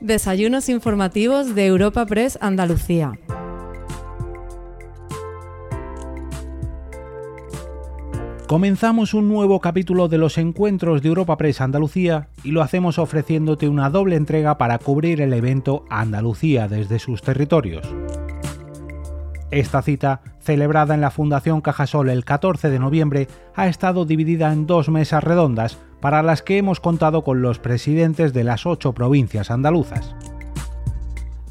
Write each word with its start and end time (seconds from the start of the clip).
Desayunos 0.00 0.68
informativos 0.68 1.56
de 1.56 1.66
Europa 1.66 2.06
Press 2.06 2.38
Andalucía. 2.40 3.18
Comenzamos 8.46 9.12
un 9.12 9.26
nuevo 9.28 9.60
capítulo 9.60 10.06
de 10.06 10.18
los 10.18 10.38
encuentros 10.38 11.02
de 11.02 11.08
Europa 11.08 11.36
Press 11.36 11.60
Andalucía 11.60 12.28
y 12.44 12.52
lo 12.52 12.62
hacemos 12.62 13.00
ofreciéndote 13.00 13.68
una 13.68 13.90
doble 13.90 14.14
entrega 14.14 14.56
para 14.56 14.78
cubrir 14.78 15.20
el 15.20 15.32
evento 15.32 15.84
Andalucía 15.90 16.68
desde 16.68 17.00
sus 17.00 17.20
territorios. 17.20 17.92
Esta 19.50 19.82
cita, 19.82 20.20
celebrada 20.38 20.94
en 20.94 21.00
la 21.00 21.10
Fundación 21.10 21.60
Cajasol 21.60 22.10
el 22.10 22.24
14 22.24 22.70
de 22.70 22.78
noviembre, 22.78 23.26
ha 23.56 23.66
estado 23.66 24.04
dividida 24.04 24.52
en 24.52 24.68
dos 24.68 24.88
mesas 24.90 25.24
redondas 25.24 25.76
para 26.00 26.22
las 26.22 26.42
que 26.42 26.58
hemos 26.58 26.80
contado 26.80 27.24
con 27.24 27.42
los 27.42 27.58
presidentes 27.58 28.32
de 28.32 28.44
las 28.44 28.66
ocho 28.66 28.92
provincias 28.92 29.50
andaluzas. 29.50 30.14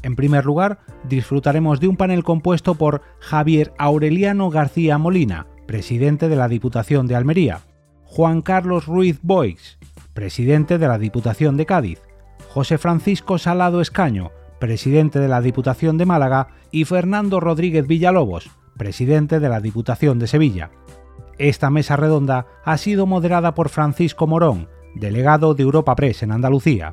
En 0.02 0.16
primer 0.16 0.46
lugar, 0.46 0.78
disfrutaremos 1.08 1.80
de 1.80 1.88
un 1.88 1.96
panel 1.96 2.24
compuesto 2.24 2.74
por 2.74 3.02
Javier 3.20 3.72
Aureliano 3.78 4.50
García 4.50 4.96
Molina, 4.98 5.46
presidente 5.66 6.28
de 6.28 6.36
la 6.36 6.48
Diputación 6.48 7.06
de 7.06 7.16
Almería, 7.16 7.60
Juan 8.04 8.40
Carlos 8.40 8.86
Ruiz 8.86 9.18
Boix, 9.22 9.78
presidente 10.14 10.78
de 10.78 10.88
la 10.88 10.98
Diputación 10.98 11.56
de 11.56 11.66
Cádiz, 11.66 12.00
José 12.48 12.78
Francisco 12.78 13.38
Salado 13.38 13.80
Escaño, 13.80 14.30
presidente 14.58 15.20
de 15.20 15.28
la 15.28 15.40
Diputación 15.40 15.98
de 15.98 16.06
Málaga, 16.06 16.48
y 16.70 16.84
Fernando 16.84 17.38
Rodríguez 17.40 17.86
Villalobos, 17.86 18.50
presidente 18.76 19.40
de 19.40 19.48
la 19.48 19.60
Diputación 19.60 20.18
de 20.18 20.26
Sevilla. 20.26 20.70
Esta 21.38 21.70
mesa 21.70 21.94
redonda 21.94 22.46
ha 22.64 22.76
sido 22.78 23.06
moderada 23.06 23.54
por 23.54 23.68
Francisco 23.68 24.26
Morón, 24.26 24.68
delegado 24.96 25.54
de 25.54 25.62
Europa 25.62 25.94
Press 25.94 26.24
en 26.24 26.32
Andalucía. 26.32 26.90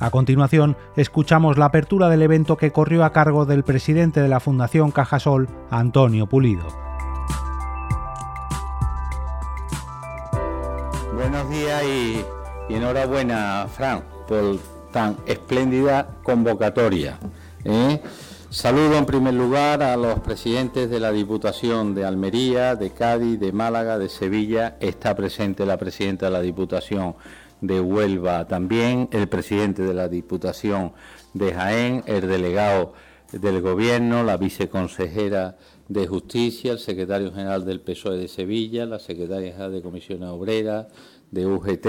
A 0.00 0.10
continuación, 0.10 0.76
escuchamos 0.96 1.56
la 1.56 1.64
apertura 1.64 2.10
del 2.10 2.20
evento 2.20 2.58
que 2.58 2.72
corrió 2.72 3.04
a 3.04 3.12
cargo 3.12 3.46
del 3.46 3.64
presidente 3.64 4.20
de 4.20 4.28
la 4.28 4.38
Fundación 4.38 4.90
Cajasol, 4.90 5.48
Antonio 5.70 6.26
Pulido. 6.26 6.66
Buenos 11.14 11.48
días 11.48 11.82
y, 11.84 12.24
enhorabuena, 12.68 13.66
Fran, 13.74 14.04
por 14.28 14.58
tan 14.92 15.16
espléndida 15.24 16.06
convocatoria. 16.22 17.18
¿eh? 17.64 18.02
Saludo 18.54 18.96
en 18.96 19.04
primer 19.04 19.34
lugar 19.34 19.82
a 19.82 19.96
los 19.96 20.20
presidentes 20.20 20.88
de 20.88 21.00
la 21.00 21.10
Diputación 21.10 21.92
de 21.92 22.04
Almería, 22.04 22.76
de 22.76 22.90
Cádiz, 22.90 23.40
de 23.40 23.50
Málaga, 23.50 23.98
de 23.98 24.08
Sevilla. 24.08 24.76
Está 24.78 25.16
presente 25.16 25.66
la 25.66 25.76
presidenta 25.76 26.26
de 26.26 26.32
la 26.32 26.40
Diputación 26.40 27.16
de 27.60 27.80
Huelva 27.80 28.46
también, 28.46 29.08
el 29.10 29.28
presidente 29.28 29.82
de 29.82 29.92
la 29.92 30.06
Diputación 30.06 30.92
de 31.32 31.52
Jaén, 31.52 32.04
el 32.06 32.28
delegado 32.28 32.92
del 33.32 33.60
Gobierno, 33.60 34.22
la 34.22 34.36
viceconsejera 34.36 35.56
de 35.88 36.06
Justicia, 36.06 36.70
el 36.70 36.78
secretario 36.78 37.32
general 37.32 37.64
del 37.64 37.80
PSOE 37.80 38.18
de 38.18 38.28
Sevilla, 38.28 38.86
la 38.86 39.00
secretaria 39.00 39.50
general 39.50 39.72
de 39.72 39.82
Comisiones 39.82 40.28
Obreras, 40.28 40.86
de 41.32 41.44
UGT, 41.44 41.86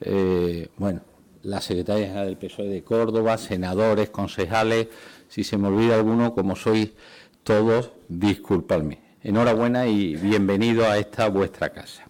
eh, 0.00 0.68
bueno, 0.78 1.02
la 1.42 1.60
secretaria 1.60 2.06
general 2.06 2.26
del 2.26 2.38
PSOE 2.38 2.68
de 2.68 2.82
Córdoba, 2.82 3.36
senadores, 3.36 4.08
concejales, 4.08 4.88
si 5.30 5.44
se 5.44 5.56
me 5.56 5.68
olvida 5.68 5.94
alguno, 5.94 6.34
como 6.34 6.56
sois 6.56 6.90
todos, 7.44 7.92
disculpadme. 8.08 8.98
Enhorabuena 9.22 9.86
y 9.86 10.16
bienvenido 10.16 10.86
a 10.86 10.98
esta 10.98 11.28
vuestra 11.28 11.70
casa. 11.70 12.09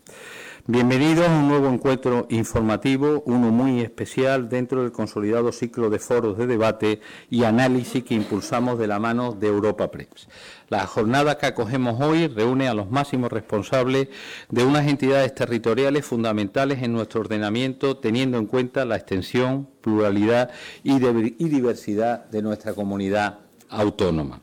Bienvenidos 0.67 1.27
a 1.27 1.39
un 1.39 1.49
nuevo 1.49 1.69
encuentro 1.69 2.27
informativo, 2.29 3.23
uno 3.25 3.51
muy 3.51 3.81
especial 3.81 4.51
dentro 4.51 4.83
del 4.83 4.93
consolidado 4.93 5.53
ciclo 5.53 5.89
de 5.89 5.99
foros 5.99 6.37
de 6.37 6.47
debate 6.47 7.01
y 7.31 7.45
análisis 7.45 8.05
que 8.05 8.15
impulsamos 8.15 8.79
de 8.79 8.87
la 8.87 8.99
mano 8.99 9.33
de 9.33 9.47
Europa 9.47 9.91
Press. 9.91 10.29
La 10.69 10.87
jornada 10.87 11.39
que 11.39 11.47
acogemos 11.47 11.99
hoy 12.01 12.29
reúne 12.29 12.69
a 12.69 12.75
los 12.75 12.91
máximos 12.91 13.33
responsables 13.33 14.09
de 14.51 14.65
unas 14.65 14.87
entidades 14.87 15.35
territoriales 15.35 16.05
fundamentales 16.05 16.83
en 16.83 16.93
nuestro 16.93 17.23
ordenamiento, 17.23 17.97
teniendo 17.97 18.37
en 18.37 18.47
cuenta 18.47 18.85
la 18.85 18.97
extensión, 18.97 19.67
pluralidad 19.81 20.51
y 20.85 20.99
diversidad 20.99 22.27
de 22.27 22.43
nuestra 22.43 22.75
comunidad 22.75 23.39
autónoma 23.71 24.43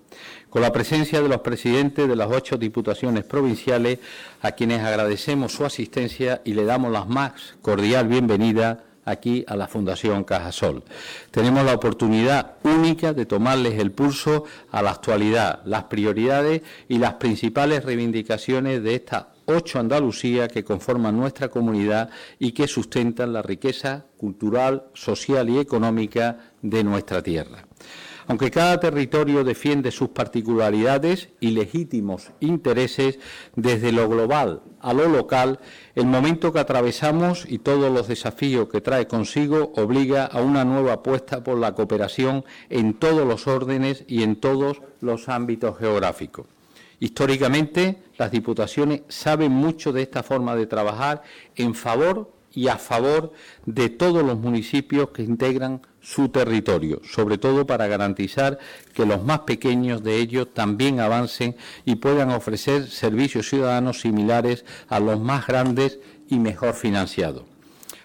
con 0.50 0.62
la 0.62 0.72
presencia 0.72 1.22
de 1.22 1.30
los 1.30 1.41
presidentes 1.41 2.08
de 2.08 2.16
las 2.16 2.30
ocho 2.31 2.58
diputaciones 2.58 3.24
provinciales, 3.24 4.00
a 4.41 4.52
quienes 4.53 4.81
agradecemos 4.81 5.53
su 5.53 5.66
asistencia 5.66 6.41
y 6.46 6.53
le 6.53 6.66
damos 6.66 6.91
la 6.91 7.06
más 7.06 7.56
cordial 7.62 8.08
bienvenida 8.08 8.84
aquí 9.07 9.44
a 9.47 9.56
la 9.56 9.68
Fundación 9.68 10.24
Cajasol. 10.24 10.84
Tenemos 11.31 11.63
la 11.63 11.74
oportunidad 11.74 12.56
única 12.63 13.13
de 13.13 13.25
tomarles 13.25 13.80
el 13.80 13.91
pulso 13.91 14.44
a 14.72 14.81
la 14.81 14.91
actualidad, 14.91 15.62
las 15.66 15.86
prioridades 15.86 16.62
y 16.90 16.97
las 16.97 17.13
principales 17.13 17.86
reivindicaciones 17.86 18.84
de 18.84 18.96
esta 18.96 19.30
ocho 19.46 19.80
Andalucía 19.80 20.50
que 20.50 20.63
conforman 20.63 21.18
nuestra 21.18 21.47
comunidad 21.47 22.09
y 22.38 22.52
que 22.52 22.68
sustentan 22.68 23.31
la 23.31 23.41
riqueza 23.41 24.06
cultural, 24.18 24.88
social 24.94 25.50
y 25.50 25.57
económica 25.57 26.52
de 26.62 26.84
nuestra 26.84 27.24
tierra. 27.24 27.67
Aunque 28.28 28.52
cada 28.52 28.80
territorio 28.80 29.46
defiende 29.46 29.90
sus 29.90 30.10
particularidades 30.10 31.30
y 31.40 31.52
legítimos 31.52 32.32
intereses 32.42 33.20
desde 33.56 33.94
lo 33.94 34.10
global 34.10 34.62
a 34.82 34.94
lo 34.94 35.08
local, 35.08 35.60
el 35.96 36.06
momento 36.06 36.52
que 36.52 36.60
atravesamos 36.60 37.46
y 37.48 37.60
todos 37.60 37.92
los 37.92 38.08
desafíos 38.08 38.68
que 38.70 38.82
trae 38.82 39.08
consigo 39.08 39.72
obliga 39.76 40.26
a 40.26 40.42
una 40.42 40.66
nueva 40.66 40.94
apuesta 40.94 41.44
por 41.44 41.58
la 41.58 41.74
cooperación 41.74 42.44
en 42.70 42.94
todos 42.94 43.26
los 43.26 43.48
órdenes 43.48 44.04
y 44.08 44.24
en 44.24 44.36
todos 44.36 44.82
los 45.00 45.30
ámbitos 45.30 45.78
geográficos. 45.78 46.48
Históricamente, 47.00 48.04
las 48.18 48.32
diputaciones 48.32 49.04
saben 49.08 49.52
mucho 49.52 49.94
de 49.94 50.02
esta 50.02 50.24
forma 50.24 50.56
de 50.56 50.68
trabajar 50.68 51.22
en 51.56 51.76
favor 51.76 52.32
y 52.54 52.70
a 52.70 52.78
favor 52.78 53.34
de 53.66 53.90
todos 53.90 54.24
los 54.24 54.38
municipios 54.40 55.10
que 55.10 55.22
integran 55.22 55.82
su 56.07 56.29
territorio, 56.29 57.01
sobre 57.03 57.38
todo 57.38 57.68
para 57.68 57.88
garantizar 57.88 58.59
que 58.94 59.06
los 59.06 59.25
más 59.25 59.40
pequeños 59.40 60.03
de 60.03 60.16
ellos 60.19 60.47
también 60.53 61.01
avancen 61.01 61.57
y 61.84 61.95
puedan 61.95 62.31
ofrecer 62.31 62.88
servicios 62.88 63.50
ciudadanos 63.50 64.00
similares 64.00 64.63
a 64.88 65.01
los 65.01 65.19
más 65.19 65.45
grandes 65.47 66.00
y 66.29 66.40
mejor 66.40 66.75
financiados. 66.75 67.44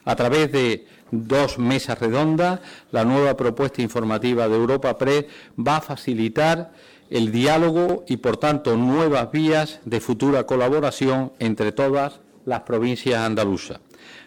A 0.04 0.16
través 0.16 0.50
de 0.50 0.84
dos 1.12 1.58
mesas 1.58 2.00
redondas, 2.00 2.58
la 2.90 3.04
nueva 3.04 3.36
propuesta 3.36 3.82
informativa 3.82 4.48
de 4.48 4.56
Europa 4.56 4.98
Press 4.98 5.26
va 5.56 5.76
a 5.76 5.80
facilitar 5.80 6.72
el 7.08 7.30
diálogo 7.30 8.04
y, 8.08 8.16
por 8.16 8.36
tanto, 8.36 8.76
nuevas 8.76 9.30
vías 9.30 9.78
de 9.84 10.00
futura 10.00 10.44
colaboración 10.44 11.32
entre 11.38 11.70
todas 11.70 12.18
las 12.46 12.62
provincias 12.62 13.20
andaluzas. 13.20 13.78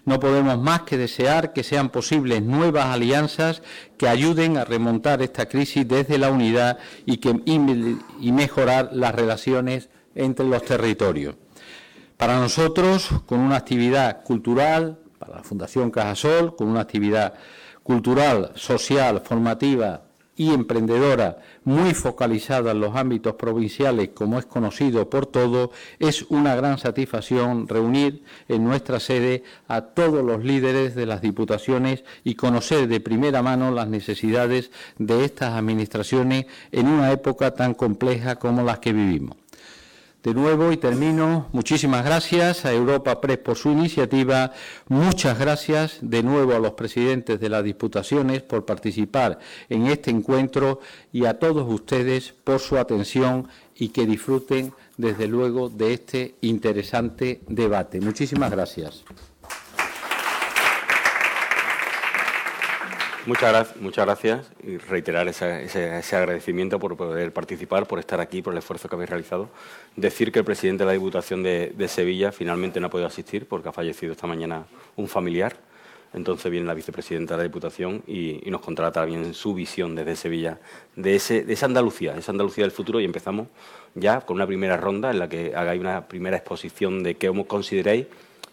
No 0.05 0.19
podemos 0.19 0.59
más 0.59 0.83
que 0.83 0.97
desear 0.97 1.51
que 1.51 1.63
sean 1.63 1.89
posibles 1.89 2.43
nuevas 2.43 2.85
alianzas 2.85 3.63
que 3.97 4.07
ayuden 4.07 4.57
a 4.57 4.63
remontar 4.63 5.23
esta 5.23 5.47
crisis 5.47 5.87
desde 5.87 6.19
la 6.19 6.29
unidad 6.29 6.77
y, 7.07 7.17
que, 7.17 7.33
mejorar 8.31 8.89
las 8.93 9.15
relaciones 9.15 9.89
entre 10.13 10.45
los 10.45 10.63
territorios. 10.63 11.35
Para 12.17 12.39
nosotros, 12.39 13.09
con 13.25 13.39
una 13.39 13.57
actividad 13.57 14.23
cultural, 14.23 14.99
para 15.17 15.37
la 15.37 15.43
Fundación 15.43 15.89
Cajasol, 15.89 16.55
con 16.55 16.67
una 16.67 16.81
actividad 16.81 17.33
cultural, 17.81 18.51
social, 18.55 19.21
formativa 19.21 20.03
y 20.35 20.53
emprendedora 20.53 21.39
muy 21.65 21.93
focalizada 21.93 22.71
en 22.71 22.79
los 22.79 22.95
ámbitos 22.95 23.35
provinciales, 23.35 24.09
como 24.13 24.39
es 24.39 24.45
conocido 24.45 25.09
por 25.09 25.25
todos, 25.25 25.71
es 25.99 26.23
una 26.29 26.55
gran 26.55 26.77
satisfacción 26.77 27.67
reunir 27.67 28.23
en 28.47 28.63
nuestra 28.63 28.99
sede 28.99 29.43
a 29.67 29.81
todos 29.81 30.23
los 30.23 30.43
líderes 30.43 30.95
de 30.95 31.05
las 31.05 31.21
diputaciones 31.21 32.03
y 32.23 32.35
conocer 32.35 32.87
de 32.87 32.99
primera 32.99 33.41
mano 33.41 33.71
las 33.71 33.87
necesidades 33.87 34.71
de 34.97 35.25
estas 35.25 35.53
administraciones 35.53 36.45
en 36.71 36.87
una 36.87 37.11
época 37.11 37.51
tan 37.51 37.73
compleja 37.73 38.37
como 38.37 38.63
la 38.63 38.79
que 38.79 38.93
vivimos. 38.93 39.44
De 40.25 40.33
nuevo 40.33 40.71
y 40.71 40.77
termino, 40.77 41.49
muchísimas 41.51 42.03
gracias 42.03 42.65
a 42.65 42.73
Europa 42.73 43.21
Press 43.21 43.37
por 43.37 43.57
su 43.57 43.69
iniciativa, 43.69 44.53
muchas 44.87 45.37
gracias 45.37 45.99
de 46.01 46.23
nuevo 46.23 46.55
a 46.55 46.59
los 46.59 46.71
presidentes 46.71 47.39
de 47.39 47.47
las 47.47 47.63
diputaciones 47.63 48.41
por 48.41 48.65
participar 48.65 49.37
en 49.69 49.85
este 49.85 50.09
encuentro 50.09 50.79
y 51.13 51.25
a 51.25 51.37
todos 51.37 51.71
ustedes 51.71 52.33
por 52.43 52.59
su 52.59 52.79
atención 52.79 53.49
y 53.75 53.89
que 53.89 54.07
disfruten 54.07 54.73
desde 54.97 55.27
luego 55.27 55.69
de 55.69 55.93
este 55.93 56.33
interesante 56.41 57.41
debate. 57.47 58.01
Muchísimas 58.01 58.49
gracias. 58.49 59.03
Muchas, 63.25 63.75
muchas 63.77 64.05
gracias 64.05 64.51
y 64.61 64.77
reiterar 64.77 65.27
ese, 65.27 66.15
agradecimiento 66.15 66.77
por 66.77 66.95
poder 66.95 67.33
participar, 67.33 67.87
por 67.87 67.97
estar 67.97 68.21
aquí, 68.21 68.43
por 68.43 68.53
el 68.53 68.59
esfuerzo 68.59 68.87
que 68.87 68.93
habéis 68.93 69.09
realizado. 69.09 69.49
Decir 69.95 70.31
que 70.31 70.37
el 70.37 70.45
presidente 70.45 70.83
de 70.83 70.85
la 70.85 70.93
Diputación 70.93 71.41
de, 71.41 71.87
Sevilla 71.87 72.31
finalmente 72.31 72.79
no 72.79 72.85
ha 72.85 72.89
podido 72.91 73.07
asistir 73.07 73.47
porque 73.47 73.69
ha 73.69 73.71
fallecido 73.71 74.11
esta 74.11 74.27
mañana 74.27 74.67
un 74.95 75.07
familiar. 75.07 75.57
entonces 76.13 76.51
viene 76.51 76.67
la 76.67 76.75
vicepresidenta 76.75 77.33
de 77.33 77.37
la 77.39 77.43
Diputación 77.45 78.03
y, 78.05 78.43
nos 78.45 78.61
contará 78.61 78.91
también 78.91 79.33
su 79.33 79.55
visión 79.55 79.95
desde 79.95 80.15
Sevilla 80.15 80.59
de, 80.95 81.15
ese, 81.15 81.43
de 81.43 81.53
esa 81.53 81.65
Andalucía, 81.65 82.15
esa 82.15 82.31
Andalucía 82.31 82.63
del 82.63 82.71
futuro 82.71 82.99
y 82.99 83.05
empezamos 83.05 83.47
ya 83.95 84.21
con 84.21 84.35
una 84.35 84.45
primera 84.45 84.77
ronda 84.77 85.09
en 85.09 85.17
la 85.17 85.27
que 85.27 85.55
hagáis 85.55 85.81
una 85.81 86.07
primera 86.07 86.37
exposición 86.37 87.01
de 87.01 87.15
qué 87.15 87.31
consideréis 87.47 88.05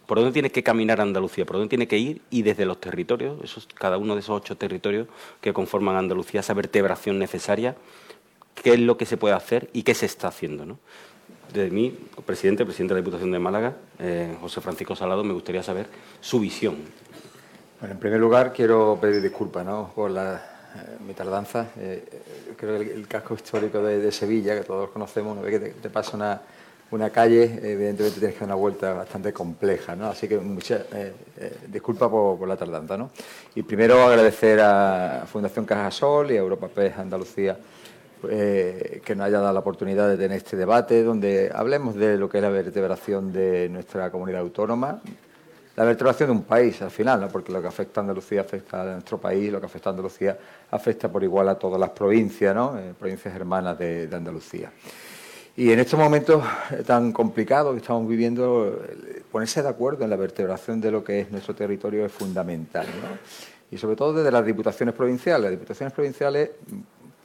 por 0.07 0.19
dónde 0.19 0.33
tiene 0.33 0.51
que 0.51 0.63
caminar 0.63 1.01
Andalucía, 1.01 1.45
por 1.45 1.57
dónde 1.57 1.69
tiene 1.69 1.89
que 1.89 1.99
ir 1.99 2.23
y 2.31 2.43
desde 2.43 2.65
los 2.65 2.81
territorios, 2.81 3.43
esos, 3.43 3.67
cada 3.75 3.99
uno 3.99 4.15
de 4.15 4.21
esos 4.21 4.37
ocho 4.37 4.57
territorios 4.57 5.09
que 5.41 5.53
conforman 5.53 5.97
Andalucía, 5.97 6.41
esa 6.41 6.55
vertebración 6.55 7.19
necesaria, 7.19 7.77
qué 8.55 8.75
es 8.75 8.81
lo 8.81 8.97
que 8.97 9.07
se 9.07 9.17
puede 9.17 9.35
hacer 9.35 9.71
y 9.73 9.83
qué 9.83 9.95
se 9.95 10.07
está 10.07 10.29
haciendo. 10.29 10.67
¿no? 10.67 10.79
de 11.53 11.71
mí, 11.71 11.97
presidente, 12.25 12.65
presidente 12.65 12.95
de 12.95 13.01
la 13.01 13.05
Diputación 13.05 13.31
de 13.31 13.39
Málaga, 13.39 13.77
eh, 13.99 14.37
José 14.41 14.61
Francisco 14.61 14.97
Salado, 14.97 15.23
me 15.23 15.33
gustaría 15.33 15.63
saber 15.63 15.87
su 16.21 16.41
visión. 16.41 16.77
Bueno, 17.79 17.95
en 17.95 18.01
primer 18.01 18.21
lugar, 18.21 18.53
quiero 18.53 18.99
pedir 19.01 19.21
disculpas 19.21 19.67
por 19.95 20.11
la, 20.11 20.37
eh, 20.77 20.97
mi 21.07 21.15
tardanza. 21.15 21.69
Eh, 21.77 22.23
creo 22.57 22.79
que 22.79 22.93
el, 22.93 23.07
casco 23.07 23.35
histórico 23.35 23.83
de, 23.83 24.11
Sevilla, 24.13 24.55
que 24.55 24.65
todos 24.65 24.91
conocemos, 24.91 25.33
una 25.33 25.43
vez 25.43 25.61
que 25.61 25.71
te, 25.71 25.91
pasa 25.91 26.17
una, 26.17 26.43
una, 26.93 27.11
calle, 27.11 27.45
evidentemente 27.63 28.21
tienes 28.21 28.35
que 28.35 28.41
dar 28.41 28.49
una 28.49 28.55
vuelta 28.55 28.93
bastante 28.93 29.33
compleja, 29.33 29.97
¿no? 29.97 30.07
Así 30.07 30.29
que 30.29 30.39
muchas 30.39 30.83
disculpas 31.69 32.09
por, 32.09 32.39
por, 32.39 32.49
la 32.49 32.57
tardanza, 32.57 32.97
¿no? 32.97 33.11
Y 33.55 33.63
primero 33.63 34.03
agradecer 34.03 34.61
a 34.61 35.25
Fundación 35.27 35.65
Cajasol 35.65 36.31
y 36.31 36.37
a 36.37 36.41
Europa 36.41 36.69
PES 36.69 36.99
Andalucía 36.99 37.57
eh, 38.29 39.03
que 39.05 39.17
nos 39.17 39.27
haya 39.27 39.41
dado 39.41 39.53
la 39.53 39.61
oportunidad 39.61 40.09
de 40.09 40.17
tener 40.17 40.37
este 40.37 40.57
debate 40.57 41.03
donde 41.03 41.51
hablemos 41.53 41.97
de 41.97 42.17
lo 42.17 42.29
que 42.29 42.39
es 42.39 42.43
la 42.43 42.51
vertebración 42.51 43.33
de 43.33 43.69
nuestra 43.69 44.13
comunidad 44.13 44.43
autónoma, 44.43 45.01
la 45.75 45.85
vertebración 45.85 46.29
de 46.29 46.37
un 46.37 46.43
país 46.45 46.81
al 46.83 46.93
final, 46.93 47.21
¿no? 47.21 47.29
porque 47.29 47.51
lo 47.51 47.61
que 47.61 47.67
afecta 47.67 48.01
a 48.01 48.03
Andalucía 48.03 48.43
afecta 48.43 48.83
a 48.83 48.85
nuestro 48.85 49.19
país, 49.19 49.51
lo 49.51 49.59
que 49.59 49.67
afecta 49.67 49.91
a 49.91 49.93
Andalucía 49.93 50.39
afecta 50.71 51.11
por 51.11 51.25
igual 51.25 51.49
a 51.49 51.57
todas 51.57 51.81
las 51.81 51.91
provincias, 51.91 52.55
¿no? 52.55 52.79
Eh, 52.79 52.95
provincias 52.97 53.35
hermanas 53.35 53.77
de, 53.79 54.09
Andalucía. 54.13 54.71
Y 55.57 55.71
en 55.71 55.81
estos 55.81 55.99
momentos 55.99 56.43
tan 56.87 57.13
complicados 57.13 57.75
que 57.75 57.81
estamos 57.81 58.09
viviendo, 58.09 58.81
ponerse 59.31 59.63
de 59.63 59.69
acuerdo 59.69 60.05
en 60.05 60.11
la 60.11 60.17
vertebración 60.17 60.81
de 60.81 60.91
lo 60.91 61.05
que 61.05 61.21
es 61.21 61.31
nuestro 61.31 61.55
territorio 61.55 62.07
es 62.07 62.13
fundamental. 62.13 62.87
¿no? 62.87 63.19
Y 63.71 63.77
sobre 63.77 63.97
todo 63.97 64.15
desde 64.15 64.31
las 64.31 64.45
diputaciones 64.47 64.95
provinciales. 64.95 65.43
Las 65.43 65.51
diputaciones 65.53 65.93
provinciales 65.93 66.51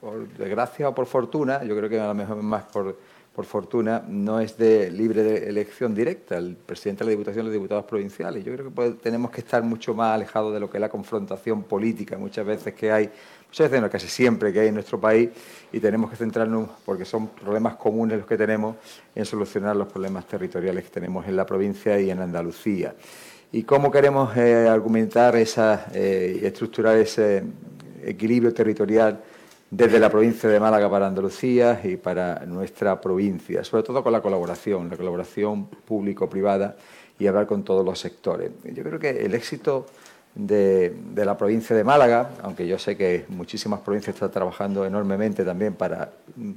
por 0.01 0.27
desgracia 0.27 0.89
o 0.89 0.95
por 0.95 1.06
fortuna, 1.06 1.63
yo 1.63 1.75
creo 1.75 1.89
que 1.89 2.00
a 2.00 2.07
lo 2.07 2.13
mejor 2.13 2.38
más 2.38 2.63
por, 2.65 2.97
por 3.38 3.45
fortuna, 3.45 4.04
no 4.07 4.39
es 4.39 4.57
de 4.57 4.89
libre 4.89 5.48
elección 5.48 5.94
directa. 5.94 6.39
El 6.39 6.56
presidente 6.56 7.04
de 7.04 7.06
la 7.06 7.12
Diputación 7.12 7.45
los 7.45 7.54
diputados 7.54 7.86
provinciales. 7.86 8.44
Yo 8.44 8.51
creo 8.51 8.74
que 8.74 8.98
tenemos 9.00 9.30
que 9.30 9.42
estar 9.42 9.62
mucho 9.62 9.94
más 9.94 10.16
alejados 10.16 10.51
de 10.56 10.60
lo 10.60 10.68
que 10.68 10.78
es 10.78 10.81
la 10.81 10.89
confrontación 10.89 11.62
política, 11.62 12.18
muchas 12.18 12.44
veces 12.48 12.74
que 12.74 12.92
hay, 12.92 13.12
muchas 13.45 13.69
veces 13.69 13.80
no, 13.84 13.92
casi 13.92 14.07
siempre 14.07 14.51
que 14.51 14.62
hay 14.62 14.69
en 14.69 14.74
nuestro 14.74 15.00
país, 15.00 15.30
y 15.72 15.80
tenemos 15.80 16.10
que 16.10 16.16
centrarnos, 16.16 16.68
porque 16.84 17.06
son 17.06 17.28
problemas 17.28 17.75
comunes 17.75 18.18
los 18.18 18.25
que 18.25 18.38
tenemos, 18.38 18.78
en 19.13 19.24
solucionar 19.24 19.75
los 19.75 19.88
problemas 19.88 20.25
territoriales 20.25 20.86
que 20.86 20.89
tenemos 20.89 21.28
en 21.28 21.36
la 21.36 21.45
provincia 21.45 22.00
y 22.00 22.10
en 22.10 22.19
Andalucía. 22.19 22.95
¿Y 23.51 23.62
cómo 23.62 23.92
queremos 23.92 24.36
eh, 24.36 24.68
argumentar 24.68 25.36
esa, 25.36 25.92
eh, 25.94 26.39
estructurar 26.42 26.98
ese 26.98 27.44
equilibrio 28.04 28.51
territorial? 28.51 29.22
Desde 29.69 29.99
la 29.99 30.09
provincia 30.09 30.49
de 30.49 30.59
Málaga 30.59 30.89
para 30.89 31.07
Andalucía 31.07 31.79
y 31.83 31.97
para 31.97 32.45
nuestra 32.45 33.01
provincia, 33.01 33.63
sobre 33.63 33.83
todo 33.83 34.01
con 34.01 34.13
la 34.13 34.21
colaboración, 34.21 34.89
la 34.89 34.97
colaboración 34.97 35.65
público-privada 35.65 36.75
y 37.19 37.27
hablar 37.27 37.47
con 37.47 37.63
todos 37.63 37.85
los 37.85 37.99
sectores. 37.99 38.51
Yo 38.63 38.83
creo 38.83 38.99
que 38.99 39.25
el 39.25 39.33
éxito 39.33 39.87
de, 40.35 40.95
la 41.15 41.37
provincia 41.37 41.75
de 41.75 41.83
Málaga, 41.83 42.29
aunque 42.43 42.67
yo 42.67 42.77
sé 42.77 42.95
que 42.95 43.25
muchísimas 43.29 43.81
provincias 43.81 44.15
están 44.15 44.31
trabajando 44.31 44.85
enormemente 44.85 45.43
también 45.43 45.73
para 45.73 46.11
mm, 46.35 46.51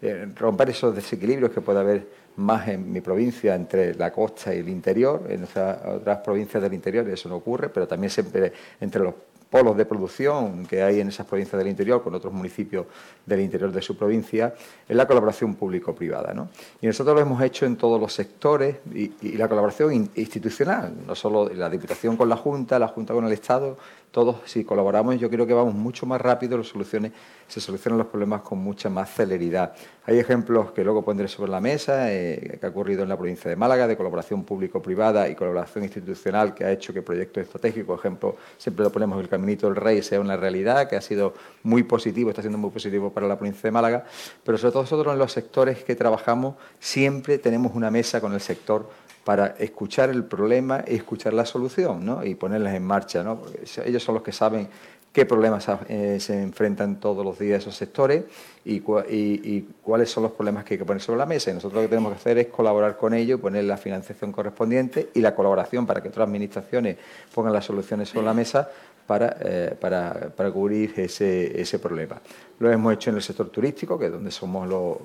eh, 0.00 0.28
romper 0.34 0.70
esos 0.70 0.94
desequilibrios 0.94 1.52
que 1.52 1.60
puede 1.60 1.80
haber 1.80 2.06
más 2.36 2.66
en 2.68 2.90
mi 2.90 3.02
provincia 3.02 3.54
entre 3.54 3.94
la 3.94 4.10
costa 4.10 4.54
y 4.54 4.60
el 4.60 4.68
interior, 4.68 5.22
en 5.28 5.44
otras 5.44 6.18
provincias 6.24 6.62
del 6.62 6.72
interior 6.72 7.08
eso 7.08 7.28
no 7.28 7.36
ocurre, 7.36 7.68
pero 7.68 7.86
también 7.86 8.10
siempre 8.10 8.52
entre 8.80 9.02
los 9.02 9.14
polos 9.52 9.76
de 9.76 9.84
producción 9.84 10.64
que 10.64 10.82
hay 10.82 11.00
en 11.00 11.08
esas 11.08 11.26
provincias 11.26 11.58
del 11.58 11.68
interior 11.68 12.02
con 12.02 12.14
otros 12.14 12.32
municipios 12.32 12.86
del 13.26 13.40
interior 13.40 13.70
de 13.70 13.82
su 13.82 13.94
provincia, 13.98 14.54
es 14.88 14.96
la 14.96 15.06
colaboración 15.06 15.56
público-privada. 15.56 16.32
¿no? 16.32 16.48
Y 16.80 16.86
nosotros 16.86 17.14
lo 17.14 17.20
hemos 17.20 17.42
hecho 17.42 17.66
en 17.66 17.76
todos 17.76 18.00
los 18.00 18.14
sectores 18.14 18.76
y, 18.94 19.12
y 19.20 19.32
la 19.36 19.48
colaboración 19.48 20.10
institucional, 20.14 20.94
no 21.06 21.14
solo 21.14 21.50
la 21.50 21.68
Diputación 21.68 22.16
con 22.16 22.30
la 22.30 22.36
Junta, 22.36 22.78
la 22.78 22.88
Junta 22.88 23.12
con 23.12 23.26
el 23.26 23.32
Estado, 23.32 23.76
todos 24.12 24.36
si 24.44 24.62
colaboramos 24.62 25.18
yo 25.18 25.28
creo 25.28 25.46
que 25.46 25.54
vamos 25.54 25.74
mucho 25.74 26.06
más 26.06 26.20
rápido, 26.20 26.62
se 26.62 27.60
solucionan 27.60 27.98
los 27.98 28.06
problemas 28.06 28.42
con 28.42 28.58
mucha 28.58 28.88
más 28.88 29.10
celeridad. 29.12 29.74
Hay 30.04 30.18
ejemplos 30.18 30.72
que 30.72 30.84
luego 30.84 31.04
pondré 31.04 31.28
sobre 31.28 31.50
la 31.50 31.60
mesa, 31.60 32.12
eh, 32.12 32.58
que 32.60 32.66
ha 32.66 32.68
ocurrido 32.68 33.02
en 33.02 33.08
la 33.08 33.16
provincia 33.16 33.48
de 33.48 33.56
Málaga, 33.56 33.86
de 33.86 33.96
colaboración 33.96 34.44
público-privada 34.44 35.28
y 35.28 35.34
colaboración 35.34 35.84
institucional, 35.84 36.54
que 36.54 36.64
ha 36.64 36.70
hecho 36.70 36.92
que 36.92 37.02
proyectos 37.02 37.42
estratégicos, 37.42 37.98
ejemplo, 37.98 38.36
siempre 38.58 38.84
lo 38.84 38.92
ponemos 38.92 39.20
el 39.20 39.28
Caminito 39.28 39.66
del 39.66 39.76
Rey, 39.76 40.02
sea 40.02 40.20
una 40.20 40.36
realidad, 40.36 40.88
que 40.88 40.96
ha 40.96 41.00
sido 41.00 41.34
muy 41.62 41.82
positivo, 41.82 42.30
está 42.30 42.42
siendo 42.42 42.58
muy 42.58 42.70
positivo 42.70 43.12
para 43.12 43.26
la 43.26 43.38
provincia 43.38 43.62
de 43.62 43.70
Málaga, 43.70 44.04
pero 44.44 44.58
sobre 44.58 44.72
todo 44.72 44.82
nosotros 44.82 45.12
en 45.12 45.18
los 45.18 45.32
sectores 45.32 45.84
que 45.84 45.94
trabajamos 45.94 46.56
siempre 46.78 47.38
tenemos 47.38 47.74
una 47.74 47.90
mesa 47.90 48.20
con 48.20 48.34
el 48.34 48.40
sector 48.40 48.90
para 49.24 49.48
escuchar 49.58 50.10
el 50.10 50.24
problema 50.24 50.84
y 50.86 50.96
escuchar 50.96 51.32
la 51.32 51.46
solución 51.46 52.04
¿no? 52.04 52.24
y 52.24 52.34
ponerlas 52.34 52.74
en 52.74 52.84
marcha. 52.84 53.22
¿no? 53.22 53.42
ellos 53.84 54.02
son 54.02 54.14
los 54.16 54.22
que 54.22 54.32
saben 54.32 54.68
qué 55.12 55.26
problemas 55.26 55.66
eh, 55.88 56.18
se 56.18 56.42
enfrentan 56.42 56.98
todos 56.98 57.24
los 57.24 57.38
días 57.38 57.62
esos 57.62 57.76
sectores 57.76 58.24
y, 58.64 58.80
cuáles 58.80 60.10
son 60.10 60.22
los 60.22 60.32
problemas 60.32 60.64
que 60.64 60.74
hay 60.74 60.78
que 60.78 60.84
poner 60.84 61.02
sobre 61.02 61.18
la 61.18 61.26
mesa. 61.26 61.50
Y 61.50 61.54
nosotros 61.54 61.82
lo 61.82 61.82
que 61.82 61.88
tenemos 61.88 62.12
que 62.12 62.18
hacer 62.18 62.38
es 62.38 62.46
colaborar 62.46 62.96
con 62.96 63.12
ellos, 63.14 63.38
poner 63.40 63.64
la 63.64 63.76
financiación 63.76 64.32
correspondiente 64.32 65.10
y 65.14 65.20
la 65.20 65.34
colaboración 65.34 65.86
para 65.86 66.02
que 66.02 66.08
otras 66.08 66.26
administraciones 66.26 66.96
pongan 67.34 67.52
las 67.52 67.64
soluciones 67.64 68.08
sobre 68.08 68.26
la 68.26 68.34
mesa 68.34 68.70
para, 69.06 69.36
eh, 69.40 69.76
para, 69.78 70.30
para 70.34 70.50
cubrir 70.50 70.94
ese, 70.96 71.60
ese 71.60 71.78
problema. 71.78 72.20
Lo 72.58 72.70
hemos 72.70 72.94
hecho 72.94 73.10
en 73.10 73.16
el 73.16 73.22
sector 73.22 73.50
turístico, 73.50 73.98
que 73.98 74.06
es 74.06 74.12
donde 74.12 74.30
somos 74.30 74.66
los 74.68 74.96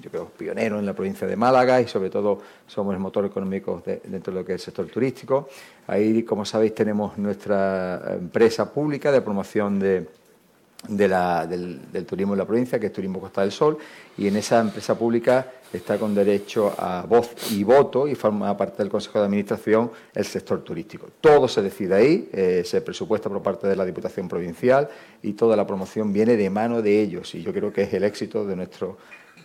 yo 0.00 0.10
creo, 0.10 0.26
pioneros 0.26 0.78
en 0.78 0.86
la 0.86 0.94
provincia 0.94 1.26
de 1.26 1.36
Málaga 1.36 1.80
y 1.80 1.88
sobre 1.88 2.10
todo 2.10 2.40
somos 2.66 2.94
el 2.94 3.00
motor 3.00 3.24
económico 3.24 3.82
dentro 3.84 4.32
de 4.32 4.40
lo 4.40 4.46
que 4.46 4.54
es 4.54 4.60
el 4.60 4.64
sector 4.66 4.86
turístico. 4.86 5.48
Ahí, 5.86 6.22
como 6.22 6.44
sabéis, 6.44 6.74
tenemos 6.74 7.18
nuestra 7.18 8.14
empresa 8.14 8.72
pública 8.72 9.10
de 9.10 9.20
promoción 9.20 9.78
de, 9.78 10.06
del, 10.88 12.06
turismo 12.06 12.34
en 12.34 12.38
la 12.38 12.46
provincia, 12.46 12.78
que 12.78 12.86
es 12.86 12.92
Turismo 12.92 13.20
Costa 13.20 13.42
del 13.42 13.52
Sol, 13.52 13.78
y 14.16 14.26
en 14.26 14.36
esa 14.36 14.60
empresa 14.60 14.96
pública 14.96 15.46
está 15.72 15.98
con 15.98 16.14
derecho 16.14 16.74
a 16.76 17.04
voz 17.08 17.52
y 17.52 17.62
voto 17.62 18.08
y 18.08 18.14
forma 18.14 18.56
parte 18.56 18.78
del 18.78 18.90
Consejo 18.90 19.20
de 19.20 19.26
Administración 19.26 19.90
el 20.14 20.24
sector 20.24 20.62
turístico. 20.62 21.08
Todo 21.20 21.48
se 21.48 21.62
decide 21.62 21.94
ahí, 21.94 22.28
eh, 22.32 22.62
se 22.64 22.80
presupuesta 22.80 23.28
por 23.28 23.42
parte 23.42 23.68
de 23.68 23.76
la 23.76 23.84
Diputación 23.84 24.28
Provincial 24.28 24.88
y 25.22 25.34
toda 25.34 25.56
la 25.56 25.66
promoción 25.66 26.12
viene 26.12 26.36
de 26.36 26.50
mano 26.50 26.82
de 26.82 27.00
ellos 27.00 27.34
y 27.34 27.42
yo 27.42 27.52
creo 27.52 27.72
que 27.72 27.82
es 27.82 27.94
el 27.94 28.04
éxito 28.04 28.44
de 28.44 28.56
nuestro 28.56 28.96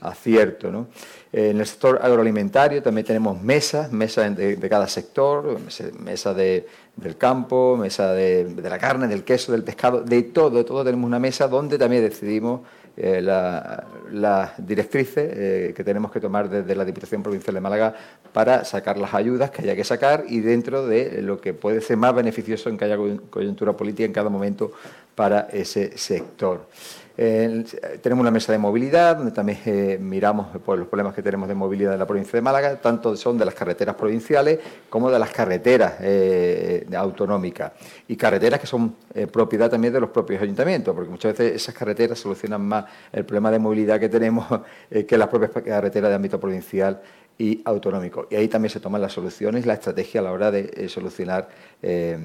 acierto. 0.02 0.72
¿no? 0.72 0.88
En 1.32 1.60
el 1.60 1.66
sector 1.66 2.00
agroalimentario 2.02 2.82
también 2.82 3.06
tenemos 3.06 3.42
mesas, 3.42 3.92
mesas 3.92 4.36
de, 4.36 4.70
cada 4.70 4.88
sector, 4.88 5.58
mesa 6.00 6.34
de, 6.34 6.66
del 6.96 7.18
campo, 7.18 7.76
mesa 7.78 8.14
de, 8.14 8.56
la 8.64 8.80
carne, 8.80 9.08
del 9.08 9.24
queso, 9.24 9.52
del 9.52 9.64
pescado, 9.64 10.02
de 10.02 10.24
todo, 10.24 10.58
de 10.58 10.64
todo 10.64 10.84
tenemos 10.84 11.06
una 11.06 11.20
mesa 11.20 11.48
donde 11.48 11.78
también 11.78 12.04
decidimos 12.04 12.62
eh, 12.98 13.22
las 13.22 14.52
directrices 14.58 15.30
eh, 15.36 15.74
que 15.76 15.84
tenemos 15.84 16.10
que 16.12 16.22
tomar 16.22 16.50
desde 16.50 16.74
la 16.74 16.86
Diputación 16.86 17.22
Provincial 17.22 17.54
de 17.54 17.60
Málaga 17.60 17.94
para 18.32 18.64
sacar 18.64 18.98
las 18.98 19.14
ayudas 19.14 19.52
que 19.52 19.64
haya 19.64 19.76
que 19.76 19.84
sacar 19.84 20.24
y 20.30 20.40
dentro 20.40 20.88
de 20.88 21.22
lo 21.22 21.42
que 21.42 21.54
puede 21.54 21.82
ser 21.82 21.98
más 21.98 22.16
beneficioso 22.16 22.70
en 22.70 22.78
que 22.78 22.86
haya 22.86 22.98
coyuntura 23.30 23.74
política 23.74 24.06
en 24.06 24.14
cada 24.14 24.30
momento 24.30 24.72
para 25.16 25.50
ese 25.52 25.98
sector 25.98 26.68
tenemos 27.16 28.22
una 28.22 28.32
mesa 28.32 28.52
de 28.52 28.58
movilidad, 28.58 29.16
donde 29.16 29.32
también 29.32 29.60
eh, 29.66 29.98
miramos 30.02 30.48
por 30.58 30.78
los 30.78 30.88
problemas 30.88 31.14
que 31.14 31.22
tenemos 31.22 31.48
de 31.48 31.56
movilidad 31.56 31.94
en 31.94 32.00
la 32.00 32.06
provincia 32.06 32.34
de 32.34 32.42
Málaga, 32.42 32.76
tanto 32.82 33.16
son 33.16 33.38
de 33.38 33.46
las 33.46 33.54
carreteras 33.54 33.96
provinciales 33.96 34.60
como 34.90 35.10
de 35.10 35.18
las 35.18 35.30
carreteras 35.30 35.94
eh, 36.02 36.86
autonómicas. 36.96 37.72
Y 38.10 38.18
carreteras 38.18 38.60
que 38.60 38.68
son 38.68 38.96
eh, 39.14 39.28
propiedad 39.28 39.70
también 39.70 39.94
de 39.94 40.02
los 40.02 40.10
propios 40.10 40.42
ayuntamientos, 40.42 40.94
porque 40.94 41.10
muchas 41.10 41.38
veces 41.38 41.56
esas 41.56 41.74
carreteras 41.74 42.20
solucionan 42.20 42.62
más 42.62 42.86
el 43.14 43.24
problema 43.24 43.50
de 43.50 43.60
movilidad 43.60 44.00
que 44.00 44.10
tenemos 44.10 44.46
que 45.08 45.18
las 45.18 45.30
propias 45.30 45.52
carreteras 45.64 46.10
de 46.10 46.16
ámbito 46.16 46.40
provincial 46.40 47.02
y 47.38 47.62
autonómico. 47.66 48.28
Y 48.30 48.36
ahí 48.36 48.48
también 48.48 48.70
se 48.70 48.80
toman 48.80 49.02
las 49.02 49.14
soluciones, 49.14 49.66
la 49.66 49.74
estrategia 49.74 50.22
a 50.22 50.24
la 50.24 50.32
hora 50.32 50.52
de 50.52 50.72
eh, 50.74 50.90
solucionar 50.90 51.50
eh, 51.82 52.18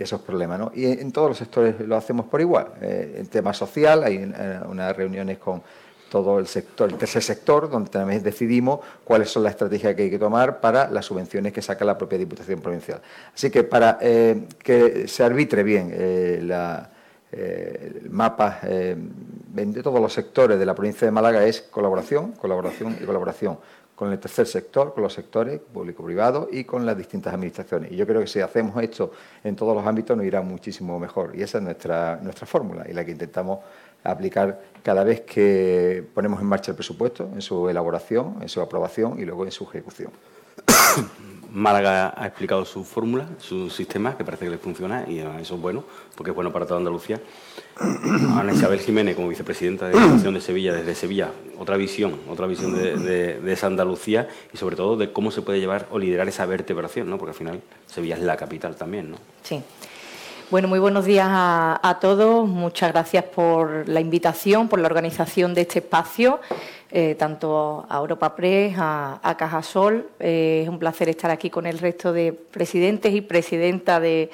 esos 0.00 0.20
problemas. 0.20 0.60
Y 0.74 0.86
en, 0.86 1.10
todos 1.12 1.30
los 1.30 1.38
sectores 1.38 1.80
lo 1.80 1.96
hacemos 1.96 2.26
por 2.26 2.40
igual. 2.40 2.68
Eh, 2.80 3.16
en 3.18 3.26
tema 3.26 3.52
social 3.52 4.04
hay 4.04 4.18
unas 4.18 4.96
reuniones 4.96 5.38
con, 5.38 5.62
todo 6.10 6.38
el 6.38 6.46
sector, 6.46 6.90
el 6.90 6.96
tercer 6.96 7.22
sector, 7.22 7.68
donde 7.68 7.90
también 7.90 8.22
decidimos 8.22 8.80
cuáles 9.04 9.30
son 9.30 9.42
las 9.42 9.52
estrategias 9.52 9.94
que 9.94 10.04
hay 10.04 10.10
que 10.10 10.18
tomar 10.18 10.60
para 10.60 10.88
las 10.90 11.04
subvenciones 11.04 11.52
que 11.52 11.62
saca 11.62 11.84
la 11.84 11.98
propia 11.98 12.18
Diputación 12.18 12.60
Provincial. 12.60 13.00
Así 13.34 13.50
que 13.50 13.64
para 13.64 13.98
eh, 14.00 14.46
que 14.62 15.08
se 15.08 15.22
arbitre 15.22 15.62
bien 15.62 15.90
eh, 15.92 16.40
eh, 17.32 18.00
el 18.02 18.10
mapa 18.10 18.60
de 18.62 19.82
todos 19.82 20.00
los 20.00 20.12
sectores 20.12 20.58
de 20.58 20.64
la 20.64 20.74
provincia 20.74 21.06
de 21.06 21.10
Málaga 21.10 21.44
es 21.44 21.60
colaboración, 21.60 22.32
colaboración 22.32 22.96
y 23.00 23.04
colaboración 23.04 23.58
con 23.96 24.12
el 24.12 24.18
tercer 24.20 24.46
sector, 24.46 24.92
con 24.92 25.02
los 25.02 25.14
sectores 25.14 25.58
público-privado 25.58 26.48
y 26.52 26.64
con 26.64 26.84
las 26.84 26.96
distintas 26.96 27.32
administraciones. 27.32 27.90
Y 27.90 27.96
yo 27.96 28.06
creo 28.06 28.20
que 28.20 28.26
si 28.26 28.40
hacemos 28.40 28.80
esto 28.82 29.10
en 29.42 29.56
todos 29.56 29.74
los 29.74 29.84
ámbitos 29.86 30.16
nos 30.16 30.26
irá 30.26 30.42
muchísimo 30.42 31.00
mejor. 31.00 31.32
Y 31.34 31.42
esa 31.42 31.58
es 31.58 31.64
nuestra, 31.64 32.20
nuestra 32.22 32.46
fórmula 32.46 32.84
y 32.88 32.92
la 32.92 33.04
que 33.04 33.12
intentamos 33.12 33.60
aplicar 34.04 34.60
cada 34.82 35.02
vez 35.02 35.22
que 35.22 36.04
ponemos 36.14 36.40
en 36.40 36.46
marcha 36.46 36.70
el 36.70 36.76
presupuesto, 36.76 37.28
en 37.32 37.40
su 37.40 37.68
elaboración, 37.70 38.36
en 38.42 38.48
su 38.50 38.60
aprobación 38.60 39.18
y 39.18 39.24
luego 39.24 39.44
en 39.46 39.50
su 39.50 39.64
ejecución. 39.64 40.10
Málaga 41.50 42.12
ha 42.16 42.26
explicado 42.26 42.66
su 42.66 42.84
fórmula, 42.84 43.26
su 43.38 43.70
sistema, 43.70 44.16
que 44.16 44.24
parece 44.24 44.44
que 44.44 44.50
le 44.50 44.58
funciona 44.58 45.08
y 45.08 45.20
eso 45.20 45.54
es 45.54 45.60
bueno, 45.60 45.84
porque 46.14 46.30
es 46.30 46.34
bueno 46.34 46.52
para 46.52 46.66
toda 46.66 46.78
Andalucía. 46.78 47.18
Ana 47.78 48.52
Isabel 48.52 48.80
Jiménez, 48.80 49.16
como 49.16 49.28
vicepresidenta 49.28 49.88
de 49.88 49.94
la 49.94 50.00
Diputación 50.00 50.34
de 50.34 50.40
Sevilla, 50.40 50.72
desde 50.72 50.94
Sevilla, 50.94 51.30
otra 51.58 51.76
visión, 51.76 52.18
otra 52.28 52.46
visión 52.46 52.74
de, 52.74 53.40
esa 53.52 53.66
Andalucía 53.66 54.28
y 54.52 54.56
sobre 54.56 54.76
todo 54.76 54.96
de 54.96 55.12
cómo 55.12 55.30
se 55.30 55.42
puede 55.42 55.60
llevar 55.60 55.86
o 55.90 55.98
liderar 55.98 56.26
esa 56.28 56.46
vertebración, 56.46 57.10
¿no? 57.10 57.18
porque 57.18 57.32
al 57.32 57.36
final 57.36 57.60
Sevilla 57.86 58.14
es 58.14 58.22
la 58.22 58.36
capital 58.36 58.76
también. 58.76 59.10
¿no? 59.10 59.18
Sí. 59.42 59.62
Bueno, 60.48 60.68
muy 60.68 60.78
buenos 60.78 61.04
días 61.04 61.26
a, 61.28 61.98
todos. 62.00 62.48
Muchas 62.48 62.92
gracias 62.92 63.24
por 63.24 63.88
la 63.88 63.98
invitación, 63.98 64.68
por 64.68 64.78
la 64.78 64.86
organización 64.86 65.54
de 65.54 65.62
este 65.62 65.80
espacio, 65.80 66.40
eh, 66.92 67.16
tanto 67.18 67.84
a 67.88 67.96
Europa 67.98 68.36
Press, 68.36 68.76
a, 68.78 69.34
Cajasol. 69.36 70.06
Eh, 70.20 70.60
es 70.62 70.68
un 70.68 70.78
placer 70.78 71.08
estar 71.08 71.32
aquí 71.32 71.50
con 71.50 71.66
el 71.66 71.78
resto 71.78 72.12
de 72.12 72.32
presidentes 72.32 73.12
y 73.12 73.22
presidentas 73.22 74.00
de, 74.00 74.30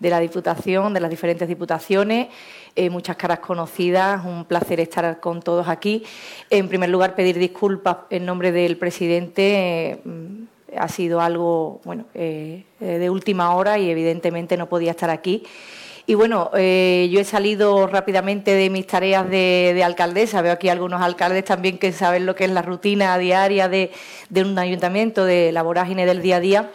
la 0.00 0.18
Diputación, 0.18 0.94
de 0.94 1.00
las 1.00 1.10
diferentes 1.10 1.46
diputaciones. 1.46 2.28
Eh, 2.76 2.88
muchas 2.90 3.16
caras 3.16 3.40
conocidas, 3.40 4.24
un 4.24 4.44
placer 4.44 4.80
estar 4.80 5.20
con 5.20 5.42
todos 5.42 5.68
aquí. 5.68 6.04
En 6.50 6.68
primer 6.68 6.88
lugar, 6.88 7.14
pedir 7.14 7.38
disculpas 7.38 7.98
en 8.10 8.24
nombre 8.24 8.52
del 8.52 8.76
presidente 8.76 10.00
ha 10.76 10.88
sido 10.88 11.20
algo 11.20 11.80
bueno, 11.84 12.06
eh, 12.14 12.64
eh, 12.80 12.98
de 12.98 13.10
última 13.10 13.54
hora 13.54 13.78
y 13.78 13.90
evidentemente 13.90 14.56
no 14.56 14.68
podía 14.68 14.92
estar 14.92 15.10
aquí. 15.10 15.44
Y 16.06 16.14
bueno, 16.14 16.50
eh, 16.56 17.08
yo 17.12 17.20
he 17.20 17.24
salido 17.24 17.86
rápidamente 17.86 18.52
de 18.52 18.68
mis 18.68 18.86
tareas 18.86 19.28
de, 19.30 19.80
alcaldesa. 19.84 20.42
Veo 20.42 20.52
aquí 20.52 20.68
algunos 20.68 21.00
alcaldes 21.02 21.44
también 21.44 21.78
que 21.78 21.92
saben 21.92 22.26
lo 22.26 22.34
que 22.34 22.44
es 22.44 22.50
la 22.50 22.62
rutina 22.62 23.16
diaria 23.16 23.68
de, 23.68 23.92
un 24.34 24.58
ayuntamiento, 24.58 25.24
de 25.24 25.52
la 25.52 25.62
vorágine 25.62 26.06
del 26.06 26.20
día 26.20 26.36
a 26.36 26.40
día. 26.40 26.70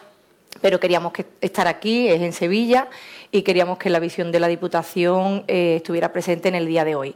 Pero 0.62 0.80
queríamos 0.80 1.12
que 1.12 1.26
estar 1.42 1.68
aquí, 1.68 2.08
es 2.08 2.22
en 2.22 2.32
Sevilla, 2.32 2.88
y 3.36 3.44
queríamos 3.44 3.78
que 3.78 3.90
la 3.90 4.00
visión 4.00 4.32
de 4.32 4.40
la 4.40 4.48
Diputación 4.48 5.44
estuviera 5.48 6.14
presente 6.14 6.48
en 6.48 6.56
el 6.56 6.66
día 6.66 6.86
de 6.86 6.96
hoy. 6.96 7.16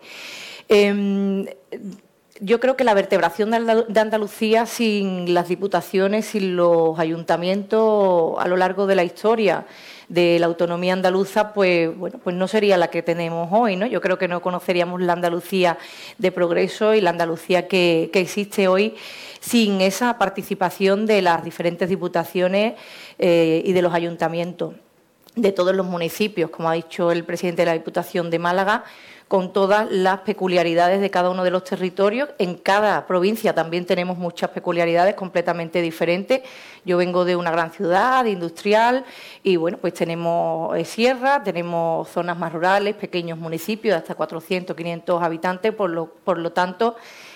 Em, 0.68 1.46
yo 2.42 2.60
creo 2.60 2.78
que 2.78 2.84
la 2.84 2.94
vertebración 2.94 3.52
de 3.52 4.00
Andalucía 4.00 4.66
sin 4.66 5.34
las 5.34 5.50
diputaciones, 5.50 6.26
sin 6.26 6.56
los 6.56 6.98
ayuntamientos 7.00 8.36
a 8.38 8.48
lo 8.48 8.56
largo 8.56 8.86
de 8.88 8.96
la 8.96 9.04
historia 9.04 9.66
de 10.08 10.40
la 10.40 10.48
autonomía 10.48 10.94
andaluza, 10.94 11.54
pues 11.54 11.96
bueno, 11.96 12.20
pues 12.24 12.36
no 12.36 12.48
sería 12.48 12.78
la 12.78 12.90
que 12.90 13.04
tenemos 13.04 13.50
hoy, 13.52 13.76
¿no? 13.76 13.86
Yo 13.86 14.02
creo 14.02 14.18
que 14.18 14.28
no 14.28 14.42
conoceríamos 14.42 15.02
la 15.02 15.14
Andalucía 15.14 15.78
de 16.18 16.32
progreso 16.32 16.96
y 16.96 17.02
la 17.02 17.12
Andalucía 17.12 17.68
que, 17.68 18.10
existe 18.14 18.68
hoy 18.68 18.96
sin 19.40 19.82
esa 19.82 20.18
participación 20.18 21.06
de 21.06 21.22
las 21.22 21.44
diferentes 21.44 21.90
diputaciones 21.90 22.74
eh, 23.20 23.62
y 23.64 23.72
de 23.72 23.82
los 23.82 23.94
ayuntamientos 23.94 24.74
de 25.36 25.52
todos 25.52 25.76
los 25.76 25.86
municipios, 25.86 26.50
como 26.50 26.70
ha 26.70 26.74
dicho 26.74 27.12
el 27.12 27.24
presidente 27.24 27.62
de 27.62 27.68
la 27.68 27.74
Diputación 27.74 28.30
de 28.30 28.40
Málaga, 28.40 28.84
con 29.30 29.54
todas 29.54 29.90
las 29.92 30.22
peculiaridades 30.22 31.02
de 31.02 31.12
cada 31.12 31.30
uno 31.30 31.44
de 31.44 31.52
los 31.52 31.64
territorios. 31.64 32.30
En 32.40 32.56
cada 32.56 33.06
provincia 33.06 33.54
también 33.54 33.86
tenemos 33.86 34.18
muchas 34.18 34.50
peculiaridades 34.50 35.14
completamente 35.14 35.84
diferentes. 35.84 36.42
Yo 36.84 36.98
vengo 36.98 37.24
de 37.26 37.36
una 37.36 37.52
gran 37.52 37.72
ciudad 37.72 38.26
industrial 38.26 39.06
y 39.44 39.56
bueno, 39.56 39.78
pues 39.78 39.94
tenemos 39.94 40.76
eh, 40.76 40.84
sierra, 40.84 41.44
tenemos 41.44 42.10
zonas 42.10 42.40
más 42.40 42.52
rurales, 42.52 42.96
pequeños 42.96 43.38
municipios 43.38 43.94
de 43.94 43.98
hasta 44.00 44.16
400, 44.16 44.76
500 44.76 45.22
habitantes, 45.22 45.76
por 45.76 45.92
lo, 45.92 46.08
por 46.08 46.40
lo 46.40 46.52
tanto, 46.52 46.96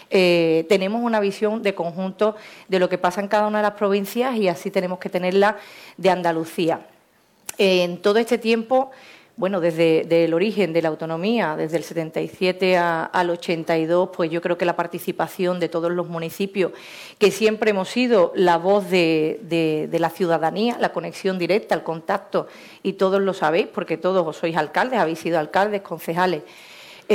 eh, 0.09 0.65
tenemos 0.69 1.03
una 1.03 1.19
visión 1.19 1.61
de 1.61 1.75
conjunto 1.75 2.35
de 2.69 2.79
lo 2.79 2.89
que 2.89 2.97
pasa 2.97 3.21
en 3.21 3.27
cada 3.27 3.45
una 3.45 3.59
de 3.59 3.63
las 3.63 3.73
provincias 3.73 4.35
y 4.35 4.47
así 4.47 4.71
tenemos 4.71 4.97
que 4.97 5.09
tenerla 5.09 5.57
de 5.97 6.09
Andalucía. 6.09 6.87
En 7.57 8.01
todo 8.01 8.19
este 8.19 8.37
tiempo 8.37 8.91
bueno, 9.35 9.59
desde 9.59 10.25
el 10.25 10.33
origen 10.35 10.73
de 10.73 10.83
la 10.83 10.89
autonomía, 10.89 11.55
desde 11.55 11.77
el 11.77 11.83
77 11.83 12.77
al 12.77 13.29
82, 13.31 14.09
pues 14.15 14.29
yo 14.29 14.41
creo 14.41 14.59
que 14.59 14.65
la 14.65 14.75
participación 14.75 15.59
de 15.59 15.69
todos 15.69 15.91
los 15.91 16.07
municipios, 16.07 16.71
que 17.17 17.31
siempre 17.31 17.71
hemos 17.71 17.89
sido 17.89 18.31
la 18.35 18.57
voz 18.57 18.91
de, 18.91 19.39
de 19.89 19.99
la 19.99 20.11
ciudadanía, 20.11 20.77
la 20.79 20.93
conexión 20.93 21.39
directa, 21.39 21.73
el 21.73 21.81
contacto, 21.81 22.47
y 22.83 22.93
todos 22.93 23.21
lo 23.21 23.33
sabéis, 23.33 23.67
porque 23.73 23.97
todos 23.97 24.37
sois 24.37 24.55
alcaldes, 24.55 24.99
habéis 24.99 25.19
sido 25.19 25.39
alcaldes, 25.39 25.81
concejales. 25.81 26.43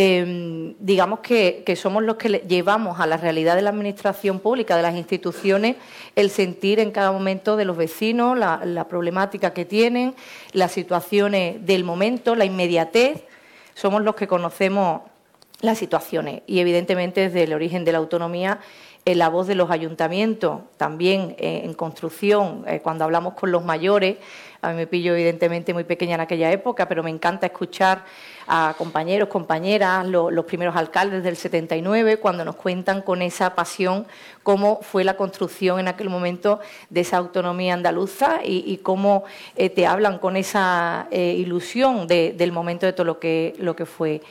Em, 0.00 0.76
digamos 0.78 1.18
que, 1.18 1.64
somos 1.74 2.04
los 2.04 2.14
que 2.14 2.28
llevamos 2.46 3.00
a 3.00 3.06
la 3.08 3.16
realidad 3.16 3.56
de 3.56 3.62
la 3.62 3.70
administración 3.70 4.38
pública, 4.38 4.76
de 4.76 4.82
las 4.82 4.94
instituciones, 4.94 5.74
el 6.14 6.30
sentir 6.30 6.78
en 6.78 6.92
cada 6.92 7.10
momento 7.10 7.56
de 7.56 7.64
los 7.64 7.76
vecinos, 7.76 8.38
la, 8.38 8.86
problemática 8.88 9.52
que 9.52 9.64
tienen, 9.64 10.14
las 10.52 10.70
situaciones 10.70 11.66
del 11.66 11.82
momento, 11.82 12.36
la 12.36 12.44
inmediatez. 12.44 13.24
Somos 13.74 14.02
los 14.02 14.14
que 14.14 14.28
conocemos 14.28 15.00
las 15.62 15.78
situaciones 15.78 16.42
y 16.46 16.60
evidentemente 16.60 17.22
desde 17.22 17.42
el 17.42 17.52
origen 17.52 17.84
de 17.84 17.90
la 17.90 17.98
autonomía 17.98 18.60
en 19.04 19.18
la 19.18 19.28
voz 19.28 19.48
de 19.48 19.56
los 19.56 19.68
ayuntamientos, 19.70 20.60
también 20.76 21.34
eh, 21.38 21.62
en 21.64 21.74
construcción, 21.74 22.62
eh, 22.68 22.78
cuando 22.80 23.02
hablamos 23.04 23.34
con 23.34 23.50
los 23.50 23.64
mayores, 23.64 24.18
a 24.60 24.70
mí 24.70 24.74
me 24.74 24.86
pillo 24.86 25.14
evidentemente 25.14 25.72
muy 25.72 25.84
pequeña 25.84 26.16
en 26.16 26.20
aquella 26.20 26.50
época, 26.50 26.88
pero 26.88 27.02
me 27.02 27.10
encanta 27.10 27.46
escuchar 27.46 28.04
a 28.48 28.74
compañeros, 28.76 29.28
compañeras, 29.28 30.06
los 30.06 30.44
primeros 30.46 30.74
alcaldes 30.74 31.22
del 31.22 31.36
79, 31.36 32.16
cuando 32.16 32.44
nos 32.44 32.56
cuentan 32.56 33.02
con 33.02 33.22
esa 33.22 33.54
pasión 33.54 34.06
cómo 34.42 34.80
fue 34.82 35.04
la 35.04 35.16
construcción 35.16 35.78
en 35.78 35.86
aquel 35.86 36.08
momento 36.08 36.58
de 36.90 37.02
esa 37.02 37.18
autonomía 37.18 37.74
andaluza 37.74 38.40
y, 38.42 38.78
cómo 38.78 39.24
eh, 39.54 39.70
te 39.70 39.86
hablan 39.86 40.18
con 40.18 40.36
esa 40.36 41.06
eh, 41.10 41.34
ilusión 41.36 42.06
del 42.08 42.52
momento 42.52 42.86
de 42.86 42.92
todo 42.92 43.04
lo 43.04 43.20
que, 43.20 43.54
lo 43.58 43.76
que 43.76 43.86
fue. 43.86 44.22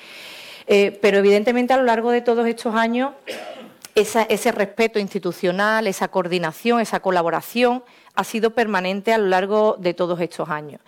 Eh, 0.65 0.97
pero 1.01 1.19
evidentemente 1.19 1.73
a 1.73 1.77
lo 1.77 1.83
largo 1.83 2.11
de 2.11 2.21
todos 2.21 2.45
estos 2.47 2.75
años, 2.75 3.13
ese 3.95 4.51
respeto 4.51 4.99
institucional, 4.99 5.87
esa 5.87 6.09
coordinación, 6.09 6.81
esa 6.81 6.99
colaboración 6.99 7.83
ha 8.17 8.23
sido 8.23 8.49
permanente 8.49 9.13
a 9.13 9.19
lo 9.19 9.27
largo 9.27 9.77
de 9.79 9.93
todos 9.93 10.19
estos 10.19 10.49
años. 10.49 10.81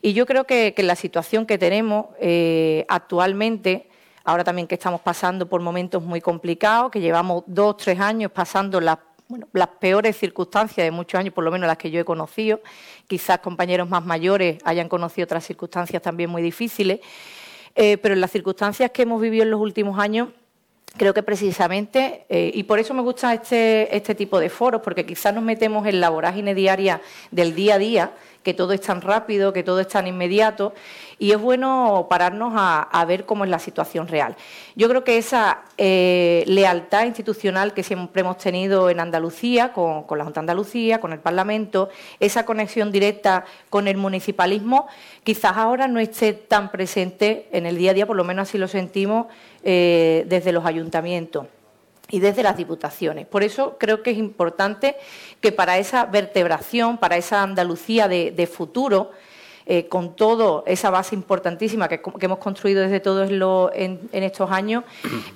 Y 0.00 0.12
yo 0.12 0.26
creo 0.26 0.44
que, 0.44 0.72
la 0.78 0.94
situación 0.94 1.44
que 1.44 1.58
tenemos 1.58 2.06
eh, 2.20 2.86
actualmente, 2.88 3.88
ahora 4.24 4.44
también 4.44 4.68
que 4.68 4.76
estamos 4.76 5.00
pasando 5.00 5.48
por 5.48 5.60
momentos 5.60 6.04
muy 6.04 6.20
complicados, 6.20 6.92
que 6.92 7.00
llevamos 7.00 7.42
dos, 7.46 7.76
tres 7.78 7.98
años 7.98 8.30
pasando 8.30 8.80
las 8.80 8.98
las 9.52 9.68
peores 9.68 10.16
circunstancias 10.16 10.86
de 10.86 10.90
muchos 10.90 11.20
años, 11.20 11.34
por 11.34 11.44
lo 11.44 11.50
menos 11.50 11.66
las 11.66 11.76
que 11.76 11.90
yo 11.90 12.00
he 12.00 12.04
conocido. 12.04 12.62
Quizás 13.06 13.40
compañeros 13.40 13.86
más 13.86 14.02
mayores 14.02 14.58
hayan 14.64 14.88
conocido 14.88 15.24
otras 15.24 15.44
circunstancias 15.44 16.00
también 16.00 16.30
muy 16.30 16.40
difíciles, 16.40 17.00
eh, 17.74 17.98
pero 17.98 18.14
en 18.14 18.22
las 18.22 18.30
circunstancias 18.30 18.90
que 18.90 19.02
hemos 19.02 19.20
vivido 19.20 19.42
en 19.42 19.50
los 19.50 19.60
últimos 19.60 19.98
años, 19.98 20.28
creo 20.98 21.14
que 21.14 21.22
precisamente, 21.22 22.26
eh, 22.28 22.50
y 22.52 22.64
por 22.64 22.78
eso 22.78 22.92
me 22.92 23.00
gusta 23.00 23.32
este, 23.32 23.96
este 23.96 24.14
tipo 24.14 24.38
de 24.38 24.50
foros, 24.50 24.82
porque 24.82 25.06
quizás 25.06 25.32
nos 25.34 25.42
metemos 25.42 25.86
en 25.86 26.00
la 26.00 26.10
vorágine 26.10 26.54
diaria 26.54 27.00
del 27.30 27.54
día 27.54 27.76
a 27.76 27.78
día 27.78 28.12
que 28.42 28.54
todo 28.54 28.72
es 28.72 28.80
tan 28.80 29.00
rápido, 29.00 29.52
que 29.52 29.62
todo 29.62 29.80
es 29.80 29.88
tan 29.88 30.06
inmediato, 30.06 30.72
y 31.18 31.32
es 31.32 31.40
bueno 31.40 32.06
pararnos 32.08 32.52
a, 32.56 33.04
ver 33.06 33.24
cómo 33.24 33.44
es 33.44 33.50
la 33.50 33.58
situación 33.58 34.08
real. 34.08 34.36
Yo 34.76 34.88
creo 34.88 35.04
que 35.04 35.18
esa 35.18 35.62
eh, 35.76 36.44
lealtad 36.46 37.06
institucional 37.06 37.74
que 37.74 37.82
siempre 37.82 38.20
hemos 38.20 38.38
tenido 38.38 38.90
en 38.90 39.00
Andalucía, 39.00 39.72
con, 39.72 40.04
la 40.16 40.24
Junta 40.24 40.40
de 40.40 40.44
Andalucía, 40.44 41.00
con 41.00 41.12
el 41.12 41.20
Parlamento, 41.20 41.88
esa 42.20 42.44
conexión 42.44 42.92
directa 42.92 43.44
con 43.70 43.88
el 43.88 43.96
municipalismo, 43.96 44.88
quizás 45.24 45.56
ahora 45.56 45.88
no 45.88 46.00
esté 46.00 46.32
tan 46.32 46.70
presente 46.70 47.48
en 47.52 47.66
el 47.66 47.76
día 47.76 47.90
a 47.90 47.94
día, 47.94 48.06
por 48.06 48.16
lo 48.16 48.24
menos 48.24 48.48
así 48.48 48.58
lo 48.58 48.68
sentimos 48.68 49.26
eh, 49.62 50.24
desde 50.28 50.52
los 50.52 50.64
ayuntamientos 50.64 51.46
y 52.10 52.20
desde 52.20 52.42
las 52.42 52.56
diputaciones. 52.56 53.26
Por 53.26 53.42
eso 53.42 53.76
creo 53.78 54.02
que 54.02 54.10
es 54.10 54.18
importante 54.18 54.96
que 55.40 55.52
para 55.52 55.78
esa 55.78 56.06
vertebración, 56.06 56.98
para 56.98 57.16
esa 57.16 57.42
Andalucía 57.42 58.08
de, 58.08 58.50
futuro, 58.50 59.10
eh, 59.66 59.86
con 59.88 60.16
toda 60.16 60.62
esa 60.66 60.88
base 60.90 61.14
importantísima 61.14 61.88
que, 61.88 62.00
hemos 62.20 62.38
construido 62.38 62.82
desde 62.82 63.00
todos 63.00 63.30
en, 63.74 64.08
estos 64.12 64.50
años, 64.50 64.84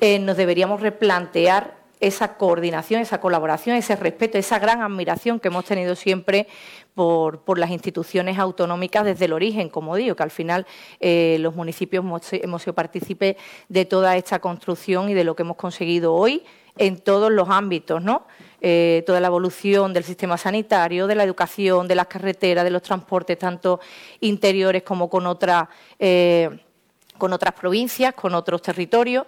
eh, 0.00 0.18
nos 0.18 0.36
deberíamos 0.36 0.80
replantear 0.80 1.82
esa 2.00 2.36
coordinación, 2.36 3.00
esa 3.00 3.20
colaboración, 3.20 3.76
ese 3.76 3.94
respeto, 3.94 4.36
esa 4.36 4.58
gran 4.58 4.82
admiración 4.82 5.38
que 5.38 5.48
hemos 5.48 5.64
tenido 5.64 5.94
siempre 5.94 6.48
por, 6.94 7.58
las 7.58 7.70
instituciones 7.70 8.38
autonómicas 8.38 9.04
desde 9.04 9.26
el 9.26 9.32
origen, 9.32 9.68
como 9.68 9.94
digo, 9.94 10.16
que 10.16 10.22
al 10.24 10.32
final 10.32 10.66
eh, 10.98 11.36
los 11.38 11.54
municipios 11.54 12.04
hemos, 12.04 12.62
sido 12.62 12.74
partícipes 12.74 13.36
de 13.68 13.84
toda 13.84 14.16
esta 14.16 14.40
construcción 14.40 15.10
y 15.10 15.14
de 15.14 15.22
lo 15.22 15.36
que 15.36 15.42
hemos 15.42 15.56
conseguido 15.56 16.12
hoy 16.12 16.42
en 16.76 16.98
todos 16.98 17.30
los 17.30 17.48
ámbitos, 17.48 18.02
¿no? 18.02 18.26
Eh, 18.64 19.02
toda 19.06 19.18
la 19.18 19.26
evolución 19.26 19.92
del 19.92 20.04
sistema 20.04 20.38
sanitario, 20.38 21.08
de 21.08 21.16
la 21.16 21.24
educación, 21.24 21.88
de 21.88 21.96
las 21.96 22.06
carreteras, 22.06 22.62
de 22.62 22.70
los 22.70 22.82
transportes, 22.82 23.36
tanto 23.36 23.80
interiores 24.20 24.84
como 24.84 25.10
con, 25.10 25.26
eh, 25.98 26.48
con 27.18 27.32
otras 27.32 27.54
provincias, 27.54 28.14
con 28.14 28.34
otros 28.34 28.62
territorios. 28.62 29.26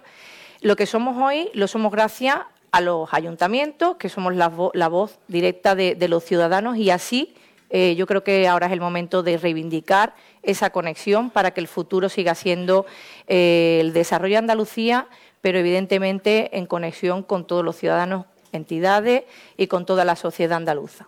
Lo 0.61 0.77
que 0.77 0.85
somos 0.85 1.17
hoy 1.21 1.49
lo 1.53 1.67
somos 1.67 1.91
gracias 1.91 2.37
a 2.71 2.79
los 2.79 3.13
ayuntamientos, 3.13 3.97
que 3.97 4.07
somos 4.07 4.33
la, 4.35 4.47
voz 4.47 5.19
directa 5.27 5.75
de, 5.75 6.07
los 6.07 6.23
ciudadanos 6.23 6.77
y 6.77 6.89
así 6.89 7.35
eh, 7.69 7.95
yo 7.97 8.07
creo 8.07 8.23
que 8.23 8.47
ahora 8.47 8.67
es 8.67 8.73
el 8.73 8.79
momento 8.79 9.21
de 9.21 9.37
reivindicar 9.37 10.15
esa 10.43 10.69
conexión 10.69 11.29
para 11.29 11.51
que 11.51 11.59
el 11.59 11.67
futuro 11.67 12.07
siga 12.07 12.35
siendo 12.35 12.85
el 13.27 13.91
desarrollo 13.91 14.35
de 14.35 14.39
Andalucía, 14.39 15.09
pero 15.45 15.59
evidentemente 15.59 16.57
en 16.57 16.65
conexión 16.65 17.21
con 17.21 17.45
todos 17.45 17.63
los 17.63 17.75
ciudadanos, 17.75 18.25
entidades 18.51 19.25
y 19.57 19.67
con 19.67 19.85
toda 19.85 20.03
la 20.03 20.15
sociedad 20.15 20.57
andaluza. 20.57 21.07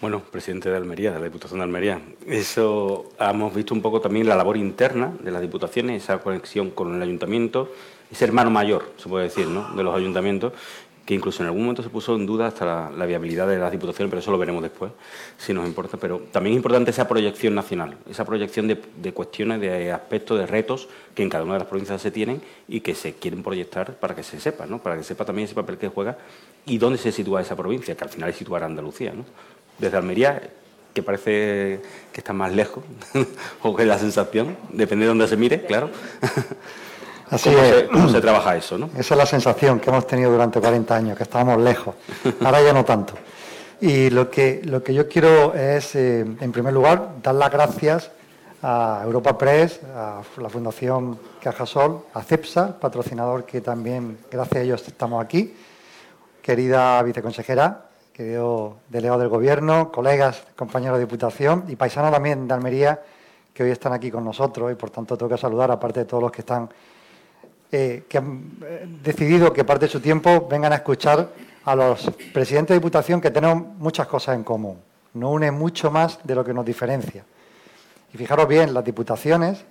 Bueno, 0.00 0.20
presidente 0.20 0.70
de 0.70 0.76
Almería, 0.76 1.10
de 1.10 1.18
la 1.18 1.24
Diputación 1.24 1.58
de 1.58 1.64
Almería, 1.64 2.00
eso 2.28 3.10
hemos 3.18 3.52
visto 3.52 3.74
un 3.74 3.82
poco 3.82 4.00
también 4.00 4.28
la 4.28 4.36
labor 4.36 4.56
interna 4.56 5.12
de 5.20 5.32
las 5.32 5.42
diputaciones, 5.42 6.04
esa 6.04 6.18
conexión 6.18 6.70
con 6.70 6.94
el 6.94 7.02
ayuntamiento 7.02 7.68
ese 8.14 8.24
hermano 8.24 8.50
mayor, 8.50 8.92
se 8.96 9.08
puede 9.08 9.24
decir, 9.24 9.48
¿no? 9.48 9.74
de 9.74 9.82
los 9.82 9.94
ayuntamientos, 9.94 10.52
que 11.04 11.14
incluso 11.14 11.42
en 11.42 11.48
algún 11.48 11.62
momento 11.62 11.82
se 11.82 11.90
puso 11.90 12.16
en 12.16 12.24
duda 12.24 12.46
hasta 12.46 12.90
la, 12.90 13.06
viabilidad 13.06 13.46
de 13.46 13.58
las 13.58 13.70
diputaciones, 13.70 14.10
pero 14.10 14.20
eso 14.20 14.30
lo 14.30 14.38
veremos 14.38 14.62
después, 14.62 14.90
si 15.36 15.52
nos 15.52 15.66
importa. 15.66 15.98
Pero 15.98 16.20
también 16.32 16.54
es 16.54 16.56
importante 16.56 16.90
esa 16.90 17.06
proyección 17.06 17.54
nacional, 17.54 17.98
esa 18.08 18.24
proyección 18.24 18.66
de, 18.68 19.12
cuestiones, 19.12 19.60
de 19.60 19.92
aspectos, 19.92 20.38
de 20.38 20.46
retos 20.46 20.88
que 21.14 21.22
en 21.22 21.28
cada 21.28 21.44
una 21.44 21.54
de 21.54 21.58
las 21.60 21.68
provincias 21.68 22.00
se 22.00 22.10
tienen 22.10 22.40
y 22.68 22.80
que 22.80 22.94
se 22.94 23.14
quieren 23.14 23.42
proyectar 23.42 23.94
para 23.96 24.14
que 24.14 24.22
se 24.22 24.40
sepa, 24.40 24.64
¿no? 24.66 24.78
para 24.78 24.96
que 24.96 25.04
sepa 25.04 25.26
también 25.26 25.44
ese 25.44 25.54
papel 25.54 25.76
que 25.76 25.88
juega 25.88 26.16
y 26.64 26.78
dónde 26.78 26.98
se 26.98 27.12
sitúa 27.12 27.42
esa 27.42 27.54
provincia, 27.54 27.94
que 27.94 28.04
al 28.04 28.10
final 28.10 28.30
es 28.30 28.36
situar 28.36 28.62
a 28.62 28.66
Andalucía. 28.66 29.12
¿no? 29.12 29.24
Desde 29.78 29.98
Almería, 29.98 30.40
que 30.94 31.02
parece 31.02 31.82
que 32.12 32.20
está 32.20 32.32
más 32.32 32.54
lejos, 32.54 32.82
o 33.62 33.76
que 33.76 33.82
es 33.82 33.88
la 33.88 33.98
sensación, 33.98 34.56
depende 34.72 35.04
de 35.04 35.08
dónde 35.08 35.28
se 35.28 35.36
mire, 35.36 35.66
claro. 35.66 35.90
Así 37.30 37.50
¿Cómo, 37.90 38.08
Se, 38.08 38.20
trabaja 38.20 38.56
eso? 38.56 38.78
¿no? 38.78 38.90
Esa 38.96 39.14
es 39.14 39.18
la 39.18 39.26
sensación 39.26 39.80
que 39.80 39.90
hemos 39.90 40.06
tenido 40.06 40.30
durante 40.30 40.60
40 40.60 40.94
años, 40.94 41.16
que 41.16 41.22
estábamos 41.22 41.58
lejos. 41.60 41.94
Ahora 42.44 42.62
ya 42.62 42.72
no 42.72 42.84
tanto. 42.84 43.14
Y 43.80 44.10
lo 44.10 44.30
que, 44.30 44.62
lo 44.64 44.82
que 44.82 44.94
yo 44.94 45.08
quiero 45.08 45.54
es, 45.54 45.94
eh, 45.94 46.20
en 46.20 46.52
primer 46.52 46.72
lugar, 46.72 47.16
dar 47.22 47.34
las 47.34 47.50
gracias 47.50 48.10
a 48.62 49.02
Europa 49.04 49.36
Press, 49.36 49.80
a 49.94 50.22
la 50.38 50.48
Fundación 50.48 51.18
Cajasol, 51.42 52.04
a 52.14 52.22
CEPSA, 52.22 52.78
patrocinador 52.78 53.44
que 53.44 53.60
también, 53.60 54.18
gracias 54.30 54.56
a 54.56 54.62
ellos, 54.62 54.88
estamos 54.88 55.22
aquí. 55.22 55.54
Querida 56.40 57.02
viceconsejera, 57.02 57.86
querido 58.12 58.76
delegado 58.88 59.20
del 59.20 59.28
Gobierno, 59.28 59.90
colegas, 59.90 60.42
compañeros 60.56 60.98
de 60.98 61.04
Diputación 61.04 61.64
y 61.68 61.76
paisanos 61.76 62.12
también 62.12 62.46
de 62.46 62.54
Almería 62.54 63.02
que 63.52 63.62
hoy 63.62 63.70
están 63.70 63.92
aquí 63.92 64.10
con 64.10 64.24
nosotros 64.24 64.72
y 64.72 64.74
por 64.74 64.90
tanto 64.90 65.16
tengo 65.16 65.30
que 65.30 65.40
saludar, 65.40 65.70
aparte 65.70 66.00
de 66.00 66.06
todos 66.06 66.22
los 66.22 66.32
que 66.32 66.40
están 66.40 66.68
eh, 67.76 68.04
que 68.08 68.18
han 68.18 68.52
eh, 68.64 68.86
decidido 69.02 69.52
que 69.52 69.64
parte 69.64 69.86
de 69.86 69.90
su 69.90 69.98
tiempo 69.98 70.46
vengan 70.48 70.72
a 70.72 70.76
escuchar 70.76 71.28
a 71.64 71.74
los 71.74 72.08
presidentes 72.32 72.68
de 72.68 72.78
Diputación 72.78 73.20
que 73.20 73.32
tenemos 73.32 73.66
muchas 73.78 74.06
cosas 74.06 74.36
en 74.36 74.44
común. 74.44 74.78
No 75.14 75.32
une 75.32 75.50
mucho 75.50 75.90
más 75.90 76.20
de 76.22 76.36
lo 76.36 76.44
que 76.44 76.54
nos 76.54 76.64
diferencia. 76.64 77.24
Y 78.12 78.16
fijaros 78.16 78.46
bien, 78.46 78.72
las 78.72 78.84
diputaciones 78.84 79.64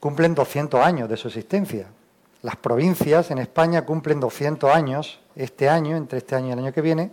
cumplen 0.00 0.34
200 0.34 0.80
años 0.80 1.06
de 1.06 1.18
su 1.18 1.28
existencia. 1.28 1.88
Las 2.40 2.56
provincias 2.56 3.30
en 3.30 3.36
España 3.36 3.84
cumplen 3.84 4.18
200 4.18 4.74
años 4.74 5.20
este 5.36 5.68
año, 5.68 5.98
entre 5.98 6.20
este 6.20 6.36
año 6.36 6.48
y 6.48 6.52
el 6.52 6.58
año 6.60 6.72
que 6.72 6.80
viene, 6.80 7.10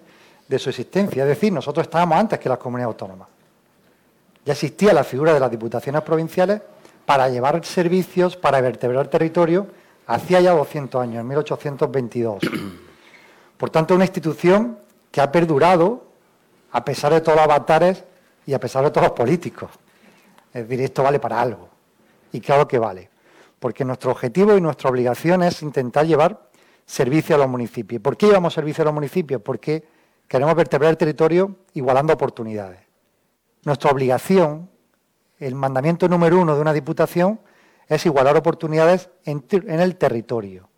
de 0.48 0.58
su 0.58 0.70
existencia. 0.70 1.24
Es 1.24 1.28
decir, 1.28 1.52
nosotros 1.52 1.86
estábamos 1.86 2.18
antes 2.18 2.40
que 2.40 2.48
las 2.48 2.60
comunidades 2.60 2.94
autónomas. 2.94 3.28
Ya 4.46 4.54
existía 4.54 4.94
la 4.94 5.04
figura 5.04 5.34
de 5.34 5.42
las 5.42 5.52
diputaciones 5.52 6.02
provinciales 6.02 6.62
para 7.06 7.28
llevar 7.28 7.66
servicios, 7.66 8.38
para 8.38 8.62
vertebrar 8.62 9.10
territorio 9.10 9.81
hacía 10.08 10.42
ya 10.42 10.52
200 10.52 11.02
años, 11.02 11.22
en 11.22 11.28
1822. 11.28 12.40
Por 13.58 13.70
tanto, 13.70 13.96
una 13.96 14.06
institución 14.06 14.80
que 15.12 15.22
ha 15.22 15.32
perdurado 15.32 16.06
a 16.72 16.84
pesar 16.86 17.14
de 17.14 17.22
todos 17.22 17.36
los 17.36 17.46
avatares 17.46 18.04
y 18.46 18.54
a 18.54 18.60
pesar 18.60 18.84
de 18.84 18.92
todos 18.92 19.08
los 19.08 19.16
políticos. 19.16 19.70
Es 20.54 20.68
decir, 20.68 20.84
esto 20.84 21.04
vale 21.04 21.20
para 21.20 21.42
algo. 21.42 21.70
Y 22.32 22.42
claro 22.42 22.68
que 22.68 22.80
vale. 22.80 23.10
Porque 23.60 23.86
nuestro 23.86 24.12
objetivo 24.12 24.58
y 24.58 24.62
nuestra 24.62 24.90
obligación 24.90 25.44
es 25.44 25.62
intentar 25.62 26.06
llevar 26.06 26.50
servicio 26.86 27.36
a 27.36 27.40
los 27.40 27.48
municipios. 27.48 28.02
¿Por 28.02 28.18
qué 28.18 28.28
llevamos 28.28 28.54
servicio 28.54 28.82
a 28.82 28.86
los 28.86 28.94
municipios? 28.94 29.42
Porque 29.42 29.84
queremos 30.28 30.56
vertebrar 30.56 30.90
el 30.90 30.98
territorio 30.98 31.58
igualando 31.74 32.14
oportunidades. 32.14 32.80
Nuestra 33.64 33.92
obligación, 33.92 34.70
el 35.40 35.56
mandamiento 35.56 36.08
número 36.08 36.40
uno 36.40 36.56
de 36.56 36.62
una 36.62 36.74
diputación, 36.74 37.40
es 37.96 38.06
igualar 38.06 38.38
oportunidades 38.38 39.10
en, 39.26 39.44
el 39.68 39.96
territorio. 39.98 40.70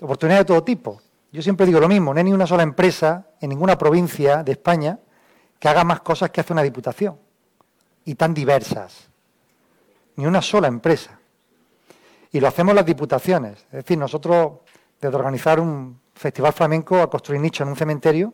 Oportunidades 0.00 0.46
de 0.46 0.48
todo 0.48 0.64
tipo. 0.64 1.00
Yo 1.30 1.42
siempre 1.42 1.66
digo 1.66 1.78
lo 1.78 1.88
mismo, 1.88 2.14
no 2.14 2.18
hay 2.18 2.24
ni 2.24 2.32
una 2.32 2.46
sola 2.46 2.62
empresa 2.62 3.26
en 3.40 3.50
ninguna 3.50 3.76
provincia 3.76 4.42
de 4.42 4.52
España 4.52 4.98
que 5.58 5.68
haga 5.68 5.84
más 5.84 6.00
cosas 6.00 6.30
que 6.30 6.40
hace 6.40 6.54
una 6.54 6.62
diputación. 6.62 7.18
Y 8.06 8.14
tan 8.14 8.32
diversas. 8.32 9.08
Ni 10.16 10.24
una 10.24 10.40
sola 10.40 10.68
empresa. 10.68 11.18
Y 12.32 12.40
lo 12.40 12.48
hacemos 12.48 12.74
las 12.74 12.86
diputaciones. 12.86 13.58
Es 13.66 13.84
decir, 13.84 13.98
nosotros, 13.98 14.60
desde 15.00 15.16
organizar 15.16 15.60
un 15.60 16.00
festival 16.14 16.52
flamenco, 16.54 17.00
a 17.00 17.10
construir 17.10 17.42
nicho 17.42 17.62
en 17.62 17.68
un 17.68 17.76
cementerio, 17.76 18.32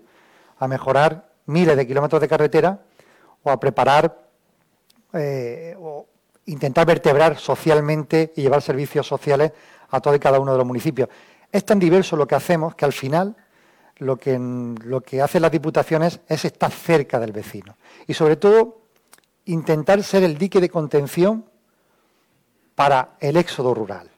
a 0.58 0.68
mejorar 0.68 1.32
miles 1.46 1.76
de 1.76 1.86
kilómetros 1.86 2.20
de 2.20 2.28
carretera 2.28 2.80
o 3.42 3.50
a 3.50 3.58
preparar 3.58 4.28
eh, 5.14 5.76
intentar 6.46 6.86
vertebrar 6.86 7.38
socialmente 7.38 8.32
y 8.36 8.42
llevar 8.42 8.62
servicios 8.62 9.06
sociales 9.06 9.52
a 9.90 10.00
todo 10.00 10.14
y 10.14 10.18
cada 10.18 10.40
uno 10.40 10.52
de 10.52 10.58
los 10.58 10.66
municipios. 10.66 11.08
Es 11.52 11.64
tan 11.64 11.78
diverso 11.78 12.16
lo 12.16 12.26
que 12.26 12.34
hacemos 12.34 12.74
que 12.74 12.84
al 12.84 12.92
final 12.92 13.36
lo 13.96 14.16
que, 14.16 14.38
lo 14.38 15.02
que 15.02 15.20
hacen 15.20 15.42
las 15.42 15.50
diputaciones 15.50 16.20
es 16.26 16.44
estar 16.44 16.70
cerca 16.70 17.18
del 17.20 17.32
vecino 17.32 17.76
y 18.06 18.14
sobre 18.14 18.36
todo 18.36 18.80
intentar 19.44 20.02
ser 20.02 20.22
el 20.22 20.38
dique 20.38 20.60
de 20.60 20.70
contención 20.70 21.44
para 22.74 23.16
el 23.20 23.36
éxodo 23.36 23.74
rural. 23.74 24.10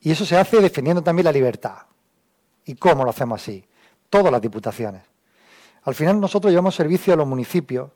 Y 0.00 0.10
eso 0.10 0.24
se 0.24 0.36
hace 0.36 0.60
defendiendo 0.60 1.02
también 1.02 1.24
la 1.24 1.32
libertad. 1.32 1.78
¿Y 2.64 2.74
cómo 2.74 3.04
lo 3.04 3.10
hacemos 3.10 3.40
así? 3.40 3.64
Todas 4.10 4.32
las 4.32 4.40
diputaciones. 4.40 5.02
Al 5.84 5.94
final 5.94 6.20
nosotros 6.20 6.50
llevamos 6.50 6.74
servicio 6.74 7.14
a 7.14 7.16
los 7.16 7.26
municipios 7.26 7.90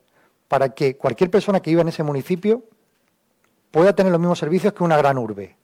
para 0.50 0.70
que 0.70 0.96
cualquier 0.96 1.30
persona 1.30 1.60
que 1.60 1.70
viva 1.70 1.82
en 1.82 1.88
ese 1.90 2.02
municipio 2.02 2.64
pueda 3.70 3.94
tener 3.94 4.10
los 4.10 4.20
mismos 4.20 4.40
servicios 4.40 4.72
que 4.72 4.82
una 4.82 4.96
gran 4.96 5.16
urbe. 5.16 5.54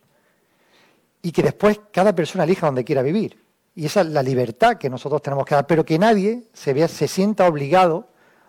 Y 1.23 1.33
que 1.33 1.43
después 1.43 1.81
cada 1.93 2.15
persona 2.15 2.45
elija 2.45 2.67
donde 2.67 2.85
quiera 2.85 3.03
vivir. 3.03 3.37
Y 3.75 3.87
esa 3.87 4.03
es 4.03 4.07
la 4.07 4.23
libertad 4.23 4.77
que 4.77 4.89
nosotros 4.89 5.23
tenemos 5.23 5.45
que 5.45 5.57
dar, 5.57 5.67
pero 5.67 5.85
que 5.85 5.99
nadie 5.99 6.45
se, 6.53 6.87
se 6.87 7.09
sienta 7.09 7.49
obligado 7.49 8.07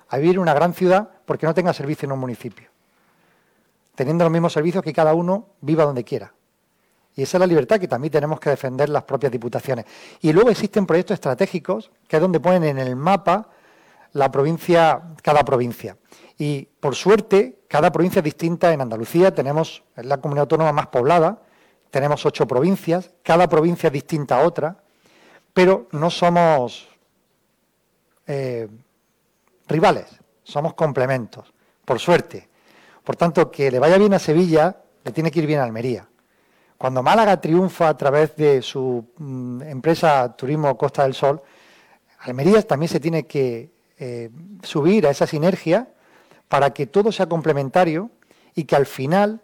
a 0.10 0.18
vivir 0.18 0.36
en 0.36 0.42
una 0.42 0.54
gran 0.54 0.76
ciudad 0.76 1.10
porque 1.26 1.48
no 1.48 1.56
tenga 1.56 1.74
servicio 1.74 2.06
en 2.06 2.12
un 2.12 2.20
municipio. 2.20 2.70
Teniendo 3.96 4.24
los 4.24 4.32
mismos 4.32 4.54
servicios 4.54 4.84
que 4.84 4.94
cada 4.94 5.16
uno 5.16 5.48
viva 5.62 5.86
donde 5.86 6.04
quiera. 6.04 6.34
Y 7.16 7.24
esa 7.24 7.38
es 7.38 7.40
la 7.40 7.48
libertad 7.48 7.80
que 7.80 7.88
también 7.88 8.12
tenemos 8.12 8.40
que 8.40 8.52
defender 8.52 8.90
las 8.90 9.06
propias 9.06 9.32
diputaciones. 9.32 9.86
Y 10.22 10.34
luego 10.34 10.52
existen 10.52 10.86
proyectos 10.86 11.16
estratégicos, 11.16 11.90
que 12.08 12.18
es 12.18 12.22
donde 12.22 12.40
ponen 12.40 12.64
en 12.64 12.78
el 12.78 12.96
mapa 12.96 13.50
la 14.14 14.32
provincia, 14.32 15.02
cada 15.24 15.44
provincia. 15.44 15.98
Y 16.38 16.66
por 16.80 16.96
suerte, 16.96 17.60
cada 17.68 17.92
provincia 17.92 18.20
es 18.20 18.26
distinta. 18.26 18.72
En 18.72 18.82
Andalucía 18.82 19.34
tenemos, 19.34 19.84
es 19.96 20.06
la 20.06 20.18
comunidad 20.18 20.44
autónoma 20.44 20.72
más 20.72 20.88
poblada, 20.88 21.42
tenemos 21.90 22.26
ocho 22.26 22.48
provincias, 22.48 23.12
cada 23.24 23.48
provincia 23.48 23.88
es 23.88 23.94
distinta 23.94 24.40
a 24.40 24.46
otra, 24.46 24.78
pero 25.54 25.88
no 25.92 26.10
somos 26.10 26.88
eh, 28.28 28.68
rivales, 29.68 30.06
somos 30.44 30.74
complementos, 30.74 31.52
por 31.86 32.00
suerte. 32.00 32.48
Por 33.04 33.16
tanto, 33.16 33.50
que 33.50 33.72
le 33.72 33.80
vaya 33.80 33.98
bien 33.98 34.14
a 34.14 34.20
Sevilla, 34.20 34.78
le 35.04 35.12
tiene 35.12 35.32
que 35.32 35.40
ir 35.40 35.48
bien 35.48 35.62
a 35.62 35.64
Almería. 35.64 36.08
Cuando 36.78 37.02
Málaga 37.02 37.42
triunfa 37.42 37.90
a 37.90 37.98
través 37.98 38.36
de 38.36 38.62
su 38.62 39.04
mm, 39.18 39.64
empresa 39.64 40.36
Turismo 40.36 40.78
Costa 40.78 41.04
del 41.04 41.16
Sol, 41.16 41.42
Almería 42.20 42.62
también 42.62 42.90
se 42.90 43.00
tiene 43.00 43.26
que 43.26 43.72
eh, 43.98 44.30
subir 44.62 45.08
a 45.08 45.10
esa 45.10 45.26
sinergia 45.26 45.88
para 46.48 46.72
que 46.72 46.88
todo 46.88 47.12
sea 47.12 47.28
complementario 47.28 48.10
y 48.56 48.64
que 48.64 48.76
al 48.76 48.86
final 48.86 49.42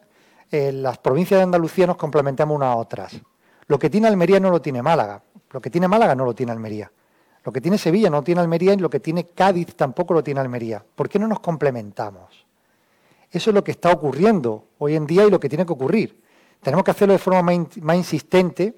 eh, 0.52 0.72
las 0.72 0.98
provincias 0.98 1.40
de 1.40 1.44
Andalucía 1.44 1.88
nos 1.88 1.98
complementemos 1.98 2.56
unas 2.56 2.74
a 2.74 2.78
otras. 2.78 3.20
Lo 3.68 3.80
que 3.80 3.90
tiene 3.90 4.08
Almería 4.08 4.40
no 4.40 4.50
lo 4.50 4.62
tiene 4.62 4.82
Málaga, 4.82 5.24
lo 5.52 5.62
que 5.62 5.70
tiene 5.70 5.88
Málaga 5.88 6.16
no 6.16 6.26
lo 6.26 6.34
tiene 6.34 6.52
Almería. 6.52 6.92
Lo 7.44 7.52
que 7.52 7.60
tiene 7.60 7.78
Sevilla 7.78 8.10
no 8.10 8.24
tiene 8.24 8.42
Almería 8.42 8.74
y 8.74 8.78
lo 8.78 8.90
que 8.90 9.00
tiene 9.00 9.28
Cádiz 9.28 9.76
tampoco 9.76 10.14
lo 10.14 10.24
tiene 10.24 10.40
Almería. 10.40 10.84
¿Por 10.96 11.10
qué 11.10 11.20
no 11.20 11.28
nos 11.28 11.42
complementamos? 11.42 12.46
Eso 13.30 13.50
es 13.50 13.54
lo 13.54 13.64
que 13.64 13.72
está 13.72 13.92
ocurriendo 13.92 14.68
hoy 14.78 14.96
en 14.96 15.06
día 15.06 15.26
y 15.26 15.30
lo 15.30 15.40
que 15.40 15.50
tiene 15.50 15.66
que 15.66 15.74
ocurrir. 15.74 16.22
Tenemos 16.62 16.86
que 16.86 16.92
hacerlo 16.92 17.14
de 17.14 17.20
forma 17.20 17.42
más, 17.42 17.98
insistente 17.98 18.76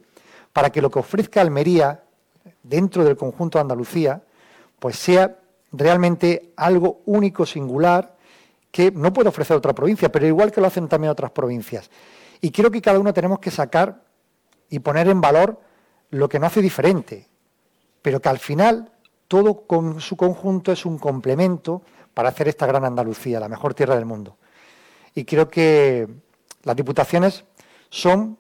para 0.52 0.72
que 0.72 0.82
lo 0.82 0.90
que 0.90 1.00
ofrezca 1.00 1.42
Almería 1.42 2.04
dentro 2.64 3.04
del 3.04 3.16
conjunto 3.16 3.58
de 3.58 3.64
Andalucía, 3.64 4.24
pues 4.80 4.98
sea 4.98 5.38
realmente 5.72 6.54
algo 6.56 7.02
único, 7.06 7.46
singular, 7.46 8.15
que 8.76 8.92
no 8.92 9.14
puede 9.14 9.30
ofrecer 9.30 9.56
otra 9.56 9.74
provincia, 9.74 10.12
pero 10.12 10.28
igual 10.28 10.52
que 10.52 10.60
lo 10.60 10.68
hacen 10.68 10.90
también 10.90 11.10
otras 11.10 11.32
provincias. 11.32 11.90
Y 12.42 12.52
creo 12.52 12.70
que 12.70 12.82
cada 12.82 13.00
uno 13.00 13.14
tenemos 13.14 13.40
que 13.40 13.50
sacar 13.50 14.04
y 14.70 14.80
poner 14.80 15.08
en 15.08 15.22
valor 15.22 15.62
lo 16.10 16.28
que 16.28 16.40
no 16.40 16.48
hace 16.48 16.62
diferente, 16.62 17.30
pero 18.02 18.20
que 18.20 18.28
al 18.28 18.38
final 18.38 18.92
todo 19.30 19.66
con 19.66 20.02
su 20.02 20.18
conjunto 20.18 20.74
es 20.74 20.86
un 20.86 20.98
complemento 20.98 21.84
para 22.14 22.28
hacer 22.28 22.50
esta 22.50 22.66
gran 22.66 22.84
Andalucía, 22.84 23.40
la 23.40 23.48
mejor 23.48 23.74
tierra 23.74 23.96
del 23.96 24.04
mundo. 24.04 24.36
Y 25.14 25.24
creo 25.24 25.50
que 25.50 26.10
las 26.64 26.76
diputaciones 26.76 27.46
son 27.90 28.38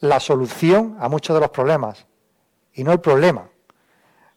la 0.00 0.20
solución 0.20 0.98
a 1.00 1.08
muchos 1.08 1.32
de 1.32 1.40
los 1.40 1.48
problemas 1.48 2.04
y 2.74 2.84
no 2.84 2.92
el 2.92 3.00
problema 3.00 3.48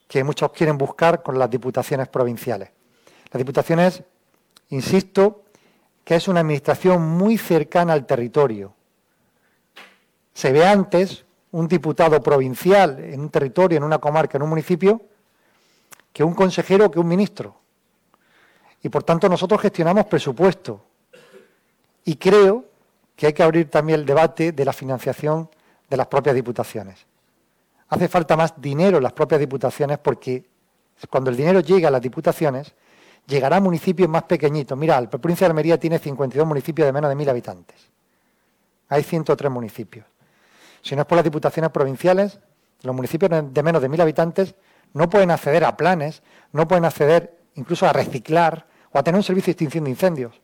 que 0.08 0.23
muchos 0.23 0.53
quieren 0.53 0.77
buscar 0.77 1.21
con 1.21 1.38
las 1.38 1.49
diputaciones 1.49 2.08
provinciales. 2.08 2.69
Las 3.29 3.39
diputaciones, 3.39 4.03
insisto, 4.73 5.43
que 6.03 6.15
es 6.15 6.27
una 6.27 6.41
administración 6.41 7.01
muy 7.01 7.38
cercana 7.38 7.93
al 7.93 8.05
territorio. 8.05 8.73
Se 10.33 10.51
ve 10.51 10.65
antes 10.65 11.25
un 11.51 11.67
diputado 11.67 12.21
provincial 12.21 12.99
en 12.99 13.21
un 13.21 13.29
territorio, 13.29 13.77
en 13.77 13.83
una 13.83 13.99
comarca, 13.99 14.38
en 14.38 14.43
un 14.43 14.49
municipio, 14.49 15.01
que 16.12 16.23
un 16.23 16.33
consejero 16.33 16.89
que 16.89 16.99
un 16.99 17.07
ministro. 17.07 17.55
Y 18.81 18.89
por 18.89 19.03
tanto 19.03 19.29
nosotros 19.29 19.62
gestionamos 19.62 20.05
presupuesto. 20.05 20.83
Y 22.03 22.15
creo 22.15 22.65
que 23.15 23.27
hay 23.27 23.33
que 23.33 23.43
abrir 23.43 23.69
también 23.69 23.99
el 24.01 24.05
debate 24.05 24.51
de 24.51 24.65
la 24.65 24.73
financiación 24.73 25.49
de 25.89 25.97
las 25.97 26.07
propias 26.07 26.36
diputaciones. 26.36 27.05
Hace 27.89 28.07
falta 28.07 28.36
más 28.36 28.59
dinero 28.59 28.97
en 28.97 29.03
las 29.03 29.13
propias 29.13 29.39
diputaciones 29.39 29.99
porque 29.99 30.43
cuando 31.09 31.29
el 31.29 31.38
dinero 31.38 31.59
llega 31.59 31.88
a 31.88 31.91
las 31.91 32.01
diputaciones, 32.01 32.73
llegará 33.27 33.57
a 33.57 33.59
municipios 33.59 34.09
más 34.09 34.23
pequeñitos. 34.23 34.77
Mira, 34.77 34.99
la 34.99 35.09
provincia 35.09 35.47
de 35.47 35.51
Almería 35.51 35.79
tiene 35.79 35.99
52 35.99 36.47
municipios 36.47 36.86
de 36.86 36.91
menos 36.91 37.09
de 37.09 37.15
1.000 37.15 37.29
habitantes. 37.29 37.77
Hay 38.89 39.03
103 39.03 39.51
municipios. 39.51 40.05
Si 40.81 40.95
no 40.95 41.01
es 41.01 41.07
por 41.07 41.15
las 41.15 41.23
diputaciones 41.23 41.71
provinciales, 41.71 42.39
los 42.83 42.93
municipios 42.93 43.31
de 43.53 43.63
menos 43.63 43.81
de 43.81 43.89
mil 43.89 44.01
habitantes 44.01 44.55
no 44.93 45.09
pueden 45.09 45.31
acceder 45.31 45.63
a 45.63 45.75
planes, 45.75 46.21
no 46.51 46.67
pueden 46.67 46.86
acceder 46.86 47.38
incluso 47.55 47.88
a 47.88 47.93
reciclar 47.93 48.67
o 48.91 48.99
a 48.99 49.03
tener 49.03 49.17
un 49.17 49.23
servicio 49.23 49.47
de 49.47 49.51
extinción 49.53 49.86
de 49.86 49.89
incendios. 49.89 50.41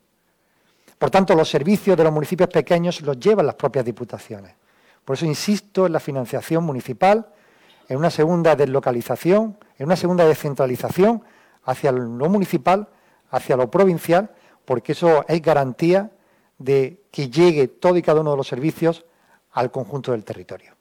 Por 0.97 1.11
tanto, 1.11 1.35
los 1.35 1.49
servicios 1.49 1.95
de 1.97 2.03
los 2.03 2.13
municipios 2.13 2.49
pequeños 2.49 3.01
los 3.01 3.19
llevan 3.19 3.45
las 3.45 3.55
propias 3.55 3.85
diputaciones. 3.85 4.53
Por 5.03 5.15
eso 5.15 5.25
insisto 5.25 5.85
en 5.85 5.93
la 5.93 5.99
financiación 5.99 6.63
municipal, 6.63 7.27
en 7.87 7.97
una 7.97 8.09
segunda 8.09 8.55
deslocalización, 8.55 9.57
en 9.77 9.85
una 9.85 9.95
segunda 9.95 10.25
descentralización 10.25 11.23
hacia 11.69 11.91
lo 11.91 12.29
municipal, 12.29 12.87
hacia 13.29 13.55
lo 13.55 13.69
provincial, 13.69 14.31
porque 14.65 14.93
eso 14.93 15.23
es 15.27 15.39
garantía 15.41 16.11
de 16.57 17.01
que 17.11 17.29
llegue 17.29 17.67
todo 17.67 17.95
y 17.95 18.01
cada 18.01 18.21
uno 18.21 18.31
de 18.31 18.37
los 18.37 18.47
servicios 18.47 19.05
al 19.51 19.69
conjunto 19.69 20.11
del 20.11 20.23
territorio. 20.23 20.73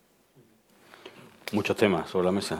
Muchos 1.52 1.76
temas 1.76 2.08
sobre 2.08 2.26
la 2.26 2.32
mesa. 2.32 2.58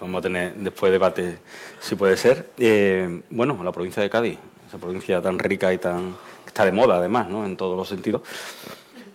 Vamos 0.00 0.18
a 0.18 0.22
tener 0.22 0.54
después 0.54 0.90
debate, 0.90 1.38
si 1.80 1.94
puede 1.94 2.16
ser. 2.16 2.50
Eh, 2.58 3.22
bueno, 3.30 3.62
la 3.62 3.72
provincia 3.72 4.02
de 4.02 4.10
Cádiz, 4.10 4.38
esa 4.68 4.78
provincia 4.78 5.20
tan 5.20 5.38
rica 5.38 5.72
y 5.72 5.78
tan 5.78 6.14
está 6.46 6.64
de 6.64 6.72
moda, 6.72 6.96
además, 6.96 7.28
¿no? 7.28 7.44
en 7.44 7.56
todos 7.56 7.76
los 7.76 7.88
sentidos. 7.88 8.22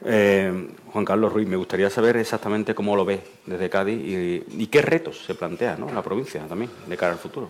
Eh, 0.06 0.70
Juan 0.92 1.06
Carlos 1.06 1.34
Ruiz, 1.34 1.48
me 1.48 1.56
gustaría 1.56 1.90
saber 1.90 2.18
exactamente 2.18 2.76
cómo 2.76 2.96
lo 2.96 3.06
ve 3.06 3.22
desde 3.46 3.70
Cádiz 3.70 4.00
y, 4.48 4.68
qué 4.68 4.82
retos 4.82 5.24
se 5.26 5.36
plantea 5.36 5.78
¿no? 5.78 5.92
la 5.92 6.02
provincia 6.02 6.46
también 6.48 6.70
de 6.88 6.98
cara 6.98 7.14
al 7.14 7.20
futuro. 7.20 7.50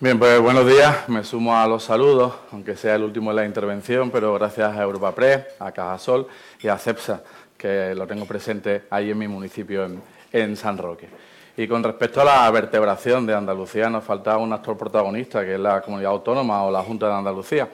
Bien, 0.00 0.18
pues 0.18 0.40
buenos 0.40 0.66
días. 0.66 1.08
Me 1.08 1.22
sumo 1.22 1.56
a 1.56 1.68
los 1.68 1.84
saludos, 1.84 2.34
aunque 2.50 2.74
sea 2.74 2.96
el 2.96 3.04
último 3.04 3.30
de 3.30 3.36
la 3.36 3.46
intervención, 3.46 4.10
pero 4.10 4.34
gracias 4.34 4.76
a 4.76 4.82
Europa 4.82 5.14
Press, 5.14 5.46
a 5.60 5.70
Cajasol 5.70 6.26
y 6.60 6.66
a 6.66 6.76
CEPSA 6.76 7.22
que 7.56 7.94
lo 7.94 8.04
tengo 8.04 8.26
presente 8.26 8.82
ahí 8.90 9.12
en 9.12 9.18
mi 9.18 9.28
municipio, 9.28 9.88
en, 10.32 10.56
San 10.56 10.78
Roque. 10.78 11.08
Y 11.56 11.68
con 11.68 11.84
respecto 11.84 12.20
a 12.20 12.24
la 12.24 12.50
vertebración 12.50 13.24
de 13.24 13.34
Andalucía, 13.34 13.88
nos 13.88 14.02
falta 14.02 14.36
un 14.36 14.52
actor 14.52 14.76
protagonista, 14.76 15.44
que 15.44 15.54
es 15.54 15.60
la 15.60 15.80
comunidad 15.80 16.10
autónoma 16.10 16.64
o 16.64 16.72
la 16.72 16.82
Junta 16.82 17.06
de 17.06 17.14
Andalucía. 17.14 17.68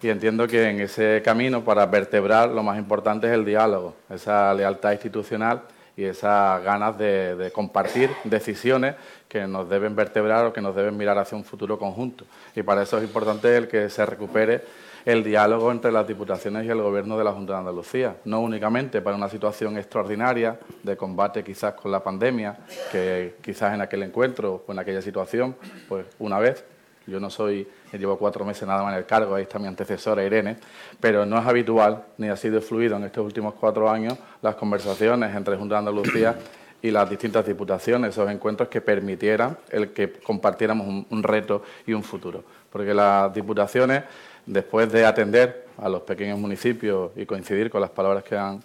Y 0.00 0.08
entiendo 0.08 0.48
que 0.48 0.70
en 0.70 0.80
ese 0.80 1.20
camino, 1.22 1.62
para 1.62 1.84
vertebrar, 1.84 2.48
lo 2.48 2.62
más 2.62 2.78
importante 2.78 3.26
es 3.26 3.34
el 3.34 3.44
diálogo, 3.44 3.94
esa 4.08 4.54
lealtad 4.54 4.92
institucional 4.92 5.60
y 5.98 6.04
esas 6.04 6.62
ganas 6.62 6.96
de, 6.96 7.50
compartir 7.52 8.08
decisiones 8.22 8.94
que 9.28 9.48
nos 9.48 9.68
deben 9.68 9.96
vertebrar 9.96 10.46
o 10.46 10.52
que 10.52 10.60
nos 10.60 10.76
deben 10.76 10.96
mirar 10.96 11.18
hacia 11.18 11.36
un 11.36 11.42
futuro 11.42 11.76
conjunto. 11.76 12.24
Y 12.54 12.62
para 12.62 12.84
eso 12.84 12.98
es 12.98 13.02
importante 13.02 13.56
el 13.56 13.66
que 13.66 13.90
se 13.90 14.06
recupere 14.06 14.62
el 15.04 15.24
diálogo 15.24 15.72
entre 15.72 15.90
las 15.90 16.06
diputaciones 16.06 16.64
y 16.66 16.68
el 16.68 16.80
Gobierno 16.80 17.18
de 17.18 17.24
la 17.24 17.32
Junta 17.32 17.54
de 17.54 17.58
Andalucía, 17.58 18.16
no 18.24 18.40
únicamente 18.40 19.02
para 19.02 19.16
una 19.16 19.28
situación 19.28 19.76
extraordinaria 19.76 20.60
de 20.84 20.96
combate 20.96 21.42
quizás 21.42 21.74
con 21.74 21.90
la 21.90 22.00
pandemia, 22.00 22.56
que 22.92 23.34
quizás 23.42 23.74
en 23.74 23.80
aquel 23.80 24.04
encuentro 24.04 24.62
o 24.64 24.72
en 24.72 24.78
aquella 24.78 25.02
situación, 25.02 25.56
pues 25.88 26.06
una 26.20 26.38
vez, 26.38 26.64
yo 27.08 27.18
no 27.18 27.30
soy, 27.30 27.66
llevo 27.92 28.18
cuatro 28.18 28.44
meses 28.44 28.68
nada 28.68 28.82
más 28.82 28.92
en 28.92 28.98
el 28.98 29.06
cargo, 29.06 29.34
ahí 29.34 29.42
está 29.42 29.58
mi 29.58 29.66
antecesora 29.66 30.22
Irene, 30.22 30.56
pero 31.00 31.24
no 31.24 31.38
es 31.38 31.46
habitual 31.46 32.04
ni 32.18 32.28
ha 32.28 32.36
sido 32.36 32.60
fluido 32.60 32.96
en 32.96 33.04
estos 33.04 33.24
últimos 33.24 33.54
cuatro 33.54 33.90
años 33.90 34.18
las 34.42 34.54
conversaciones 34.56 35.34
entre 35.34 35.56
Junta 35.56 35.76
de 35.76 35.78
Andalucía 35.78 36.36
y 36.82 36.90
las 36.90 37.08
distintas 37.08 37.46
diputaciones, 37.46 38.10
esos 38.10 38.30
encuentros 38.30 38.68
que 38.68 38.80
permitieran 38.80 39.56
el 39.70 39.92
que 39.92 40.12
compartiéramos 40.12 41.06
un, 41.08 41.22
reto 41.22 41.62
y 41.86 41.92
un 41.92 42.04
futuro. 42.04 42.44
Porque 42.70 42.94
las 42.94 43.32
diputaciones 43.34 44.04
después 44.46 44.92
de 44.92 45.04
atender 45.04 45.66
a 45.78 45.88
los 45.88 46.02
pequeños 46.02 46.38
municipios 46.38 47.10
y 47.16 47.26
coincidir 47.26 47.70
con 47.70 47.80
las 47.80 47.90
palabras 47.90 48.22
que 48.22 48.36
han, 48.36 48.62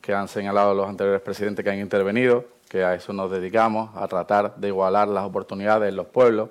que 0.00 0.14
han 0.14 0.28
señalado 0.28 0.74
los 0.74 0.88
anteriores 0.88 1.20
presidentes 1.20 1.64
que 1.64 1.70
han 1.70 1.78
intervenido, 1.78 2.44
que 2.68 2.84
a 2.84 2.94
eso 2.94 3.12
nos 3.12 3.30
dedicamos, 3.30 3.90
a 3.96 4.06
tratar 4.08 4.56
de 4.56 4.68
igualar 4.68 5.08
las 5.08 5.24
oportunidades 5.24 5.88
en 5.88 5.96
los 5.96 6.06
pueblos, 6.06 6.50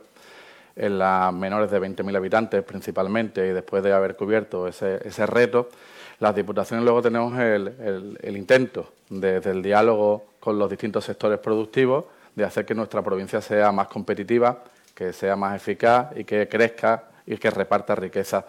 en 0.80 0.98
las 0.98 1.32
menores 1.32 1.70
de 1.70 1.80
20.000 1.80 2.16
habitantes 2.16 2.64
principalmente, 2.64 3.48
y 3.48 3.52
después 3.52 3.84
de 3.84 3.94
haber 3.94 4.16
cubierto 4.16 4.68
ese, 4.68 5.00
ese 5.08 5.26
reto, 5.28 5.70
las 6.20 6.34
diputaciones 6.34 6.84
luego 6.84 7.02
tenemos 7.02 7.38
el, 7.38 8.18
el 8.22 8.38
intento, 8.38 8.92
desde 9.10 9.52
el 9.52 9.62
diálogo 9.62 10.26
con 10.40 10.58
los 10.58 10.70
distintos 10.70 11.06
sectores 11.06 11.40
productivos, 11.40 12.06
de 12.36 12.46
hacer 12.46 12.66
que 12.66 12.74
nuestra 12.74 13.02
provincia 13.02 13.42
sea 13.42 13.72
más 13.72 13.88
competitiva, 13.88 14.64
que 14.96 15.14
sea 15.14 15.36
más 15.36 15.56
eficaz 15.56 16.08
y 16.16 16.24
que 16.24 16.48
crezca 16.48 17.04
y 17.26 17.38
que 17.38 17.50
reparta 17.50 17.96
riqueza 17.96 18.46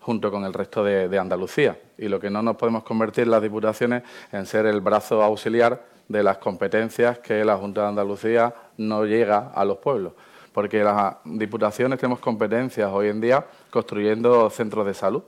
junto 0.00 0.30
con 0.30 0.44
el 0.44 0.52
resto 0.52 0.82
de, 0.82 1.18
Andalucía. 1.18 1.76
Y 1.98 2.08
lo 2.08 2.18
que 2.18 2.30
no 2.30 2.42
nos 2.42 2.56
podemos 2.56 2.82
convertir 2.82 3.26
las 3.26 3.42
diputaciones 3.42 4.02
en 4.32 4.46
ser 4.46 4.66
el 4.66 4.80
brazo 4.80 5.22
auxiliar 5.22 5.82
de 6.08 6.22
las 6.22 6.38
competencias 6.38 7.18
que 7.18 7.44
la 7.44 7.56
Junta 7.56 7.82
de 7.82 7.88
Andalucía 7.88 8.54
no 8.78 9.04
llega 9.04 9.52
a 9.54 9.64
los 9.64 9.78
pueblos. 9.78 10.12
Porque 10.52 10.82
las 10.82 11.16
diputaciones 11.24 11.98
tenemos 11.98 12.18
competencias 12.18 12.90
hoy 12.92 13.08
en 13.08 13.20
día 13.20 13.46
construyendo 13.70 14.50
centros 14.50 14.86
de 14.86 14.94
salud, 14.94 15.22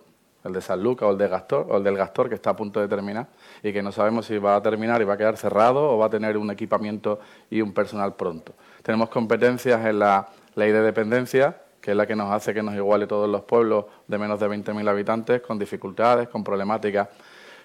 el 0.45 0.53
de 0.53 0.61
San 0.61 0.83
Lucas 0.83 1.09
o 1.09 1.13
el 1.13 1.19
de 1.19 1.29
Gastor, 1.29 1.67
o 1.71 1.77
el 1.77 1.85
del 1.85 1.97
Gastor, 1.97 2.29
que 2.29 2.35
está 2.35 2.51
a 2.51 2.57
punto 2.57 2.81
de 2.81 2.89
terminar, 2.89 3.29
y 3.63 3.73
que 3.73 3.83
no 3.83 3.93
sabemos 3.93 4.27
si 4.27 4.39
va 4.39 4.57
a 4.57 4.63
terminar 4.63 5.01
y 5.01 5.05
va 5.05 5.15
a 5.15 5.17
quedar 5.17 5.37
cerrado 5.37 5.91
o 5.91 5.99
va 5.99 6.07
a 6.07 6.11
tener 6.11 6.37
un 6.37 6.51
equipamiento 6.51 7.21
y 7.51 7.61
un 7.61 7.73
personal 7.73 8.15
pronto. 8.15 8.53
Tenemos 8.83 9.09
competencias 9.09 9.85
en 9.87 10.01
la 10.01 10.29
ley 10.57 10.73
de 10.73 10.83
dependencia, 10.83 11.63
que 11.81 11.93
es 11.93 11.97
la 11.97 12.07
que 12.07 12.17
nos 12.17 12.31
hace 12.31 12.53
que 12.55 12.63
nos 12.63 12.75
iguale 12.75 13.07
todos 13.07 13.29
los 13.29 13.43
pueblos 13.43 13.87
de 14.09 14.19
menos 14.19 14.41
de 14.41 14.49
20.000 14.49 14.89
habitantes, 14.89 15.41
con 15.43 15.59
dificultades, 15.59 16.29
con 16.29 16.43
problemáticas 16.43 17.09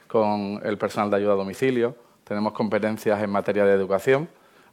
con 0.08 0.62
el 0.64 0.78
personal 0.78 1.10
de 1.10 1.18
ayuda 1.18 1.34
a 1.34 1.36
domicilio. 1.36 1.96
Tenemos 2.24 2.54
competencias 2.54 3.22
en 3.22 3.30
materia 3.30 3.66
de 3.66 3.74
educación, 3.74 4.28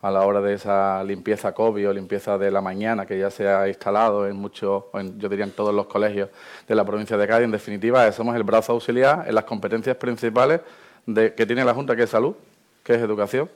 a 0.04 0.10
la 0.10 0.26
hora 0.26 0.42
de 0.42 0.52
esa 0.52 1.02
limpieza 1.02 1.54
COVID 1.54 1.88
o 1.88 1.92
limpieza 1.94 2.36
de 2.36 2.50
la 2.50 2.60
mañana 2.60 3.06
que 3.06 3.18
ya 3.18 3.30
se 3.30 3.48
ha 3.48 3.66
instalado 3.66 4.28
en 4.28 4.36
muchos, 4.36 4.84
yo 5.16 5.30
diría 5.30 5.46
en 5.46 5.52
todos 5.52 5.74
los 5.74 5.86
colegios 5.86 6.28
de 6.68 6.74
la 6.74 6.84
provincia 6.84 7.16
de 7.16 7.26
Cádiz. 7.26 7.46
En 7.46 7.50
definitiva, 7.50 8.12
somos 8.12 8.36
el 8.36 8.42
brazo 8.42 8.72
auxiliar 8.72 9.24
en 9.26 9.34
las 9.34 9.44
competencias 9.44 9.96
principales 9.96 10.60
de, 11.06 11.32
que 11.32 11.46
tiene 11.46 11.64
la 11.64 11.72
Junta, 11.72 11.96
que 11.96 12.02
es 12.02 12.10
salud, 12.10 12.34
que 12.82 12.96
es 12.96 13.00
educación, 13.00 13.48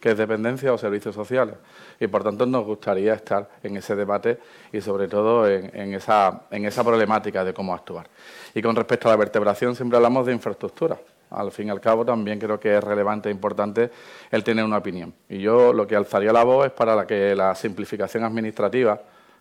que 0.00 0.10
es 0.10 0.18
dependencia 0.18 0.72
o 0.72 0.78
servicios 0.78 1.14
sociales. 1.14 1.54
Y 2.00 2.08
por 2.08 2.24
tanto 2.24 2.44
nos 2.44 2.64
gustaría 2.64 3.14
estar 3.14 3.48
en 3.62 3.76
ese 3.76 3.94
debate 3.94 4.40
y 4.72 4.80
sobre 4.80 5.06
todo 5.06 5.48
en, 5.48 5.94
esa, 5.94 6.42
en 6.50 6.64
esa 6.64 6.82
problemática 6.82 7.44
de 7.44 7.54
cómo 7.54 7.72
actuar. 7.72 8.08
Y 8.52 8.60
con 8.62 8.74
respecto 8.74 9.06
a 9.06 9.12
la 9.12 9.16
vertebración 9.16 9.76
siempre 9.76 9.96
hablamos 9.96 10.26
de 10.26 10.32
infraestructura. 10.32 10.98
Al 11.34 11.50
fin 11.52 11.68
y 11.68 11.70
al 11.70 11.80
cabo 11.80 12.04
también 12.04 12.38
creo 12.38 12.58
que 12.58 12.76
es 12.76 12.82
relevante 12.82 13.28
e 13.28 13.32
importante 13.32 13.90
el 14.30 14.44
tener 14.44 14.64
una 14.64 14.78
opinión. 14.78 15.14
Y 15.28 15.38
yo 15.38 15.72
lo 15.72 15.86
que 15.86 15.96
alzaría 15.96 16.32
la 16.32 16.44
voz 16.44 16.66
es 16.66 16.72
para 16.72 17.06
que 17.06 17.34
la 17.34 17.54
simplificación 17.54 18.24
administrativa, 18.24 19.00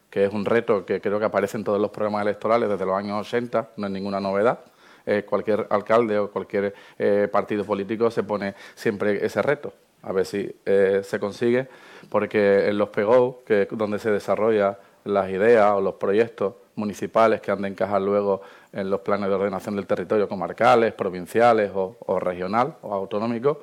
que 0.10 0.26
es 0.26 0.34
un 0.34 0.46
reto 0.46 0.86
que 0.86 1.02
creo 1.02 1.20
que 1.20 1.26
aparece 1.26 1.58
en 1.58 1.64
todos 1.64 1.80
los 1.80 1.92
programas 1.92 2.24
electorales 2.24 2.70
desde 2.70 2.86
los 2.86 2.96
años 2.96 3.28
80, 3.28 3.70
no 3.78 3.88
es 3.88 3.92
ninguna 3.92 4.20
novedad, 4.20 4.60
eh, 5.06 5.24
cualquier 5.24 5.68
alcalde 5.70 6.18
o 6.18 6.32
cualquier 6.32 6.74
eh, 6.98 7.28
partido 7.32 7.66
político 7.66 8.10
se 8.10 8.24
pone 8.24 8.56
siempre 8.74 9.26
ese 9.26 9.42
reto, 9.42 9.74
a 10.02 10.14
ver 10.14 10.26
si 10.26 10.56
eh, 10.66 11.02
se 11.04 11.20
consigue, 11.20 11.68
porque 12.10 12.70
en 12.70 12.78
los 12.78 12.90
PEGO, 12.90 13.44
que 13.46 13.64
es 13.64 13.68
donde 13.72 14.00
se 14.00 14.12
desarrollan 14.12 14.78
las 15.04 15.30
ideas 15.30 15.74
o 15.74 15.82
los 15.82 15.96
proyectos 15.96 16.54
municipales 16.76 17.42
que 17.42 17.52
han 17.52 17.62
de 17.62 17.68
encajar 17.68 18.02
luego 18.02 18.42
en 18.74 18.90
los 18.90 19.02
planes 19.02 19.30
de 19.30 19.36
ordenación 19.36 19.76
del 19.76 19.88
territorio 19.88 20.28
comarcales, 20.28 20.94
provinciales 20.94 21.72
o, 21.74 21.96
o 22.00 22.20
regional 22.20 22.76
o 22.82 22.94
autonómicos, 22.94 23.58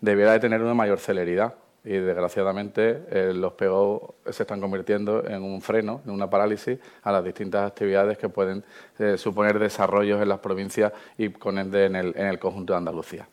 debiera 0.00 0.32
de 0.32 0.40
tener 0.40 0.62
una 0.62 0.74
mayor 0.74 0.98
celeridad 0.98 1.54
y 1.84 1.92
desgraciadamente 1.92 3.04
eh, 3.10 3.32
los 3.34 3.52
PO 3.54 4.16
se 4.30 4.42
están 4.42 4.60
convirtiendo 4.60 5.26
en 5.26 5.42
un 5.42 5.62
freno, 5.62 6.02
en 6.04 6.10
una 6.10 6.28
parálisis 6.28 6.78
a 7.02 7.12
las 7.12 7.24
distintas 7.24 7.66
actividades 7.66 8.18
que 8.18 8.28
pueden 8.28 8.64
eh, 8.98 9.16
suponer 9.16 9.58
desarrollos 9.58 10.20
en 10.20 10.28
las 10.28 10.40
provincias 10.40 10.92
y 11.16 11.30
con 11.30 11.56
en 11.58 11.74
el, 11.74 12.14
en 12.16 12.26
el 12.26 12.38
conjunto 12.38 12.72
de 12.72 12.78
Andalucía. 12.78 13.26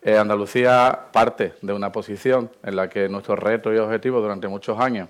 Eh, 0.00 0.16
Andalucía 0.16 1.08
parte 1.12 1.54
de 1.60 1.72
una 1.72 1.92
posición 1.92 2.50
en 2.62 2.76
la 2.76 2.88
que 2.88 3.08
nuestro 3.08 3.36
reto 3.36 3.72
y 3.74 3.78
objetivo 3.78 4.20
durante 4.20 4.48
muchos 4.48 4.78
años 4.80 5.08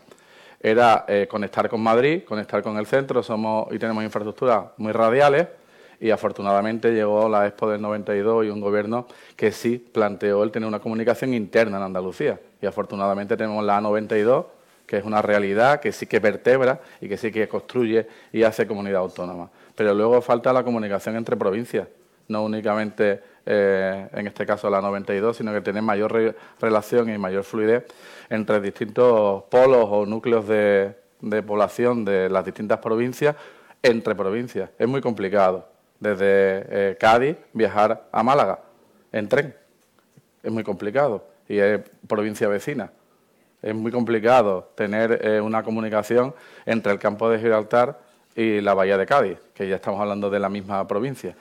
era 0.62 1.04
conectar 1.28 1.68
con 1.68 1.80
Madrid, 1.80 2.22
conectar 2.24 2.62
con 2.62 2.76
el 2.78 2.86
centro, 2.86 3.22
somos 3.22 3.66
y 3.72 3.78
tenemos 3.78 4.04
infraestructuras 4.04 4.66
muy 4.76 4.92
radiales, 4.92 5.48
y 6.00 6.10
afortunadamente 6.10 6.92
llegó 6.92 7.28
la 7.28 7.46
Expo 7.46 7.70
del 7.70 7.80
92 7.80 8.46
y 8.46 8.48
un 8.48 8.60
gobierno 8.60 9.06
que 9.36 9.52
sí 9.52 9.78
planteó 9.78 10.42
el 10.42 10.50
tener 10.50 10.66
una 10.66 10.80
comunicación 10.80 11.32
interna 11.32 11.76
en 11.76 11.84
Andalucía. 11.84 12.40
Y 12.60 12.66
afortunadamente 12.66 13.36
tenemos 13.36 13.64
la 13.64 13.80
A92, 13.80 14.46
que 14.84 14.96
es 14.96 15.04
una 15.04 15.22
realidad, 15.22 15.78
que 15.78 15.92
sí 15.92 16.06
que 16.06 16.18
vertebra 16.18 16.80
y 17.00 17.08
que 17.08 17.16
sí 17.16 17.30
que 17.30 17.46
construye 17.46 18.08
y 18.32 18.42
hace 18.42 18.66
comunidad 18.66 19.00
autónoma. 19.00 19.48
Pero 19.76 19.94
luego 19.94 20.20
falta 20.22 20.52
la 20.52 20.64
comunicación 20.64 21.14
entre 21.14 21.36
provincias, 21.36 21.86
no 22.26 22.42
únicamente 22.42 23.22
eh, 23.44 24.08
en 24.12 24.26
este 24.26 24.46
caso 24.46 24.70
la 24.70 24.80
92, 24.80 25.36
sino 25.36 25.52
que 25.52 25.60
tener 25.60 25.82
mayor 25.82 26.34
relación 26.60 27.12
y 27.12 27.18
mayor 27.18 27.44
fluidez 27.44 27.84
entre 28.30 28.60
distintos 28.60 29.44
polos 29.44 29.86
o 29.90 30.06
núcleos 30.06 30.46
de 30.46 31.42
población 31.46 32.04
de 32.04 32.28
las 32.28 32.44
distintas 32.44 32.78
provincias 32.78 33.36
entre 33.82 34.14
provincias. 34.14 34.70
Es 34.78 34.88
muy 34.88 35.00
complicado 35.00 35.68
desde 36.02 36.24
eh, 36.26 36.96
Cádiz 36.98 37.36
viajar 37.52 38.08
a 38.10 38.22
Málaga 38.22 38.60
en 39.12 39.28
tren. 39.28 39.54
Es 40.42 40.50
muy 40.50 40.64
complicado 40.64 41.24
y 41.48 41.58
es 41.58 41.80
provincia 42.08 42.48
vecina. 42.48 42.90
Es 43.60 43.74
muy 43.74 43.92
complicado 43.92 44.70
tener 44.74 45.20
eh, 45.24 45.40
una 45.40 45.62
comunicación 45.62 46.34
entre 46.66 46.92
el 46.92 46.98
campo 46.98 47.30
de 47.30 47.38
Gibraltar 47.38 48.00
y 48.36 48.60
la 48.60 48.74
bahía 48.74 48.96
de 48.96 49.06
Cádiz, 49.06 49.38
que 49.54 49.68
ya 49.68 49.76
estamos 49.76 50.00
hablando 50.00 50.30
de 50.30 50.38
la 50.38 50.48
misma 50.48 50.86
provincia. 50.86 51.34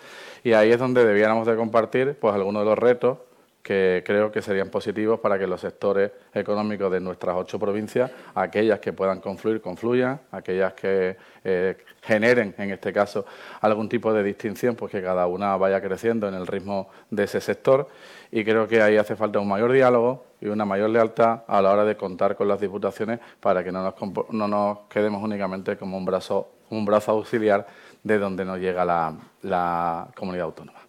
Y 0.44 0.54
ahí 0.54 0.72
es 0.72 0.80
donde 0.80 1.06
debiéramos 1.06 1.48
de 1.48 1.56
compartir 1.56 2.18
pues 2.20 2.34
algunos 2.34 2.64
de 2.64 2.70
los 2.70 2.78
retos 2.78 3.18
que 3.62 4.04
creo 4.06 4.32
que 4.32 4.42
serían 4.42 4.70
positivos 4.70 5.20
para 5.20 5.38
que 5.38 5.46
los 5.46 5.62
sectores 5.62 6.12
económicos 6.34 6.92
de 6.92 7.00
nuestras 7.00 7.36
ocho 7.36 7.60
provincias, 7.60 8.12
aquellas 8.34 8.80
que 8.80 8.92
puedan 8.92 9.22
confluir, 9.22 9.62
confluyan, 9.62 10.20
aquellas 10.32 10.74
que 10.74 11.16
eh, 11.44 11.78
generen, 12.02 12.56
en 12.58 12.72
este 12.72 12.92
caso, 12.92 13.26
algún 13.62 13.88
tipo 13.88 14.12
de 14.14 14.24
distinción, 14.24 14.76
pues 14.76 14.92
que 14.92 15.02
cada 15.02 15.28
una 15.28 15.56
vaya 15.58 15.80
creciendo 15.82 16.28
en 16.28 16.34
el 16.34 16.48
ritmo 16.48 16.90
de 17.10 17.26
ese 17.26 17.40
sector. 17.40 17.88
Y 18.32 18.44
creo 18.44 18.68
que 18.68 18.82
ahí 18.82 18.98
hace 18.98 19.16
falta 19.16 19.40
un 19.40 19.48
mayor 19.48 19.72
diálogo 19.72 20.26
y 20.40 20.48
una 20.48 20.66
mayor 20.66 20.90
lealtad 20.90 21.44
a 21.48 21.62
la 21.62 21.72
hora 21.72 21.86
de 21.86 21.96
contar 21.96 22.36
con 22.36 22.48
las 22.48 22.60
diputaciones 22.60 23.20
para 23.40 23.64
que 23.64 23.72
no 23.72 23.84
nos, 23.84 23.94
no 24.32 24.48
nos 24.48 24.80
quedemos 24.90 25.22
únicamente 25.22 25.78
como 25.78 25.98
un 25.98 26.06
brazo, 26.06 26.50
un 26.72 26.86
brazo 26.86 27.12
auxiliar 27.12 27.68
de 28.04 28.18
donde 28.18 28.44
nos 28.44 28.60
llega 28.60 28.84
la 28.84 30.08
comunidad 30.16 30.46
autónoma. 30.46 30.82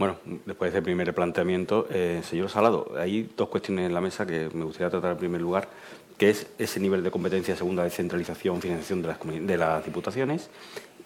Bueno, 0.00 0.16
después 0.46 0.72
de 0.72 0.78
ese 0.78 0.82
primer 0.82 1.12
planteamiento, 1.14 1.86
eh, 1.90 2.22
señor 2.24 2.48
Salado, 2.48 2.90
hay 2.96 3.30
dos 3.36 3.50
cuestiones 3.50 3.84
en 3.84 3.92
la 3.92 4.00
mesa 4.00 4.24
que 4.24 4.48
me 4.54 4.64
gustaría 4.64 4.88
tratar 4.88 5.12
en 5.12 5.18
primer 5.18 5.42
lugar, 5.42 5.68
que 6.16 6.30
es 6.30 6.46
ese 6.58 6.80
nivel 6.80 7.02
de 7.02 7.10
competencia 7.10 7.54
segunda 7.54 7.84
descentralización, 7.84 8.62
financiación 8.62 9.02
de 9.02 9.08
las, 9.08 9.18
de 9.20 9.56
las 9.58 9.84
diputaciones 9.84 10.48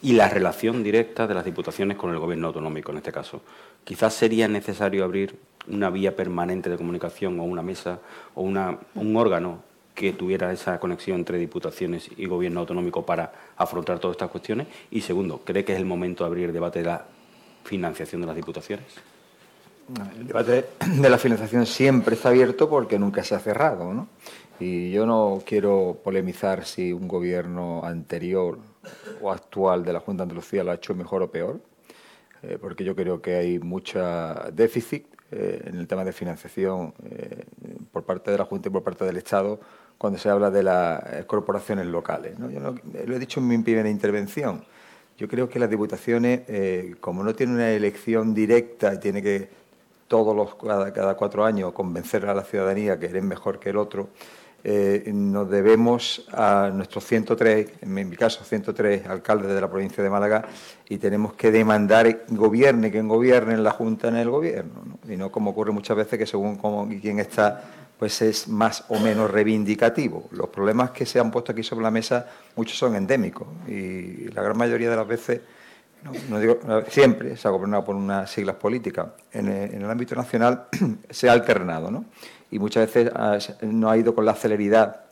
y 0.00 0.12
la 0.12 0.28
relación 0.28 0.84
directa 0.84 1.26
de 1.26 1.34
las 1.34 1.44
diputaciones 1.44 1.96
con 1.96 2.12
el 2.12 2.20
gobierno 2.20 2.46
autonómico 2.46 2.92
en 2.92 2.98
este 2.98 3.10
caso. 3.10 3.42
Quizás 3.82 4.14
sería 4.14 4.46
necesario 4.46 5.02
abrir 5.02 5.34
una 5.66 5.90
vía 5.90 6.14
permanente 6.14 6.70
de 6.70 6.76
comunicación 6.76 7.40
o 7.40 7.42
una 7.42 7.62
mesa 7.62 7.98
o 8.36 8.42
una, 8.42 8.78
un 8.94 9.16
órgano 9.16 9.58
que 9.94 10.12
tuviera 10.12 10.52
esa 10.52 10.78
conexión 10.78 11.18
entre 11.18 11.38
diputaciones 11.38 12.10
y 12.16 12.26
gobierno 12.26 12.60
autonómico 12.60 13.06
para 13.06 13.32
afrontar 13.56 13.98
todas 13.98 14.16
estas 14.16 14.30
cuestiones. 14.30 14.66
Y 14.90 15.00
segundo, 15.00 15.42
¿cree 15.44 15.64
que 15.64 15.72
es 15.72 15.78
el 15.78 15.84
momento 15.84 16.24
de 16.24 16.28
abrir 16.28 16.52
debate 16.52 16.80
de 16.80 16.86
la 16.86 17.04
financiación 17.64 18.20
de 18.20 18.26
las 18.26 18.36
diputaciones? 18.36 18.86
El 20.18 20.26
debate 20.26 20.66
de 20.86 21.10
la 21.10 21.18
financiación 21.18 21.66
siempre 21.66 22.16
está 22.16 22.30
abierto 22.30 22.68
porque 22.68 22.98
nunca 22.98 23.22
se 23.22 23.34
ha 23.34 23.38
cerrado, 23.38 23.92
¿no? 23.92 24.08
Y 24.58 24.92
yo 24.92 25.04
no 25.04 25.42
quiero 25.44 25.98
polemizar 26.02 26.64
si 26.64 26.92
un 26.92 27.08
gobierno 27.08 27.84
anterior 27.84 28.58
o 29.20 29.30
actual 29.30 29.84
de 29.84 29.92
la 29.92 30.00
Junta 30.00 30.22
de 30.22 30.30
Andalucía 30.30 30.62
lo 30.62 30.70
ha 30.70 30.76
hecho 30.76 30.94
mejor 30.94 31.22
o 31.22 31.30
peor, 31.30 31.60
eh, 32.42 32.58
porque 32.60 32.84
yo 32.84 32.94
creo 32.94 33.20
que 33.20 33.34
hay 33.34 33.58
mucho 33.58 34.00
déficit 34.52 35.06
eh, 35.32 35.62
en 35.66 35.76
el 35.76 35.88
tema 35.88 36.04
de 36.04 36.12
financiación 36.12 36.94
eh, 37.04 37.44
por 37.90 38.04
parte 38.04 38.30
de 38.30 38.38
la 38.38 38.44
Junta 38.44 38.68
y 38.68 38.72
por 38.72 38.84
parte 38.84 39.04
del 39.04 39.16
Estado 39.16 39.58
cuando 39.98 40.18
se 40.18 40.28
habla 40.28 40.50
de 40.50 40.62
las 40.62 41.24
corporaciones 41.26 41.86
locales. 41.86 42.38
¿no? 42.38 42.50
Yo 42.50 42.60
lo 42.60 43.16
he 43.16 43.18
dicho 43.18 43.40
en 43.40 43.48
mi 43.48 43.58
primera 43.58 43.88
intervención. 43.88 44.64
Yo 45.16 45.28
creo 45.28 45.48
que 45.48 45.60
las 45.60 45.70
diputaciones, 45.70 46.40
eh, 46.48 46.96
como 47.00 47.22
no 47.22 47.34
tienen 47.34 47.56
una 47.56 47.70
elección 47.70 48.34
directa 48.34 48.94
y 48.94 48.98
tiene 48.98 49.22
que 49.22 49.48
todos 50.08 50.34
los 50.34 50.56
cada, 50.56 51.16
cuatro 51.16 51.44
años 51.44 51.72
convencer 51.72 52.26
a 52.26 52.34
la 52.34 52.42
ciudadanía 52.42 52.98
que 52.98 53.06
eres 53.06 53.22
mejor 53.22 53.60
que 53.60 53.70
el 53.70 53.76
otro, 53.76 54.08
eh, 54.64 55.04
nos 55.12 55.48
debemos 55.50 56.26
a 56.32 56.70
nuestros 56.72 57.04
103, 57.04 57.70
en 57.82 57.94
mi 57.94 58.16
caso 58.16 58.42
103 58.42 59.06
alcaldes 59.06 59.52
de 59.52 59.60
la 59.60 59.70
provincia 59.70 60.02
de 60.02 60.10
Málaga, 60.10 60.46
y 60.88 60.96
tenemos 60.98 61.34
que 61.34 61.52
demandar 61.52 62.24
gobierne 62.28 62.90
quien 62.90 63.06
gobierne 63.06 63.54
en 63.54 63.62
la 63.62 63.70
Junta 63.70 64.08
en 64.08 64.16
el 64.16 64.30
gobierno, 64.30 64.98
y 65.08 65.16
no 65.16 65.30
como 65.30 65.50
ocurre 65.50 65.70
muchas 65.70 65.96
veces 65.96 66.18
que 66.18 66.26
según 66.26 66.56
cómo, 66.56 66.88
quién 67.00 67.20
está 67.20 67.83
pues 67.98 68.20
es 68.22 68.48
más 68.48 68.84
o 68.88 68.98
menos 68.98 69.30
reivindicativo. 69.30 70.28
Los 70.32 70.48
problemas 70.48 70.90
que 70.90 71.06
se 71.06 71.20
han 71.20 71.30
puesto 71.30 71.52
aquí 71.52 71.62
sobre 71.62 71.82
la 71.82 71.90
mesa, 71.90 72.26
muchos 72.56 72.76
son 72.76 72.96
endémicos 72.96 73.46
y 73.68 74.28
la 74.28 74.42
gran 74.42 74.56
mayoría 74.56 74.90
de 74.90 74.96
las 74.96 75.06
veces, 75.06 75.40
no, 76.28 76.38
siempre, 76.88 77.36
se 77.36 77.48
ha 77.48 77.50
gobernado 77.50 77.84
por 77.84 77.96
unas 77.96 78.30
siglas 78.30 78.56
políticas. 78.56 79.08
En 79.32 79.48
el, 79.48 79.90
ámbito 79.90 80.14
nacional 80.14 80.66
se 81.10 81.28
ha 81.28 81.32
alternado 81.32 81.90
¿no? 81.90 82.04
y 82.50 82.58
muchas 82.58 82.86
veces 82.86 83.12
no 83.62 83.88
ha 83.90 83.96
ido 83.96 84.14
con 84.14 84.24
la 84.24 84.34
celeridad 84.34 85.04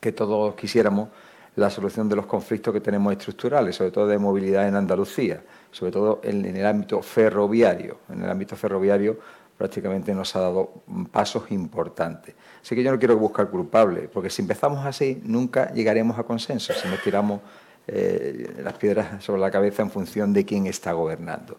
que 0.00 0.12
todos 0.12 0.54
quisiéramos 0.54 1.08
la 1.56 1.70
solución 1.70 2.08
de 2.08 2.16
los 2.16 2.26
conflictos 2.26 2.72
que 2.72 2.80
tenemos 2.80 3.12
estructurales, 3.12 3.76
sobre 3.76 3.90
todo 3.90 4.06
de 4.06 4.18
movilidad 4.18 4.68
en 4.68 4.76
Andalucía, 4.76 5.42
sobre 5.70 5.90
todo 5.90 6.20
en 6.22 6.44
el 6.44 6.66
ámbito 6.66 7.00
ferroviario. 7.00 8.00
En 8.10 8.22
el 8.22 8.30
ámbito 8.30 8.56
ferroviario 8.56 9.18
prácticamente 9.56 10.14
nos 10.14 10.34
ha 10.36 10.40
dado 10.40 10.82
pasos 11.10 11.50
importantes. 11.50 12.34
Así 12.62 12.74
que 12.74 12.82
yo 12.82 12.92
no 12.92 12.98
quiero 12.98 13.16
buscar 13.16 13.48
culpables, 13.48 14.08
porque 14.12 14.30
si 14.30 14.42
empezamos 14.42 14.84
así 14.84 15.20
nunca 15.24 15.72
llegaremos 15.72 16.18
a 16.18 16.24
consenso, 16.24 16.72
si 16.74 16.88
nos 16.88 17.02
tiramos 17.02 17.40
eh, 17.88 18.56
las 18.64 18.74
piedras 18.74 19.22
sobre 19.22 19.40
la 19.40 19.48
cabeza 19.48 19.80
en 19.80 19.90
función 19.92 20.32
de 20.32 20.44
quién 20.44 20.66
está 20.66 20.92
gobernando. 20.92 21.58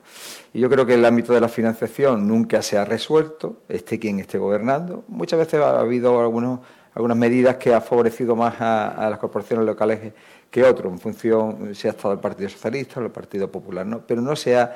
Y 0.54 0.60
yo 0.60 0.70
creo 0.70 0.86
que 0.86 0.96
el 0.96 1.06
ámbito 1.06 1.32
de 1.32 1.40
la 1.40 1.48
financiación 1.48 2.28
nunca 2.28 2.62
se 2.62 2.78
ha 2.78 2.84
resuelto, 2.84 3.62
esté 3.70 3.98
quien 3.98 4.20
esté 4.20 4.38
gobernando. 4.38 5.06
Muchas 5.08 5.40
veces 5.40 5.62
ha 5.62 5.80
habido 5.80 6.20
algunas 6.20 7.18
medidas 7.18 7.56
que 7.56 7.74
han 7.74 7.82
favorecido 7.82 8.36
más 8.36 8.56
a, 8.60 9.08
las 9.10 9.20
corporaciones 9.20 9.66
locales 9.66 10.12
que 10.52 10.66
otros, 10.66 10.92
en 10.92 11.00
función 11.00 11.74
si 11.74 11.88
ha 11.88 11.92
estado 11.92 12.14
el 12.14 12.20
Partido 12.20 12.50
Socialista 12.50 13.00
o 13.00 13.04
el 13.04 13.12
Partido 13.12 13.50
Popular, 13.50 13.86
¿no? 13.86 14.02
pero 14.06 14.22
no 14.22 14.36
se 14.36 14.58
ha 14.58 14.76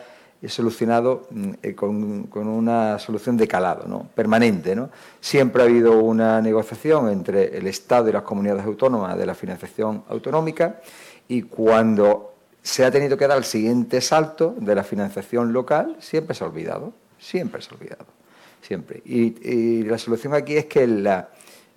solucionado 0.50 1.28
mm, 1.30 1.52
eh, 1.62 1.76
con, 1.76 2.28
una 2.34 2.98
solución 3.00 3.38
de 3.38 3.48
calado, 3.48 3.88
¿no? 3.88 4.08
permanente. 4.16 4.76
¿no? 4.76 4.90
Siempre 5.20 5.62
ha 5.62 5.66
habido 5.66 6.00
una 6.00 6.42
negociación 6.42 7.10
entre 7.10 7.58
el 7.58 7.68
Estado 7.68 8.10
y 8.10 8.12
las 8.12 8.24
comunidades 8.24 8.66
autónomas 8.66 9.18
de 9.18 9.26
la 9.26 9.36
financiación 9.36 10.04
autonómica 10.10 10.82
y 11.28 11.44
cuando 11.44 12.34
se 12.64 12.86
ha 12.86 12.92
tenido 12.92 13.18
que 13.18 13.28
dar 13.28 13.38
el 13.38 13.44
siguiente 13.44 14.02
salto 14.02 14.56
de 14.58 14.76
la 14.76 14.84
financiación 14.84 15.54
local, 15.54 15.98
siempre 16.00 16.36
se 16.36 16.44
ha 16.44 16.48
olvidado, 16.48 16.94
siempre 17.18 17.62
se 17.62 17.70
ha 17.72 17.78
olvidado. 17.78 18.06
siempre. 18.62 19.02
Y, 19.06 19.84
la 19.84 19.98
solución 19.98 20.34
aquí 20.34 20.56
es 20.56 20.66
que 20.66 20.86
la 20.88 21.30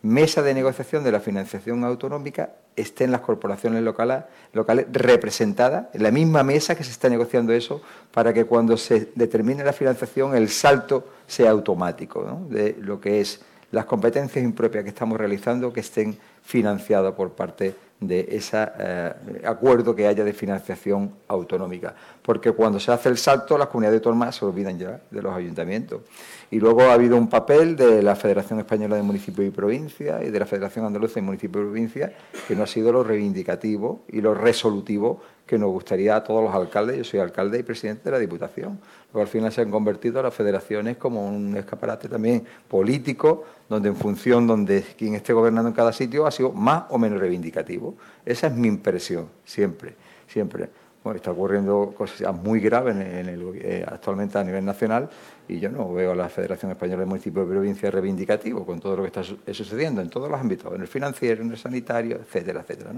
mesa 0.04 0.42
de 0.42 0.52
negociación 0.52 1.02
de 1.02 1.10
la 1.10 1.18
financiación 1.18 1.82
autonómica 1.82 2.50
esté 2.76 3.04
en 3.04 3.10
las 3.10 3.22
corporaciones 3.22 3.82
locales, 3.82 4.24
locales 4.52 4.86
representadas, 4.92 5.86
en 5.94 6.02
la 6.02 6.10
misma 6.10 6.42
mesa 6.42 6.74
que 6.74 6.84
se 6.84 6.90
está 6.90 7.08
negociando 7.08 7.54
eso, 7.54 7.80
para 8.12 8.34
que 8.34 8.44
cuando 8.44 8.76
se 8.76 9.08
determine 9.14 9.64
la 9.64 9.72
financiación 9.72 10.36
el 10.36 10.50
salto 10.50 11.08
sea 11.26 11.50
automático 11.50 12.42
de 12.50 12.76
lo 12.80 13.00
que 13.00 13.22
es 13.22 13.40
las 13.70 13.86
competencias 13.86 14.44
impropias 14.44 14.84
que 14.84 14.90
estamos 14.90 15.16
realizando 15.16 15.72
que 15.72 15.80
estén 15.80 16.18
financiadas 16.42 17.14
por 17.14 17.30
parte 17.30 17.74
de 18.06 18.28
ese 18.30 18.66
eh, 18.78 19.12
acuerdo 19.44 19.94
que 19.94 20.06
haya 20.06 20.24
de 20.24 20.32
financiación 20.32 21.12
autonómica. 21.28 21.94
Porque 22.22 22.52
cuando 22.52 22.80
se 22.80 22.92
hace 22.92 23.08
el 23.08 23.18
salto, 23.18 23.58
las 23.58 23.68
comunidades 23.68 23.98
autónomas 23.98 24.36
se 24.36 24.44
olvidan 24.44 24.78
ya 24.78 25.00
de 25.10 25.22
los 25.22 25.34
ayuntamientos. 25.34 26.02
Y 26.50 26.58
luego 26.60 26.82
ha 26.82 26.94
habido 26.94 27.16
un 27.16 27.28
papel 27.28 27.76
de 27.76 28.02
la 28.02 28.16
Federación 28.16 28.58
Española 28.60 28.96
de 28.96 29.02
Municipios 29.02 29.46
y 29.46 29.50
Provincias 29.50 30.22
y 30.22 30.30
de 30.30 30.38
la 30.38 30.46
Federación 30.46 30.86
Andaluza 30.86 31.16
de 31.16 31.22
Municipios 31.22 31.62
y 31.62 31.66
Provincias 31.66 32.12
que 32.46 32.56
no 32.56 32.62
ha 32.62 32.66
sido 32.66 32.92
lo 32.92 33.02
reivindicativo 33.02 34.04
y 34.08 34.20
lo 34.20 34.34
resolutivo 34.34 35.20
que 35.46 35.58
nos 35.58 35.70
gustaría 35.70 36.16
a 36.16 36.24
todos 36.24 36.42
los 36.42 36.54
alcaldes. 36.54 36.96
Yo 36.96 37.04
soy 37.04 37.20
alcalde 37.20 37.58
y 37.58 37.62
presidente 37.62 38.04
de 38.04 38.10
la 38.12 38.18
Diputación. 38.18 38.78
Luego 39.12 39.22
al 39.22 39.28
final 39.28 39.52
se 39.52 39.60
han 39.60 39.70
convertido 39.70 40.22
las 40.22 40.34
federaciones 40.34 40.96
como 40.96 41.26
un 41.26 41.56
escaparate 41.56 42.08
también 42.08 42.44
político, 42.68 43.44
donde 43.68 43.88
en 43.88 43.96
función 43.96 44.64
de 44.64 44.82
quien 44.96 45.14
esté 45.14 45.32
gobernando 45.32 45.68
en 45.68 45.74
cada 45.74 45.92
sitio 45.92 46.26
ha 46.26 46.30
sido 46.30 46.52
más 46.52 46.84
o 46.88 46.98
menos 46.98 47.20
reivindicativo. 47.20 47.94
Esa 48.24 48.46
es 48.46 48.54
mi 48.54 48.68
impresión, 48.68 49.28
siempre, 49.44 49.94
siempre. 50.26 50.68
Bueno, 51.04 51.18
está 51.18 51.32
ocurriendo 51.32 51.92
cosas 51.94 52.34
muy 52.34 52.60
graves 52.60 52.96
eh, 52.98 53.84
actualmente 53.86 54.38
a 54.38 54.42
nivel 54.42 54.64
nacional 54.64 55.10
y 55.46 55.60
yo 55.60 55.68
no 55.68 55.92
veo 55.92 56.12
a 56.12 56.14
la 56.14 56.30
Federación 56.30 56.72
Española 56.72 57.00
de 57.00 57.06
Municipios 57.06 57.46
y 57.46 57.50
Provincias 57.50 57.92
reivindicativo 57.92 58.64
con 58.64 58.80
todo 58.80 58.96
lo 58.96 59.02
que 59.02 59.08
está 59.08 59.22
sucediendo 59.22 60.00
en 60.00 60.08
todos 60.08 60.30
los 60.30 60.40
ámbitos, 60.40 60.74
en 60.74 60.80
el 60.80 60.88
financiero, 60.88 61.42
en 61.42 61.50
el 61.50 61.58
sanitario, 61.58 62.16
etcétera, 62.16 62.62
etcétera. 62.62 62.92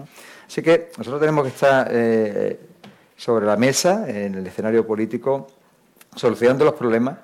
Así 0.47 0.62
que 0.62 0.90
nosotros 0.97 1.19
tenemos 1.19 1.42
que 1.42 1.49
estar 1.49 1.88
eh, 1.90 2.61
sobre 3.16 3.45
la 3.45 3.57
mesa, 3.57 4.09
en 4.09 4.37
el 4.37 4.47
escenario 4.47 4.87
político, 4.87 5.49
solucionando 6.14 6.64
los 6.64 6.75
problemas 6.75 7.19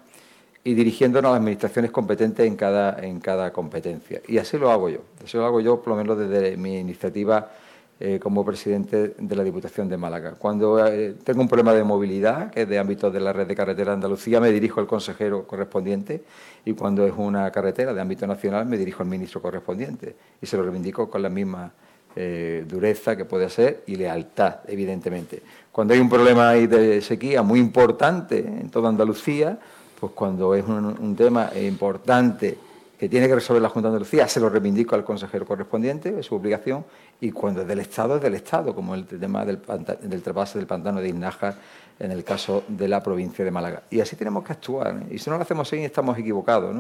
y 0.65 0.75
dirigiéndonos 0.75 1.29
a 1.29 1.33
las 1.35 1.39
administraciones 1.43 1.93
competentes 1.93 2.45
en 2.45 2.57
cada, 2.57 2.99
en 2.99 3.21
cada 3.21 3.53
competencia. 3.53 4.21
Y 4.27 4.37
así 4.39 4.59
lo 4.59 4.73
hago 4.73 4.89
yo. 4.89 5.03
Así 5.25 5.37
lo 5.37 5.47
hago 5.47 5.61
yo, 5.61 5.81
por 5.81 5.91
lo 5.91 5.97
menos 6.03 6.19
desde 6.19 6.57
mi 6.57 6.77
iniciativa 6.77 7.53
eh, 8.01 8.19
como 8.19 8.45
presidente 8.45 9.15
de 9.17 9.37
la 9.37 9.45
Diputación 9.45 9.89
de 9.89 9.97
Málaga. 9.97 10.33
Cuando 10.33 10.85
eh, 10.85 11.15
tengo 11.23 11.41
un 11.41 11.49
problema 11.49 11.73
de 11.73 11.85
movilidad, 11.85 12.51
que 12.51 12.63
es 12.63 12.69
de 12.69 12.79
ámbito 12.79 13.11
de 13.11 13.21
la 13.21 13.33
red 13.33 13.47
de 13.47 13.55
carretera 13.55 13.93
de 13.93 13.95
Andalucía, 13.95 14.41
me 14.41 14.51
dirijo 14.51 14.81
al 14.81 14.89
consejero 14.89 15.47
correspondiente 15.47 16.25
y 16.65 16.73
cuando 16.73 17.07
es 17.07 17.13
una 17.17 17.51
carretera 17.53 17.95
de 17.95 18.01
ámbito 18.01 18.27
nacional, 18.27 18.67
me 18.67 18.77
dirijo 18.77 19.03
al 19.03 19.09
ministro 19.09 19.41
correspondiente 19.41 20.17
y 20.41 20.47
se 20.47 20.57
lo 20.57 20.65
reivindico 20.65 21.09
con 21.09 21.23
la 21.23 21.29
misma 21.29 21.73
eh, 22.17 22.65
dureza 22.67 23.17
que 23.17 23.25
puede 23.25 23.49
ser 23.49 23.85
y 23.87 23.95
lealtad, 23.95 24.57
evidentemente. 24.67 25.41
Cuando 25.71 25.95
hay 25.95 26.01
un 26.01 26.09
problema 26.09 26.53
de 26.53 27.01
sequía 27.03 27.43
muy 27.43 27.61
importante 27.61 28.39
en 28.39 28.69
toda 28.69 28.89
Andalucía, 28.89 29.59
pues 30.01 30.13
cuando 30.13 30.57
es 30.57 30.67
un 30.67 31.15
tema 31.15 31.51
importante 31.55 32.59
que 33.03 33.09
tiene 33.09 33.27
que 33.27 33.35
resolver 33.35 33.61
la 33.61 33.69
Junta 33.69 33.89
de 33.89 33.95
Andalucía, 33.95 34.29
se 34.29 34.39
lo 34.39 34.49
reivindico 34.49 34.95
al 34.95 35.03
consejero 35.03 35.45
correspondiente, 35.45 36.15
es 36.21 36.27
su 36.27 36.37
obligación, 36.37 36.85
y 37.23 37.31
cuando 37.31 37.63
es 37.63 37.69
del 37.69 37.79
Estado, 37.79 38.17
es 38.17 38.23
del 38.23 38.35
Estado, 38.35 38.75
como 38.75 38.97
el 38.97 39.07
tema 39.07 39.45
del, 39.45 39.61
del 40.03 40.23
del 40.23 40.67
pantano 40.67 41.01
de 41.01 41.09
Iznájar 41.09 41.55
en 42.01 42.11
el 42.11 42.25
caso 42.25 42.65
de 42.67 42.89
la 42.89 43.01
provincia 43.01 43.45
de 43.45 43.51
Málaga. 43.53 43.85
Y 43.91 44.01
así 44.01 44.17
tenemos 44.17 44.43
que 44.43 44.53
actuar, 44.53 44.97
¿eh? 44.97 45.15
y 45.15 45.19
si 45.19 45.31
no 45.31 45.37
lo 45.37 45.43
hacemos 45.43 45.69
así 45.69 45.85
estamos 45.85 46.19
equivocados. 46.19 46.75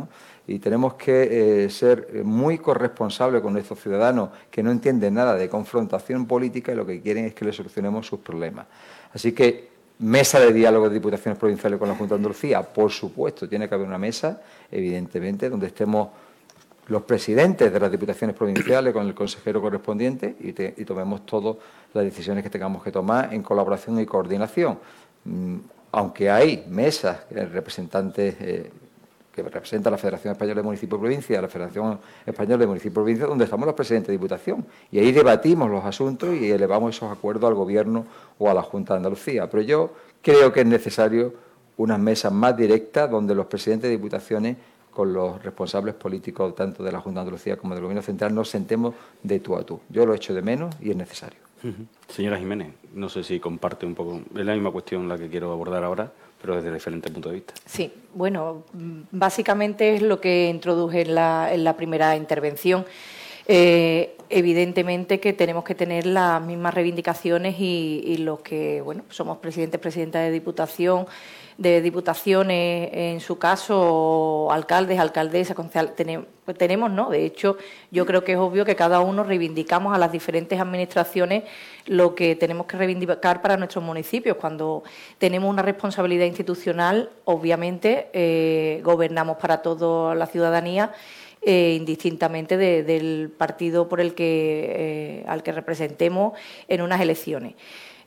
Y 0.48 0.58
tenemos 0.58 0.94
que 0.94 1.64
eh, 1.64 1.70
ser 1.70 2.24
muy 2.24 2.58
corresponsables 2.58 3.40
con 3.40 3.52
nuestros 3.52 3.80
ciudadanos 3.80 4.30
que 4.50 4.64
no 4.64 4.72
entienden 4.72 5.14
nada 5.14 5.36
de 5.36 5.48
confrontación 5.48 6.26
política 6.26 6.72
y 6.72 6.74
lo 6.74 6.84
que 6.84 7.00
quieren 7.00 7.26
es 7.26 7.34
que 7.34 7.44
les 7.44 7.54
solucionemos 7.54 8.04
sus 8.04 8.18
problemas. 8.18 8.66
Así 9.14 9.30
que 9.30 9.70
Mesa 10.00 10.40
de 10.40 10.52
diálogo 10.52 10.88
de 10.88 10.94
diputaciones 10.94 11.38
provinciales 11.38 11.78
con 11.78 11.88
la 11.88 11.94
Junta 11.94 12.14
de 12.14 12.18
Andalucía, 12.18 12.60
por 12.62 12.90
supuesto, 12.90 13.48
tiene 13.48 13.68
que 13.68 13.76
haber 13.76 13.86
una 13.86 13.98
mesa, 13.98 14.42
evidentemente, 14.68 15.48
donde 15.48 15.68
estemos 15.68 16.08
los 16.92 17.02
presidentes 17.02 17.72
de 17.72 17.80
las 17.80 17.90
diputaciones 17.90 18.36
provinciales 18.36 18.92
con 18.92 19.06
el 19.06 19.14
consejero 19.14 19.62
correspondiente 19.62 20.36
y, 20.40 20.52
tomemos 20.84 21.24
todas 21.24 21.56
las 21.94 22.04
decisiones 22.04 22.44
que 22.44 22.50
tengamos 22.50 22.82
que 22.82 22.92
tomar 22.92 23.32
en 23.32 23.42
colaboración 23.42 23.98
y 23.98 24.04
coordinación. 24.04 24.78
Mm, 25.24 25.56
aunque 25.90 26.30
hay 26.30 26.66
mesas, 26.68 27.20
representantes 27.30 28.36
eh, 28.40 28.70
que 29.34 29.42
representa 29.42 29.90
la 29.90 29.96
Federación 29.96 30.32
Española 30.32 30.60
de 30.60 30.64
Municipios 30.64 30.98
y 30.98 31.00
Provincias, 31.00 31.42
la 31.42 31.48
Federación 31.48 31.98
Española 32.26 32.58
de 32.58 32.66
Municipios 32.66 32.92
y 32.92 32.94
Provincias, 32.94 33.28
donde 33.28 33.44
estamos 33.44 33.64
los 33.64 33.74
presidentes 33.74 34.08
de 34.08 34.12
Diputación. 34.12 34.66
Y 34.90 34.98
ahí 34.98 35.12
debatimos 35.12 35.70
los 35.70 35.82
asuntos 35.86 36.34
y 36.34 36.50
elevamos 36.50 36.94
esos 36.94 37.10
acuerdos 37.10 37.48
al 37.48 37.54
Gobierno 37.54 38.04
o 38.38 38.50
a 38.50 38.54
la 38.54 38.62
Junta 38.62 38.92
de 38.92 38.98
Andalucía. 38.98 39.48
Pero 39.48 39.62
yo 39.62 39.94
creo 40.20 40.52
que 40.52 40.60
es 40.60 40.66
necesario 40.66 41.32
unas 41.78 41.98
mesas 41.98 42.30
más 42.32 42.54
directas 42.54 43.10
donde 43.10 43.34
los 43.34 43.46
presidentes 43.46 43.88
de 43.88 43.96
Diputaciones 43.96 44.56
con 44.92 45.12
los 45.12 45.42
responsables 45.42 45.94
políticos 45.94 46.54
tanto 46.54 46.82
de 46.84 46.92
la 46.92 47.00
Junta 47.00 47.20
de 47.20 47.22
Andalucía 47.22 47.56
como 47.56 47.74
del 47.74 47.82
Gobierno 47.82 48.02
Central 48.02 48.34
nos 48.34 48.48
sentemos 48.48 48.94
de 49.22 49.40
tú 49.40 49.56
a 49.56 49.64
tú. 49.64 49.80
Yo 49.88 50.06
lo 50.06 50.14
echo 50.14 50.34
de 50.34 50.42
menos 50.42 50.74
y 50.80 50.90
es 50.90 50.96
necesario. 50.96 51.40
Señora 52.08 52.38
Jiménez, 52.38 52.74
no 52.92 53.08
sé 53.08 53.22
si 53.22 53.38
comparte 53.38 53.86
un 53.86 53.94
poco, 53.94 54.20
es 54.36 54.44
la 54.44 54.52
misma 54.52 54.72
cuestión 54.72 55.08
la 55.08 55.16
que 55.16 55.28
quiero 55.28 55.52
abordar 55.52 55.84
ahora, 55.84 56.10
pero 56.40 56.56
desde 56.56 56.74
diferentes 56.74 57.10
puntos 57.12 57.30
de 57.30 57.36
vista. 57.36 57.54
Sí, 57.64 57.92
bueno, 58.14 58.64
básicamente 59.12 59.94
es 59.94 60.02
lo 60.02 60.20
que 60.20 60.48
introduje 60.48 61.02
en 61.02 61.14
la, 61.14 61.74
primera 61.76 62.16
intervención. 62.16 62.84
Eh, 63.46 64.16
evidentemente 64.28 65.20
que 65.20 65.32
tenemos 65.32 65.62
que 65.62 65.74
tener 65.74 66.06
las 66.06 66.42
mismas 66.42 66.74
reivindicaciones 66.74 67.56
y, 67.58 68.02
y 68.06 68.16
los 68.18 68.40
que, 68.40 68.80
bueno, 68.80 69.04
somos 69.08 69.38
presidentes, 69.38 69.80
presidentas 69.80 70.22
de 70.24 70.32
Diputación, 70.32 71.06
de 71.58 71.82
diputaciones, 71.82 72.90
en 72.92 73.20
su 73.20 73.38
caso, 73.38 74.48
alcaldes, 74.50 74.98
alcaldesas, 74.98 75.56
pues 76.44 76.58
tenemos, 76.58 76.90
¿no? 76.90 77.10
De 77.10 77.24
hecho, 77.24 77.56
yo 77.90 78.04
creo 78.04 78.24
que 78.24 78.32
es 78.32 78.38
obvio 78.38 78.64
que 78.64 78.74
cada 78.74 79.00
uno 79.00 79.22
reivindicamos 79.22 79.94
a 79.94 79.98
las 79.98 80.10
diferentes 80.10 80.58
administraciones 80.58 81.44
lo 81.86 82.14
que 82.14 82.34
tenemos 82.36 82.66
que 82.66 82.76
reivindicar 82.76 83.42
para 83.42 83.56
nuestros 83.56 83.84
municipios. 83.84 84.36
Cuando 84.36 84.82
tenemos 85.18 85.48
una 85.50 85.62
responsabilidad 85.62 86.26
institucional, 86.26 87.10
obviamente, 87.24 88.08
eh, 88.12 88.80
gobernamos 88.82 89.36
para 89.36 89.62
toda 89.62 90.14
la 90.14 90.26
ciudadanía. 90.26 90.92
Eh, 91.44 91.74
indistintamente 91.76 92.56
del 92.56 93.28
partido 93.36 93.88
por 93.88 94.00
el 94.00 94.14
que 94.14 95.24
eh, 95.24 95.24
al 95.26 95.42
que 95.42 95.50
representemos 95.50 96.38
en 96.68 96.82
unas 96.82 97.00
elecciones. 97.00 97.54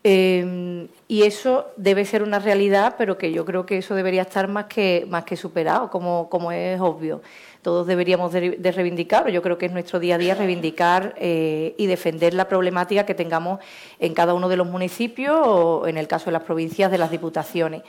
Em, 0.08 0.88
y 1.08 1.24
eso 1.24 1.72
debe 1.78 2.06
ser 2.06 2.22
una 2.22 2.38
realidad, 2.38 2.94
pero 2.96 3.18
que 3.18 3.32
yo 3.32 3.44
creo 3.44 3.65
que 3.65 3.80
eso 3.80 3.96
debería 3.96 4.22
estar 4.22 4.48
más 4.48 4.65
que, 4.65 5.04
más 5.10 5.24
que 5.24 5.36
superado, 5.36 5.89
como, 5.89 6.30
como 6.30 6.52
es 6.52 6.80
obvio. 6.80 7.24
Todos 7.63 7.88
deberíamos 7.88 8.32
de, 8.32 8.72
reivindicar, 8.72 9.26
o 9.26 9.30
yo 9.30 9.41
creo 9.41 9.58
que 9.58 9.65
es 9.65 9.72
nuestro 9.72 10.00
día 10.00 10.13
a 10.13 10.18
día 10.20 10.36
reivindicar 10.36 11.15
eh, 11.18 11.74
y 11.80 11.88
defender 11.88 12.36
la 12.36 12.48
problemática 12.48 13.04
que 13.08 13.15
tengamos 13.15 13.60
en 13.98 14.13
cada 14.13 14.36
uno 14.36 14.48
de 14.48 14.58
los 14.58 14.68
municipios 14.68 15.36
o 15.44 15.88
en 15.88 15.98
el 15.98 16.08
caso 16.08 16.26
de 16.26 16.34
las 16.34 16.44
provincias 16.44 16.91
de 16.91 17.00
las 17.00 17.10
diputaciones. 17.10 17.82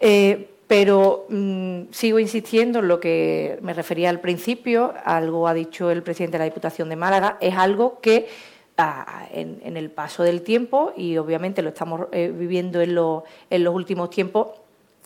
Eh, 0.00 0.50
pero 0.66 1.24
mm, 1.30 1.84
sigo 1.90 2.18
insistiendo 2.18 2.80
en 2.80 2.88
lo 2.88 3.00
que 3.00 3.58
me 3.62 3.72
refería 3.72 4.10
al 4.10 4.20
principio, 4.20 4.92
algo 5.06 5.48
ha 5.48 5.54
dicho 5.54 5.90
el 5.90 6.02
presidente 6.02 6.36
de 6.36 6.40
la 6.40 6.50
Diputación 6.50 6.90
de 6.90 6.96
Málaga, 6.96 7.38
es 7.40 7.54
algo 7.54 7.98
que 8.02 8.28
en, 9.32 9.76
el 9.76 9.90
paso 9.90 10.22
del 10.22 10.42
tiempo 10.42 10.92
y 10.96 11.16
obviamente 11.16 11.62
lo 11.62 11.70
estamos 11.70 12.08
eh, 12.12 12.32
viviendo 12.34 12.80
en, 12.80 12.90
en 13.50 13.64
los 13.64 13.74
últimos 13.74 14.10
tiempos 14.10 14.48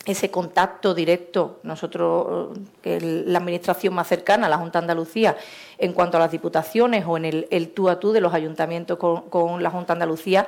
ese 0.05 0.31
contacto 0.31 0.93
directo, 0.93 1.59
nosotros, 1.63 2.57
que 2.81 2.99
la 2.99 3.37
administración 3.37 3.93
más 3.93 4.07
cercana, 4.07 4.49
la 4.49 4.57
Junta 4.57 4.79
Andalucía, 4.79 5.37
en 5.77 5.93
cuanto 5.93 6.17
a 6.17 6.19
las 6.19 6.31
diputaciones 6.31 7.05
o 7.07 7.17
en 7.17 7.25
el, 7.25 7.69
tú 7.75 7.87
a 7.89 7.99
tú 7.99 8.11
de 8.11 8.21
los 8.21 8.33
ayuntamientos 8.33 8.97
con, 8.97 9.61
la 9.61 9.69
Junta 9.69 9.93
Andalucía, 9.93 10.47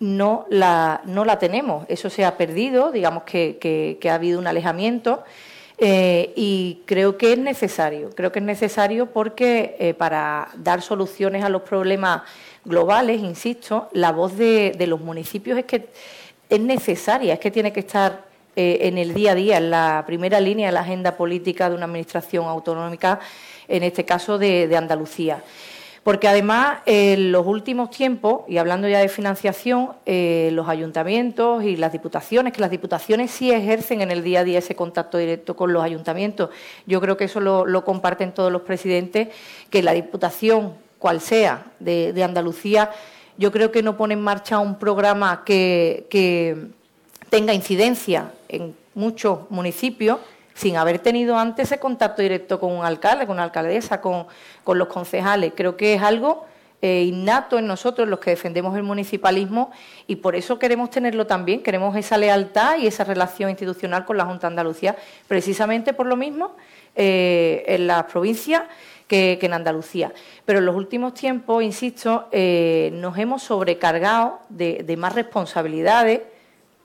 no 0.00 0.46
la, 0.48 1.02
no 1.04 1.24
la 1.24 1.38
tenemos. 1.38 1.84
Eso 1.88 2.08
se 2.08 2.24
ha 2.24 2.36
perdido, 2.36 2.90
digamos 2.90 3.24
que, 3.24 3.98
ha 4.08 4.14
habido 4.14 4.38
un 4.38 4.46
alejamiento. 4.46 5.22
Eh, 5.80 6.32
y 6.34 6.82
creo 6.86 7.16
que 7.16 7.34
es 7.34 7.38
necesario, 7.38 8.10
creo 8.10 8.32
que 8.32 8.40
es 8.40 8.44
necesario 8.44 9.06
porque 9.06 9.76
eh, 9.78 9.94
para 9.94 10.48
dar 10.56 10.82
soluciones 10.82 11.44
a 11.44 11.48
los 11.48 11.62
problemas 11.62 12.22
globales, 12.64 13.20
insisto, 13.20 13.88
la 13.92 14.10
voz 14.10 14.36
de, 14.36 14.74
los 14.88 15.00
municipios 15.00 15.56
es 15.56 15.66
que 15.66 15.88
es 16.50 16.60
necesaria, 16.60 17.34
es 17.34 17.38
que 17.38 17.52
tiene 17.52 17.72
que 17.72 17.80
estar 17.80 18.24
eh, 18.56 18.78
en 18.82 18.98
el 18.98 19.14
día 19.14 19.32
a 19.32 19.34
día, 19.36 19.58
en 19.58 19.70
la 19.70 20.02
primera 20.04 20.40
línea 20.40 20.66
de 20.66 20.72
la 20.72 20.80
agenda 20.80 21.16
política 21.16 21.70
de 21.70 21.76
una 21.76 21.84
administración 21.84 22.46
autonómica, 22.46 23.20
en 23.68 23.84
este 23.84 24.04
caso 24.04 24.36
de, 24.36 24.76
Andalucía. 24.76 25.44
Porque 26.08 26.26
además, 26.26 26.78
en 26.86 27.32
los 27.32 27.46
últimos 27.46 27.90
tiempos, 27.90 28.40
y 28.48 28.56
hablando 28.56 28.88
ya 28.88 28.98
de 28.98 29.10
financiación, 29.10 29.90
eh, 30.06 30.48
los 30.54 30.66
ayuntamientos 30.66 31.62
y 31.64 31.76
las 31.76 31.92
diputaciones, 31.92 32.54
que 32.54 32.62
las 32.62 32.70
diputaciones 32.70 33.30
sí 33.30 33.52
ejercen 33.52 34.00
en 34.00 34.10
el 34.10 34.24
día 34.24 34.40
a 34.40 34.44
día 34.44 34.60
ese 34.60 34.74
contacto 34.74 35.18
directo 35.18 35.54
con 35.54 35.70
los 35.70 35.82
ayuntamientos. 35.82 36.48
Yo 36.86 37.02
creo 37.02 37.18
que 37.18 37.24
eso 37.24 37.40
lo, 37.40 37.84
comparten 37.84 38.32
todos 38.32 38.50
los 38.50 38.62
presidentes, 38.62 39.28
que 39.68 39.82
la 39.82 39.92
diputación, 39.92 40.72
cual 40.98 41.20
sea, 41.20 41.66
de, 41.78 42.24
Andalucía, 42.24 42.90
yo 43.36 43.52
creo 43.52 43.70
que 43.70 43.82
no 43.82 43.98
pone 43.98 44.14
en 44.14 44.22
marcha 44.22 44.60
un 44.60 44.78
programa 44.78 45.44
que 45.44 46.06
tenga 47.28 47.52
incidencia 47.52 48.32
en 48.48 48.74
muchos 48.94 49.40
municipios 49.50 50.20
sin 50.58 50.76
haber 50.76 50.98
tenido 50.98 51.38
antes 51.38 51.68
ese 51.68 51.78
contacto 51.78 52.20
directo 52.20 52.58
con 52.58 52.72
un 52.72 52.84
alcalde, 52.84 53.26
con 53.26 53.34
una 53.34 53.44
alcaldesa, 53.44 54.00
con, 54.00 54.26
los 54.66 54.88
concejales. 54.88 55.52
Creo 55.54 55.76
que 55.76 55.94
es 55.94 56.02
algo 56.02 56.46
eh, 56.82 57.04
innato 57.04 57.60
en 57.60 57.68
nosotros, 57.68 58.08
los 58.08 58.18
que 58.18 58.30
defendemos 58.30 58.76
el 58.76 58.82
municipalismo, 58.82 59.70
y 60.08 60.16
por 60.16 60.34
eso 60.34 60.58
queremos 60.58 60.90
tenerlo 60.90 61.28
también, 61.28 61.62
queremos 61.62 61.94
esa 61.96 62.18
lealtad 62.18 62.76
y 62.78 62.88
esa 62.88 63.04
relación 63.04 63.50
institucional 63.50 64.04
con 64.04 64.16
la 64.16 64.24
Junta 64.24 64.48
de 64.48 64.52
Andalucía, 64.52 64.96
precisamente 65.28 65.92
por 65.92 66.06
lo 66.06 66.16
mismo 66.16 66.56
eh, 66.96 67.62
en 67.68 67.86
las 67.86 68.04
provincias 68.06 68.62
que, 69.06 69.38
en 69.40 69.52
Andalucía. 69.52 70.12
Pero 70.44 70.58
en 70.58 70.66
los 70.66 70.74
últimos 70.74 71.14
tiempos, 71.14 71.62
insisto, 71.62 72.26
eh, 72.32 72.90
nos 72.94 73.16
hemos 73.16 73.44
sobrecargado 73.44 74.40
de 74.48 74.96
más 74.98 75.14
responsabilidades 75.14 76.22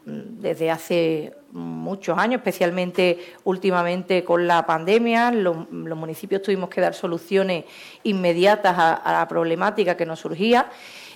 desde 0.05 0.69
hace 0.69 1.33
muchos 1.51 2.17
años, 2.17 2.39
especialmente 2.39 3.19
últimamente 3.43 4.23
con 4.23 4.47
la 4.47 4.65
pandemia. 4.65 5.31
Los, 5.31 5.69
municipios 5.69 6.41
tuvimos 6.41 6.69
que 6.69 6.81
dar 6.81 6.93
soluciones 6.93 7.65
inmediatas 8.03 8.75
a, 8.77 9.11
la 9.11 9.27
problemática 9.27 9.95
que 9.95 10.05
nos 10.05 10.19
surgía 10.19 10.67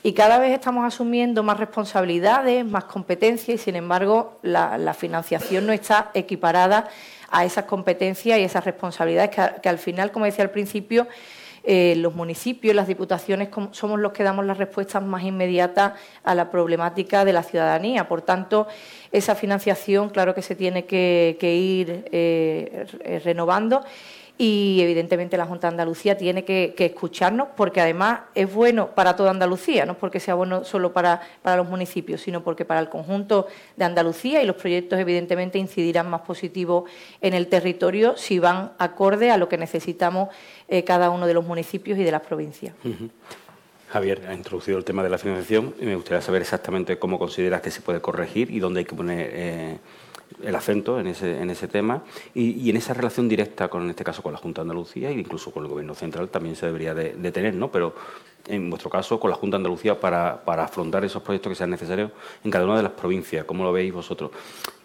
y 0.04 0.14
cada 0.14 0.38
vez 0.38 0.52
estamos 0.52 0.86
asumiendo 0.86 1.44
más 1.44 1.60
responsabilidades, 1.60 2.66
más 2.66 2.86
competencias 2.86 3.60
y, 3.60 3.64
sin 3.64 3.76
embargo, 3.76 4.40
la, 4.42 4.94
financiación 4.94 5.66
no 5.66 5.74
está 5.74 6.12
equiparada 6.14 6.88
a 7.30 7.44
esas 7.44 7.66
competencias 7.66 8.40
y 8.40 8.44
esas 8.44 8.64
responsabilidades 8.64 9.32
que 9.62 9.70
al 9.70 9.80
final, 9.80 10.12
como 10.12 10.26
decía 10.26 10.46
al 10.46 10.52
principio, 10.52 11.08
eh, 11.70 11.96
los 11.98 12.16
municipios, 12.16 12.74
las 12.74 12.88
diputaciones 12.88 13.50
somos 13.72 14.00
los 14.00 14.14
que 14.14 14.24
damos 14.24 14.46
las 14.46 14.58
respuestas 14.58 15.04
más 15.04 15.24
inmediatas 15.24 16.00
a 16.24 16.34
la 16.34 16.50
problemática 16.50 17.26
de 17.26 17.34
la 17.34 17.44
ciudadanía. 17.44 18.08
Por 18.08 18.22
tanto, 18.22 18.68
esa 19.12 19.36
financiación, 19.36 20.10
claro 20.10 20.34
que 20.34 20.42
se 20.42 20.56
tiene 20.56 20.86
que, 20.86 21.36
ir 21.42 22.06
eh, 22.14 23.22
renovando 23.26 23.84
y 24.38 24.80
evidentemente 24.82 25.36
la 25.36 25.46
Junta 25.46 25.68
de 25.68 25.74
Andalucía 25.74 26.18
tiene 26.18 26.46
que, 26.46 26.76
escucharnos 26.78 27.48
porque 27.56 27.82
además 27.82 28.22
es 28.36 28.54
bueno 28.54 28.90
para 28.94 29.16
toda 29.16 29.32
Andalucía, 29.32 29.86
no 29.86 29.98
porque 29.98 30.20
sea 30.20 30.36
bueno 30.36 30.64
solo 30.64 30.94
para, 30.94 31.22
los 31.44 31.68
municipios, 31.68 32.22
sino 32.22 32.44
porque 32.44 32.64
para 32.64 32.80
el 32.80 32.90
conjunto 32.90 33.48
de 33.76 33.86
Andalucía 33.86 34.44
y 34.44 34.46
los 34.46 34.56
proyectos 34.56 35.00
evidentemente 35.00 35.58
incidirán 35.58 36.10
más 36.10 36.22
positivo 36.22 36.86
en 37.22 37.34
el 37.34 37.48
territorio 37.48 38.16
si 38.16 38.40
van 38.40 38.74
acorde 38.78 39.32
a 39.32 39.38
lo 39.38 39.50
que 39.50 39.58
necesitamos 39.58 40.30
eh, 40.68 40.84
cada 40.84 41.10
uno 41.10 41.26
de 41.26 41.34
los 41.34 41.46
municipios 41.46 41.98
y 41.98 42.04
de 42.04 42.12
las 42.12 42.22
provincias. 42.22 42.76
Javier 43.90 44.22
ha 44.28 44.34
introducido 44.34 44.78
el 44.78 44.84
tema 44.84 45.02
de 45.02 45.10
la 45.10 45.18
financiación 45.18 45.74
y 45.80 45.86
me 45.86 45.96
gustaría 45.96 46.22
saber 46.22 46.42
exactamente 46.42 47.00
cómo 47.00 47.18
consideras 47.18 47.62
que 47.62 47.72
se 47.72 47.82
puede 47.82 48.02
corregir 48.02 48.52
y 48.52 48.60
dónde 48.60 48.80
hay 48.80 48.86
que 48.86 48.96
poner 48.96 49.30
eh, 49.32 49.78
el 50.44 50.56
acento 50.56 51.00
en 51.00 51.08
ese, 51.08 51.42
en 51.42 51.50
ese 51.50 51.68
tema 51.68 52.04
y, 52.34 52.70
en 52.70 52.78
esa 52.78 52.94
relación 52.94 53.28
directa 53.28 53.68
con, 53.70 53.84
en 53.84 53.90
este 53.90 54.04
caso, 54.04 54.22
con 54.22 54.32
la 54.32 54.38
Junta 54.38 54.62
de 54.62 54.64
Andalucía 54.64 55.10
e 55.10 55.14
incluso 55.14 55.52
con 55.52 55.64
el 55.64 55.70
Gobierno 55.70 55.96
Central 55.96 56.30
también 56.30 56.56
se 56.56 56.66
debería 56.66 56.94
de, 56.94 57.32
tener, 57.32 57.54
¿no? 57.56 57.72
Pero 57.72 57.96
en 58.48 58.70
vuestro 58.70 58.90
caso, 58.90 59.20
con 59.20 59.30
la 59.30 59.36
Junta 59.36 59.58
de 59.58 59.62
Andalucía 59.62 60.00
para, 60.00 60.44
para, 60.44 60.64
afrontar 60.64 61.04
esos 61.04 61.22
proyectos 61.22 61.52
que 61.52 61.56
sean 61.56 61.70
necesarios 61.70 62.12
en 62.44 62.52
cada 62.52 62.66
una 62.66 62.78
de 62.78 62.84
las 62.84 62.94
provincias, 62.94 63.46
¿cómo 63.46 63.64
lo 63.64 63.72
veis 63.74 63.94
vosotros? 63.94 64.32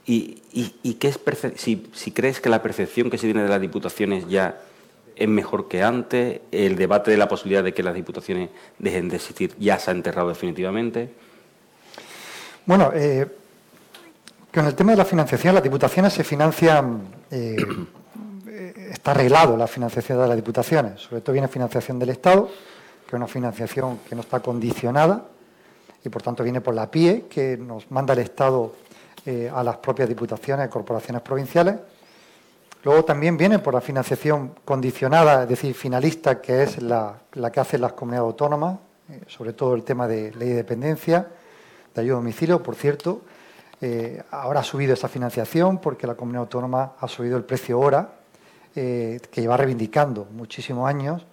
¿Y, 0.05 0.43
y, 0.53 0.95
qué 0.95 1.09
es 1.09 1.21
si, 1.57 1.87
si 1.93 2.11
crees 2.11 2.41
que 2.41 2.49
la 2.49 2.61
percepción 2.61 3.09
que 3.09 3.19
se 3.19 3.27
tiene 3.27 3.45
de 3.45 3.49
las 3.49 3.61
diputaciones 3.61 4.27
ya 4.29 4.61
es 5.15 5.29
mejor 5.29 5.69
que 5.69 5.83
antes, 5.83 6.41
el 6.51 6.75
debate 6.77 7.11
de 7.11 7.17
la 7.17 7.29
posibilidad 7.29 7.63
de 7.63 7.73
que 7.73 7.83
las 7.83 7.95
diputaciones 7.95 8.51
dejen 8.79 9.09
de 9.09 9.17
existir 9.17 9.53
ya 9.59 9.79
se 9.79 9.91
ha 9.91 9.95
enterrado 9.95 10.29
definitivamente. 10.29 11.11
Bueno, 12.67 12.91
eh, 12.95 13.27
con 14.53 14.67
el 14.67 14.75
tema 14.75 14.93
de 14.93 14.99
la 14.99 15.05
financiación, 15.05 15.55
las 15.55 15.65
diputaciones 15.65 16.13
se 16.13 16.25
financian, 16.25 17.03
eh, 17.31 17.57
está 18.91 19.13
arreglado 19.13 19.57
la 19.57 19.67
financiación 19.67 20.21
de 20.21 20.29
las 20.29 20.37
diputaciones, 20.37 21.01
sobre 21.01 21.23
todo 21.23 21.33
viene 21.33 21.49
financiación 21.49 21.99
del 21.99 22.11
Estado, 22.11 22.49
que 23.07 23.09
es 23.09 23.13
una 23.15 23.29
financiación 23.29 24.01
que 24.09 24.15
no 24.15 24.21
está 24.21 24.41
condicionada 24.41 25.25
y 26.05 26.09
por 26.09 26.21
tanto 26.21 26.43
viene 26.43 26.61
por 26.61 26.75
la 26.75 26.91
PIE, 26.91 27.27
que 27.31 27.57
nos 27.57 27.91
manda 27.91 28.13
el 28.13 28.21
Estado 28.21 28.75
eh, 29.25 29.51
a 29.53 29.63
las 29.63 29.79
propias 29.79 30.09
diputaciones 30.09 30.67
y 30.67 30.71
corporaciones 30.71 31.23
provinciales. 31.23 31.77
Luego 32.85 33.05
también 33.05 33.37
viene 33.37 33.61
por 33.61 33.73
la 33.73 33.81
financiación 33.81 34.53
condicionada, 34.65 35.45
es 35.45 35.49
decir, 35.49 35.73
finalista, 35.75 36.43
que 36.43 36.65
es 36.65 36.83
la, 36.83 37.21
que 37.31 37.61
hacen 37.61 37.81
las 37.81 37.93
comunidades 37.93 38.27
autónomas, 38.27 38.79
eh, 39.09 39.21
sobre 39.29 39.53
todo 39.55 39.75
el 39.75 39.85
tema 39.85 40.07
de 40.07 40.33
ley 40.33 40.51
de 40.51 40.57
dependencia, 40.57 41.29
de 41.95 42.01
ayuda 42.01 42.17
a 42.17 42.19
domicilio, 42.19 42.63
por 42.63 42.75
cierto, 42.75 43.23
eh, 43.85 44.23
ahora 44.31 44.61
ha 44.61 44.63
subido 44.63 44.95
esa 44.95 45.09
financiación 45.09 45.79
porque 45.79 46.07
la 46.07 46.15
comunidad 46.15 46.43
autónoma 46.43 46.93
ha 47.01 47.09
subido 47.09 47.37
el 47.37 47.43
precio 47.43 47.81
hora, 47.81 48.13
eh, 48.77 49.19
que 49.29 49.41
lleva 49.41 49.57
reivindicando 49.57 50.29
muchísimos 50.31 50.89
años 50.89 51.27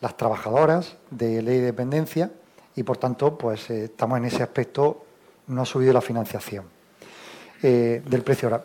las 0.00 0.16
trabajadoras 0.16 0.96
de 1.10 1.40
ley 1.42 1.60
de 1.60 1.66
dependencia 1.66 2.32
y, 2.74 2.82
por 2.82 2.96
tanto, 2.96 3.38
pues 3.38 3.70
eh, 3.70 3.84
estamos 3.84 4.18
en 4.18 4.24
ese 4.24 4.42
aspecto, 4.42 5.04
no 5.46 5.62
ha 5.62 5.64
subido 5.64 5.92
la 5.92 6.00
financiación 6.00 6.64
del 7.62 8.22
precio 8.24 8.48
hora. 8.48 8.64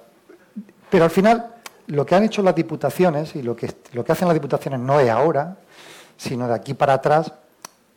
Pero 0.90 1.04
al 1.04 1.12
final, 1.12 1.58
lo 1.86 2.04
que 2.04 2.16
han 2.16 2.24
hecho 2.24 2.42
las 2.42 2.56
diputaciones 2.56 3.36
y 3.36 3.44
lo 3.44 3.56
que, 3.56 3.72
lo 3.94 4.04
que 4.04 4.12
hacen 4.12 4.28
las 4.28 4.34
diputaciones 4.34 4.80
no 4.80 5.00
es 5.00 5.12
ahora, 5.12 5.58
sino 6.18 6.48
de 6.48 6.56
aquí 6.56 6.74
para 6.74 6.94
atrás, 6.94 7.32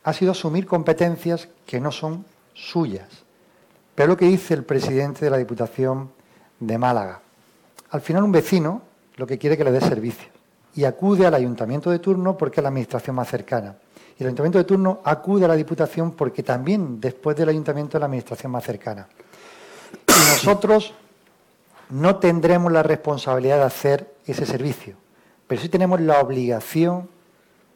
ha 0.05 0.12
sido 0.12 0.32
asumir 0.32 0.66
competencias 0.66 1.49
que 1.64 1.80
no 1.80 1.91
son 1.91 2.26
suyas. 2.53 3.24
Pero 4.01 4.13
lo 4.13 4.17
que 4.17 4.25
dice 4.25 4.55
el 4.55 4.65
presidente 4.65 5.27
de 5.27 5.31
la 5.31 5.37
Diputación 5.37 6.11
de 6.59 6.79
Málaga. 6.79 7.21
Al 7.91 8.01
final 8.01 8.23
un 8.23 8.33
vecino 8.33 8.81
lo 9.17 9.27
que 9.27 9.37
quiere 9.37 9.59
que 9.59 9.65
le 9.65 9.73
dé 9.73 9.81
servicio 9.83 10.27
y 10.75 10.85
acude 10.85 11.27
al 11.27 11.35
ayuntamiento 11.35 11.91
de 11.91 11.99
turno 11.99 12.35
porque 12.35 12.61
es 12.61 12.63
la 12.63 12.71
administración 12.71 13.15
más 13.15 13.29
cercana. 13.29 13.77
Y 14.19 14.23
el 14.23 14.29
ayuntamiento 14.29 14.57
de 14.57 14.65
turno 14.65 15.03
acude 15.05 15.45
a 15.45 15.49
la 15.49 15.55
Diputación 15.55 16.13
porque 16.13 16.43
también 16.43 16.99
después 16.99 17.37
del 17.37 17.51
ayuntamiento 17.51 17.99
es 17.99 18.01
la 18.01 18.07
administración 18.07 18.51
más 18.51 18.65
cercana. 18.65 19.07
Y 20.09 20.31
nosotros 20.31 20.95
no 21.91 22.17
tendremos 22.17 22.73
la 22.73 22.83
responsabilidad 22.83 23.59
de 23.59 23.65
hacer 23.65 24.15
ese 24.25 24.47
servicio, 24.47 24.97
pero 25.47 25.61
sí 25.61 25.69
tenemos 25.69 26.01
la 26.01 26.21
obligación 26.21 27.07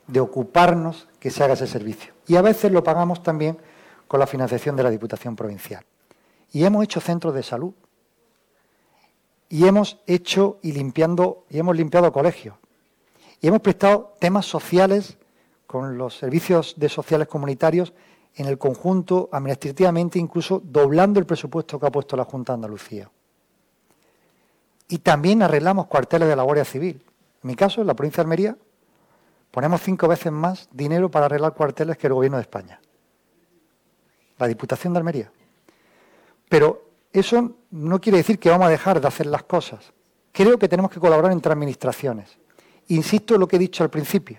de 0.07 0.21
ocuparnos 0.21 1.07
que 1.21 1.31
se 1.31 1.45
haga 1.45 1.53
ese 1.53 1.67
servicio. 1.67 2.15
Y 2.27 2.37
a 2.37 2.41
veces 2.41 2.73
lo 2.73 2.83
pagamos 2.83 3.23
también 3.23 3.59
con 4.09 4.21
la 4.21 4.27
financiación 4.27 4.75
de 4.75 4.85
la 4.85 4.89
Diputación 4.89 5.37
Provincial. 5.37 5.85
Y 6.55 6.65
hemos 6.65 6.85
hecho 6.85 7.01
centros 7.01 7.35
de 7.35 7.43
salud. 7.43 7.75
Y 9.49 9.67
hemos 9.67 9.99
hecho 10.07 10.61
y 10.63 10.71
limpiando, 10.71 11.47
y 11.51 11.59
hemos 11.59 11.77
limpiado 11.77 12.13
colegios. 12.13 12.55
Y 13.41 13.49
hemos 13.49 13.61
prestado 13.61 14.15
temas 14.21 14.47
sociales 14.47 15.19
con 15.67 15.99
los 15.99 16.17
servicios 16.17 16.75
de 16.77 16.89
sociales 16.89 17.27
comunitarios 17.27 17.93
en 18.37 18.47
el 18.47 18.57
conjunto, 18.57 19.29
administrativamente, 19.33 20.21
incluso 20.21 20.63
doblando 20.65 21.19
el 21.19 21.27
presupuesto 21.27 21.81
que 21.81 21.87
ha 21.87 21.91
puesto 21.91 22.17
la 22.17 22.25
Junta 22.25 22.53
de 22.53 22.55
Andalucía. 22.55 23.11
Y 24.87 24.99
también 24.99 25.43
arreglamos 25.43 25.89
cuarteles 25.89 26.29
de 26.29 26.37
la 26.37 26.45
Guardia 26.45 26.65
Civil. 26.65 27.05
En 27.43 27.49
mi 27.49 27.57
caso, 27.57 27.81
en 27.81 27.89
la 27.89 27.95
provincia 27.95 28.23
de 28.23 28.27
Almería, 28.27 28.57
ponemos 29.51 29.83
cinco 29.83 30.07
veces 30.07 30.31
más 30.31 30.69
dinero 30.71 31.11
para 31.11 31.27
arreglar 31.27 31.53
cuarteles 31.53 31.99
que 31.99 32.07
el 32.07 32.13
Gobierno 32.13 32.37
de 32.37 32.43
España. 32.43 32.81
La 34.39 34.47
Diputación 34.47 34.93
de 34.93 34.99
Almería. 34.99 35.33
Pero 36.55 36.85
eso 37.13 37.57
no 37.73 38.01
quiere 38.01 38.19
decir 38.19 38.39
que 38.39 38.49
vamos 38.49 38.69
a 38.69 38.71
dejar 38.71 39.01
de 39.01 39.09
hacer 39.09 39.27
las 39.27 39.43
cosas. 39.43 39.93
Creo 40.31 40.57
que 40.57 40.69
tenemos 40.69 40.89
que 40.89 41.01
colaborar 41.01 41.33
entre 41.33 41.53
administraciones. 41.53 42.39
Insisto 42.87 43.35
en 43.35 43.41
lo 43.41 43.49
que 43.49 43.57
he 43.57 43.59
dicho 43.59 43.83
al 43.83 43.91
principio. 43.91 44.39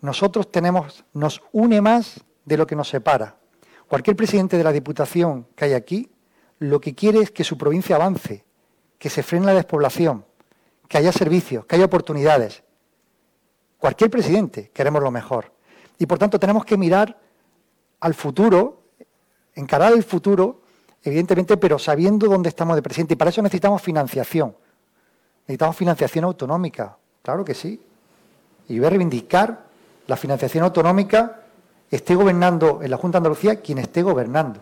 Nosotros 0.00 0.50
tenemos, 0.50 1.04
nos 1.12 1.42
une 1.52 1.82
más 1.82 2.24
de 2.46 2.56
lo 2.56 2.66
que 2.66 2.76
nos 2.76 2.88
separa. 2.88 3.36
Cualquier 3.88 4.16
presidente 4.16 4.56
de 4.56 4.64
la 4.64 4.72
Diputación 4.72 5.48
que 5.54 5.66
hay 5.66 5.74
aquí, 5.74 6.10
lo 6.60 6.80
que 6.80 6.94
quiere 6.94 7.20
es 7.20 7.30
que 7.30 7.44
su 7.44 7.58
provincia 7.58 7.96
avance, 7.96 8.46
que 8.98 9.10
se 9.10 9.22
frene 9.22 9.44
la 9.44 9.52
despoblación, 9.52 10.24
que 10.88 10.96
haya 10.96 11.12
servicios, 11.12 11.66
que 11.66 11.76
haya 11.76 11.84
oportunidades. 11.84 12.62
Cualquier 13.76 14.08
presidente 14.08 14.70
queremos 14.72 15.02
lo 15.02 15.10
mejor. 15.10 15.52
Y 15.98 16.06
por 16.06 16.16
tanto 16.16 16.40
tenemos 16.40 16.64
que 16.64 16.78
mirar 16.78 17.20
al 18.00 18.14
futuro, 18.14 18.84
encarar 19.54 19.92
el 19.92 20.04
futuro 20.04 20.59
evidentemente, 21.02 21.56
pero 21.56 21.78
sabiendo 21.78 22.28
dónde 22.28 22.48
estamos 22.48 22.76
de 22.76 22.82
presente. 22.82 23.14
Y 23.14 23.16
para 23.16 23.30
eso 23.30 23.42
necesitamos 23.42 23.82
financiación. 23.82 24.54
Necesitamos 25.42 25.76
financiación 25.76 26.24
autonómica, 26.24 26.96
claro 27.22 27.44
que 27.44 27.54
sí. 27.54 27.80
Y 28.68 28.78
voy 28.78 28.86
a 28.86 28.90
reivindicar 28.90 29.64
la 30.06 30.16
financiación 30.16 30.64
autonómica, 30.64 31.40
esté 31.90 32.14
gobernando 32.14 32.80
en 32.82 32.90
la 32.90 32.96
Junta 32.96 33.16
de 33.16 33.18
Andalucía 33.18 33.60
quien 33.60 33.78
esté 33.78 34.02
gobernando. 34.02 34.60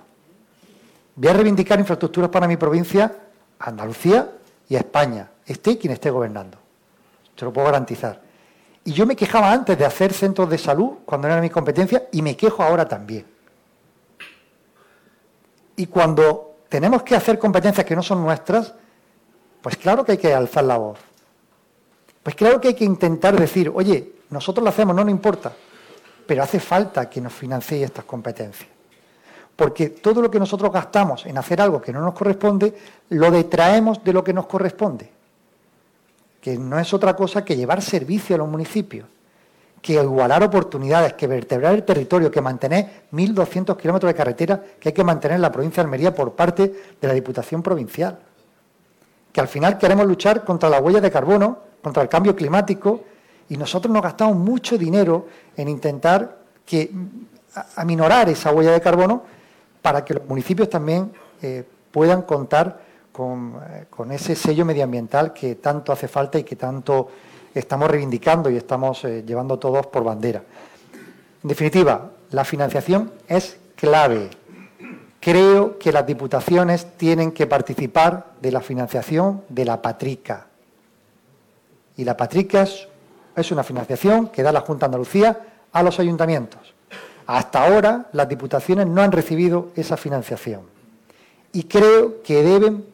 Voy 1.16 1.28
a 1.28 1.32
reivindicar 1.32 1.78
infraestructuras 1.78 2.30
para 2.30 2.47
mi 2.47 2.57
provincia, 2.57 3.14
Andalucía 3.59 4.30
y 4.68 4.76
España, 4.76 5.30
esté 5.45 5.76
quien 5.76 5.93
esté 5.93 6.11
gobernando. 6.11 6.59
Te 7.34 7.45
lo 7.45 7.53
puedo 7.53 7.66
garantizar. 7.66 8.22
Y 8.84 8.93
yo 8.93 9.05
me 9.05 9.16
quejaba 9.16 9.53
antes 9.53 9.76
de 9.76 9.84
hacer 9.84 10.12
centros 10.12 10.49
de 10.49 10.57
salud, 10.57 10.99
cuando 11.05 11.26
era 11.28 11.41
mi 11.41 11.51
competencia, 11.51 12.09
y 12.12 12.22
me 12.22 12.36
quejo 12.36 12.62
ahora 12.62 12.89
también. 12.89 13.26
Y 15.78 15.86
cuando 15.86 16.56
tenemos 16.68 17.04
que 17.04 17.14
hacer 17.14 17.38
competencias 17.38 17.86
que 17.86 17.94
no 17.94 18.02
son 18.02 18.20
nuestras, 18.20 18.74
pues 19.62 19.76
claro 19.76 20.04
que 20.04 20.12
hay 20.12 20.18
que 20.18 20.34
alzar 20.34 20.64
la 20.64 20.76
voz. 20.76 20.98
Pues 22.20 22.34
claro 22.34 22.60
que 22.60 22.68
hay 22.68 22.74
que 22.74 22.84
intentar 22.84 23.38
decir, 23.38 23.70
oye, 23.72 24.12
nosotros 24.30 24.64
lo 24.64 24.70
hacemos, 24.70 24.94
no 24.96 25.04
nos 25.04 25.12
importa, 25.12 25.52
pero 26.26 26.42
hace 26.42 26.58
falta 26.58 27.08
que 27.08 27.20
nos 27.20 27.32
financie 27.32 27.84
estas 27.84 28.04
competencias. 28.04 28.68
Porque 29.54 29.90
todo 29.90 30.20
lo 30.20 30.28
que 30.28 30.40
nosotros 30.40 30.72
gastamos 30.72 31.24
en 31.26 31.38
hacer 31.38 31.60
algo 31.60 31.80
que 31.80 31.92
no 31.92 32.00
nos 32.00 32.14
corresponde, 32.14 32.76
lo 33.10 33.30
detraemos 33.30 34.02
de 34.02 34.12
lo 34.12 34.24
que 34.24 34.32
nos 34.32 34.46
corresponde. 34.46 35.08
Que 36.40 36.58
no 36.58 36.76
es 36.80 36.92
otra 36.92 37.14
cosa 37.14 37.44
que 37.44 37.54
llevar 37.54 37.82
servicio 37.82 38.34
a 38.34 38.38
los 38.38 38.48
municipios, 38.48 39.06
que 39.80 39.94
igualar 39.94 40.42
oportunidades, 40.42 41.14
que 41.14 41.26
vertebrar 41.26 41.74
el 41.74 41.84
territorio, 41.84 42.30
que 42.30 42.40
mantener 42.40 43.04
1.200 43.12 43.76
kilómetros 43.76 44.10
de 44.10 44.14
carretera 44.14 44.62
que 44.80 44.88
hay 44.88 44.92
que 44.92 45.04
mantener 45.04 45.36
en 45.36 45.42
la 45.42 45.52
provincia 45.52 45.82
de 45.82 45.86
Almería 45.86 46.14
por 46.14 46.32
parte 46.32 46.72
de 47.00 47.08
la 47.08 47.14
Diputación 47.14 47.62
Provincial. 47.62 48.18
Que 49.32 49.40
al 49.40 49.48
final 49.48 49.78
queremos 49.78 50.06
luchar 50.06 50.44
contra 50.44 50.68
la 50.68 50.80
huella 50.80 51.00
de 51.00 51.10
carbono, 51.10 51.58
contra 51.82 52.02
el 52.02 52.08
cambio 52.08 52.34
climático 52.34 53.04
y 53.48 53.56
nosotros 53.56 53.92
nos 53.92 54.02
gastamos 54.02 54.36
mucho 54.36 54.76
dinero 54.76 55.26
en 55.56 55.68
intentar 55.68 56.38
que, 56.66 56.90
aminorar 57.76 58.28
esa 58.28 58.52
huella 58.52 58.72
de 58.72 58.80
carbono 58.80 59.22
para 59.82 60.04
que 60.04 60.14
los 60.14 60.26
municipios 60.26 60.68
también 60.68 61.10
eh, 61.42 61.64
puedan 61.90 62.22
contar 62.22 62.80
eh, 63.18 63.86
con, 63.90 64.12
ese 64.12 64.36
sello 64.36 64.64
medioambiental 64.64 65.32
que 65.32 65.56
tanto 65.56 65.92
hace 65.92 66.06
falta 66.08 66.38
y 66.38 66.44
que 66.44 66.56
tanto 66.56 67.08
estamos 67.55 67.90
reivindicando 67.90 68.51
y 68.51 68.57
estamos 68.57 69.05
eh, 69.05 69.24
llevando 69.26 69.59
todos 69.59 69.86
por 69.86 70.05
bandera. 70.05 70.42
En 71.42 71.49
definitiva, 71.49 72.11
la 72.30 72.44
financiación 72.44 73.12
es 73.26 73.59
clave. 73.76 74.30
Creo 75.20 75.78
que 75.78 75.92
las 75.92 76.07
diputaciones 76.07 76.96
tienen 76.96 77.32
que 77.32 77.46
participar 77.46 78.32
de 78.40 78.53
la 78.53 78.61
financiación 78.61 79.42
de 79.49 79.64
la 79.64 79.82
patrica. 79.82 80.46
Y 81.96 82.05
la 82.05 82.16
patrica 82.16 82.62
es 82.62 82.88
es 83.40 83.53
una 83.53 83.62
financiación 83.62 84.28
que 84.28 84.42
da 84.42 84.53
la 84.53 84.61
Junta 84.61 84.86
de 84.86 84.88
Andalucía 84.88 85.40
a 85.72 85.82
los 85.82 85.99
ayuntamientos. 86.01 86.74
Hasta 87.26 87.64
ahora 87.64 88.07
las 88.12 88.28
diputaciones 88.28 88.86
no 88.86 89.03
han 89.03 89.12
recibido 89.12 89.68
esa 89.76 89.96
financiación 89.96 90.62
y 91.53 91.64
creo 91.64 92.22
que 92.22 92.42
deben 92.42 92.84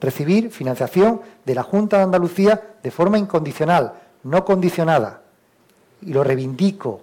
recibir 0.00 0.50
financiación 0.50 1.20
de 1.44 1.54
la 1.54 1.62
Junta 1.62 1.98
de 1.98 2.02
Andalucía 2.04 2.60
de 2.82 2.90
forma 2.90 3.18
incondicional, 3.18 3.92
no 4.24 4.44
condicionada. 4.44 5.22
Y 6.02 6.12
lo 6.12 6.24
reivindico. 6.24 7.02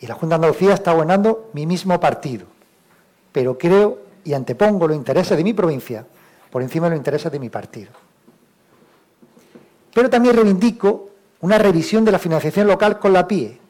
Y 0.00 0.06
la 0.06 0.14
Junta 0.14 0.34
de 0.34 0.46
Andalucía 0.46 0.74
está 0.74 0.92
gobernando 0.92 1.50
mi 1.52 1.66
mismo 1.66 2.00
partido. 2.00 2.46
Pero 3.32 3.58
creo 3.58 3.98
y 4.24 4.32
antepongo 4.32 4.88
los 4.88 4.96
intereses 4.96 5.36
de 5.36 5.44
mi 5.44 5.52
provincia 5.52 6.06
por 6.50 6.62
encima 6.62 6.86
de 6.86 6.90
los 6.90 6.98
intereses 6.98 7.30
de 7.30 7.38
mi 7.38 7.50
partido. 7.50 7.92
Pero 9.92 10.10
también 10.10 10.36
reivindico 10.36 11.10
una 11.40 11.58
revisión 11.58 12.04
de 12.04 12.12
la 12.12 12.18
financiación 12.18 12.66
local 12.66 12.98
con 12.98 13.12
la 13.12 13.26
PIE 13.26 13.60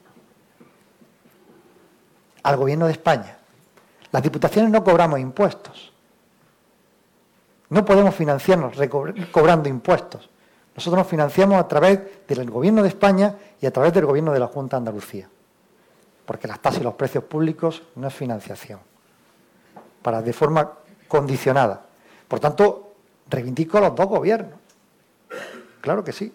al 2.43 2.57
Gobierno 2.57 2.87
de 2.87 2.93
España. 2.93 3.39
Las 4.11 4.23
diputaciones 4.23 4.71
no 4.71 4.83
cobramos 4.83 5.21
impuestos. 5.21 5.93
No 7.71 7.85
podemos 7.85 8.15
financiarnos 8.15 8.75
cobrando 9.31 9.69
impuestos. 9.69 10.31
Nosotros 10.79 10.99
nos 10.99 11.09
financiamos 11.09 11.59
a 11.59 11.67
través 11.67 12.01
del 12.29 12.49
Gobierno 12.49 12.83
de 12.83 12.89
España 12.89 13.35
y 13.61 13.67
a 13.67 13.73
través 13.73 13.93
del 13.93 14.07
Gobierno 14.07 14.33
de 14.33 14.39
la 14.39 14.47
Junta 14.47 14.77
de 14.77 14.79
Andalucía. 14.79 15.29
Porque 16.25 16.47
las 16.47 16.61
tasas 16.61 16.81
y 16.81 16.85
los 16.85 16.95
precios 16.95 17.25
públicos 17.25 17.83
no 17.97 18.07
es 18.07 18.15
financiación. 18.15 18.79
Para 20.03 20.23
de 20.23 20.33
forma 20.33 20.73
condicionada. 21.09 21.85
Por 22.29 22.39
tanto, 22.39 22.93
reivindico 23.29 23.79
a 23.79 23.81
los 23.81 23.97
dos 23.97 24.07
gobiernos. 24.07 24.55
Claro 25.81 26.05
que 26.05 26.13
sí 26.13 26.33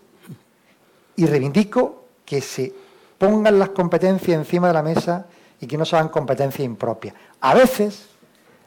y 1.16 1.26
reivindico 1.26 2.04
que 2.26 2.42
se 2.42 2.74
pongan 3.18 3.60
las 3.60 3.70
competencias 3.70 4.38
encima 4.38 4.68
de 4.68 4.74
la 4.74 4.84
mesa 4.84 5.26
y 5.62 5.68
que 5.68 5.78
no 5.78 5.86
sean 5.86 6.10
competencias 6.10 6.66
impropias. 6.66 7.16
A 7.40 7.54
veces, 7.54 8.08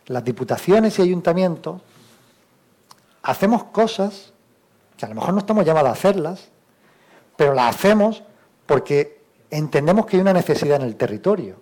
las 0.06 0.24
diputaciones 0.24 0.98
y 0.98 1.02
ayuntamientos 1.02 1.82
hacemos 3.22 3.64
cosas 3.64 4.32
que 4.96 5.04
a 5.04 5.08
lo 5.08 5.14
mejor 5.14 5.32
no 5.32 5.40
estamos 5.40 5.64
llamados 5.64 5.90
a 5.90 5.92
hacerlas, 5.92 6.48
pero 7.36 7.54
las 7.54 7.74
hacemos 7.74 8.22
porque 8.66 9.20
entendemos 9.50 10.06
que 10.06 10.16
hay 10.16 10.22
una 10.22 10.32
necesidad 10.32 10.76
en 10.76 10.86
el 10.86 10.96
territorio 10.96 11.56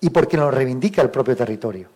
y 0.00 0.10
porque 0.10 0.36
nos 0.36 0.52
reivindica 0.52 1.02
el 1.02 1.10
propio 1.10 1.36
territorio. 1.36 1.88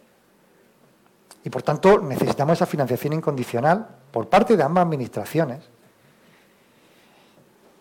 Y 1.42 1.50
por 1.50 1.62
tanto 1.62 2.00
necesitamos 2.00 2.54
esa 2.54 2.66
financiación 2.66 3.12
incondicional 3.12 3.86
por 4.10 4.28
parte 4.28 4.56
de 4.56 4.62
ambas 4.62 4.84
administraciones 4.84 5.60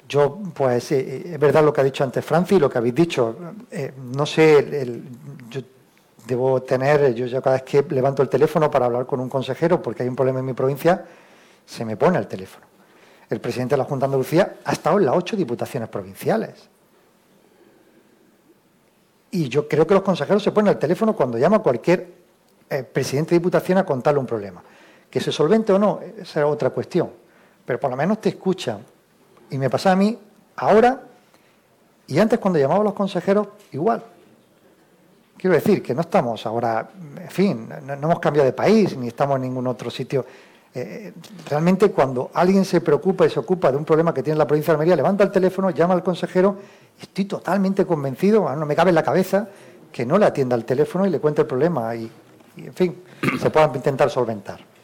yo, 0.08 0.40
pues, 0.54 0.92
eh, 0.92 1.00
eh, 1.00 1.32
es 1.34 1.40
verdad 1.40 1.64
lo 1.64 1.74
que 1.74 1.82
ha 1.82 1.84
dicho 1.84 2.04
antes 2.04 2.24
Francis, 2.24 2.60
lo 2.60 2.70
que 2.70 2.78
habéis 2.78 2.96
dicho. 2.96 3.36
Eh, 3.72 3.94
no 4.14 4.26
sé, 4.26 5.02
yo 5.50 5.62
debo 6.28 6.62
tener, 6.62 7.14
yo 7.14 7.42
cada 7.42 7.58
vez 7.58 7.64
que 7.64 7.86
levanto 7.90 8.22
el 8.22 8.30
teléfono 8.30 8.70
para 8.70 8.86
hablar 8.86 9.06
con 9.06 9.20
un 9.20 9.30
consejero 9.30 9.82
porque 9.82 10.04
hay 10.04 10.10
un 10.10 10.16
problema 10.16 10.40
en 10.40 10.46
mi 10.46 10.54
provincia, 10.54 11.06
se 11.66 11.86
me 11.86 11.98
pone 11.98 12.18
el 12.18 12.28
teléfono. 12.28 12.66
El 13.30 13.42
presidente 13.42 13.74
de 13.74 13.80
la 13.80 13.86
Junta 13.86 14.06
de 14.06 14.14
Andalucía 14.14 14.58
ha 14.64 14.72
estado 14.72 15.00
en 15.00 15.06
las 15.06 15.16
ocho 15.16 15.36
diputaciones 15.36 15.90
provinciales. 15.90 16.70
Y 19.32 19.50
yo 19.50 19.68
creo 19.68 19.86
que 19.86 19.94
los 19.94 20.04
consejeros 20.04 20.44
se 20.44 20.52
ponen 20.52 20.74
el 20.74 20.80
teléfono 20.80 21.16
cuando 21.16 21.38
llama 21.38 21.60
cualquier 21.60 22.14
presidente 22.92 23.32
de 23.32 23.40
diputación 23.40 23.78
a 23.78 23.86
contarle 23.86 24.20
un 24.20 24.26
problema. 24.26 24.64
Que 25.10 25.20
se 25.20 25.32
solvente 25.32 25.74
o 25.74 25.80
no, 25.80 26.00
esa 26.18 26.40
es 26.42 26.46
otra 26.46 26.70
cuestión. 26.70 27.12
Pero 27.66 27.80
por 27.80 27.90
lo 27.90 27.98
menos 27.98 28.22
te 28.22 28.30
escuchan 28.30 28.80
y 29.50 29.58
me 29.58 29.70
pasa 29.70 29.92
a 29.92 29.96
mí 29.96 30.18
ahora 30.58 31.02
y 32.08 32.20
antes 32.20 32.40
cuando 32.40 32.60
llamaba 32.60 32.82
a 32.82 32.84
los 32.84 32.94
consejeros, 32.94 33.48
igual. 33.72 34.04
Quiero 35.38 35.56
decir 35.56 35.82
que 35.82 35.94
no 35.94 36.02
estamos 36.02 36.46
ahora, 36.46 36.90
en 37.20 37.30
fin, 37.30 37.70
no, 37.84 37.94
hemos 37.94 38.20
cambiado 38.20 38.46
de 38.46 38.54
país 38.54 38.96
ni 38.96 39.08
estamos 39.08 39.36
en 39.38 39.44
ningún 39.44 39.68
otro 39.68 39.90
sitio. 39.90 40.26
Eh, 40.78 41.14
realmente 41.50 41.90
cuando 41.92 42.32
alguien 42.34 42.66
se 42.66 42.82
preocupa 42.82 43.26
y 43.26 43.30
se 43.30 43.40
ocupa 43.40 43.72
de 43.72 43.78
un 43.78 43.86
problema 43.86 44.14
que 44.14 44.22
tiene 44.22 44.38
la 44.38 44.46
provincia 44.46 44.74
de 44.74 44.76
Almería, 44.76 44.98
levanta 44.98 45.24
el 45.24 45.32
teléfono, 45.32 45.70
llama 45.70 45.94
al 45.94 46.04
consejero, 46.04 46.58
estoy 47.02 47.24
totalmente 47.24 47.86
convencido, 47.86 48.54
no 48.54 48.66
me 48.66 48.76
cabe 48.76 48.90
en 48.90 48.96
la 48.96 49.04
cabeza, 49.04 49.48
que 49.90 50.06
no 50.06 50.18
le 50.18 50.26
atienda 50.26 50.54
el 50.58 50.66
teléfono 50.66 51.06
y 51.06 51.10
le 51.10 51.20
cuente 51.20 51.42
el 51.44 51.48
problema 51.48 51.96
y, 51.96 52.12
y 52.58 52.66
en 52.66 52.74
fin, 52.74 53.04
se 53.42 53.50
puedan 53.50 53.74
intentar 53.74 54.10
solventar. 54.10 54.75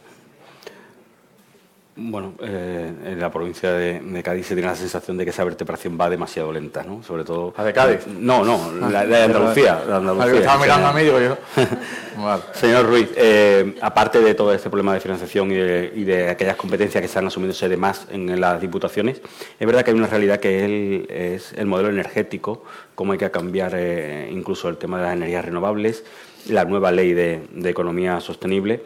Bueno, 2.10 2.34
eh, 2.42 2.92
en 3.06 3.20
la 3.20 3.32
provincia 3.32 3.72
de, 3.72 4.22
Cádiz 4.24 4.48
se 4.48 4.56
tiene 4.56 4.70
la 4.70 4.76
sensación 4.76 5.18
de 5.18 5.24
que 5.24 5.30
esa 5.30 5.44
vertebración 5.44 5.98
va 6.00 6.10
demasiado 6.10 6.52
lenta, 6.52 6.84
¿no? 6.84 7.04
Sobre 7.04 7.24
todo... 7.24 7.54
¿La 7.56 7.64
de 7.64 7.74
Cádiz? 7.74 8.08
No, 8.08 8.44
no, 8.44 8.90
la, 8.90 9.06
de 9.06 9.24
Andalucía. 9.24 9.84
La 9.88 9.98
Andalucía 9.98 10.40
estaba 10.40 10.62
mirando 10.62 10.88
a 10.88 10.94
mí, 10.94 11.04
digo 11.04 11.20
yo. 11.20 11.38
Señor 12.54 12.88
Ruiz, 12.88 13.10
eh, 13.16 13.76
aparte 13.82 14.20
de 14.20 14.34
todo 14.34 14.54
este 14.54 14.70
problema 14.70 14.94
de 14.94 15.00
financiación 15.00 15.52
y 15.52 16.04
de, 16.04 16.30
aquellas 16.30 16.56
competencias 16.56 17.02
que 17.02 17.06
están 17.06 17.28
asumiéndose 17.28 17.70
de 17.70 17.78
más 17.78 18.08
en 18.10 18.40
las 18.40 18.60
diputaciones, 18.60 19.22
es 19.60 19.68
verdad 19.68 19.84
que 19.84 19.92
hay 19.92 19.98
una 19.98 20.08
realidad 20.08 20.40
que 20.40 21.06
es 21.36 21.54
el 21.54 21.68
modelo 21.68 21.90
energético, 21.90 22.64
cómo 22.96 23.12
hay 23.12 23.20
que 23.20 23.30
cambiar 23.30 23.74
eh, 23.76 24.30
incluso 24.32 24.70
el 24.70 24.78
tema 24.78 24.98
de 24.98 25.04
las 25.04 25.14
energías 25.14 25.46
renovables, 25.46 26.04
la 26.48 26.66
nueva 26.66 26.92
ley 26.92 27.14
de 27.14 27.70
economía 27.70 28.20
sostenible 28.20 28.82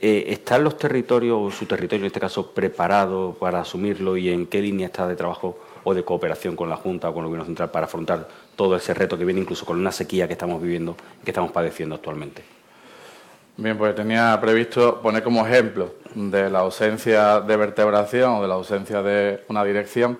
eh, 0.00 0.26
¿Están 0.28 0.62
los 0.62 0.76
territorios, 0.76 1.38
o 1.40 1.50
su 1.50 1.66
territorio 1.66 2.04
en 2.04 2.06
este 2.06 2.20
caso, 2.20 2.52
preparado 2.52 3.34
para 3.38 3.60
asumirlo 3.60 4.16
y 4.16 4.30
en 4.30 4.46
qué 4.46 4.60
línea 4.62 4.86
está 4.86 5.08
de 5.08 5.16
trabajo 5.16 5.58
o 5.82 5.94
de 5.94 6.04
cooperación 6.04 6.54
con 6.54 6.68
la 6.68 6.76
Junta 6.76 7.08
o 7.08 7.14
con 7.14 7.24
el 7.24 7.28
Gobierno 7.28 7.46
Central 7.46 7.70
para 7.70 7.86
afrontar 7.86 8.28
todo 8.54 8.76
ese 8.76 8.94
reto 8.94 9.18
que 9.18 9.24
viene 9.24 9.40
incluso 9.40 9.66
con 9.66 9.78
una 9.78 9.90
sequía 9.90 10.26
que 10.26 10.34
estamos 10.34 10.62
viviendo, 10.62 10.96
que 11.24 11.30
estamos 11.30 11.50
padeciendo 11.50 11.96
actualmente? 11.96 12.42
Bien, 13.56 13.76
pues 13.76 13.92
tenía 13.96 14.38
previsto 14.40 15.02
poner 15.02 15.24
como 15.24 15.44
ejemplo 15.44 15.94
de 16.14 16.48
la 16.48 16.60
ausencia 16.60 17.40
de 17.40 17.56
vertebración 17.56 18.34
o 18.34 18.42
de 18.42 18.48
la 18.48 18.54
ausencia 18.54 19.02
de 19.02 19.42
una 19.48 19.64
dirección 19.64 20.16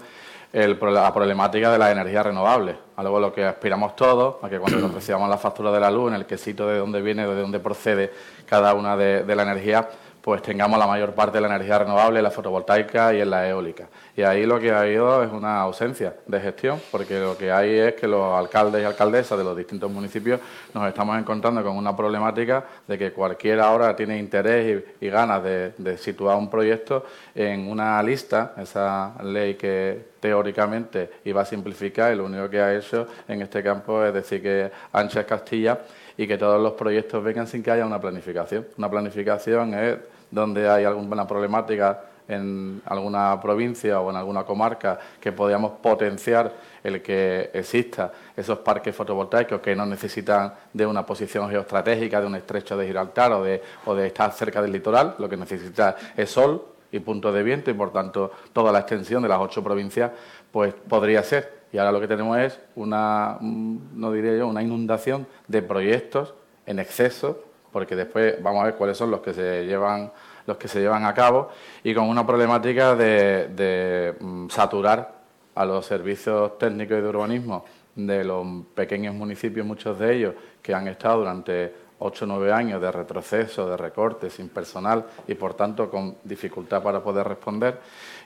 la 0.53 1.13
problemática 1.13 1.71
de 1.71 1.79
las 1.79 1.93
energías 1.93 2.25
renovables, 2.25 2.77
algo 2.97 3.19
a 3.19 3.21
lo 3.21 3.33
que 3.33 3.45
aspiramos 3.45 3.95
todos, 3.97 4.37
a 4.43 4.49
que 4.49 4.59
cuando 4.59 4.79
nos 4.79 4.95
recibamos 4.95 5.29
la 5.29 5.39
factura 5.39 5.71
de 5.71 5.81
la 5.81 5.91
luz, 5.91 6.09
en 6.09 6.15
el 6.15 6.27
quesito 6.27 6.67
de 6.67 6.79
dónde 6.79 7.03
viene, 7.03 7.27
de 7.27 7.41
dónde 7.41 7.61
procede 7.61 8.11
cada 8.47 8.73
una 8.75 8.97
de, 8.97 9.37
la 9.37 9.43
energía, 9.43 9.89
pues 10.23 10.43
tengamos 10.43 10.79
la 10.79 10.87
mayor 10.87 11.15
parte 11.15 11.37
de 11.37 11.43
la 11.43 11.55
energía 11.55 11.79
renovable 11.79 12.19
en 12.19 12.25
la 12.25 12.31
fotovoltaica 12.31 13.15
y 13.15 13.21
en 13.21 13.31
la 13.31 13.49
eólica. 13.49 13.89
Y 14.17 14.23
ahí 14.23 14.45
lo 14.47 14.59
que 14.59 14.73
ha 14.73 14.81
habido 14.81 15.23
es 15.23 15.31
una 15.31 15.61
ausencia 15.61 16.17
de 16.27 16.41
gestión, 16.41 16.81
porque 16.91 17.19
lo 17.19 17.37
que 17.37 17.53
hay 17.53 17.79
es 17.79 17.95
que 17.95 18.09
los 18.09 18.37
alcaldes 18.37 18.83
y 18.83 18.85
alcaldesas 18.85 19.39
de 19.39 19.45
los 19.45 19.57
distintos 19.57 19.91
municipios 19.91 20.41
nos 20.75 20.89
estamos 20.89 21.19
encontrando 21.19 21.63
con 21.63 21.77
una 21.77 21.97
problemática 21.97 22.65
de 22.87 22.99
que 22.99 23.13
cualquiera 23.13 23.69
ahora 23.69 23.95
tiene 23.95 24.19
interés 24.19 24.83
y, 25.01 25.09
ganas 25.09 25.43
de, 25.43 25.73
de, 25.79 25.97
situar 25.97 26.37
un 26.37 26.51
proyecto 26.51 27.05
en 27.35 27.71
una 27.71 28.03
lista, 28.03 28.55
esa 28.59 29.15
ley 29.23 29.55
que 29.55 30.08
teóricamente 30.21 31.11
iba 31.25 31.43
a 31.43 31.45
simplificar 31.45 32.13
y 32.13 32.17
lo 32.17 32.25
único 32.25 32.49
que 32.49 32.61
ha 32.61 32.75
hecho 32.75 33.07
en 33.27 33.43
este 33.43 33.63
campo 33.63 34.05
es 34.05 34.13
decir 34.13 34.43
que 34.43 34.71
ancha 34.93 35.21
es 35.21 35.27
Castilla 35.27 35.81
y 36.17 36.27
que 36.27 36.37
todos 36.37 36.61
los 36.61 36.73
proyectos 36.73 37.23
vengan 37.23 37.47
sin 37.47 37.63
que 37.63 37.71
haya 37.71 37.87
una 37.87 38.01
planificación. 38.01 38.67
Una 38.77 38.91
planificación 38.91 39.75
es 39.75 39.99
donde 40.31 40.69
hay 40.69 40.85
alguna 40.85 41.27
problemática 41.27 42.01
en 42.29 42.83
alguna 42.85 43.41
provincia 43.41 44.01
o 44.01 44.11
en 44.11 44.17
alguna 44.17 44.45
comarca 44.45 44.99
que 45.19 45.33
podamos 45.33 45.73
potenciar 45.81 46.53
el 46.85 47.01
que 47.01 47.51
exista 47.55 48.13
esos 48.37 48.59
parques 48.59 48.95
fotovoltaicos 48.95 49.61
que 49.61 49.75
no 49.75 49.87
necesitan 49.87 50.53
de 50.73 50.85
una 50.85 51.07
posición 51.07 51.49
geoestratégica, 51.49 52.21
de 52.21 52.27
un 52.27 52.35
estrecho 52.35 52.77
de 52.77 52.87
Gibraltar 52.87 53.33
o 53.33 53.43
de, 53.43 53.63
o 53.87 53.95
de 53.95 54.09
estar 54.09 54.31
cerca 54.33 54.61
del 54.61 54.73
litoral, 54.73 55.15
lo 55.19 55.29
que 55.29 55.37
necesita 55.39 55.97
es 56.15 56.31
sol 56.31 56.78
y 56.91 57.01
punto 57.01 57.33
de 57.33 57.43
viento 57.43 57.71
y 57.71 57.75
por 57.75 57.93
tanto 57.93 58.33
toda 58.53 58.73
la 58.73 58.81
extensión 58.81 59.23
de 59.23 59.29
las 59.29 59.41
ocho 59.41 59.63
provincias 59.63 60.13
pues 60.51 60.75
podría 60.75 61.23
ser. 61.23 61.59
Y 61.73 61.79
ahora 61.79 61.93
lo 61.93 62.01
que 62.01 62.09
tenemos 62.09 62.39
es 62.39 62.59
una, 62.77 63.39
no 63.41 64.13
diría 64.13 64.37
yo, 64.37 64.49
una 64.49 64.63
inundación 64.63 65.27
de 65.49 65.63
proyectos 65.63 66.35
en 66.67 66.79
exceso 66.79 67.45
porque 67.73 67.95
después 67.95 68.43
vamos 68.43 68.63
a 68.63 68.67
ver 68.67 68.75
cuáles 68.77 68.97
son 68.97 69.11
los 69.11 69.21
que 69.21 69.35
se 69.35 69.67
llevan 69.67 70.11
los 70.49 70.57
que 70.57 70.67
se 70.67 70.81
llevan 70.81 71.05
a 71.05 71.13
cabo 71.13 71.51
y 71.85 71.95
con 71.95 72.09
una 72.09 72.27
problemática 72.27 72.97
de, 72.97 74.15
mm, 74.19 74.49
saturar 74.49 75.13
a 75.55 75.65
los 75.67 75.85
servicios 75.85 76.59
técnicos 76.59 76.99
y 76.99 77.03
de 77.03 77.09
urbanismo 77.09 77.65
de 77.95 78.25
los 78.25 78.47
pequeños 78.75 79.15
municipios, 79.15 79.67
muchos 79.67 79.99
de 79.99 80.17
ellos 80.17 80.35
que 80.63 80.73
han 80.73 80.89
estado 80.89 81.19
durante 81.19 81.75
ocho 82.01 82.25
o 82.25 82.29
nueve 82.29 82.53
años 82.53 82.81
de 82.81 82.91
retroceso, 82.93 83.69
de 83.69 83.77
recortes, 83.77 84.35
sin 84.35 84.49
personal 84.49 85.05
y 85.27 85.35
por 85.35 85.55
tanto 85.55 85.91
con 85.91 86.17
dificultad 86.25 86.83
para 86.83 87.03
poder 87.03 87.27
responder. 87.27 87.79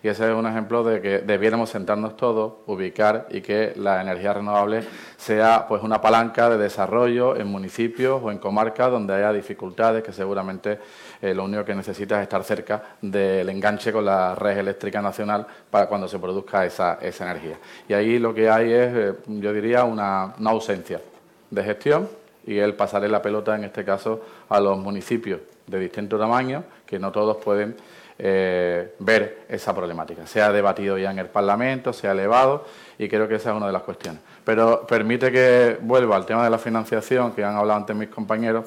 Y 0.03 0.09
ese 0.09 0.29
es 0.31 0.35
un 0.35 0.47
ejemplo 0.47 0.83
de 0.83 1.01
que 1.01 1.19
debiéramos 1.21 1.71
sentarnos 1.71 2.17
todos, 2.17 2.55
ubicar 2.67 3.29
y 3.31 3.41
que 3.41 3.73
la 3.77 4.03
energía 4.03 4.35
renovable 4.35 4.83
sea 5.17 5.67
pues 5.69 5.83
una 5.83 6.01
palanca 6.01 6.51
de 6.51 6.59
desarrollo 6.59 7.37
en 7.37 7.47
municipios 7.47 8.21
o 8.23 8.31
en 8.31 8.39
comarcas 8.39 8.91
donde 8.91 9.15
haya 9.15 9.33
dificultades, 9.33 10.03
que 10.03 10.13
seguramente 10.13 10.81
eh, 11.21 11.33
lo 11.35 11.45
único 11.45 11.65
que 11.65 11.75
necesita 11.75 12.17
es 12.17 12.25
estar 12.25 12.43
cerca 12.43 12.97
del 13.01 13.49
enganche 13.49 13.93
con 13.93 14.05
la 14.05 14.35
red 14.35 14.59
eléctrica 14.59 15.01
nacional 15.01 15.47
para 15.71 15.87
cuando 15.87 16.09
se 16.09 16.19
produzca 16.19 16.67
esa, 16.67 16.99
esa 17.01 17.31
energía. 17.31 17.59
Y 17.89 17.93
ahí 17.95 18.19
lo 18.19 18.35
que 18.35 18.51
hay 18.51 18.73
es, 18.73 18.95
eh, 18.95 19.15
yo 19.27 19.53
diría, 19.53 19.85
una, 19.85 20.35
una 20.39 20.51
ausencia 20.51 21.01
de 21.49 21.63
gestión 21.63 22.22
y 22.47 22.59
el 22.59 22.75
pasarle 22.75 23.09
la 23.09 23.23
pelota, 23.23 23.55
en 23.55 23.65
este 23.65 23.85
caso, 23.85 24.21
a 24.49 24.61
los 24.61 24.79
municipios 24.79 25.41
de 25.67 25.79
distinto 25.79 26.19
tamaño, 26.19 26.65
que 26.87 26.99
no 26.99 27.13
todos 27.13 27.37
pueden 27.37 27.77
eh, 28.19 28.95
ver 28.99 29.47
esa 29.49 29.75
problemática. 29.75 30.27
Se 30.27 30.43
ha 30.43 30.53
debatido 30.53 30.99
ya 30.99 31.11
en 31.11 31.19
el 31.19 31.27
Parlamento, 31.27 31.93
se 31.93 32.09
ha 32.09 32.13
elevado 32.13 32.67
y 32.99 33.09
creo 33.09 33.27
que 33.27 33.37
esa 33.37 33.51
es 33.51 33.57
una 33.57 33.67
de 33.67 33.73
las 33.73 33.83
cuestiones. 33.83 34.21
Pero 34.45 34.87
permite 34.87 35.33
que 35.33 35.79
vuelva 35.81 36.17
al 36.17 36.27
tema 36.27 36.45
de 36.45 36.51
la 36.51 36.59
financiación, 36.59 37.33
que 37.33 37.45
han 37.45 37.57
hablado 37.57 37.79
antes 37.81 37.97
mis 37.97 38.09
compañeros. 38.09 38.67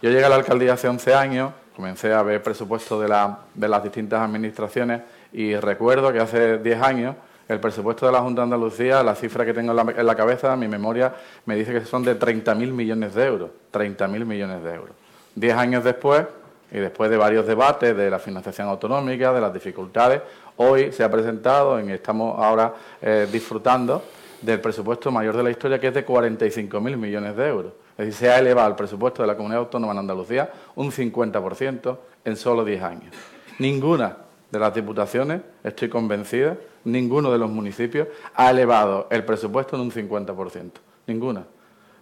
Yo 0.00 0.10
llegué 0.10 0.24
a 0.24 0.28
la 0.28 0.36
alcaldía 0.36 0.72
hace 0.74 0.88
11 0.88 1.14
años, 1.14 1.52
comencé 1.76 2.12
a 2.12 2.22
ver 2.22 2.42
presupuestos 2.42 3.00
de, 3.00 3.34
de 3.54 3.68
las 3.68 3.82
distintas 3.82 4.20
administraciones 4.20 5.02
y 5.32 5.54
recuerdo 5.56 6.12
que 6.12 6.20
hace 6.20 6.58
10 6.58 6.82
años 6.82 7.16
el 7.48 7.60
presupuesto 7.60 8.04
de 8.04 8.12
la 8.12 8.20
Junta 8.20 8.42
de 8.42 8.44
Andalucía, 8.44 9.02
la 9.02 9.14
cifra 9.14 9.44
que 9.44 9.54
tengo 9.54 9.72
en 9.72 10.06
la, 10.06 10.14
cabeza, 10.14 10.54
mi 10.54 10.68
memoria 10.68 11.14
me 11.46 11.56
dice 11.56 11.72
que 11.72 11.84
son 11.84 12.02
de 12.04 12.18
30.000 12.18 12.70
millones 12.70 13.14
de 13.14 13.24
euros. 13.24 13.50
30.000 13.72 14.24
millones 14.26 14.62
de 14.62 14.74
euros. 14.74 14.94
Diez 15.34 15.54
años 15.54 15.82
después, 15.82 16.26
y 16.70 16.78
después 16.78 17.10
de 17.10 17.16
varios 17.16 17.46
debates 17.46 17.96
de 17.96 18.10
la 18.10 18.18
financiación 18.18 18.68
autonómica, 18.68 19.32
de 19.32 19.40
las 19.40 19.54
dificultades, 19.54 20.20
hoy 20.56 20.92
se 20.92 21.02
ha 21.02 21.10
presentado 21.10 21.80
y 21.80 21.90
estamos 21.90 22.38
ahora 22.38 22.74
eh, 23.00 23.26
disfrutando 23.32 24.02
del 24.42 24.60
presupuesto 24.60 25.10
mayor 25.10 25.34
de 25.34 25.42
la 25.42 25.50
historia, 25.50 25.80
que 25.80 25.88
es 25.88 25.94
de 25.94 26.04
45.000 26.04 26.96
millones 26.96 27.34
de 27.34 27.48
euros. 27.48 27.72
Es 27.96 28.06
decir, 28.06 28.14
se 28.14 28.30
ha 28.30 28.38
elevado 28.38 28.68
el 28.68 28.76
presupuesto 28.76 29.22
de 29.22 29.26
la 29.26 29.36
Comunidad 29.36 29.60
Autónoma 29.60 29.92
en 29.92 30.00
Andalucía 30.00 30.50
un 30.76 30.92
50% 30.92 31.96
en 32.26 32.36
solo 32.36 32.64
10 32.64 32.82
años. 32.82 33.14
Ninguna 33.58 34.16
de 34.50 34.58
las 34.58 34.74
diputaciones, 34.74 35.40
estoy 35.64 35.88
convencida, 35.88 36.56
ninguno 36.92 37.30
de 37.30 37.38
los 37.38 37.50
municipios 37.50 38.08
ha 38.34 38.50
elevado 38.50 39.06
el 39.10 39.24
presupuesto 39.24 39.76
en 39.76 39.82
un 39.82 39.92
50%. 39.92 40.70
Ninguna. 41.06 41.44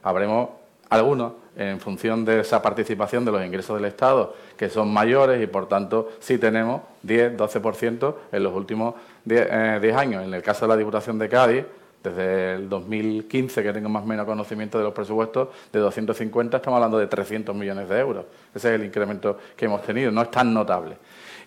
Habremos 0.02 0.50
algunos 0.88 1.32
en 1.56 1.80
función 1.80 2.24
de 2.24 2.40
esa 2.40 2.60
participación 2.60 3.24
de 3.24 3.32
los 3.32 3.44
ingresos 3.44 3.76
del 3.76 3.86
Estado, 3.86 4.34
que 4.56 4.68
son 4.68 4.92
mayores 4.92 5.42
y 5.42 5.46
por 5.46 5.68
tanto 5.68 6.10
sí 6.20 6.38
tenemos 6.38 6.82
10, 7.02 7.36
12% 7.36 8.14
en 8.32 8.42
los 8.42 8.54
últimos 8.54 8.94
10, 9.24 9.48
eh, 9.50 9.94
años. 9.96 10.24
En 10.24 10.34
el 10.34 10.42
caso 10.42 10.66
de 10.66 10.68
la 10.68 10.76
Diputación 10.76 11.18
de 11.18 11.28
Cádiz, 11.28 11.64
desde 12.02 12.54
el 12.54 12.68
2015, 12.68 13.62
que 13.62 13.72
tengo 13.72 13.88
más 13.88 14.04
o 14.04 14.06
menos 14.06 14.26
conocimiento 14.26 14.78
de 14.78 14.84
los 14.84 14.92
presupuestos, 14.92 15.48
de 15.72 15.80
250 15.80 16.58
estamos 16.58 16.76
hablando 16.76 16.98
de 16.98 17.06
300 17.06 17.54
millones 17.56 17.88
de 17.88 17.98
euros. 17.98 18.26
Ese 18.54 18.68
es 18.68 18.80
el 18.80 18.86
incremento 18.86 19.38
que 19.56 19.64
hemos 19.64 19.82
tenido. 19.82 20.12
No 20.12 20.22
es 20.22 20.30
tan 20.30 20.52
notable. 20.52 20.96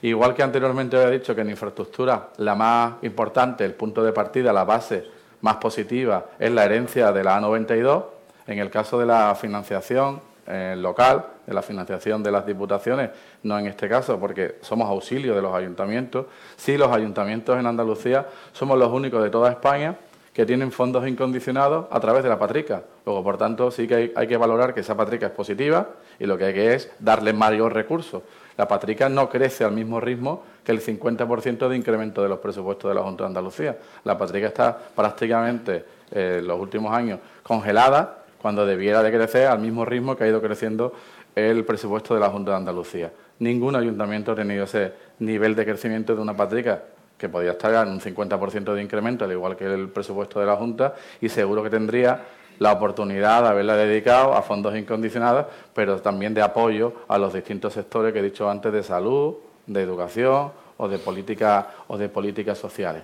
Igual 0.01 0.33
que 0.33 0.43
anteriormente 0.43 0.95
había 0.95 1.09
dicho 1.09 1.35
que 1.35 1.41
en 1.41 1.49
infraestructura 1.49 2.29
la 2.37 2.55
más 2.55 2.93
importante, 3.01 3.65
el 3.65 3.73
punto 3.73 4.03
de 4.03 4.13
partida, 4.13 4.53
la 4.53 4.63
base 4.63 5.05
más 5.41 5.57
positiva 5.57 6.27
es 6.39 6.51
la 6.51 6.65
herencia 6.65 7.11
de 7.11 7.23
la 7.23 7.39
A92, 7.39 8.05
en 8.47 8.59
el 8.59 8.69
caso 8.69 8.97
de 8.97 9.05
la 9.05 9.35
financiación 9.35 10.21
eh, 10.47 10.75
local, 10.77 11.25
de 11.45 11.53
la 11.53 11.61
financiación 11.61 12.23
de 12.23 12.31
las 12.31 12.45
diputaciones, 12.45 13.11
no 13.43 13.59
en 13.59 13.67
este 13.67 13.87
caso 13.87 14.19
porque 14.19 14.57
somos 14.61 14.89
auxilio 14.89 15.35
de 15.35 15.41
los 15.41 15.53
ayuntamientos, 15.53 16.25
sí 16.55 16.77
los 16.77 16.91
ayuntamientos 16.91 17.59
en 17.59 17.67
Andalucía 17.67 18.25
somos 18.53 18.77
los 18.79 18.91
únicos 18.91 19.21
de 19.21 19.29
toda 19.29 19.51
España 19.51 19.95
que 20.33 20.45
tienen 20.45 20.71
fondos 20.71 21.07
incondicionados 21.07 21.87
a 21.91 21.99
través 21.99 22.23
de 22.23 22.29
la 22.29 22.39
patrica. 22.39 22.83
Luego, 23.05 23.23
por 23.23 23.37
tanto, 23.37 23.71
sí 23.71 23.87
que 23.87 24.13
hay, 24.15 24.27
que 24.27 24.37
valorar 24.37 24.73
que 24.73 24.79
esa 24.79 24.95
patrica 24.95 25.25
es 25.25 25.31
positiva 25.33 25.89
y 26.17 26.25
lo 26.25 26.37
que 26.37 26.45
hay 26.45 26.53
que 26.53 26.73
es 26.75 26.89
darle 26.99 27.33
mayor 27.33 27.73
recursos. 27.73 28.23
La 28.60 28.68
patrica 28.68 29.07
no 29.07 29.30
crece 29.30 29.64
al 29.64 29.72
mismo 29.72 30.01
ritmo 30.01 30.43
que 30.66 30.74
el 30.74 30.82
50% 30.82 31.70
de 31.70 31.78
incremento 31.78 32.22
de 32.22 32.28
los 32.28 32.39
presupuestos 32.39 32.91
de 32.91 32.95
la 32.95 33.01
Junta 33.01 33.24
de 33.24 33.28
Andalucía. 33.30 33.78
La 34.03 34.18
patrica 34.18 34.47
está 34.47 34.78
prácticamente 34.78 35.86
en 36.12 36.39
eh, 36.39 36.41
los 36.41 36.60
últimos 36.60 36.93
años 36.93 37.22
congelada 37.41 38.26
cuando 38.41 38.66
debiera 38.66 39.01
de 39.01 39.14
crecer 39.14 39.47
al 39.47 39.60
mismo 39.60 39.86
ritmo 39.86 40.18
que 40.18 40.26
ha 40.26 40.28
ido 40.28 40.41
creciendo 40.41 40.91
el 41.38 41.64
presupuesto 41.64 42.14
de 42.14 42.20
la 42.20 42.30
Junta 42.32 42.51
de 42.51 42.57
Andalucía. 42.57 43.14
Ningún 43.39 43.78
ayuntamiento 43.78 44.34
ha 44.34 44.36
tenido 44.36 44.66
ese 44.66 44.91
nivel 45.20 45.55
de 45.55 45.64
crecimiento 45.64 46.14
de 46.14 46.22
una 46.22 46.36
patrica 46.36 46.84
que 47.18 47.30
podría 47.30 47.51
estar 47.51 47.88
en 47.88 47.93
un 47.93 48.01
50% 48.01 48.74
de 48.74 48.84
incremento, 48.84 49.24
al 49.24 49.32
igual 49.32 49.55
que 49.55 49.74
el 49.74 49.88
presupuesto 49.88 50.41
de 50.41 50.45
la 50.45 50.57
Junta, 50.57 50.95
y 51.22 51.30
seguro 51.30 51.64
que 51.64 51.70
tendría 51.70 52.26
la 52.60 52.74
oportunidad 52.74 53.43
de 53.43 53.49
haberla 53.49 53.76
dedicado 53.76 54.34
a 54.34 54.41
fondos 54.41 54.76
incondicionados, 54.78 55.47
pero 55.74 55.99
también 56.01 56.34
de 56.34 56.41
apoyo 56.41 56.93
a 57.07 57.18
los 57.18 57.34
distintos 57.34 57.74
sectores 57.74 58.14
que 58.14 58.20
he 58.20 58.24
dicho 58.24 58.49
antes 58.49 58.72
de 58.72 58.84
salud, 58.84 59.36
de 59.66 59.82
educación 59.82 60.51
o 60.78 60.88
de 60.88 60.99
política 60.99 61.68
o 61.88 61.97
de 61.97 62.10
políticas 62.10 62.57
sociales. 62.57 63.03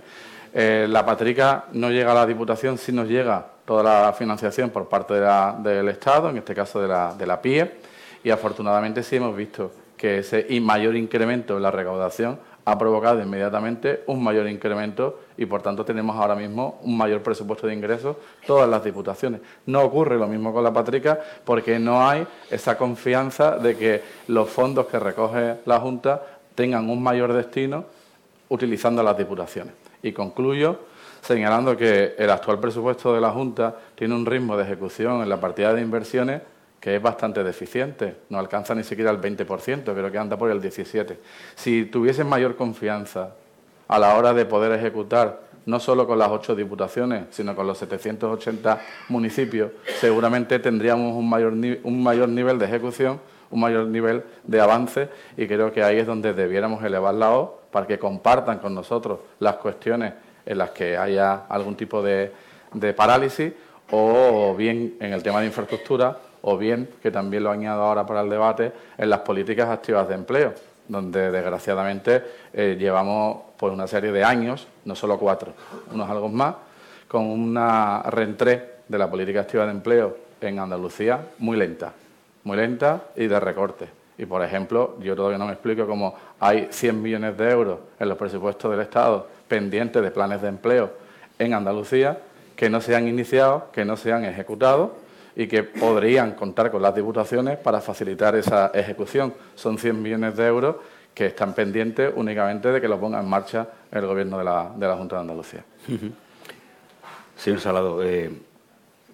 Eh, 0.53 0.87
la 0.89 1.05
Patrica 1.05 1.65
no 1.73 1.89
llega 1.89 2.11
a 2.11 2.15
la 2.15 2.25
Diputación 2.25 2.77
si 2.77 2.91
nos 2.91 3.07
llega 3.07 3.45
toda 3.65 3.83
la 3.83 4.13
financiación 4.13 4.69
por 4.69 4.87
parte 4.87 5.15
del 5.15 5.89
Estado, 5.89 6.29
en 6.29 6.37
este 6.37 6.53
caso 6.53 6.81
de 6.81 6.87
la, 6.87 7.13
de 7.13 7.25
la 7.25 7.41
PIE, 7.41 7.71
y 8.23 8.29
afortunadamente 8.29 9.03
sí 9.03 9.17
hemos 9.17 9.35
visto 9.35 9.71
que 9.97 10.19
ese 10.19 10.47
mayor 10.61 10.95
incremento 10.95 11.57
en 11.57 11.63
la 11.63 11.71
recaudación 11.71 12.39
ha 12.65 12.77
provocado 12.77 13.21
inmediatamente 13.21 14.03
un 14.07 14.23
mayor 14.23 14.49
incremento 14.49 15.19
y 15.37 15.45
por 15.45 15.61
tanto 15.61 15.85
tenemos 15.85 16.15
ahora 16.15 16.35
mismo 16.35 16.79
un 16.81 16.97
mayor 16.97 17.21
presupuesto 17.21 17.67
de 17.67 17.75
ingresos 17.75 18.17
todas 18.45 18.67
las 18.67 18.83
diputaciones. 18.83 19.41
No 19.67 19.83
ocurre 19.83 20.17
lo 20.17 20.27
mismo 20.27 20.51
con 20.51 20.63
la 20.63 20.73
Patrica 20.73 21.19
porque 21.45 21.77
no 21.77 22.07
hay 22.07 22.25
esa 22.49 22.75
confianza 22.75 23.57
de 23.57 23.77
que 23.77 24.01
los 24.27 24.49
fondos 24.49 24.87
que 24.87 24.97
recoge 24.97 25.57
la 25.65 25.79
Junta 25.79 26.23
tengan 26.55 26.89
un 26.89 27.03
mayor 27.03 27.33
destino 27.33 27.85
utilizando 28.49 29.03
las 29.03 29.17
diputaciones. 29.17 29.73
Y 30.01 30.11
concluyo 30.11 30.79
señalando 31.21 31.77
que 31.77 32.15
el 32.17 32.29
actual 32.29 32.59
presupuesto 32.59 33.13
de 33.13 33.21
la 33.21 33.31
Junta 33.31 33.75
tiene 33.95 34.15
un 34.15 34.25
ritmo 34.25 34.57
de 34.57 34.63
ejecución 34.63 35.21
en 35.21 35.29
la 35.29 35.39
partida 35.39 35.73
de 35.73 35.81
inversiones 35.81 36.41
que 36.85 36.97
es 36.97 37.01
bastante 37.01 37.43
deficiente, 37.43 38.15
no 38.29 38.37
alcanza 38.37 38.75
ni 38.75 38.83
siquiera 38.83 39.09
el 39.09 39.19
20%, 39.19 39.83
creo 39.83 40.11
que 40.11 40.17
anda 40.19 40.37
por 40.37 40.51
el 40.51 40.61
17%. 40.61 41.15
Si 41.55 41.85
tuviesen 41.85 42.29
mayor 42.29 42.55
confianza 42.55 43.31
a 43.87 43.97
la 43.97 44.15
hora 44.15 44.35
de 44.35 44.45
poder 44.45 44.71
ejecutar, 44.73 45.39
no 45.65 45.79
solo 45.79 46.05
con 46.05 46.19
las 46.19 46.29
ocho 46.29 46.53
diputaciones, 46.55 47.23
sino 47.31 47.55
con 47.55 47.65
los 47.65 47.79
780 47.79 48.79
municipios, 49.09 49.71
seguramente 49.99 50.59
tendríamos 50.59 51.15
un 51.15 51.27
mayor, 51.27 51.53
un 51.53 52.03
mayor 52.03 52.29
nivel 52.29 52.59
de 52.59 52.65
ejecución, 52.65 53.19
un 53.49 53.61
mayor 53.61 53.87
nivel 53.87 54.23
de 54.43 54.61
avance 54.61 55.09
y 55.37 55.47
creo 55.47 55.73
que 55.73 55.81
ahí 55.81 55.97
es 55.97 56.05
donde 56.05 56.35
debiéramos 56.35 56.83
elevar 56.83 57.15
la 57.15 57.29
voz 57.29 57.49
para 57.71 57.87
que 57.87 57.97
compartan 57.97 58.59
con 58.59 58.75
nosotros 58.75 59.21
las 59.39 59.55
cuestiones 59.55 60.13
en 60.45 60.59
las 60.59 60.69
que 60.69 60.95
haya 60.95 61.47
algún 61.49 61.75
tipo 61.75 62.03
de 62.03 62.31
parálisis 62.95 63.53
o 63.89 64.53
bien 64.55 64.97
en 64.99 65.13
el 65.13 65.23
tema 65.23 65.39
de 65.39 65.47
infraestructura 65.47 66.19
o 66.47 66.57
bien, 66.57 66.87
que 67.01 67.09
también 67.09 67.43
lo 67.43 67.49
añado 67.49 67.81
ahora 67.81 68.05
para 68.05 68.21
el 68.21 68.29
debate, 68.29 68.71
en 68.99 69.09
las 69.09 69.19
políticas 69.21 69.67
activas 69.67 70.07
de 70.07 70.13
empleo, 70.13 70.53
donde 70.87 71.31
desgraciadamente 71.31 72.21
eh, 72.53 72.77
llevamos 72.79 73.37
pues, 73.57 73.73
una 73.73 73.87
serie 73.87 74.11
de 74.11 74.23
años, 74.23 74.67
no 74.85 74.95
solo 74.95 75.17
cuatro, 75.17 75.53
unos 75.91 76.07
algo 76.07 76.29
más, 76.29 76.53
con 77.07 77.25
una 77.25 78.03
reentré 78.03 78.75
de 78.87 78.97
la 78.97 79.09
política 79.09 79.41
activa 79.41 79.65
de 79.65 79.71
empleo 79.71 80.17
en 80.39 80.59
Andalucía 80.59 81.19
muy 81.39 81.57
lenta, 81.57 81.93
muy 82.43 82.57
lenta 82.57 83.05
y 83.15 83.25
de 83.25 83.39
recorte. 83.39 83.89
Y, 84.15 84.27
por 84.27 84.43
ejemplo, 84.43 84.97
yo 85.01 85.15
todavía 85.15 85.39
no 85.39 85.47
me 85.47 85.53
explico 85.53 85.87
cómo 85.87 86.13
hay 86.39 86.67
100 86.69 87.01
millones 87.01 87.37
de 87.39 87.49
euros 87.49 87.79
en 87.99 88.07
los 88.07 88.19
presupuestos 88.19 88.69
del 88.69 88.81
Estado 88.81 89.27
pendientes 89.47 90.01
de 90.01 90.11
planes 90.11 90.43
de 90.43 90.49
empleo 90.49 90.91
en 91.39 91.55
Andalucía 91.55 92.19
que 92.55 92.69
no 92.69 92.81
se 92.81 92.95
han 92.95 93.07
iniciado, 93.07 93.69
que 93.73 93.83
no 93.83 93.97
se 93.97 94.13
han 94.13 94.25
ejecutado 94.25 95.04
y 95.35 95.47
que 95.47 95.63
podrían 95.63 96.33
contar 96.33 96.71
con 96.71 96.81
las 96.81 96.95
diputaciones 96.95 97.57
para 97.57 97.81
facilitar 97.81 98.35
esa 98.35 98.67
ejecución. 98.73 99.33
Son 99.55 99.77
100 99.77 100.01
millones 100.01 100.37
de 100.37 100.47
euros 100.47 100.75
que 101.13 101.27
están 101.27 101.53
pendientes 101.53 102.11
únicamente 102.15 102.71
de 102.71 102.81
que 102.81 102.87
los 102.87 102.99
ponga 102.99 103.19
en 103.19 103.27
marcha 103.27 103.67
el 103.91 104.05
Gobierno 104.05 104.37
de 104.37 104.43
la, 104.43 104.71
de 104.75 104.87
la 104.87 104.95
Junta 104.95 105.15
de 105.15 105.21
Andalucía. 105.21 105.63
Señor 107.37 107.59
Salado, 107.59 108.03
eh, 108.03 108.31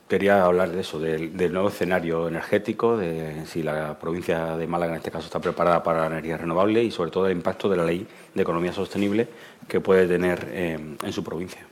quería 0.08 0.44
hablar 0.44 0.72
de 0.72 0.82
eso, 0.82 1.00
del, 1.00 1.54
nuevo 1.54 1.70
escenario 1.70 2.28
energético, 2.28 2.98
de 2.98 3.46
si 3.46 3.64
la 3.64 3.98
provincia 3.98 4.58
de 4.58 4.68
Málaga 4.68 4.92
en 4.94 4.98
este 4.98 5.12
caso 5.12 5.26
está 5.26 5.40
preparada 5.40 5.82
para 5.82 6.02
la 6.02 6.08
energía 6.08 6.38
renovable 6.38 6.84
y 6.84 6.92
sobre 6.92 7.12
todo 7.12 7.28
el 7.28 7.32
impacto 7.32 7.70
de 7.70 7.78
la 7.78 7.86
ley 7.86 8.06
de 8.34 8.42
economía 8.42 8.74
sostenible 8.74 9.28
que 9.68 9.80
puede 9.80 10.08
tener 10.08 10.48
eh, 10.52 10.98
en 11.02 11.14
su 11.14 11.24
provincia. 11.24 11.66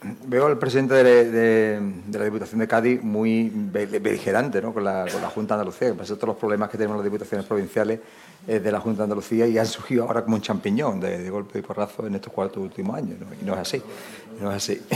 Veo 0.00 0.46
al 0.46 0.56
presidente 0.58 0.94
de, 0.94 1.80
la 2.12 2.24
Diputación 2.24 2.60
de 2.60 2.68
Cádiz 2.68 3.02
muy 3.02 3.50
beligerante 3.52 4.62
¿no? 4.62 4.72
con, 4.72 4.84
la, 4.84 5.06
Junta 5.34 5.56
de 5.56 5.60
Andalucía, 5.60 5.88
que 5.88 5.94
pasa 5.94 6.14
todos 6.14 6.28
los 6.28 6.36
problemas 6.36 6.70
que 6.70 6.78
tenemos 6.78 6.98
las 6.98 7.04
diputaciones 7.04 7.44
provinciales 7.44 7.98
eh, 8.46 8.60
de 8.60 8.70
la 8.70 8.78
Junta 8.78 8.98
de 8.98 9.04
Andalucía 9.04 9.48
y 9.48 9.58
han 9.58 9.66
surgido 9.66 10.04
ahora 10.04 10.22
como 10.22 10.36
un 10.36 10.42
champiñón 10.42 11.00
de, 11.00 11.28
golpe 11.30 11.58
y 11.58 11.62
porrazo 11.62 12.06
en 12.06 12.14
estos 12.14 12.32
cuatro 12.32 12.62
últimos 12.62 12.96
años. 12.96 13.16
Y 13.42 13.44
no 13.44 13.54
es 13.54 13.58
así. 13.58 13.82
No 14.40 14.52
es 14.52 14.56
así. 14.56 14.80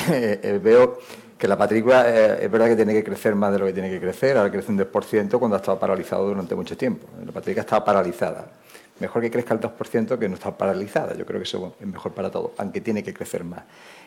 Eh, 0.45 0.61
veo 0.63 0.99
que 1.37 1.49
la 1.49 1.57
matrícula 1.57 2.05
eh, 2.09 2.45
es 2.45 2.51
verdad 2.51 2.69
que 2.69 2.77
tiene 2.77 2.93
que 2.93 3.03
crecer 3.03 3.35
más 3.35 3.53
de 3.53 3.59
lo 3.59 3.67
que 3.67 3.73
tiene 3.73 3.91
que 3.91 3.99
crecer, 3.99 4.37
ahora 4.37 4.53
crece 4.53 4.71
un 4.71 4.79
10% 4.79 5.39
cuando 5.39 5.57
ha 5.57 5.59
estado 5.59 5.81
paralizado 5.81 6.29
durante 6.29 6.55
mucho 6.55 6.77
tiempo. 6.77 7.09
La 7.27 7.33
matrícula 7.33 7.63
está 7.63 7.85
paralizada. 7.85 8.47
Mejor 9.01 9.21
que 9.23 9.31
crezca 9.33 9.55
el 9.55 9.61
2% 9.61 10.17
que 10.17 10.29
no 10.29 10.35
está 10.35 10.57
paralizada. 10.57 11.15
Yo 11.17 11.27
creo 11.27 11.41
que 11.41 11.45
eso 11.45 11.75
es 11.81 11.87
mejor 11.87 12.13
para 12.13 12.31
todos, 12.31 12.53
aunque 12.59 12.81
tiene 12.81 13.03
que 13.03 13.13
crecer 13.13 13.43
más 13.43 13.63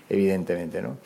evidentemente. 0.09 0.81
¿no? 0.81 0.97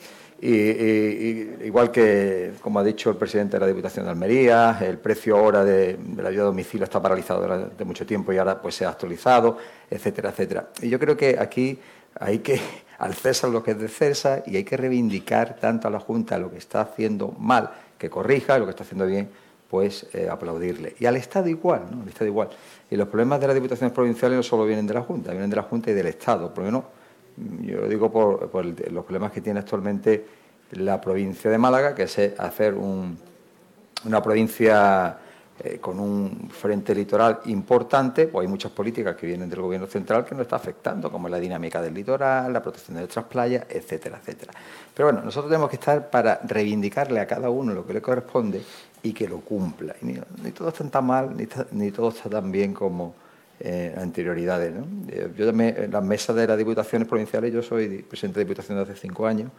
Y, 0.42 1.66
igual 1.66 1.90
que, 1.90 2.52
como 2.62 2.78
ha 2.78 2.84
dicho 2.84 3.10
el 3.10 3.16
presidente 3.16 3.56
de 3.56 3.60
la 3.60 3.66
Diputación 3.66 4.06
de 4.06 4.12
Almería, 4.12 4.78
el 4.80 4.98
precio 4.98 5.36
ahora 5.36 5.64
de, 5.64 5.98
la 6.16 6.30
ayuda 6.30 6.44
a 6.44 6.46
domicilio 6.46 6.84
está 6.84 7.00
paralizado 7.00 7.42
durante 7.42 7.84
mucho 7.84 8.06
tiempo 8.06 8.32
y 8.32 8.38
ahora 8.38 8.60
pues 8.60 8.74
se 8.74 8.86
ha 8.86 8.88
actualizado, 8.88 9.58
etcétera, 9.90 10.30
etcétera. 10.30 10.68
Y 10.80 10.88
yo 10.88 10.98
creo 10.98 11.16
que 11.16 11.36
aquí 11.38 11.78
hay 12.18 12.38
que 12.38 12.58
al 12.98 13.14
César 13.14 13.50
lo 13.50 13.62
que 13.62 13.72
es 13.72 13.78
de 13.78 13.88
César 13.88 14.42
y 14.46 14.56
hay 14.56 14.64
que 14.64 14.78
reivindicar 14.78 15.56
tanto 15.56 15.88
a 15.88 15.90
la 15.90 16.00
Junta 16.00 16.38
lo 16.38 16.50
que 16.50 16.58
está 16.58 16.80
haciendo 16.80 17.34
mal, 17.38 17.70
que 17.98 18.08
corrija, 18.08 18.58
lo 18.58 18.64
que 18.64 18.70
está 18.70 18.84
haciendo 18.84 19.06
bien, 19.06 19.28
pues 19.68 20.06
eh, 20.14 20.26
aplaudirle. 20.30 20.96
Y 20.98 21.04
al 21.04 21.16
Estado 21.16 21.48
igual, 21.48 21.82
¿no? 21.90 22.02
Al 22.02 22.08
Estado 22.08 22.26
igual. 22.26 22.48
Y 22.90 22.96
los 22.96 23.08
problemas 23.08 23.40
de 23.40 23.46
las 23.46 23.54
diputaciones 23.54 23.94
provinciales 23.94 24.36
no 24.36 24.42
solo 24.42 24.64
vienen 24.64 24.86
de 24.86 24.94
la 24.94 25.02
Junta, 25.02 25.32
vienen 25.32 25.50
de 25.50 25.56
la 25.56 25.62
Junta 25.62 25.90
y 25.90 25.94
del 25.94 26.06
Estado, 26.06 26.52
porque 26.52 26.70
no 26.70 26.99
yo 27.36 27.80
lo 27.80 27.88
digo 27.88 28.10
por, 28.10 28.64
los 28.64 29.04
problemas 29.04 29.32
que 29.32 29.40
tiene 29.40 29.60
actualmente 29.60 30.26
la 30.72 31.00
provincia 31.00 31.50
de 31.50 31.58
Málaga, 31.58 31.94
que 31.94 32.04
es 32.04 32.18
hacer 32.38 32.74
una 32.74 34.22
provincia 34.22 35.18
eh, 35.62 35.78
con 35.78 36.00
un 36.00 36.48
frente 36.48 36.94
litoral 36.94 37.40
importante, 37.46 38.28
pues 38.28 38.46
hay 38.46 38.48
muchas 38.48 38.72
políticas 38.72 39.14
que 39.14 39.26
vienen 39.26 39.50
del 39.50 39.60
gobierno 39.60 39.86
central 39.86 40.24
que 40.24 40.34
nos 40.34 40.42
está 40.42 40.56
afectando, 40.56 41.12
como 41.12 41.28
la 41.28 41.38
dinámica 41.38 41.82
del 41.82 41.92
litoral, 41.92 42.50
la 42.50 42.62
protección 42.62 42.94
de 42.94 43.02
nuestras 43.02 43.26
playas, 43.26 43.66
etcétera, 43.68 44.18
etcétera. 44.22 44.52
Pero 44.94 45.08
bueno, 45.08 45.22
nosotros 45.22 45.50
tenemos 45.50 45.68
que 45.68 45.76
estar 45.76 46.08
para 46.08 46.40
reivindicarle 46.44 47.20
a 47.20 47.26
cada 47.26 47.50
uno 47.50 47.74
lo 47.74 47.86
que 47.86 47.92
le 47.92 48.00
corresponde 48.00 48.62
y 49.02 49.12
que 49.12 49.28
lo 49.28 49.40
cumpla. 49.40 49.94
ni, 50.00 50.14
todo 50.52 50.68
está 50.68 50.88
tan 50.88 51.04
mal, 51.04 51.36
ni 51.72 51.90
todo 51.90 52.08
está 52.08 52.30
tan 52.30 52.50
bien 52.50 52.72
como 52.72 53.14
eh, 53.60 53.94
anterioridades. 53.96 54.74
¿no? 54.74 54.86
Eh, 55.08 55.30
yo 55.36 55.46
también, 55.46 55.74
en 55.76 55.90
las 55.90 56.02
mesas 56.02 56.34
de 56.34 56.46
las 56.46 56.58
diputaciones 56.58 57.06
provinciales, 57.06 57.52
yo 57.52 57.62
soy 57.62 58.02
presidente 58.02 58.40
de 58.40 58.44
diputación 58.44 58.78
de 58.78 58.84
hace 58.84 58.96
cinco 58.96 59.26
años 59.26 59.50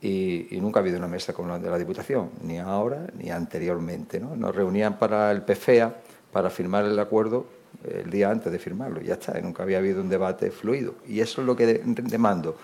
y, 0.00 0.48
nunca 0.60 0.80
ha 0.80 0.82
habido 0.82 0.98
una 0.98 1.08
mesa 1.08 1.32
como 1.32 1.48
la 1.48 1.58
de 1.58 1.70
la 1.70 1.78
diputación, 1.78 2.30
ni 2.42 2.58
ahora 2.58 3.06
ni 3.18 3.30
anteriormente. 3.30 4.20
¿no? 4.20 4.36
Nos 4.36 4.54
reunían 4.54 4.98
para 4.98 5.30
el 5.30 5.42
PFEA 5.42 5.94
para 6.32 6.50
firmar 6.50 6.84
el 6.84 6.98
acuerdo 6.98 7.46
el 7.84 8.10
día 8.10 8.30
antes 8.30 8.50
de 8.52 8.58
firmarlo, 8.58 9.00
ya 9.00 9.14
está, 9.14 9.38
nunca 9.40 9.62
había 9.62 9.78
habido 9.78 10.00
un 10.00 10.08
debate 10.08 10.50
fluido. 10.50 10.94
Y 11.06 11.20
eso 11.20 11.40
es 11.40 11.46
lo 11.46 11.56
que 11.56 11.82
demando 11.84 12.56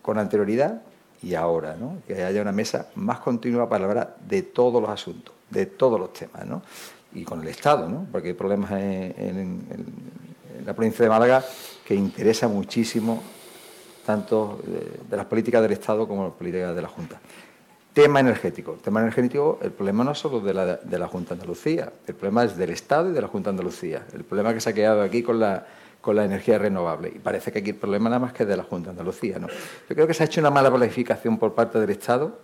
con 0.00 0.18
anterioridad 0.18 0.82
y 1.22 1.34
ahora, 1.34 1.76
¿no? 1.76 1.98
que 2.06 2.22
haya 2.22 2.42
una 2.42 2.52
mesa 2.52 2.88
más 2.96 3.20
continua 3.20 3.68
para 3.68 3.86
hablar 3.86 4.16
de 4.26 4.42
todos 4.42 4.82
los 4.82 4.90
asuntos, 4.90 5.34
de 5.50 5.66
todos 5.66 5.98
los 5.98 6.12
temas. 6.12 6.44
¿no? 6.46 6.62
Y 7.14 7.24
con 7.24 7.42
el 7.42 7.48
Estado, 7.48 7.88
¿no? 7.88 8.06
porque 8.10 8.28
hay 8.28 8.34
problemas 8.34 8.70
en, 8.72 9.62
la 10.64 10.74
provincia 10.74 11.02
de 11.04 11.08
Málaga 11.08 11.44
que 11.84 11.94
interesa 11.94 12.46
muchísimo 12.48 13.22
tanto 14.06 14.60
de, 15.08 15.16
las 15.16 15.26
políticas 15.26 15.62
del 15.62 15.72
Estado 15.72 16.06
como 16.06 16.24
las 16.24 16.34
políticas 16.34 16.74
de 16.74 16.82
la 16.82 16.88
Junta. 16.88 17.20
Tema 17.92 18.20
energético. 18.20 18.78
tema 18.82 19.00
energético, 19.00 19.58
el 19.62 19.70
problema 19.70 20.02
no 20.02 20.12
es 20.12 20.18
solo 20.18 20.40
de 20.40 20.54
la, 20.54 20.76
de 20.76 20.98
la 20.98 21.08
Junta 21.08 21.34
de 21.34 21.40
Andalucía, 21.40 21.92
el 22.06 22.14
problema 22.14 22.44
es 22.44 22.56
del 22.56 22.70
Estado 22.70 23.10
y 23.10 23.12
de 23.12 23.20
la 23.20 23.28
Junta 23.28 23.50
de 23.50 23.54
Andalucía. 23.58 24.06
El 24.14 24.24
problema 24.24 24.54
que 24.54 24.60
se 24.60 24.70
ha 24.70 24.72
quedado 24.72 25.02
aquí 25.02 25.22
con 25.22 25.38
la, 25.38 25.66
con 26.00 26.16
la 26.16 26.24
energía 26.24 26.58
renovable. 26.58 27.12
Y 27.14 27.18
parece 27.18 27.52
que 27.52 27.58
aquí 27.58 27.70
el 27.70 27.76
problema 27.76 28.08
nada 28.08 28.20
más 28.20 28.32
que 28.32 28.44
es 28.44 28.48
de 28.48 28.56
la 28.56 28.64
Junta 28.64 28.86
de 28.86 28.90
Andalucía. 28.92 29.38
¿no? 29.38 29.48
Yo 29.48 29.94
creo 29.94 30.06
que 30.06 30.14
se 30.14 30.22
ha 30.22 30.26
hecho 30.26 30.40
una 30.40 30.50
mala 30.50 30.70
planificación 30.70 31.38
por 31.38 31.54
parte 31.54 31.78
del 31.78 31.90
Estado 31.90 32.38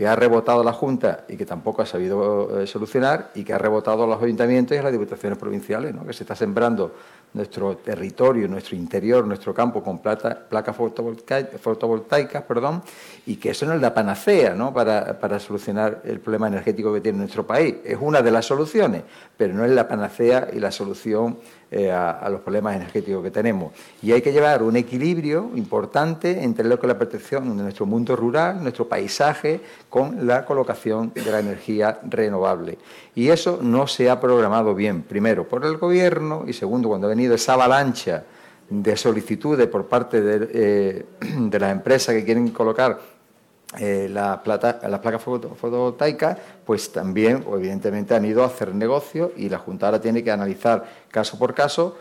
que 0.00 0.08
ha 0.08 0.16
rebotado 0.16 0.64
la 0.64 0.72
Junta 0.72 1.26
y 1.28 1.36
que 1.36 1.44
tampoco 1.44 1.82
ha 1.82 1.84
sabido 1.84 2.58
eh, 2.58 2.66
solucionar 2.66 3.32
y 3.34 3.44
que 3.44 3.52
ha 3.52 3.58
rebotado 3.58 4.04
a 4.04 4.06
los 4.06 4.22
ayuntamientos 4.22 4.74
y 4.74 4.80
a 4.80 4.82
las 4.82 4.92
diputaciones 4.92 5.38
provinciales, 5.38 5.94
¿no? 5.94 6.06
que 6.06 6.14
se 6.14 6.24
está 6.24 6.34
sembrando 6.34 6.94
nuestro 7.34 7.76
territorio, 7.76 8.48
nuestro 8.48 8.76
interior, 8.76 9.26
nuestro 9.26 9.52
campo 9.52 9.82
con 9.82 9.98
placas 9.98 10.74
fotovoltaicas, 10.74 12.42
perdón, 12.44 12.82
y 13.26 13.36
que 13.36 13.50
eso 13.50 13.66
no 13.66 13.74
es 13.74 13.80
la 13.82 13.92
panacea 13.92 14.54
¿no? 14.54 14.72
Para, 14.72 15.20
para, 15.20 15.38
solucionar 15.38 16.00
el 16.04 16.18
problema 16.18 16.48
energético 16.48 16.94
que 16.94 17.02
tiene 17.02 17.18
nuestro 17.18 17.46
país. 17.46 17.74
Es 17.84 17.98
una 18.00 18.22
de 18.22 18.30
las 18.30 18.46
soluciones, 18.46 19.02
pero 19.36 19.52
no 19.52 19.66
es 19.66 19.70
la 19.70 19.86
panacea 19.86 20.48
y 20.50 20.60
la 20.60 20.70
solución 20.70 21.36
eh, 21.72 21.92
a, 21.92 22.28
los 22.28 22.40
problemas 22.40 22.74
energéticos 22.74 23.22
que 23.22 23.30
tenemos. 23.30 23.72
Y 24.02 24.10
hay 24.10 24.20
que 24.20 24.32
llevar 24.32 24.60
un 24.62 24.74
equilibrio 24.74 25.50
importante 25.54 26.42
entre 26.42 26.64
lo 26.66 26.80
que 26.80 26.86
es 26.86 26.92
la 26.92 26.98
protección 26.98 27.56
de 27.56 27.62
nuestro 27.62 27.86
mundo 27.86 28.16
rural, 28.16 28.60
nuestro 28.60 28.88
paisaje, 28.88 29.60
con 29.88 30.26
la 30.26 30.44
colocación 30.44 31.12
de 31.14 31.30
la 31.30 31.38
energía 31.38 32.00
renovable. 32.02 32.76
Y 33.14 33.28
eso 33.28 33.60
no 33.62 33.86
se 33.86 34.10
ha 34.10 34.20
programado 34.20 34.74
bien, 34.74 35.02
primero 35.02 35.46
por 35.46 35.64
el 35.64 35.76
Gobierno 35.76 36.42
y 36.44 36.54
segundo 36.54 36.88
cuando 36.88 37.06
ha 37.06 37.10
venido 37.10 37.36
esa 37.36 37.54
avalancha 37.54 38.24
de 38.68 38.96
solicitudes 38.96 39.68
por 39.68 39.86
parte 39.86 40.20
de, 40.20 40.48
eh, 40.52 41.06
de 41.38 41.58
las 41.60 41.70
empresas 41.70 42.16
que 42.16 42.24
quieren 42.24 42.48
colocar 42.48 42.98
eh, 43.78 44.08
la 44.10 44.42
las 44.44 44.98
placas 45.00 45.22
fotovoltaicas, 45.22 46.38
pues 46.64 46.92
también, 46.92 47.44
evidentemente, 47.52 48.14
han 48.14 48.24
ido 48.24 48.42
a 48.42 48.46
hacer 48.46 48.74
negocio 48.74 49.32
y 49.36 49.48
la 49.48 49.58
Junta 49.58 49.86
ahora 49.86 50.00
tiene 50.00 50.24
que 50.24 50.32
analizar 50.32 50.84
caso 51.08 51.38
por 51.38 51.54
caso 51.54 51.96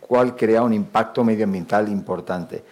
cuál 0.00 0.36
crea 0.36 0.62
un 0.62 0.74
impacto 0.74 1.24
medioambiental 1.24 1.88
importante. 1.88 2.62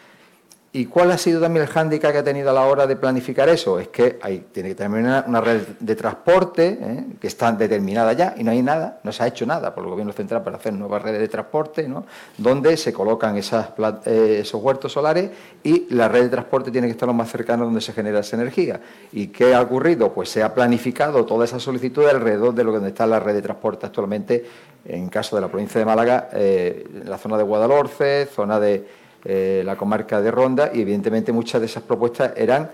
¿Y 0.74 0.86
cuál 0.86 1.10
ha 1.10 1.18
sido 1.18 1.38
también 1.38 1.64
el 1.64 1.68
hándicap 1.68 2.12
que 2.12 2.18
ha 2.18 2.24
tenido 2.24 2.48
a 2.48 2.54
la 2.54 2.62
hora 2.62 2.86
de 2.86 2.96
planificar 2.96 3.46
eso? 3.50 3.78
Es 3.78 3.88
que 3.88 4.18
hay, 4.22 4.46
tiene 4.52 4.70
que 4.70 4.74
tener 4.74 5.04
una, 5.04 5.40
red 5.42 5.60
de 5.78 5.94
transporte 5.94 6.78
¿eh? 6.80 7.04
que 7.20 7.26
está 7.26 7.52
determinada 7.52 8.14
ya 8.14 8.34
y 8.38 8.42
no 8.42 8.52
hay 8.52 8.62
nada, 8.62 8.98
no 9.04 9.12
se 9.12 9.22
ha 9.22 9.26
hecho 9.26 9.44
nada 9.44 9.74
por 9.74 9.84
el 9.84 9.90
Gobierno 9.90 10.14
Central 10.14 10.42
para 10.42 10.56
hacer 10.56 10.72
nuevas 10.72 11.02
redes 11.02 11.20
de 11.20 11.28
transporte, 11.28 11.86
¿no? 11.86 12.06
donde 12.38 12.78
se 12.78 12.90
colocan 12.90 13.36
eh, 13.36 14.38
esos 14.40 14.62
huertos 14.62 14.92
solares 14.92 15.30
y 15.62 15.94
la 15.94 16.08
red 16.08 16.22
de 16.22 16.28
transporte 16.30 16.70
tiene 16.70 16.86
que 16.86 16.92
estar 16.92 17.06
lo 17.06 17.12
más 17.12 17.30
cercano 17.30 17.66
donde 17.66 17.82
se 17.82 17.92
genera 17.92 18.20
esa 18.20 18.36
energía. 18.36 18.80
¿Y 19.12 19.26
qué 19.26 19.54
ha 19.54 19.60
ocurrido? 19.60 20.14
Pues 20.14 20.30
se 20.30 20.42
ha 20.42 20.54
planificado 20.54 21.26
toda 21.26 21.44
esa 21.44 21.60
solicitud 21.60 22.06
alrededor 22.06 22.54
de 22.54 22.64
lo 22.64 22.80
que 22.80 22.88
está 22.88 23.06
la 23.06 23.20
red 23.20 23.34
de 23.34 23.42
transporte 23.42 23.84
actualmente, 23.84 24.46
en 24.86 25.10
caso 25.10 25.36
de 25.36 25.42
la 25.42 25.48
provincia 25.48 25.78
de 25.78 25.84
Málaga, 25.84 26.30
eh, 26.32 26.86
en 27.02 27.10
la 27.10 27.18
zona 27.18 27.36
de 27.36 27.42
Guadalhorce, 27.42 28.24
zona 28.24 28.58
de 28.58 29.01
eh, 29.24 29.62
la 29.64 29.76
comarca 29.76 30.20
de 30.20 30.30
Ronda 30.30 30.70
y 30.72 30.80
evidentemente 30.80 31.32
muchas 31.32 31.60
de 31.60 31.66
esas 31.66 31.82
propuestas 31.82 32.32
eran 32.36 32.70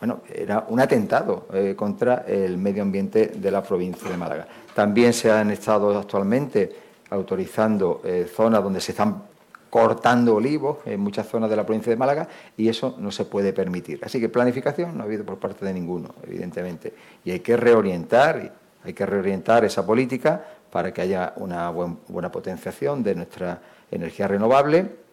bueno, 0.00 0.20
era 0.32 0.66
un 0.68 0.80
atentado 0.80 1.46
eh, 1.52 1.74
contra 1.76 2.24
el 2.26 2.58
medio 2.58 2.82
ambiente 2.82 3.32
de 3.34 3.50
la 3.50 3.62
provincia 3.62 4.08
de 4.08 4.16
Málaga. 4.16 4.46
También 4.74 5.12
se 5.12 5.30
han 5.30 5.50
estado 5.50 5.96
actualmente 5.98 6.70
autorizando 7.10 8.00
eh, 8.04 8.28
zonas 8.32 8.62
donde 8.62 8.80
se 8.80 8.92
están 8.92 9.22
cortando 9.70 10.36
olivos 10.36 10.78
en 10.84 11.00
muchas 11.00 11.26
zonas 11.26 11.50
de 11.50 11.56
la 11.56 11.66
provincia 11.66 11.90
de 11.90 11.96
Málaga 11.96 12.28
y 12.56 12.68
eso 12.68 12.94
no 12.98 13.10
se 13.10 13.24
puede 13.24 13.52
permitir. 13.52 14.00
Así 14.04 14.20
que 14.20 14.28
planificación 14.28 14.96
no 14.96 15.02
ha 15.02 15.06
habido 15.06 15.24
por 15.24 15.38
parte 15.38 15.64
de 15.64 15.72
ninguno, 15.72 16.14
evidentemente. 16.22 16.94
Y 17.24 17.32
hay 17.32 17.40
que 17.40 17.56
reorientar, 17.56 18.52
hay 18.84 18.92
que 18.92 19.06
reorientar 19.06 19.64
esa 19.64 19.84
política 19.84 20.44
para 20.70 20.92
que 20.92 21.02
haya 21.02 21.32
una 21.36 21.70
buena 21.70 22.30
potenciación 22.30 23.02
de 23.02 23.16
nuestra 23.16 23.60
energía 23.90 24.28
renovable 24.28 25.03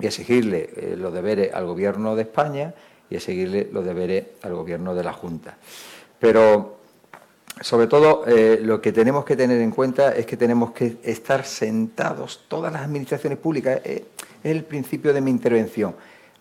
y 0.00 0.06
exigirle 0.06 0.70
eh, 0.76 0.94
los 0.96 1.12
deberes 1.12 1.52
al 1.54 1.66
Gobierno 1.66 2.16
de 2.16 2.22
España 2.22 2.74
y 3.08 3.16
exigirle 3.16 3.68
los 3.72 3.84
deberes 3.84 4.24
al 4.42 4.54
Gobierno 4.54 4.94
de 4.94 5.04
la 5.04 5.12
Junta. 5.12 5.56
Pero 6.18 6.76
sobre 7.60 7.86
todo 7.86 8.24
eh, 8.26 8.60
lo 8.62 8.80
que 8.82 8.92
tenemos 8.92 9.24
que 9.24 9.36
tener 9.36 9.60
en 9.60 9.70
cuenta 9.70 10.14
es 10.14 10.26
que 10.26 10.36
tenemos 10.36 10.72
que 10.72 10.98
estar 11.02 11.44
sentados, 11.44 12.44
todas 12.48 12.72
las 12.72 12.82
administraciones 12.82 13.38
públicas, 13.38 13.80
eh, 13.84 14.04
es 14.42 14.50
el 14.52 14.64
principio 14.64 15.14
de 15.14 15.20
mi 15.20 15.30
intervención. 15.30 15.94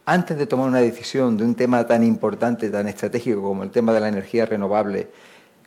Antes 0.05 0.37
de 0.37 0.45
tomar 0.45 0.67
una 0.67 0.81
decisión 0.81 1.37
de 1.37 1.45
un 1.45 1.55
tema 1.55 1.87
tan 1.87 2.03
importante, 2.03 2.69
tan 2.69 2.87
estratégico 2.87 3.41
como 3.41 3.63
el 3.63 3.71
tema 3.71 3.93
de 3.93 4.01
la 4.01 4.09
energía 4.09 4.45
renovable, 4.45 5.07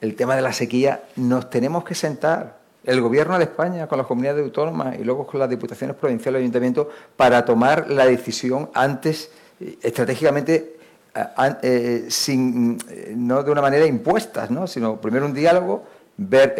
el 0.00 0.14
tema 0.14 0.36
de 0.36 0.42
la 0.42 0.52
sequía, 0.52 1.02
nos 1.16 1.50
tenemos 1.50 1.82
que 1.82 1.94
sentar, 1.94 2.57
el 2.88 3.02
Gobierno 3.02 3.36
de 3.36 3.44
España 3.44 3.86
con 3.86 3.98
las 3.98 4.06
comunidades 4.06 4.42
autónomas 4.42 4.98
y 4.98 5.04
luego 5.04 5.26
con 5.26 5.38
las 5.38 5.50
diputaciones 5.50 5.94
provinciales 5.94 6.40
y 6.40 6.44
ayuntamientos 6.44 6.86
para 7.16 7.44
tomar 7.44 7.90
la 7.90 8.06
decisión 8.06 8.70
antes, 8.72 9.30
eh, 9.60 9.76
estratégicamente 9.82 10.76
eh, 11.62 12.06
sin, 12.08 12.78
eh, 12.88 13.12
no 13.14 13.42
de 13.42 13.50
una 13.50 13.60
manera 13.60 13.84
impuesta, 13.84 14.46
¿no? 14.48 14.66
sino 14.66 14.98
primero 14.98 15.26
un 15.26 15.34
diálogo, 15.34 15.84
ver 16.16 16.54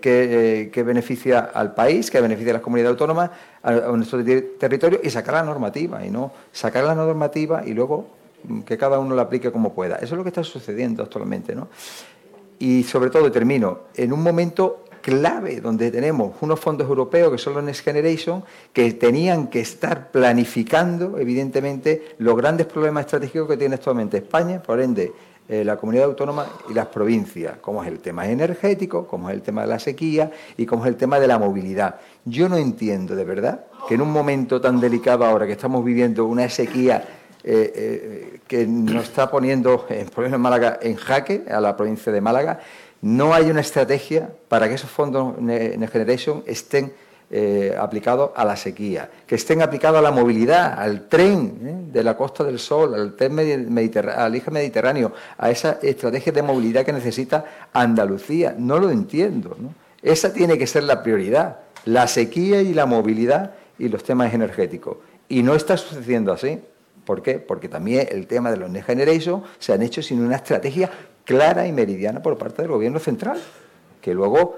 qué, 0.00 0.82
beneficia 0.84 1.50
al 1.52 1.74
país, 1.74 2.10
qué 2.10 2.22
beneficia 2.22 2.52
a 2.52 2.54
las 2.54 2.62
comunidades 2.62 2.92
autónomas, 2.92 3.30
a, 3.62 3.72
nuestro 3.72 4.24
territorio 4.24 5.00
y 5.04 5.10
sacar 5.10 5.34
la 5.34 5.42
normativa, 5.42 6.04
y 6.06 6.10
no 6.10 6.32
sacar 6.52 6.84
la 6.84 6.94
normativa 6.94 7.62
y 7.66 7.74
luego 7.74 8.08
mm, 8.44 8.60
que 8.62 8.78
cada 8.78 8.98
uno 8.98 9.14
la 9.14 9.22
aplique 9.22 9.52
como 9.52 9.74
pueda. 9.74 9.96
Eso 9.96 10.06
es 10.06 10.12
lo 10.12 10.22
que 10.22 10.30
está 10.30 10.42
sucediendo 10.42 11.02
actualmente. 11.02 11.54
¿no? 11.54 11.68
Y 12.58 12.84
sobre 12.84 13.10
todo, 13.10 13.30
termino, 13.30 13.80
en 13.94 14.12
un 14.12 14.22
momento 14.22 14.85
clave 15.00 15.60
donde 15.60 15.90
tenemos 15.90 16.32
unos 16.40 16.60
fondos 16.60 16.88
europeos 16.88 17.32
que 17.32 17.38
son 17.38 17.54
los 17.54 17.64
Next 17.64 17.84
Generation 17.84 18.42
que 18.72 18.92
tenían 18.94 19.48
que 19.48 19.60
estar 19.60 20.10
planificando, 20.10 21.18
evidentemente, 21.18 22.14
los 22.18 22.36
grandes 22.36 22.66
problemas 22.66 23.06
estratégicos 23.06 23.48
que 23.48 23.56
tiene 23.56 23.76
actualmente 23.76 24.18
España, 24.18 24.62
por 24.62 24.80
ende, 24.80 25.12
eh, 25.48 25.64
la 25.64 25.76
comunidad 25.76 26.06
autónoma 26.06 26.44
y 26.68 26.74
las 26.74 26.86
provincias, 26.86 27.58
como 27.60 27.80
es 27.80 27.88
el 27.88 28.00
tema 28.00 28.26
energético, 28.26 29.06
como 29.06 29.30
es 29.30 29.36
el 29.36 29.42
tema 29.42 29.62
de 29.62 29.68
la 29.68 29.78
sequía 29.78 30.32
y 30.56 30.66
como 30.66 30.84
es 30.84 30.88
el 30.88 30.96
tema 30.96 31.20
de 31.20 31.28
la 31.28 31.38
movilidad. 31.38 32.00
Yo 32.24 32.48
no 32.48 32.56
entiendo 32.56 33.14
de 33.14 33.24
verdad 33.24 33.66
que 33.86 33.94
en 33.94 34.00
un 34.00 34.10
momento 34.10 34.60
tan 34.60 34.80
delicado 34.80 35.24
ahora 35.24 35.46
que 35.46 35.52
estamos 35.52 35.84
viviendo 35.84 36.24
una 36.24 36.48
sequía 36.48 37.04
eh, 37.44 37.72
eh, 37.76 38.40
que 38.48 38.66
nos 38.66 39.04
está 39.04 39.30
poniendo 39.30 39.86
en 39.88 40.08
problemas 40.08 40.40
Málaga 40.40 40.80
en 40.82 40.96
jaque 40.96 41.44
a 41.48 41.60
la 41.60 41.76
provincia 41.76 42.10
de 42.10 42.20
Málaga, 42.20 42.58
no 43.02 43.34
hay 43.34 43.50
una 43.50 43.60
estrategia 43.60 44.30
para 44.48 44.68
que 44.68 44.74
esos 44.74 44.90
fondos 44.90 45.38
Next 45.40 45.92
Generation 45.92 46.42
estén 46.46 46.92
eh, 47.28 47.74
aplicados 47.76 48.30
a 48.36 48.44
la 48.44 48.54
sequía, 48.54 49.10
que 49.26 49.34
estén 49.34 49.60
aplicados 49.60 49.98
a 49.98 50.02
la 50.02 50.12
movilidad, 50.12 50.78
al 50.78 51.08
tren 51.08 51.58
¿eh? 51.60 51.92
de 51.92 52.04
la 52.04 52.16
Costa 52.16 52.44
del 52.44 52.60
Sol, 52.60 52.94
al 52.94 53.16
tren 53.16 53.36
al 53.36 54.34
eje 54.34 54.50
mediterráneo, 54.52 55.12
a 55.36 55.50
esa 55.50 55.80
estrategia 55.82 56.32
de 56.32 56.42
movilidad 56.42 56.84
que 56.84 56.92
necesita 56.92 57.44
Andalucía. 57.72 58.54
No 58.56 58.78
lo 58.78 58.90
entiendo. 58.90 59.56
Esa 60.02 60.32
tiene 60.32 60.56
que 60.56 60.68
ser 60.68 60.84
la 60.84 61.02
prioridad, 61.02 61.58
la 61.84 62.06
sequía 62.06 62.62
y 62.62 62.72
la 62.72 62.86
movilidad 62.86 63.54
y 63.76 63.88
los 63.88 64.04
temas 64.04 64.32
energéticos. 64.32 64.98
Y 65.28 65.42
no 65.42 65.56
está 65.56 65.76
sucediendo 65.76 66.32
así. 66.32 66.60
¿Por 67.04 67.22
qué? 67.22 67.40
Porque 67.40 67.68
también 67.68 68.06
el 68.08 68.28
tema 68.28 68.52
de 68.52 68.56
los 68.56 68.70
Next 68.70 68.86
Generation 68.86 69.42
se 69.58 69.72
han 69.72 69.82
hecho 69.82 70.00
sin 70.00 70.20
una 70.20 70.36
estrategia 70.36 70.90
clara 71.26 71.66
y 71.66 71.72
meridiana 71.72 72.22
por 72.22 72.38
parte 72.38 72.62
del 72.62 72.70
Gobierno 72.70 72.98
central, 72.98 73.38
que 74.00 74.14
luego 74.14 74.56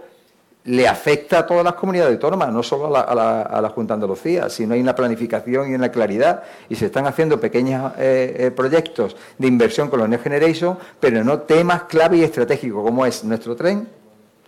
le 0.65 0.87
afecta 0.87 1.39
a 1.39 1.47
todas 1.47 1.65
las 1.65 1.75
comunidades 1.75 2.13
autónomas, 2.13 2.53
no 2.53 2.63
solo 2.63 2.95
a 2.95 3.15
la, 3.15 3.69
Junta 3.71 3.95
de 3.95 3.97
Andalucía, 3.97 4.51
sino 4.51 4.75
hay 4.75 4.81
una 4.81 4.95
planificación 4.95 5.71
y 5.71 5.75
una 5.75 5.91
claridad, 5.91 6.43
y 6.69 6.77
se 6.77 6.87
están 6.87 7.07
haciendo 7.07 7.41
pequeños 7.41 7.93
eh, 7.97 8.37
eh, 8.39 8.51
proyectos 8.51 9.17
de 9.39 9.47
inversión 9.47 9.89
con 9.89 9.99
los 9.99 10.09
Next 10.09 10.25
Generation, 10.25 10.77
pero 11.01 11.25
no 11.25 11.41
temas 11.41 11.85
clave 11.85 12.19
y 12.19 12.23
estratégicos, 12.23 12.85
como 12.85 13.07
es 13.07 13.25
nuestro 13.25 13.57
tren, 13.57 13.89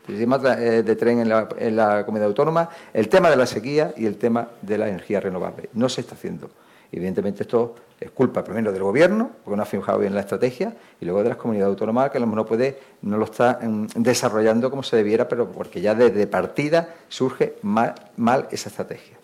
el 0.09 0.23
eh, 0.23 0.83
de 0.83 0.97
tren 0.97 1.21
en 1.21 1.29
la, 1.29 1.49
en 1.57 1.77
la 1.77 2.05
comunidad 2.05 2.29
autónoma, 2.29 2.69
el 2.93 3.09
tema 3.09 3.31
de 3.31 3.37
la 3.37 3.47
sequía 3.47 3.95
y 3.97 4.05
el 4.05 4.17
tema 4.17 4.49
de 4.61 4.77
la 4.77 4.89
energía 4.89 5.21
renovable. 5.21 5.71
No 5.73 5.89
se 5.89 6.03
está 6.03 6.17
haciendo. 6.17 6.51
Evidentemente 6.93 7.45
esto 7.45 7.77
es 8.01 8.11
culpa 8.11 8.43
primero 8.43 8.73
del 8.73 8.83
gobierno, 8.83 9.31
porque 9.45 9.57
no 9.57 9.63
ha 9.63 9.67
fijado 9.67 9.99
bien 9.99 10.15
la 10.15 10.21
estrategia, 10.21 10.75
y 11.01 11.05
luego 11.05 11.23
de 11.23 11.29
las 11.29 11.39
comunidades 11.39 11.73
autónomas 11.73 12.11
que 12.11 12.17
a 12.17 12.21
lo 12.21 12.27
mejor 12.27 12.37
no 12.39 12.47
puede, 12.47 12.79
no 13.03 13.19
lo 13.19 13.27
está 13.27 13.59
em, 13.61 13.87
desarrollando 13.95 14.71
como 14.71 14.83
se 14.83 14.97
debiera, 14.97 15.29
pero 15.29 15.53
porque 15.53 15.83
ya 15.83 15.95
desde 15.95 16.27
partida 16.27 16.95
surge 17.09 17.57
mal, 17.63 18.49
esa 18.51 18.71
estrategia. 18.71 19.19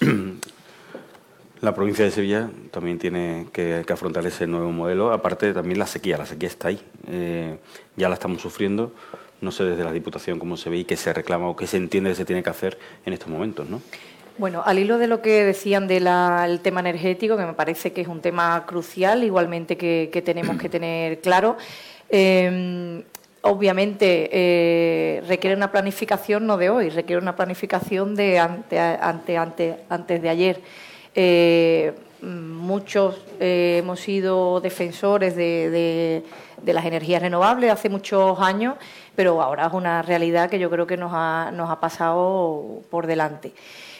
La 1.60 1.74
provincia 1.74 2.04
de 2.04 2.10
Sevilla 2.10 2.50
también 2.70 2.98
tiene 2.98 3.46
que, 3.50 3.86
afrontar 3.88 4.26
ese 4.26 4.46
nuevo 4.46 4.70
modelo, 4.70 5.12
aparte 5.12 5.54
también 5.54 5.78
la 5.78 5.86
sequía, 5.86 6.18
la 6.18 6.26
sequía 6.26 6.48
está 6.48 6.68
ahí, 6.68 6.78
eh, 7.06 7.56
ya 7.96 8.10
la 8.10 8.16
estamos 8.16 8.42
sufriendo, 8.42 8.92
no 9.40 9.50
sé 9.50 9.64
desde 9.64 9.82
la 9.82 9.92
Diputación 9.92 10.38
cómo 10.38 10.58
se 10.58 10.68
ve 10.68 10.78
y 10.78 10.84
qué 10.84 10.96
se 10.96 11.10
reclama 11.14 11.48
o 11.48 11.56
qué 11.56 11.66
se 11.66 11.78
entiende 11.78 12.10
que 12.10 12.16
se 12.16 12.26
tiene 12.26 12.42
que 12.42 12.50
hacer 12.50 12.78
en 13.06 13.14
estos 13.14 13.28
momentos, 13.28 13.66
¿no? 13.70 13.80
Bueno, 14.36 14.62
al 14.66 14.80
hilo 14.80 14.98
de 14.98 15.06
lo 15.06 15.22
que 15.22 15.44
decían 15.44 15.86
del 15.86 16.08
tema 16.60 16.80
energético, 16.80 17.36
que 17.36 17.46
me 17.46 17.52
parece 17.52 17.92
que 17.92 18.00
es 18.00 18.08
un 18.08 18.20
tema 18.20 18.64
crucial, 18.66 19.22
igualmente 19.22 19.76
que, 19.76 20.22
tenemos 20.24 20.58
que 20.58 20.68
tener 20.68 21.20
claro, 21.20 21.56
em, 22.08 23.04
obviamente 23.42 24.28
eh, 24.32 25.22
requiere 25.28 25.54
una 25.54 25.70
planificación 25.70 26.48
no 26.48 26.56
de 26.56 26.68
hoy, 26.68 26.90
requiere 26.90 27.22
una 27.22 27.36
planificación 27.36 28.16
de 28.16 28.40
antes 28.40 30.22
de 30.22 30.28
ayer. 30.28 30.60
Eh, 31.14 31.92
muchos 32.20 33.16
eh, 33.38 33.76
hemos 33.78 34.00
sido 34.00 34.60
defensores 34.60 35.36
de, 35.36 36.24
las 36.64 36.84
energías 36.84 37.22
renovables 37.22 37.70
hace 37.70 37.88
muchos 37.88 38.40
años, 38.40 38.74
pero 39.14 39.40
ahora 39.40 39.66
es 39.66 39.72
una 39.74 40.02
realidad 40.02 40.50
que 40.50 40.58
yo 40.58 40.70
creo 40.70 40.88
que 40.88 40.96
nos 40.96 41.12
ha 41.14 41.78
pasado 41.80 42.80
por 42.90 43.06
delante. 43.06 43.52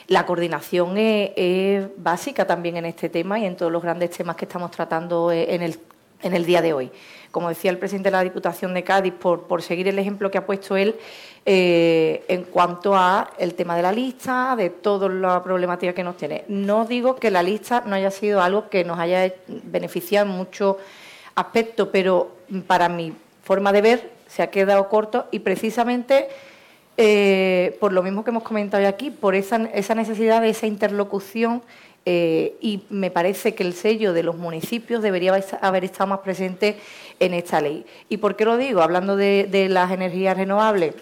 La 0.07 0.26
coordinación 0.26 0.96
es, 0.98 1.86
básica 1.96 2.46
también 2.46 2.76
en 2.76 2.84
este 2.84 3.09
tema 3.09 3.38
y 3.38 3.46
en 3.46 3.57
todos 3.57 3.72
los 3.72 3.82
grandes 3.82 4.11
temas 4.11 4.36
que 4.36 4.44
estamos 4.44 4.70
tratando 4.70 5.32
en 5.32 5.62
el, 5.62 5.78
en 6.22 6.34
el 6.34 6.44
día 6.44 6.61
de 6.61 6.74
hoy. 6.74 6.90
Como 7.30 7.48
decía 7.48 7.70
el 7.70 7.78
presidente 7.78 8.09
de 8.09 8.16
la 8.16 8.22
Diputación 8.22 8.74
de 8.74 8.84
Cádiz, 8.84 9.14
por, 9.14 9.62
seguir 9.62 9.88
el 9.88 9.98
ejemplo 9.98 10.30
que 10.30 10.38
ha 10.38 10.46
puesto 10.46 10.76
él 10.76 10.94
eh, 11.46 12.22
en 12.28 12.44
cuanto 12.44 12.94
a 12.94 13.30
el 13.38 13.55
tema 13.55 13.76
de 13.76 13.82
la 13.82 13.92
lista, 13.92 14.55
de 14.57 14.70
toda 14.70 15.09
la 15.09 15.42
problemática 15.42 15.94
que 15.94 16.05
nos 16.05 16.16
tiene. 16.16 16.44
No 16.48 16.84
digo 16.84 17.16
que 17.16 17.30
la 17.30 17.42
lista 17.42 17.82
no 17.86 17.96
haya 17.96 18.11
sido 18.11 18.42
algo 18.42 18.68
que 18.68 18.84
nos 18.84 18.98
haya 18.98 19.32
beneficiado 19.48 20.30
en 20.30 20.36
muchos 20.36 20.76
aspectos, 21.34 21.88
pero 21.90 22.30
para 22.66 22.88
mi 22.88 23.14
forma 23.42 23.72
de 23.72 23.80
ver 23.80 24.11
se 24.26 24.42
ha 24.42 24.50
quedado 24.50 24.88
corto 24.88 25.26
y 25.30 25.40
precisamente 25.40 26.28
eh, 26.97 27.76
por 27.80 27.92
lo 27.92 28.03
mismo 28.03 28.22
que 28.22 28.30
hemos 28.30 28.45
comentado 28.45 28.86
aquí, 28.86 29.11
por 29.11 29.34
esa, 29.34 29.59
necesidad 29.59 30.40
de 30.40 30.51
esa 30.51 30.66
interlocución 30.66 31.62
eh, 32.07 32.57
y 32.61 32.84
me 32.88 33.11
parece 33.11 33.55
que 33.55 33.64
el 33.64 33.72
sello 33.72 34.12
de 34.12 34.22
los 34.22 34.36
municipios 34.36 35.03
debería 35.03 35.34
haber 35.61 35.84
estado 35.84 36.09
más 36.09 36.20
presente 36.20 36.76
en 37.18 37.34
esta 37.34 37.61
ley. 37.61 37.84
¿Y 38.09 38.18
por 38.18 38.36
qué 38.36 38.45
lo 38.45 38.57
digo? 38.57 38.80
Hablando 38.80 39.16
de, 39.16 39.66
las 39.70 39.90
energías 39.90 40.36
renovables. 40.36 40.95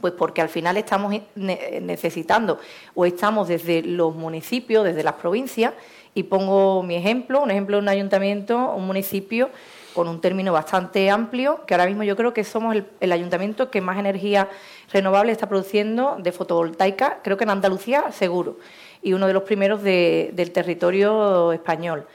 Pues 0.00 0.12
porque 0.12 0.42
al 0.42 0.50
final 0.50 0.76
estamos 0.76 1.14
necesitando 1.34 2.60
o 2.94 3.06
estamos 3.06 3.48
desde 3.48 3.82
los 3.82 4.14
municipios, 4.14 4.84
desde 4.84 5.02
las 5.02 5.14
provincias, 5.14 5.72
y 6.14 6.24
pongo 6.24 6.82
mi 6.82 6.96
ejemplo, 6.96 7.42
un 7.42 7.50
ejemplo 7.50 7.78
de 7.78 7.82
un 7.82 7.88
ayuntamiento, 7.88 8.74
un 8.74 8.86
municipio 8.86 9.50
con 9.96 10.08
un 10.08 10.20
término 10.20 10.52
bastante 10.52 11.08
amplio, 11.08 11.64
que 11.66 11.72
ahora 11.72 11.86
mismo 11.86 12.02
yo 12.02 12.16
creo 12.16 12.34
que 12.34 12.44
somos 12.44 12.76
el, 13.00 13.12
ayuntamiento 13.12 13.70
que 13.70 13.80
más 13.80 13.98
energía 13.98 14.50
renovable 14.92 15.32
está 15.32 15.48
produciendo 15.48 16.18
de 16.20 16.32
fotovoltaica, 16.32 17.20
creo 17.24 17.38
que 17.38 17.44
en 17.44 17.50
Andalucía 17.50 18.12
seguro, 18.12 18.58
y 19.02 19.14
uno 19.14 19.26
de 19.26 19.32
los 19.32 19.42
primeros 19.44 19.82
del 19.82 20.50
territorio 20.52 21.50
español. 21.50 22.06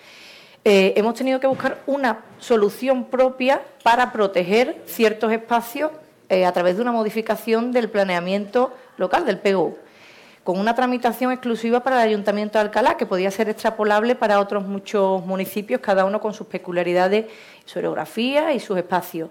Eh, 0.64 0.94
hemos 0.96 1.16
tenido 1.16 1.40
que 1.40 1.48
buscar 1.48 1.82
una 1.88 2.20
solución 2.38 3.06
propia 3.06 3.64
para 3.84 4.12
proteger 4.12 4.84
ciertos 4.86 5.32
espacios 5.32 5.90
eh, 6.30 6.46
a 6.46 6.52
través 6.52 6.76
de 6.76 6.84
una 6.84 6.92
modificación 6.92 7.72
del 7.72 7.90
planeamiento 7.90 8.72
local, 8.98 9.26
del 9.26 9.40
PGU. 9.40 9.76
Con 10.44 10.60
una 10.60 10.74
tramitación 10.74 11.32
exclusiva 11.32 11.82
para 11.82 12.02
el 12.02 12.10
Ayuntamiento 12.10 12.58
de 12.58 12.66
Alcalá, 12.66 12.98
que 12.98 13.06
podía 13.06 13.30
ser 13.30 13.50
extrapolable 13.50 14.16
para 14.16 14.40
otros 14.40 14.66
muchos 14.66 15.24
municipios, 15.26 15.82
cada 15.82 16.06
uno 16.06 16.20
con 16.20 16.34
sus 16.34 16.48
peculiaridades, 16.48 17.26
su 17.66 17.80
orografía 17.80 18.54
y 18.54 18.60
sus 18.60 18.78
espacios. 18.78 19.30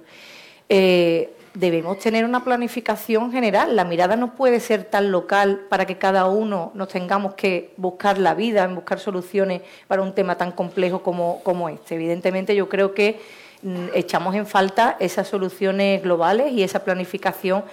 Eh, 0.68 1.34
debemos 1.54 1.98
tener 1.98 2.24
una 2.24 2.44
planificación 2.44 3.32
general. 3.32 3.74
La 3.74 3.84
mirada 3.84 4.14
no 4.14 4.34
puede 4.36 4.60
ser 4.60 4.84
tan 4.84 5.10
local 5.10 5.62
para 5.68 5.84
que 5.84 5.98
cada 5.98 6.26
uno 6.26 6.70
nos 6.74 6.88
tengamos 6.88 7.34
que 7.34 7.72
buscar 7.76 8.18
la 8.18 8.34
vida, 8.34 8.62
en 8.62 8.76
buscar 8.76 9.00
soluciones 9.00 9.62
para 9.88 10.02
un 10.02 10.14
tema 10.14 10.36
tan 10.36 10.52
complejo 10.52 11.02
como, 11.02 11.68
este. 11.68 11.96
Evidentemente, 11.96 12.54
yo 12.54 12.68
creo 12.68 12.94
que 12.94 13.20
mm, 13.62 13.88
echamos 13.94 14.36
en 14.36 14.46
falta 14.46 14.96
esas 15.00 15.26
soluciones 15.26 16.02
globales 16.04 16.52
y 16.52 16.62
esa 16.62 16.84
planificación 16.84 17.64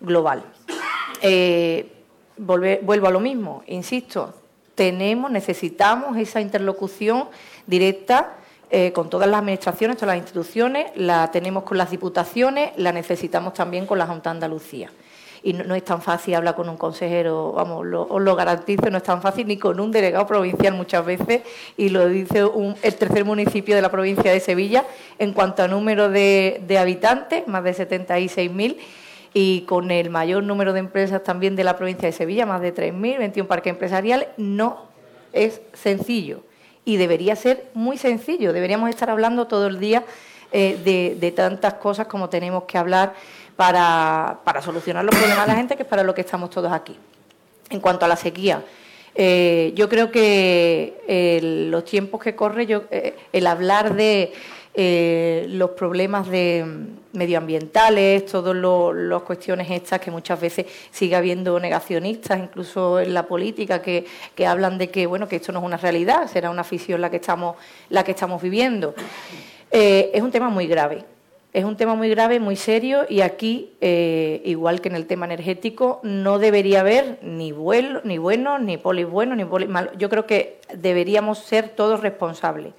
global. 0.00 0.42
Eh, 1.22 1.99
vuelvo 2.40 3.06
a 3.06 3.10
lo 3.10 3.20
mismo, 3.20 3.62
insisto, 3.66 4.34
tenemos, 4.74 5.30
necesitamos 5.30 6.16
esa 6.16 6.40
interlocución 6.40 7.28
directa 7.66 8.36
eh, 8.70 8.92
con 8.92 9.10
todas 9.10 9.28
las 9.28 9.40
administraciones, 9.40 9.96
todas 9.96 10.14
las 10.14 10.22
instituciones, 10.22 10.90
la 10.94 11.30
tenemos 11.30 11.64
con 11.64 11.76
las 11.76 11.90
diputaciones, 11.90 12.70
la 12.76 12.92
necesitamos 12.92 13.52
también 13.52 13.84
con 13.84 13.98
la 13.98 14.06
Junta 14.06 14.30
de 14.30 14.36
Andalucía. 14.36 14.90
Y 15.42 15.54
no, 15.54 15.74
es 15.74 15.84
tan 15.84 16.00
fácil 16.00 16.34
hablar 16.34 16.54
con 16.54 16.68
un 16.68 16.76
consejero, 16.76 17.52
vamos, 17.52 17.86
os 18.08 18.22
lo 18.22 18.36
garantizo, 18.36 18.90
no 18.90 18.98
es 18.98 19.02
tan 19.02 19.20
fácil 19.20 19.46
ni 19.46 19.56
con 19.56 19.80
un 19.80 19.90
delegado 19.90 20.26
provincial 20.26 20.74
muchas 20.74 21.04
veces, 21.04 21.42
y 21.76 21.88
lo 21.88 22.08
dice 22.08 22.44
el 22.82 22.94
tercer 22.94 23.24
municipio 23.24 23.74
de 23.74 23.82
la 23.82 23.90
provincia 23.90 24.30
de 24.32 24.40
Sevilla, 24.40 24.84
en 25.18 25.32
cuanto 25.32 25.62
a 25.62 25.68
número 25.68 26.08
de, 26.08 26.62
de 26.66 26.78
habitantes, 26.78 27.48
más 27.48 27.64
de 27.64 27.74
76.000, 27.74 28.76
y 29.32 29.62
con 29.62 29.90
el 29.90 30.10
mayor 30.10 30.42
número 30.42 30.72
de 30.72 30.80
empresas 30.80 31.22
también 31.22 31.56
de 31.56 31.64
la 31.64 31.76
provincia 31.76 32.06
de 32.06 32.12
Sevilla, 32.12 32.46
más 32.46 32.60
de 32.60 32.74
3.000, 32.74 33.18
21 33.18 33.48
parques 33.48 33.70
empresariales, 33.70 34.28
no 34.36 34.86
es 35.32 35.60
sencillo 35.72 36.42
y 36.84 36.96
debería 36.96 37.36
ser 37.36 37.70
muy 37.74 37.96
sencillo. 37.96 38.52
Deberíamos 38.52 38.90
estar 38.90 39.10
hablando 39.10 39.46
todo 39.46 39.68
el 39.68 39.78
día 39.78 40.04
eh, 40.52 41.16
de, 41.20 41.30
tantas 41.32 41.74
cosas 41.74 42.06
como 42.06 42.28
tenemos 42.28 42.64
que 42.64 42.78
hablar 42.78 43.14
para, 43.56 44.40
solucionar 44.62 45.04
los 45.04 45.14
problemas 45.14 45.46
de 45.46 45.52
la 45.52 45.56
gente, 45.56 45.76
que 45.76 45.82
es 45.82 45.88
para 45.88 46.02
lo 46.02 46.14
que 46.14 46.22
estamos 46.22 46.50
todos 46.50 46.72
aquí. 46.72 46.96
En 47.68 47.80
cuanto 47.80 48.04
a 48.04 48.08
la 48.08 48.16
sequía, 48.16 48.64
eh, 49.14 49.72
yo 49.76 49.88
creo 49.88 50.10
que 50.10 51.02
eh, 51.06 51.68
los 51.70 51.84
tiempos 51.84 52.20
que 52.20 52.34
corre, 52.34 52.66
yo, 52.66 52.84
el 52.90 53.46
hablar 53.46 53.94
de 53.94 54.32
eh, 54.72 55.46
los 55.48 55.70
problemas 55.70 56.28
de 56.28 56.64
medioambientales, 57.12 58.26
todas 58.26 58.56
las 58.94 59.22
cuestiones 59.22 59.70
estas 59.70 60.00
que 60.00 60.10
muchas 60.10 60.40
veces 60.40 60.66
sigue 60.90 61.16
habiendo 61.16 61.58
negacionistas, 61.58 62.38
incluso 62.38 63.00
en 63.00 63.14
la 63.14 63.26
política, 63.26 63.82
que, 63.82 64.06
hablan 64.46 64.78
de 64.78 64.90
que 64.90 65.06
bueno 65.06 65.28
que 65.28 65.36
esto 65.36 65.52
no 65.52 65.60
es 65.60 65.64
una 65.64 65.76
realidad, 65.76 66.26
será 66.28 66.50
una 66.50 66.64
ficción 66.64 67.00
la 67.00 67.10
que 67.10 67.16
estamos, 67.16 67.56
la 67.88 68.04
que 68.04 68.12
estamos 68.12 68.40
viviendo. 68.40 68.94
Eh, 69.70 70.10
es 70.14 70.22
un 70.22 70.30
tema 70.30 70.48
muy 70.48 70.66
grave. 70.66 71.04
Es 71.52 71.64
un 71.64 71.76
tema 71.76 71.96
muy 71.96 72.08
grave, 72.08 72.38
muy 72.38 72.54
serio 72.54 73.06
y 73.08 73.22
aquí, 73.22 73.72
eh, 73.80 74.40
igual 74.44 74.80
que 74.80 74.88
en 74.88 74.94
el 74.94 75.06
tema 75.06 75.26
energético, 75.26 75.98
no 76.04 76.38
debería 76.38 76.80
haber 76.80 77.18
ni, 77.22 77.50
vuelo, 77.50 78.00
ni 78.04 78.18
buenos, 78.18 78.60
ni 78.60 78.76
polis 78.76 79.08
buenos, 79.08 79.36
ni 79.36 79.44
polis 79.44 79.68
malos. 79.68 79.92
Yo 79.98 80.08
creo 80.08 80.26
que 80.26 80.60
deberíamos 80.72 81.40
ser 81.40 81.68
todos 81.70 82.00
responsables 82.00 82.72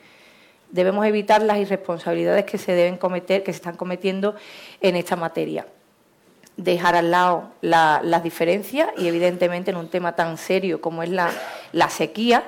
debemos 0.72 1.06
evitar 1.06 1.42
las 1.42 1.58
irresponsabilidades 1.58 2.46
que 2.46 2.58
se 2.58 2.74
deben 2.74 2.98
cometer, 2.98 3.44
que 3.44 3.52
se 3.52 3.58
están 3.58 3.76
cometiendo 3.76 4.36
en 4.80 4.96
esta 4.96 5.16
materia. 5.16 5.68
Dejar 6.58 6.96
al 6.96 7.12
lado 7.12 7.52
las 7.62 8.24
diferencias 8.24 8.90
y, 8.98 9.08
evidentemente, 9.08 9.72
en 9.72 9.78
un 9.78 9.90
tema 9.90 10.16
tan 10.16 10.38
serio 10.38 10.82
como 10.82 11.04
es 11.04 11.10
la, 11.10 11.90
sequía, 11.90 12.44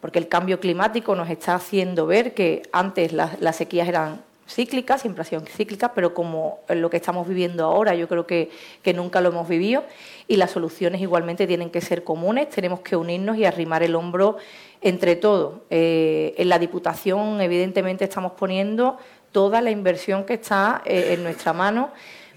porque 0.00 0.18
el 0.18 0.28
cambio 0.28 0.60
climático 0.60 1.14
nos 1.14 1.28
está 1.30 1.54
haciendo 1.54 2.06
ver 2.06 2.34
que 2.34 2.62
antes 2.72 3.12
las, 3.12 3.56
sequías 3.56 3.88
eran 3.88 4.22
cíclicas, 4.52 5.00
siempre 5.00 5.22
han 5.22 5.26
sido 5.26 5.40
cíclicas, 5.46 5.92
pero 5.94 6.14
como 6.14 6.60
lo 6.68 6.90
que 6.90 6.96
estamos 6.96 7.26
viviendo 7.26 7.64
ahora, 7.64 7.94
yo 7.94 8.08
creo 8.08 8.26
que, 8.26 8.50
que, 8.82 8.92
nunca 8.92 9.20
lo 9.20 9.30
hemos 9.30 9.48
vivido 9.48 9.84
y 10.28 10.36
las 10.36 10.50
soluciones 10.50 11.00
igualmente 11.00 11.46
tienen 11.46 11.70
que 11.70 11.80
ser 11.80 12.04
comunes, 12.04 12.50
tenemos 12.50 12.80
que 12.80 12.96
unirnos 12.96 13.36
y 13.36 13.44
arrimar 13.44 13.82
el 13.82 13.94
hombro 13.94 14.36
entre 14.80 15.16
todos. 15.16 15.60
Eh, 15.70 16.34
en 16.36 16.48
la 16.48 16.58
Diputación, 16.58 17.40
evidentemente, 17.40 18.04
estamos 18.04 18.32
poniendo 18.32 18.98
toda 19.32 19.60
la 19.60 19.70
inversión 19.70 20.24
que 20.24 20.34
está 20.34 20.82
eh, 20.84 21.14
en 21.14 21.22
nuestra 21.22 21.52
mano 21.52 21.90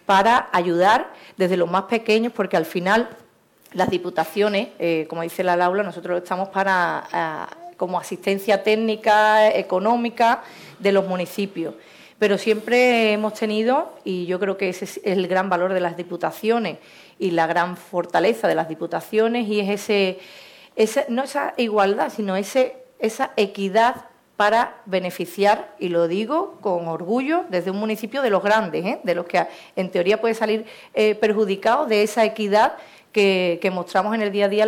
para 0.06 0.50
ayudar 0.52 1.14
desde 1.38 1.58
los 1.58 1.70
más 1.70 1.84
pequeños, 1.84 2.34
porque 2.34 2.58
al 2.58 2.66
final 2.66 3.10
las 3.74 3.90
diputaciones, 3.90 4.70
eh, 4.78 5.08
como 5.10 5.24
dice 5.24 5.44
la 5.44 5.56
Laura, 5.56 5.82
nosotros 5.82 6.22
estamos 6.22 6.50
para 6.50 7.50
como 7.78 8.00
asistencia 8.00 8.64
técnica, 8.64 9.50
económica 9.50 10.44
de 10.80 10.92
los 10.92 11.08
municipios. 11.08 11.74
Pero 12.20 12.38
siempre 12.38 13.12
hemos 13.14 13.34
tenido, 13.34 13.94
y 14.04 14.26
yo 14.26 14.40
creo 14.40 14.58
que 14.58 14.70
ese 14.70 14.86
es 14.86 15.02
el 15.04 15.28
gran 15.28 15.50
valor 15.50 15.74
de 15.74 15.80
las 15.80 15.98
diputaciones 15.98 16.78
y 17.20 17.32
la 17.32 17.48
gran 17.48 17.76
fortaleza 17.78 18.48
de 18.48 18.56
las 18.56 18.70
diputaciones, 18.70 19.48
y 19.48 19.60
es 19.60 19.70
ese 19.70 20.20
no 21.10 21.24
esa 21.24 21.54
igualdad, 21.58 22.12
sino 22.12 22.36
ese, 22.36 22.76
esa 23.00 23.32
equidad 23.38 24.08
para 24.38 24.82
beneficiar, 24.86 25.76
y 25.80 25.90
lo 25.90 26.08
digo 26.08 26.58
con 26.62 26.88
orgullo, 26.88 27.46
desde 27.50 27.72
un 27.72 27.78
municipio 27.78 28.22
de 28.22 28.32
los 28.32 28.44
grandes, 28.44 28.86
¿eh? 28.86 29.00
de 29.04 29.16
los 29.16 29.26
que 29.26 29.46
en 29.76 29.92
teoría 29.92 30.20
puede 30.20 30.34
salir 30.34 30.66
eh, 30.94 31.16
perjudicados 31.16 31.88
de 31.88 32.04
esa 32.04 32.26
equidad 32.26 32.74
que, 33.12 33.70
mostramos 33.72 34.16
en 34.16 34.22
el 34.22 34.32
día 34.32 34.46
a 34.46 34.50
día 34.50 34.66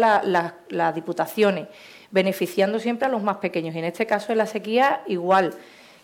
las 0.69 0.95
diputaciones, 0.95 1.67
beneficiando 2.11 2.77
siempre 2.79 3.07
a 3.07 3.09
los 3.09 3.23
más 3.23 3.37
pequeños. 3.37 3.73
Y 3.73 3.79
en 3.79 3.85
este 3.85 4.05
caso 4.05 4.27
de 4.27 4.35
la 4.35 4.45
sequía, 4.45 5.01
igual, 5.07 5.55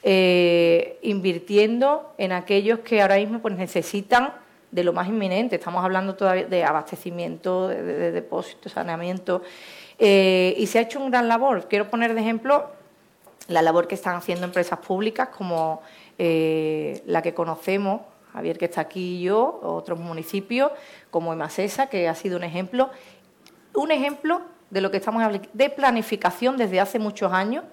eh, 0.03 0.97
invirtiendo 1.01 2.13
en 2.17 2.31
aquellos 2.31 2.79
que 2.79 3.01
ahora 3.01 3.17
mismo 3.17 3.39
pues, 3.39 3.55
necesitan 3.55 4.33
de 4.71 4.83
lo 4.83 4.93
más 4.93 5.07
inminente. 5.07 5.57
Estamos 5.57 5.83
hablando 5.83 6.15
todavía 6.15 6.45
de 6.45 6.63
abastecimiento, 6.63 7.67
de, 7.67 7.83
de 7.83 8.11
depósito, 8.11 8.69
saneamiento. 8.69 9.41
Eh, 10.03 10.55
y 10.57 10.65
se 10.65 10.79
ha 10.79 10.81
hecho 10.81 10.99
un 10.99 11.11
gran 11.11 11.27
labor. 11.27 11.67
Quiero 11.67 11.89
poner 11.89 12.15
de 12.15 12.21
ejemplo 12.21 12.71
la 13.47 13.61
labor 13.61 13.87
que 13.87 13.95
están 13.95 14.15
haciendo 14.15 14.45
empresas 14.45 14.79
públicas 14.79 15.29
como 15.29 15.81
eh, 16.17 17.03
la 17.05 17.21
que 17.21 17.33
conocemos, 17.33 18.01
Javier 18.33 18.57
que 18.57 18.65
está 18.65 18.81
aquí 18.81 19.19
y 19.19 19.23
yo, 19.23 19.59
otros 19.61 19.99
municipios 19.99 20.71
como 21.09 21.33
Emasesa, 21.33 21.87
que 21.87 22.07
ha 22.07 22.15
sido 22.15 22.37
un 22.37 22.43
ejemplo, 22.43 22.89
un 23.75 23.91
ejemplo 23.91 24.41
de 24.69 24.81
lo 24.81 24.89
que 24.89 24.97
estamos 24.97 25.21
hablando, 25.21 25.47
de 25.53 25.69
planificación 25.69 26.57
desde 26.57 26.79
hace 26.79 26.97
muchos 26.97 27.31
años, 27.33 27.63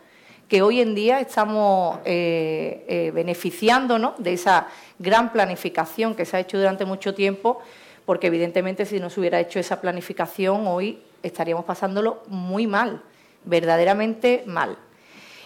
que 0.48 0.62
hoy 0.62 0.80
en 0.80 0.94
día 0.94 1.20
estamos 1.20 1.98
eh, 2.04 3.10
beneficiándonos 3.14 4.14
de 4.18 4.32
esa 4.32 4.68
gran 4.98 5.32
planificación 5.32 6.14
que 6.14 6.24
se 6.24 6.36
ha 6.36 6.40
hecho 6.40 6.58
durante 6.58 6.84
mucho 6.84 7.14
tiempo, 7.14 7.60
porque 8.06 8.28
evidentemente 8.28 8.86
si 8.86 8.98
no 8.98 9.10
se 9.10 9.20
hubiera 9.20 9.38
hecho 9.38 9.60
esa 9.60 9.80
planificación 9.80 10.66
hoy 10.66 11.00
estaríamos 11.22 11.64
pasándolo 11.64 12.22
muy 12.28 12.66
mal, 12.66 13.02
verdaderamente 13.44 14.42
mal. 14.46 14.78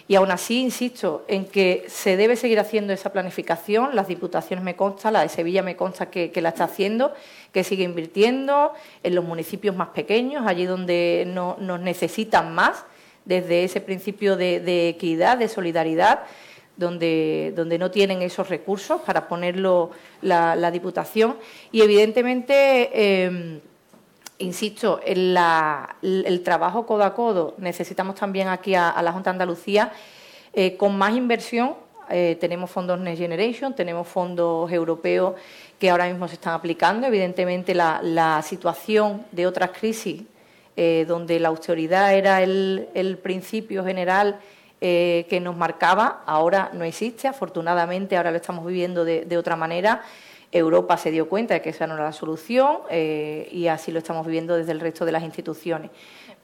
Y 0.08 0.16
aún 0.16 0.30
así, 0.30 0.60
insisto, 0.60 1.24
en 1.28 1.46
que 1.46 1.84
se 1.88 2.16
debe 2.16 2.36
seguir 2.36 2.58
haciendo 2.58 2.92
esa 2.92 3.12
planificación. 3.12 3.94
Las 3.94 4.08
diputaciones 4.08 4.64
me 4.64 4.76
consta, 4.76 5.10
la 5.10 5.22
de 5.22 5.28
Sevilla 5.28 5.62
me 5.62 5.76
consta 5.76 6.10
que, 6.10 6.32
la 6.42 6.50
está 6.50 6.64
haciendo, 6.64 7.14
que 7.52 7.64
sigue 7.64 7.84
invirtiendo 7.84 8.72
en 9.02 9.14
los 9.14 9.24
municipios 9.24 9.76
más 9.76 9.88
pequeños, 9.88 10.44
allí 10.46 10.66
donde 10.66 11.24
no, 11.26 11.56
nos 11.60 11.80
necesitan 11.80 12.54
más, 12.54 12.84
desde 13.24 13.64
ese 13.64 13.80
principio 13.80 14.36
de, 14.36 14.88
equidad, 14.88 15.38
de 15.38 15.48
solidaridad, 15.48 16.24
donde, 16.76 17.52
donde, 17.54 17.78
no 17.78 17.90
tienen 17.90 18.22
esos 18.22 18.48
recursos 18.48 19.00
para 19.02 19.28
ponerlo 19.28 19.90
la, 20.22 20.70
Diputación. 20.70 21.36
Y 21.70 21.82
evidentemente. 21.82 22.90
Eh, 22.92 23.60
insisto, 24.42 25.00
en 25.04 25.36
el 26.02 26.42
trabajo 26.42 26.86
codo 26.86 27.04
a 27.04 27.14
codo, 27.14 27.54
necesitamos 27.58 28.16
también 28.16 28.48
aquí 28.48 28.74
a, 28.74 29.00
la 29.02 29.12
Junta 29.12 29.30
de 29.30 29.34
Andalucía 29.34 29.92
eh, 30.52 30.76
con 30.76 30.96
más 30.96 31.16
inversión. 31.16 31.74
Eh, 32.10 32.36
tenemos 32.40 32.70
fondos 32.70 32.98
Next 32.98 33.20
Generation, 33.20 33.74
tenemos 33.74 34.06
fondos 34.06 34.70
europeos 34.70 35.34
que 35.78 35.88
ahora 35.88 36.06
mismo 36.08 36.28
se 36.28 36.34
están 36.34 36.54
aplicando. 36.54 37.06
Evidentemente, 37.06 37.74
la, 37.74 38.42
situación 38.44 39.24
de 39.32 39.46
otras 39.46 39.70
crisis, 39.70 40.22
eh, 40.76 41.04
donde 41.06 41.38
la 41.40 41.48
austeridad 41.48 42.14
era 42.14 42.42
el, 42.42 43.18
principio 43.22 43.84
general 43.84 44.40
que 44.80 45.38
nos 45.40 45.56
marcaba, 45.56 46.24
ahora 46.26 46.70
no 46.72 46.82
existe. 46.82 47.28
Afortunadamente, 47.28 48.16
ahora 48.16 48.32
lo 48.32 48.38
estamos 48.38 48.66
viviendo 48.66 49.04
de 49.04 49.36
otra 49.38 49.54
manera. 49.54 50.02
Europa 50.52 50.98
se 50.98 51.10
dio 51.10 51.28
cuenta 51.28 51.54
de 51.54 51.62
que 51.62 51.70
esa 51.70 51.86
no 51.86 51.94
era 51.94 52.04
la 52.04 52.12
solución 52.12 52.80
eh, 52.90 53.48
y 53.50 53.66
así 53.68 53.90
lo 53.90 53.98
estamos 53.98 54.26
viviendo 54.26 54.54
desde 54.54 54.72
el 54.72 54.80
resto 54.80 55.06
de 55.06 55.12
las 55.12 55.22
instituciones. 55.22 55.90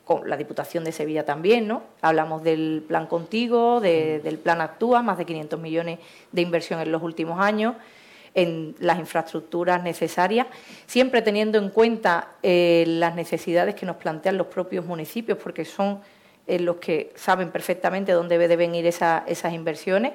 Con 0.05 0.29
la 0.29 0.39
Diputación 0.39 0.85
de 0.85 0.93
Sevilla 0.93 1.27
también, 1.27 1.69
¿no? 1.69 1.83
Hablamos 2.01 2.43
del 2.43 2.83
Plan 2.89 3.07
Contigo, 3.07 3.79
del 3.79 4.39
Plan 4.39 4.63
Actúa, 4.63 5.03
más 5.03 5.19
de 5.19 5.27
500 5.27 5.61
millones 5.61 5.99
de 6.33 6.41
inversión 6.41 6.81
en 6.81 6.91
los 6.91 7.03
últimos 7.03 7.39
años. 7.39 7.75
En 8.39 8.77
las 8.79 9.01
infraestructuras 9.01 9.83
necesarias, 9.83 10.47
siempre 10.87 11.23
teniendo 11.23 11.59
en 11.59 11.71
cuenta 11.71 12.29
eh, 12.43 12.85
las 12.87 13.17
necesidades 13.17 13.75
que 13.75 13.85
nos 13.85 13.97
plantean 13.97 14.39
los 14.39 14.47
propios 14.47 14.85
municipios, 14.85 15.39
porque 15.43 15.65
son 15.65 16.01
eh, 16.47 16.61
los 16.61 16.77
que 16.77 17.13
saben 17.17 17.51
perfectamente 17.51 18.13
dónde 18.13 18.39
deben 18.39 18.77
ir 18.77 18.87
esas 18.87 19.53
inversiones. 19.53 20.13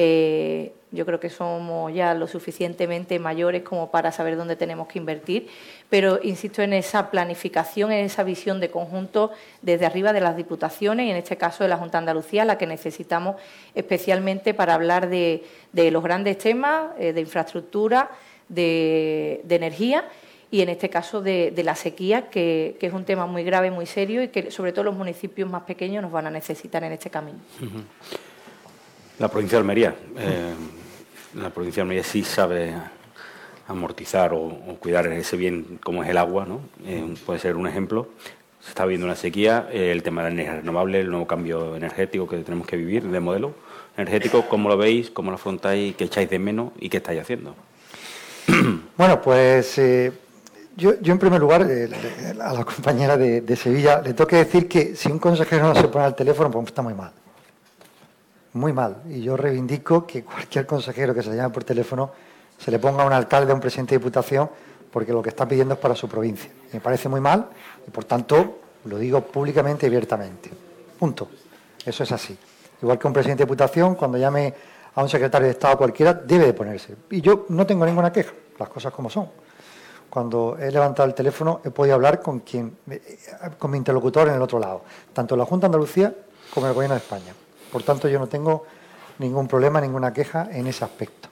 Eh, 0.00 0.74
yo 0.92 1.04
creo 1.04 1.18
que 1.18 1.28
somos 1.28 1.92
ya 1.92 2.14
lo 2.14 2.28
suficientemente 2.28 3.18
mayores 3.18 3.64
como 3.64 3.90
para 3.90 4.12
saber 4.12 4.36
dónde 4.36 4.54
tenemos 4.54 4.86
que 4.86 5.00
invertir, 5.00 5.48
pero 5.90 6.20
insisto 6.22 6.62
en 6.62 6.72
esa 6.72 7.10
planificación, 7.10 7.90
en 7.90 8.04
esa 8.04 8.22
visión 8.22 8.60
de 8.60 8.70
conjunto 8.70 9.32
desde 9.60 9.86
arriba 9.86 10.12
de 10.12 10.20
las 10.20 10.36
diputaciones 10.36 11.06
y 11.06 11.10
en 11.10 11.16
este 11.16 11.36
caso 11.36 11.64
de 11.64 11.70
la 11.70 11.78
Junta 11.78 11.98
de 11.98 12.02
Andalucía, 12.02 12.44
la 12.44 12.58
que 12.58 12.68
necesitamos 12.68 13.40
especialmente 13.74 14.54
para 14.54 14.74
hablar 14.74 15.08
de, 15.08 15.42
los 15.74 16.02
grandes 16.04 16.38
temas 16.38 16.92
eh, 17.00 17.12
de 17.12 17.20
infraestructura, 17.20 18.08
de, 18.48 19.42
energía 19.48 20.04
y 20.52 20.60
en 20.60 20.68
este 20.68 20.88
caso 20.90 21.20
de, 21.22 21.52
la 21.64 21.74
sequía, 21.74 22.30
que, 22.30 22.76
es 22.80 22.92
un 22.92 23.04
tema 23.04 23.26
muy 23.26 23.42
grave, 23.42 23.72
muy 23.72 23.86
serio 23.86 24.22
y 24.22 24.28
que 24.28 24.52
sobre 24.52 24.72
todo 24.72 24.84
los 24.84 24.94
municipios 24.94 25.50
más 25.50 25.64
pequeños 25.64 26.02
nos 26.02 26.12
van 26.12 26.28
a 26.28 26.30
necesitar 26.30 26.84
en 26.84 26.92
este 26.92 27.10
camino. 27.10 27.40
La 29.18 29.26
provincia 29.26 29.56
de 29.56 29.60
Almería. 29.60 29.96
Eh, 30.16 30.54
la 31.34 31.50
provincia 31.50 31.80
de 31.80 31.82
Almería 31.82 32.04
sí 32.04 32.22
sabe 32.22 32.72
amortizar 33.66 34.32
o, 34.32 34.48
cuidar 34.78 35.08
ese 35.08 35.36
bien 35.36 35.80
como 35.82 36.04
es 36.04 36.08
el 36.08 36.18
agua, 36.18 36.46
¿no? 36.46 36.60
Eh, 36.86 37.14
puede 37.26 37.40
ser 37.40 37.56
un 37.56 37.66
ejemplo. 37.66 38.10
Se 38.60 38.68
está 38.68 38.86
viendo 38.86 39.06
una 39.06 39.16
sequía, 39.16 39.68
eh, 39.72 39.90
el 39.90 40.04
tema 40.04 40.22
de 40.22 40.28
la 40.28 40.34
energía 40.34 40.60
renovable, 40.60 41.00
el 41.00 41.10
nuevo 41.10 41.26
cambio 41.26 41.74
energético 41.74 42.28
que 42.28 42.36
tenemos 42.38 42.66
que 42.66 42.76
vivir 42.76 43.02
de 43.08 43.18
modelo 43.18 43.54
energético. 43.96 44.48
¿Cómo 44.48 44.68
lo 44.68 44.76
veis? 44.76 45.10
¿Cómo 45.10 45.32
lo 45.32 45.34
afrontáis? 45.34 45.96
¿Qué 45.96 46.04
echáis 46.04 46.30
de 46.30 46.38
menos? 46.38 46.70
¿Y 46.78 46.88
qué 46.88 46.98
estáis 46.98 47.20
haciendo? 47.20 47.54
Bueno, 48.96 49.22
pues 49.22 49.80
yo, 50.76 50.92
en 51.04 51.18
primer 51.18 51.40
lugar, 51.40 51.62
a 51.62 52.52
la 52.52 52.64
compañera 52.72 53.16
de, 53.16 53.40
de, 53.40 53.56
Sevilla, 53.56 54.00
le 54.00 54.12
tengo 54.12 54.26
que 54.26 54.36
decir 54.36 54.68
que 54.68 54.96
si 54.96 55.10
un 55.10 55.20
consejero 55.20 55.72
no 55.72 55.80
se 55.80 55.86
pone 55.88 56.04
al 56.04 56.16
teléfono, 56.16 56.50
pues 56.50 56.66
está 56.66 56.82
muy 56.82 56.94
mal 56.94 57.12
muy 58.58 58.72
mal. 58.72 59.02
Y 59.08 59.22
yo 59.22 59.36
reivindico 59.36 60.06
que 60.06 60.24
cualquier 60.24 60.66
consejero 60.66 61.14
que 61.14 61.22
se 61.22 61.34
llame 61.34 61.50
por 61.50 61.64
teléfono 61.64 62.10
se 62.58 62.70
le 62.70 62.78
ponga 62.78 63.04
a 63.04 63.06
un 63.06 63.12
alcalde, 63.12 63.52
a 63.52 63.54
un 63.54 63.60
presidente 63.60 63.94
de 63.94 63.98
diputación, 63.98 64.50
porque 64.92 65.12
lo 65.12 65.22
que 65.22 65.28
está 65.28 65.46
pidiendo 65.46 65.74
es 65.74 65.80
para 65.80 65.94
su 65.94 66.08
provincia. 66.08 66.50
Me 66.72 66.80
parece 66.80 67.08
muy 67.08 67.20
mal 67.20 67.48
y, 67.86 67.90
por 67.90 68.04
tanto, 68.04 68.58
lo 68.84 68.98
digo 68.98 69.20
públicamente 69.20 69.86
y 69.86 69.88
abiertamente. 69.88 70.50
Punto. 70.98 71.28
Eso 71.84 72.02
es 72.02 72.12
así. 72.12 72.36
Igual 72.82 72.98
que 72.98 73.06
un 73.06 73.12
presidente 73.12 73.42
de 73.42 73.46
diputación, 73.46 73.94
cuando 73.94 74.18
llame 74.18 74.54
a 74.94 75.02
un 75.02 75.08
secretario 75.08 75.46
de 75.46 75.52
Estado 75.52 75.76
cualquiera, 75.78 76.12
debe 76.14 76.46
de 76.46 76.54
ponerse. 76.54 76.96
Y 77.10 77.20
yo 77.20 77.46
no 77.48 77.66
tengo 77.66 77.86
ninguna 77.86 78.12
queja, 78.12 78.32
las 78.58 78.68
cosas 78.68 78.92
como 78.92 79.08
son. 79.08 79.28
Cuando 80.10 80.56
he 80.58 80.70
levantado 80.70 81.08
el 81.08 81.14
teléfono, 81.14 81.60
he 81.64 81.70
podido 81.70 81.94
hablar 81.94 82.20
con, 82.20 82.40
quien, 82.40 82.78
eh, 82.90 83.18
con 83.58 83.70
mi 83.70 83.76
interlocutor 83.76 84.28
en 84.28 84.34
el 84.34 84.42
otro 84.42 84.58
lado, 84.58 84.82
tanto 85.12 85.36
la 85.36 85.44
Junta 85.44 85.66
de 85.66 85.68
Andalucía 85.68 86.14
como 86.52 86.66
el 86.66 86.72
Gobierno 86.72 86.94
de 86.94 87.00
España. 87.00 87.34
Por 87.70 87.82
tanto, 87.82 88.08
yo 88.08 88.18
no 88.18 88.26
tengo 88.26 88.64
ningún 89.18 89.46
problema, 89.46 89.80
ninguna 89.80 90.12
queja 90.12 90.48
en 90.50 90.66
ese 90.66 90.84
aspecto. 90.84 91.28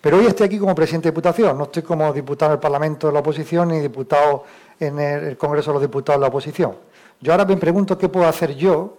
Pero 0.00 0.18
hoy 0.18 0.26
estoy 0.26 0.46
aquí 0.46 0.58
como 0.58 0.74
presidente 0.74 1.08
de 1.08 1.12
Diputación, 1.12 1.56
no 1.56 1.64
estoy 1.64 1.82
como 1.84 2.12
diputado 2.12 2.50
en 2.50 2.54
el 2.56 2.60
Parlamento 2.60 3.06
de 3.06 3.12
la 3.12 3.20
oposición 3.20 3.68
ni 3.68 3.78
diputado 3.78 4.44
en 4.80 4.98
el 4.98 5.36
Congreso 5.36 5.70
de 5.70 5.74
los 5.74 5.82
Diputados 5.82 6.18
de 6.18 6.22
la 6.22 6.28
oposición. 6.28 6.76
Yo 7.20 7.32
ahora 7.32 7.44
me 7.44 7.56
pregunto 7.56 7.96
qué 7.96 8.08
puedo 8.08 8.26
hacer 8.26 8.56
yo, 8.56 8.98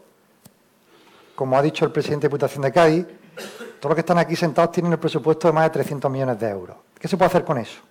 como 1.36 1.57
ha 1.57 1.61
dicho 1.61 1.84
el 1.84 1.91
presidente 1.91 2.28
de 2.28 2.30
Diputación 2.30 2.61
de 2.61 2.72
Cádiz, 2.72 3.05
todos 3.80 3.89
los 3.89 3.95
que 3.95 3.99
están 3.99 4.18
aquí 4.18 4.38
sentados 4.38 4.72
tienen 4.72 4.93
el 4.93 4.99
presupuesto 4.99 5.49
de 5.49 5.53
más 5.53 5.66
de 5.66 5.72
300 5.72 6.09
millones 6.09 6.39
de 6.39 6.49
euros. 6.49 6.78
¿Qué 6.97 7.09
se 7.09 7.18
puede 7.18 7.28
hacer 7.28 7.43
con 7.43 7.57
eso? 7.57 7.82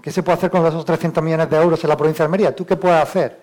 ¿Qué 0.00 0.10
se 0.10 0.22
puede 0.22 0.38
hacer 0.38 0.50
con 0.50 0.64
esos 0.64 0.86
300 0.86 1.22
millones 1.22 1.50
de 1.50 1.56
euros 1.58 1.84
en 1.84 1.90
la 1.90 1.96
provincia 1.98 2.22
de 2.22 2.26
Almería? 2.26 2.56
¿Tú 2.56 2.64
qué 2.64 2.76
puedes 2.76 2.98
hacer? 2.98 3.38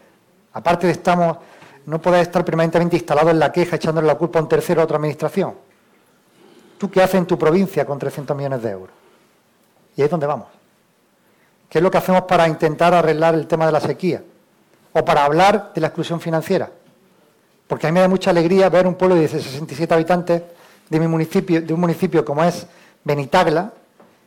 Aparte 0.53 0.87
de 0.87 0.93
estamos 0.93 1.37
no 1.85 2.01
puedes 2.01 2.21
estar 2.21 2.45
permanentemente 2.45 2.95
instalado 2.95 3.29
en 3.29 3.39
la 3.39 3.51
queja 3.51 3.75
echándole 3.75 4.07
la 4.07 4.15
culpa 4.15 4.39
a 4.39 4.41
un 4.41 4.49
tercero 4.49 4.81
a 4.81 4.83
otra 4.83 4.97
administración. 4.97 5.53
¿Tú 6.77 6.89
qué 6.89 7.01
haces 7.01 7.15
en 7.15 7.25
tu 7.25 7.37
provincia 7.37 7.85
con 7.85 7.99
300 7.99 8.35
millones 8.35 8.61
de 8.61 8.69
euros? 8.69 8.95
Y 9.95 10.01
ahí 10.01 10.05
es 10.05 10.11
donde 10.11 10.27
vamos. 10.27 10.47
¿Qué 11.69 11.79
es 11.79 11.83
lo 11.83 11.91
que 11.91 11.97
hacemos 11.97 12.23
para 12.23 12.47
intentar 12.47 12.93
arreglar 12.93 13.35
el 13.35 13.47
tema 13.47 13.65
de 13.65 13.71
la 13.71 13.79
sequía? 13.79 14.23
O 14.93 15.03
para 15.03 15.25
hablar 15.25 15.71
de 15.73 15.81
la 15.81 15.87
exclusión 15.87 16.19
financiera. 16.19 16.71
Porque 17.67 17.85
a 17.85 17.91
mí 17.91 17.93
me 17.93 17.99
da 17.99 18.07
mucha 18.07 18.31
alegría 18.31 18.69
ver 18.69 18.87
un 18.87 18.95
pueblo 18.95 19.15
de 19.15 19.27
67 19.27 19.93
habitantes 19.93 20.41
de 20.89 20.99
mi 20.99 21.07
municipio, 21.07 21.61
de 21.61 21.73
un 21.73 21.79
municipio 21.79 22.25
como 22.25 22.43
es 22.43 22.65
Benitagla, 23.03 23.71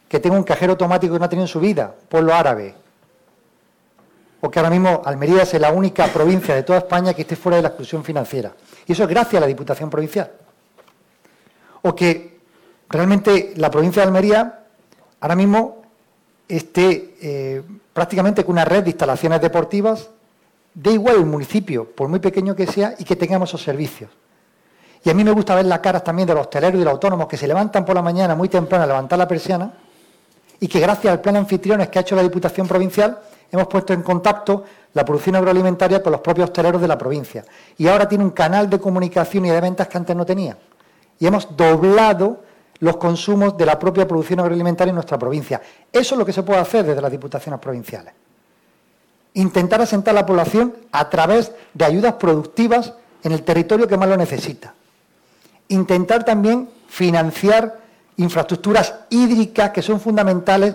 que 0.09 0.21
tenga 0.21 0.37
un 0.37 0.45
cajero 0.45 0.73
automático 0.73 1.15
que 1.15 1.19
no 1.19 1.25
ha 1.25 1.29
tenido 1.29 1.45
en 1.45 1.49
su 1.49 1.59
vida, 1.59 1.95
pueblo 2.09 2.35
árabe, 2.35 2.75
o 4.45 4.51
que 4.51 4.59
ahora 4.59 4.71
mismo 4.71 5.03
Almería 5.05 5.43
es 5.43 5.55
la 5.55 5.71
única 5.71 6.09
provincia 6.09 6.53
de 6.55 6.65
toda 6.65 6.81
España 6.81 7.15
que 7.15 7.23
esté 7.23 7.37
fuera 7.37 7.57
de 7.57 7.63
la 7.63 7.69
exclusión 7.69 8.03
financiera. 8.03 8.53
Y 8.85 8.93
eso 8.93 9.05
es 9.05 9.09
gracias 9.09 9.35
a 9.35 9.41
la 9.41 9.47
Diputación 9.47 9.89
Provincial. 9.89 10.33
O 11.83 11.95
que 11.95 12.41
realmente 12.89 13.53
la 13.57 13.71
provincia 13.71 14.03
de 14.03 14.09
Almería 14.09 14.65
ahora 15.21 15.37
mismo 15.37 15.83
esté 16.49 17.15
eh, 17.23 17.63
prácticamente 17.93 18.45
con 18.45 18.55
una 18.55 18.65
red 18.65 18.83
de 18.83 18.91
instalaciones 18.91 19.41
deportivas, 19.41 20.11
de 20.75 20.91
igual 20.91 21.17
el 21.17 21.27
municipio, 21.27 21.89
por 21.89 22.09
muy 22.09 22.19
pequeño 22.19 22.57
que 22.57 22.67
sea, 22.67 22.97
y 22.99 23.05
que 23.05 23.15
tengamos 23.15 23.51
esos 23.51 23.63
servicios. 23.63 24.11
Y 25.05 25.11
a 25.11 25.15
mí 25.15 25.23
me 25.23 25.31
gusta 25.31 25.55
ver 25.55 25.67
las 25.67 25.79
caras 25.79 26.03
también 26.03 26.27
de 26.27 26.35
los 26.35 26.47
hosteleros 26.47 26.81
y 26.81 26.85
los 26.85 26.93
autónomos 26.93 27.29
que 27.29 27.37
se 27.37 27.47
levantan 27.47 27.85
por 27.85 27.95
la 27.95 28.03
mañana 28.03 28.35
muy 28.35 28.49
temprano 28.49 28.83
a 28.83 28.87
levantar 28.89 29.21
la 29.21 29.29
persiana 29.29 29.73
y 30.59 30.67
que 30.67 30.81
gracias 30.81 31.13
al 31.13 31.21
plan 31.21 31.37
anfitriones 31.37 31.89
que 31.91 32.01
ha 32.01 32.03
hecho 32.03 32.17
la 32.17 32.23
Diputación 32.23 32.67
Provincial 32.67 33.21
hemos 33.53 33.67
puesto 33.69 33.93
en 33.93 34.03
contacto 34.03 34.65
la 34.95 35.05
producción 35.05 35.37
agroalimentaria 35.37 36.03
con 36.03 36.13
los 36.13 36.21
propios 36.21 36.49
hosteleros 36.49 36.81
de 36.81 36.89
la 36.89 36.99
provincia. 36.99 37.45
Y 37.77 37.87
ahora 37.87 38.09
tiene 38.09 38.25
un 38.25 38.31
canal 38.31 38.69
de 38.69 38.81
comunicación 38.81 39.45
y 39.45 39.51
de 39.51 39.61
ventas 39.61 39.89
que 39.89 39.99
antes 39.99 40.17
no 40.17 40.27
tenía. 40.27 40.57
Y 41.19 41.27
hemos 41.27 41.55
doblado 41.57 42.41
los 42.81 42.97
consumos 42.97 43.57
de 43.57 43.67
la 43.67 43.79
propia 43.79 44.09
producción 44.09 44.41
agroalimentaria 44.41 44.91
en 44.91 44.97
nuestra 44.97 45.19
provincia. 45.19 45.61
Eso 45.93 46.15
es 46.15 46.19
lo 46.19 46.27
que 46.27 46.33
se 46.33 46.43
puede 46.43 46.61
hacer 46.61 46.85
desde 46.85 47.01
las 47.01 47.13
diputaciones 47.13 47.61
provinciales. 47.61 48.13
Intentar 49.35 49.81
asentar 49.81 50.13
a 50.17 50.21
la 50.21 50.27
población 50.27 50.75
a 50.91 51.09
través 51.09 51.53
de 51.75 51.85
ayudas 51.85 52.15
productivas 52.15 52.95
en 53.23 53.33
el 53.33 53.45
territorio 53.45 53.87
que 53.87 53.97
más 53.97 54.09
lo 54.09 54.17
necesita. 54.17 54.75
Intentar 55.69 56.25
también 56.25 56.69
financiar 56.89 57.79
infraestructuras 58.17 58.95
hídricas 59.11 59.71
que 59.71 59.81
son 59.81 60.01
fundamentales 60.01 60.75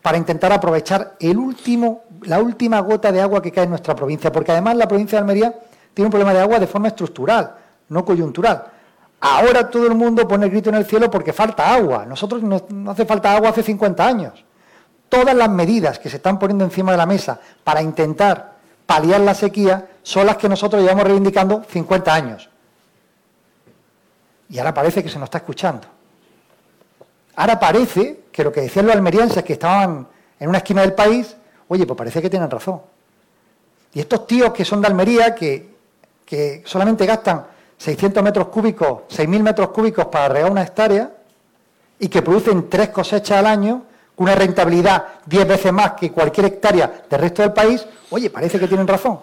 para 0.00 0.16
intentar 0.16 0.52
aprovechar 0.52 1.16
el 1.20 1.36
último, 1.36 2.04
la 2.22 2.40
última 2.40 2.80
gota 2.80 3.12
de 3.12 3.20
agua 3.20 3.42
que 3.42 3.52
cae 3.52 3.64
en 3.64 3.70
nuestra 3.70 3.94
provincia, 3.94 4.32
porque 4.32 4.52
además 4.52 4.76
la 4.76 4.88
provincia 4.88 5.18
de 5.18 5.20
Almería 5.20 5.54
tiene 5.94 6.06
un 6.06 6.10
problema 6.10 6.32
de 6.32 6.40
agua 6.40 6.58
de 6.58 6.66
forma 6.66 6.88
estructural, 6.88 7.54
no 7.88 8.04
coyuntural. 8.04 8.64
Ahora 9.20 9.68
todo 9.68 9.86
el 9.86 9.94
mundo 9.94 10.28
pone 10.28 10.46
el 10.46 10.50
grito 10.52 10.70
en 10.70 10.76
el 10.76 10.86
cielo 10.86 11.10
porque 11.10 11.32
falta 11.32 11.74
agua. 11.74 12.06
Nosotros 12.06 12.42
no, 12.42 12.62
no 12.68 12.90
hace 12.92 13.04
falta 13.04 13.34
agua 13.34 13.50
hace 13.50 13.62
50 13.62 14.06
años. 14.06 14.44
Todas 15.08 15.34
las 15.34 15.48
medidas 15.48 15.98
que 15.98 16.08
se 16.08 16.16
están 16.16 16.38
poniendo 16.38 16.64
encima 16.64 16.92
de 16.92 16.98
la 16.98 17.06
mesa 17.06 17.40
para 17.64 17.82
intentar 17.82 18.58
paliar 18.86 19.20
la 19.20 19.34
sequía 19.34 19.88
son 20.02 20.26
las 20.26 20.36
que 20.36 20.48
nosotros 20.48 20.82
llevamos 20.82 21.04
reivindicando 21.04 21.64
50 21.68 22.14
años. 22.14 22.48
Y 24.48 24.58
ahora 24.58 24.72
parece 24.72 25.02
que 25.02 25.08
se 25.08 25.18
nos 25.18 25.26
está 25.26 25.38
escuchando. 25.38 25.86
Ahora 27.36 27.58
parece 27.58 28.24
que 28.32 28.44
lo 28.44 28.50
que 28.50 28.62
decían 28.62 28.86
los 28.86 28.96
almerienses 28.96 29.42
que 29.44 29.52
estaban 29.52 30.08
en 30.40 30.48
una 30.48 30.58
esquina 30.58 30.82
del 30.82 30.94
país, 30.94 31.36
oye, 31.68 31.86
pues 31.86 31.96
parece 31.96 32.20
que 32.20 32.30
tienen 32.30 32.50
razón. 32.50 32.80
Y 33.94 34.00
estos 34.00 34.26
tíos 34.26 34.52
que 34.52 34.64
son 34.64 34.80
de 34.80 34.88
Almería, 34.88 35.34
que, 35.34 35.76
que 36.24 36.62
solamente 36.64 37.06
gastan 37.06 37.46
600 37.78 38.22
metros 38.22 38.48
cúbicos, 38.48 39.02
6.000 39.08 39.42
metros 39.42 39.68
cúbicos 39.68 40.06
para 40.06 40.28
regar 40.28 40.50
una 40.50 40.62
hectárea 40.62 41.12
y 41.98 42.08
que 42.08 42.22
producen 42.22 42.68
tres 42.68 42.90
cosechas 42.90 43.38
al 43.38 43.46
año, 43.46 43.84
con 44.14 44.24
una 44.24 44.34
rentabilidad 44.34 45.04
10 45.26 45.46
veces 45.46 45.72
más 45.72 45.92
que 45.92 46.10
cualquier 46.10 46.46
hectárea 46.46 47.04
del 47.08 47.20
resto 47.20 47.42
del 47.42 47.52
país, 47.52 47.86
oye, 48.10 48.30
parece 48.30 48.58
que 48.58 48.66
tienen 48.66 48.86
razón. 48.86 49.20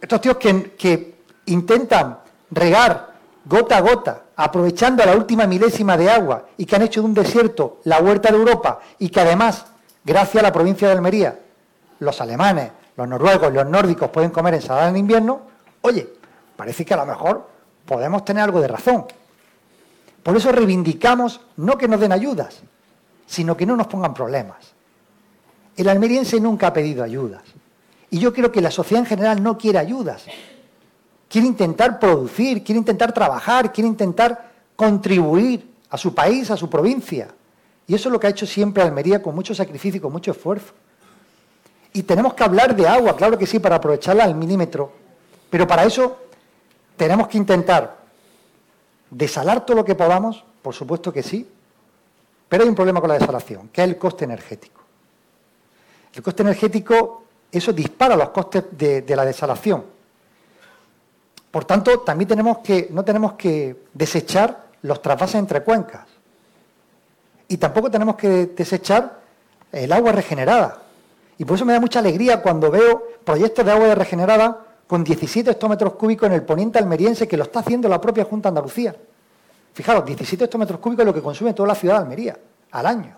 Estos 0.00 0.20
tíos 0.20 0.36
que, 0.36 0.76
que 0.76 1.18
intentan 1.46 2.20
regar 2.50 3.14
gota 3.44 3.76
a 3.76 3.80
gota 3.80 4.22
aprovechando 4.36 5.04
la 5.04 5.16
última 5.16 5.46
milésima 5.48 5.96
de 5.96 6.08
agua 6.08 6.46
y 6.56 6.64
que 6.64 6.76
han 6.76 6.82
hecho 6.82 7.00
de 7.00 7.06
un 7.06 7.14
desierto 7.14 7.80
la 7.84 7.98
huerta 7.98 8.30
de 8.30 8.36
Europa 8.36 8.78
y 9.00 9.08
que 9.08 9.20
además, 9.20 9.66
gracias 10.04 10.42
a 10.42 10.46
la 10.46 10.52
provincia 10.52 10.88
de 10.88 10.94
Almería, 10.94 11.38
los 12.00 12.20
alemanes, 12.20 12.70
los 12.96 13.08
noruegos, 13.08 13.52
los 13.52 13.66
nórdicos 13.66 14.10
pueden 14.10 14.30
comer 14.30 14.54
ensalada 14.54 14.88
en 14.88 14.96
invierno, 14.96 15.40
oye, 15.82 16.08
parece 16.56 16.84
que 16.84 16.94
a 16.94 16.98
lo 16.98 17.06
mejor 17.06 17.48
podemos 17.86 18.24
tener 18.24 18.42
algo 18.42 18.60
de 18.60 18.68
razón. 18.68 19.06
Por 20.22 20.36
eso 20.36 20.52
reivindicamos 20.52 21.40
no 21.56 21.78
que 21.78 21.88
nos 21.88 22.00
den 22.00 22.12
ayudas, 22.12 22.60
sino 23.26 23.56
que 23.56 23.66
no 23.66 23.76
nos 23.76 23.86
pongan 23.86 24.14
problemas. 24.14 24.72
El 25.76 25.88
almeriense 25.88 26.40
nunca 26.40 26.68
ha 26.68 26.72
pedido 26.72 27.04
ayudas. 27.04 27.42
Y 28.10 28.18
yo 28.18 28.32
creo 28.32 28.50
que 28.50 28.60
la 28.60 28.70
sociedad 28.70 29.02
en 29.02 29.06
general 29.06 29.42
no 29.42 29.56
quiere 29.56 29.78
ayudas 29.78 30.24
quiere 31.28 31.46
intentar 31.46 32.00
producir, 32.00 32.64
quiere 32.64 32.78
intentar 32.78 33.12
trabajar, 33.12 33.72
quiere 33.72 33.88
intentar 33.88 34.50
contribuir 34.74 35.68
a 35.90 35.98
su 35.98 36.14
país, 36.14 36.50
a 36.50 36.56
su 36.56 36.68
provincia. 36.70 37.28
Y 37.88 37.94
eso 37.94 38.10
es 38.10 38.12
lo 38.12 38.20
que 38.20 38.26
ha 38.26 38.30
hecho 38.30 38.46
siempre 38.46 38.82
Almería 38.82 39.20
con 39.22 39.34
mucho 39.34 39.54
sacrificio 39.54 40.00
con 40.00 40.12
mucho 40.12 40.30
esfuerzo. 40.30 40.74
Y 41.94 42.02
tenemos 42.02 42.34
que 42.34 42.44
hablar 42.44 42.76
de 42.76 42.86
agua, 42.86 43.16
claro 43.16 43.38
que 43.38 43.46
sí, 43.46 43.58
para 43.58 43.76
aprovecharla 43.76 44.24
al 44.24 44.34
milímetro. 44.34 44.92
Pero 45.48 45.66
para 45.66 45.84
eso 45.84 46.18
tenemos 46.98 47.28
que 47.28 47.38
intentar 47.38 47.96
desalar 49.10 49.64
todo 49.64 49.78
lo 49.78 49.84
que 49.86 49.94
podamos, 49.94 50.44
por 50.60 50.74
supuesto 50.74 51.10
que 51.10 51.22
sí, 51.22 51.48
pero 52.46 52.62
hay 52.62 52.68
un 52.68 52.74
problema 52.74 53.00
con 53.00 53.08
la 53.08 53.18
desalación, 53.18 53.70
que 53.70 53.82
es 53.82 53.88
el 53.88 53.96
coste 53.96 54.26
energético. 54.26 54.82
El 56.12 56.22
coste 56.22 56.42
energético, 56.42 57.24
eso 57.50 57.72
dispara 57.72 58.16
los 58.16 58.28
costes 58.30 58.64
de, 58.70 59.00
de 59.00 59.16
la 59.16 59.24
desalación. 59.24 59.82
Por 61.50 61.64
tanto, 61.64 62.00
también 62.00 62.28
tenemos 62.28 62.58
que, 62.58 62.88
no 62.90 63.02
tenemos 63.02 63.32
que 63.32 63.84
desechar 63.94 64.66
los 64.82 65.00
trasvases 65.00 65.36
entre 65.36 65.62
cuencas. 65.62 66.17
Y 67.48 67.56
tampoco 67.56 67.90
tenemos 67.90 68.16
que 68.16 68.46
desechar 68.46 69.20
el 69.72 69.90
agua 69.92 70.12
regenerada. 70.12 70.82
Y 71.38 71.44
por 71.44 71.56
eso 71.56 71.64
me 71.64 71.72
da 71.72 71.80
mucha 71.80 72.00
alegría 72.00 72.42
cuando 72.42 72.70
veo 72.70 73.02
proyectos 73.24 73.64
de 73.64 73.72
agua 73.72 73.94
regenerada 73.94 74.64
con 74.86 75.04
17 75.04 75.50
hectómetros 75.50 75.94
cúbicos 75.94 76.26
en 76.28 76.34
el 76.34 76.42
poniente 76.42 76.78
almeriense 76.78 77.28
que 77.28 77.36
lo 77.36 77.44
está 77.44 77.60
haciendo 77.60 77.88
la 77.88 78.00
propia 78.00 78.24
Junta 78.24 78.48
de 78.48 78.50
Andalucía. 78.50 78.94
Fijaros, 79.72 80.04
17 80.04 80.44
hectómetros 80.44 80.80
cúbicos 80.80 81.02
es 81.02 81.06
lo 81.06 81.14
que 81.14 81.22
consume 81.22 81.54
toda 81.54 81.68
la 81.68 81.74
ciudad 81.74 81.96
de 81.96 82.02
Almería 82.02 82.36
al 82.72 82.86
año. 82.86 83.16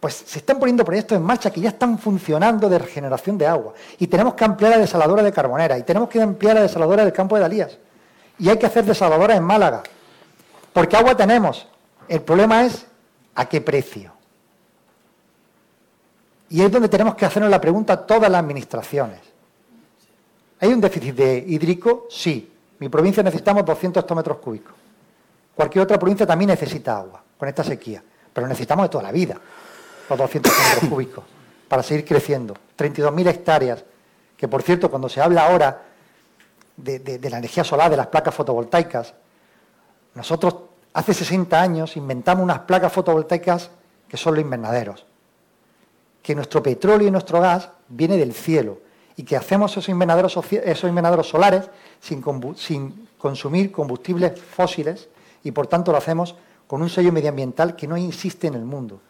Pues 0.00 0.14
se 0.14 0.38
están 0.38 0.58
poniendo 0.58 0.84
proyectos 0.84 1.16
en 1.16 1.22
marcha 1.22 1.50
que 1.50 1.60
ya 1.60 1.68
están 1.68 1.98
funcionando 1.98 2.68
de 2.68 2.78
regeneración 2.78 3.36
de 3.36 3.46
agua. 3.46 3.74
Y 3.98 4.06
tenemos 4.06 4.34
que 4.34 4.44
ampliar 4.44 4.72
la 4.72 4.78
desaladora 4.78 5.22
de 5.22 5.30
Carbonera. 5.30 5.78
Y 5.78 5.82
tenemos 5.82 6.08
que 6.08 6.20
ampliar 6.20 6.54
la 6.54 6.62
desaladora 6.62 7.04
del 7.04 7.12
campo 7.12 7.36
de 7.36 7.42
Dalías. 7.42 7.78
Y 8.38 8.48
hay 8.48 8.56
que 8.56 8.64
hacer 8.64 8.86
desaladoras 8.86 9.36
en 9.36 9.44
Málaga. 9.44 9.82
Porque 10.72 10.96
agua 10.96 11.14
tenemos. 11.14 11.68
El 12.10 12.22
problema 12.22 12.64
es 12.66 12.84
a 13.36 13.48
qué 13.48 13.60
precio. 13.60 14.12
Y 16.48 16.60
es 16.60 16.72
donde 16.72 16.88
tenemos 16.88 17.14
que 17.14 17.24
hacernos 17.24 17.48
la 17.48 17.60
pregunta 17.60 17.92
a 17.92 18.04
todas 18.04 18.28
las 18.28 18.40
administraciones. 18.40 19.20
¿Hay 20.58 20.72
un 20.72 20.80
déficit 20.80 21.14
de 21.14 21.44
hídrico? 21.46 22.08
Sí. 22.10 22.52
Mi 22.80 22.88
provincia 22.88 23.22
necesitamos 23.22 23.64
200 23.64 24.02
hectómetros 24.02 24.38
cúbicos. 24.38 24.74
Cualquier 25.54 25.84
otra 25.84 26.00
provincia 26.00 26.26
también 26.26 26.48
necesita 26.48 26.98
agua 26.98 27.22
con 27.38 27.48
esta 27.48 27.62
sequía. 27.62 28.02
Pero 28.32 28.48
necesitamos 28.48 28.86
de 28.86 28.88
toda 28.88 29.04
la 29.04 29.12
vida 29.12 29.36
los 30.08 30.18
200 30.18 30.52
hectómetros 30.52 30.84
cúbicos 30.90 31.24
para 31.68 31.84
seguir 31.84 32.04
creciendo. 32.04 32.54
32.000 32.76 33.28
hectáreas, 33.28 33.84
que 34.36 34.48
por 34.48 34.62
cierto, 34.62 34.90
cuando 34.90 35.08
se 35.08 35.20
habla 35.20 35.46
ahora 35.46 35.82
de, 36.76 36.98
de 36.98 37.30
la 37.30 37.38
energía 37.38 37.62
solar, 37.62 37.88
de 37.88 37.98
las 37.98 38.08
placas 38.08 38.34
fotovoltaicas, 38.34 39.14
nosotros 40.16 40.69
hace 40.92 41.14
60 41.14 41.60
años 41.60 41.96
inventamos 41.96 42.42
unas 42.42 42.60
placas 42.60 42.92
fotovoltaicas 42.92 43.70
que 44.08 44.16
son 44.16 44.34
los 44.34 44.42
invernaderos. 44.42 45.06
Que 46.22 46.34
nuestro 46.34 46.62
petróleo 46.62 47.08
y 47.08 47.10
nuestro 47.10 47.40
gas 47.40 47.70
viene 47.88 48.16
del 48.16 48.34
cielo 48.34 48.78
y 49.16 49.22
que 49.22 49.36
hacemos 49.36 49.72
esos 49.72 49.88
invernaderos, 49.88 50.32
solares 51.28 51.70
sin, 52.00 52.24
sin 52.56 53.08
consumir 53.18 53.72
combustibles 53.72 54.40
fósiles 54.40 55.08
y 55.42 55.52
por 55.52 55.66
tanto 55.66 55.92
lo 55.92 55.98
hacemos 55.98 56.34
con 56.66 56.82
un 56.82 56.88
sello 56.88 57.12
medioambiental 57.12 57.74
que 57.76 57.86
no 57.86 57.96
existe 57.96 58.46
en 58.46 58.54
el 58.54 58.64
mundo, 58.64 59.00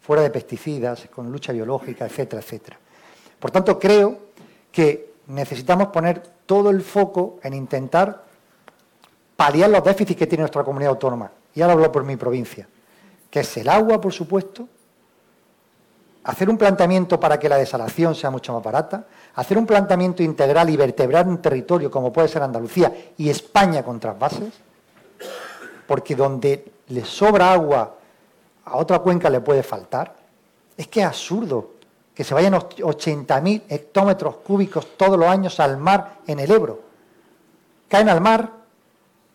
fuera 0.00 0.22
de 0.22 0.30
pesticidas, 0.30 1.08
con 1.14 1.30
lucha 1.30 1.52
biológica, 1.52 2.06
etcétera, 2.06 2.40
etcétera. 2.40 2.78
Por 3.38 3.50
tanto, 3.50 3.78
creo 3.78 4.18
que 4.70 5.12
necesitamos 5.26 5.88
poner 5.88 6.22
todo 6.46 6.70
el 6.70 6.82
foco 6.82 7.38
en 7.42 7.54
intentar 7.54 8.24
paliar 9.42 9.70
los 9.70 9.82
déficits 9.82 10.16
que 10.16 10.28
tiene 10.28 10.42
nuestra 10.42 10.62
comunidad 10.62 10.90
autónoma. 10.90 11.28
Y 11.52 11.62
ahora 11.62 11.72
hablo 11.72 11.90
por 11.90 12.04
mi 12.04 12.14
provincia, 12.14 12.68
que 13.28 13.40
es 13.40 13.56
el 13.56 13.68
agua, 13.68 14.00
por 14.00 14.12
supuesto, 14.12 14.68
hacer 16.22 16.48
un 16.48 16.56
planteamiento 16.56 17.18
para 17.18 17.40
que 17.40 17.48
la 17.48 17.56
desalación 17.56 18.14
sea 18.14 18.30
mucho 18.30 18.52
más 18.52 18.62
barata, 18.62 19.04
hacer 19.34 19.58
un 19.58 19.66
planteamiento 19.66 20.22
integral 20.22 20.70
y 20.70 20.76
vertebrar 20.76 21.26
un 21.26 21.42
territorio 21.42 21.90
como 21.90 22.12
puede 22.12 22.28
ser 22.28 22.40
Andalucía 22.40 22.92
y 23.18 23.30
España 23.30 23.82
con 23.82 23.98
trasvases, 23.98 24.54
porque 25.88 26.14
donde 26.14 26.74
le 26.86 27.04
sobra 27.04 27.52
agua 27.52 27.96
a 28.64 28.76
otra 28.76 29.00
cuenca 29.00 29.28
le 29.28 29.40
puede 29.40 29.64
faltar, 29.64 30.14
es 30.76 30.86
que 30.86 31.00
es 31.00 31.06
absurdo 31.06 31.72
que 32.14 32.22
se 32.22 32.32
vayan 32.32 32.52
80.000 32.52 33.62
hectómetros 33.68 34.36
cúbicos 34.36 34.96
todos 34.96 35.18
los 35.18 35.26
años 35.26 35.58
al 35.58 35.78
mar 35.78 36.18
en 36.28 36.38
el 36.38 36.48
Ebro. 36.48 36.80
Caen 37.88 38.08
al 38.08 38.20
mar 38.20 38.61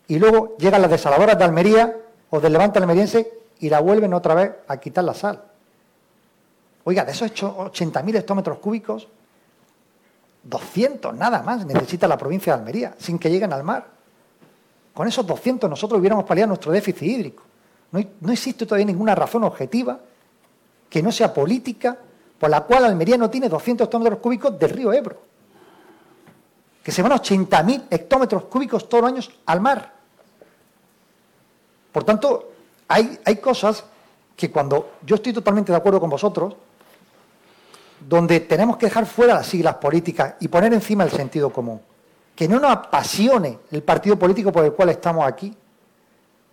y 0.08 0.20
luego 0.20 0.56
llegan 0.58 0.82
las 0.82 0.92
desaladoras 0.92 1.38
de 1.38 1.44
Almería 1.44 1.98
o 2.30 2.40
del 2.40 2.54
Levante 2.54 2.80
almeriense 2.80 3.32
y 3.60 3.70
la 3.70 3.80
vuelven 3.80 4.14
otra 4.14 4.36
vez 4.36 4.52
a 4.68 4.78
quitar 4.78 5.04
la 5.04 5.14
sal. 5.14 5.42
Oiga, 6.84 7.04
de 7.04 7.12
esos 7.12 7.32
80.000 7.32 8.16
hectómetros 8.16 8.60
cúbicos, 8.60 9.08
200 10.44 11.14
nada 11.16 11.44
más 11.44 11.66
necesita 11.66 12.08
la 12.08 12.18
provincia 12.18 12.54
de 12.54 12.60
Almería, 12.60 12.96
sin 12.98 13.20
que 13.20 13.30
lleguen 13.30 13.52
al 13.52 13.64
mar. 13.64 13.88
Con 14.94 15.08
esos 15.08 15.28
200 15.28 15.70
nosotros 15.70 16.00
hubiéramos 16.00 16.24
paliado 16.24 16.48
nuestro 16.48 16.72
déficit 16.72 17.04
hídrico. 17.04 17.44
No, 17.92 18.00
existe 18.32 18.66
todavía 18.66 18.86
ninguna 18.86 19.16
razón 19.16 19.44
objetiva 19.44 20.00
que 20.90 21.04
no 21.04 21.12
sea 21.12 21.34
política 21.34 21.98
por 22.40 22.50
la 22.50 22.62
cual 22.62 22.86
Almería 22.86 23.18
no 23.18 23.30
tiene 23.30 23.50
200 23.50 23.86
hectómetros 23.86 24.20
cúbicos 24.20 24.58
del 24.58 24.70
río 24.70 24.94
Ebro. 24.94 25.22
Que 26.84 26.92
se 26.92 27.02
van 27.02 27.12
80.000 27.12 27.84
hectómetros 27.90 28.44
cúbicos 28.46 28.88
todos 28.88 29.04
los 29.04 29.12
años 29.12 29.32
al 29.46 29.60
mar. 29.60 29.97
Por 31.98 32.04
tanto, 32.04 32.52
hay, 32.90 33.18
hay 33.26 33.38
cosas 33.38 33.84
que 34.36 34.52
cuando 34.52 34.98
yo 35.04 35.16
estoy 35.16 35.34
totalmente 35.34 35.72
de 35.72 35.80
acuerdo 35.80 36.00
con 36.00 36.12
vosotros, 36.12 36.54
donde 38.08 38.42
tenemos 38.42 38.78
que 38.78 38.86
dejar 38.86 39.08
fuera 39.08 39.34
las 39.34 39.48
siglas 39.48 39.78
políticas 39.78 40.36
y 40.40 40.48
poner 40.48 40.72
encima 40.76 41.04
el 41.06 41.10
sentido 41.10 41.52
común. 41.52 41.82
Que 42.36 42.48
no 42.48 42.60
nos 42.60 42.72
apasione 42.72 43.58
el 43.72 43.82
partido 43.82 44.16
político 44.16 44.52
por 44.52 44.64
el 44.64 44.74
cual 44.74 44.90
estamos 44.90 45.26
aquí, 45.26 45.52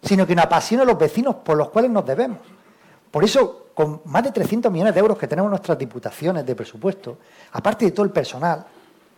sino 0.02 0.26
que 0.26 0.34
nos 0.34 0.46
apasione 0.46 0.82
los 0.86 0.96
vecinos 0.96 1.34
por 1.34 1.58
los 1.58 1.68
cuales 1.68 1.90
nos 1.90 2.06
debemos. 2.06 2.38
Por 3.10 3.22
eso, 3.22 3.66
con 3.74 4.00
más 4.06 4.24
de 4.24 4.32
300 4.32 4.72
millones 4.72 4.94
de 4.94 5.00
euros 5.00 5.18
que 5.18 5.28
tenemos 5.28 5.48
en 5.48 5.50
nuestras 5.50 5.76
diputaciones 5.76 6.46
de 6.46 6.54
presupuesto, 6.54 7.18
aparte 7.52 7.84
de 7.84 7.90
todo 7.90 8.06
el 8.06 8.12
personal, 8.12 8.64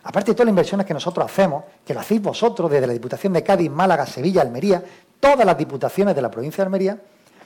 aparte 0.03 0.31
de 0.31 0.35
todas 0.35 0.47
las 0.47 0.51
inversiones 0.51 0.85
que 0.85 0.93
nosotros 0.93 1.25
hacemos, 1.25 1.63
que 1.85 1.93
lo 1.93 2.01
hacéis 2.01 2.21
vosotros 2.21 2.69
desde 2.69 2.85
la 2.85 2.91
Diputación 2.91 3.31
de 3.31 3.43
Cádiz, 3.43 3.71
Málaga, 3.71 4.05
Sevilla, 4.05 4.41
Almería, 4.41 4.83
todas 5.19 5.45
las 5.45 5.57
diputaciones 5.57 6.15
de 6.15 6.21
la 6.21 6.31
provincia 6.31 6.63
de 6.63 6.67
Almería, 6.67 7.01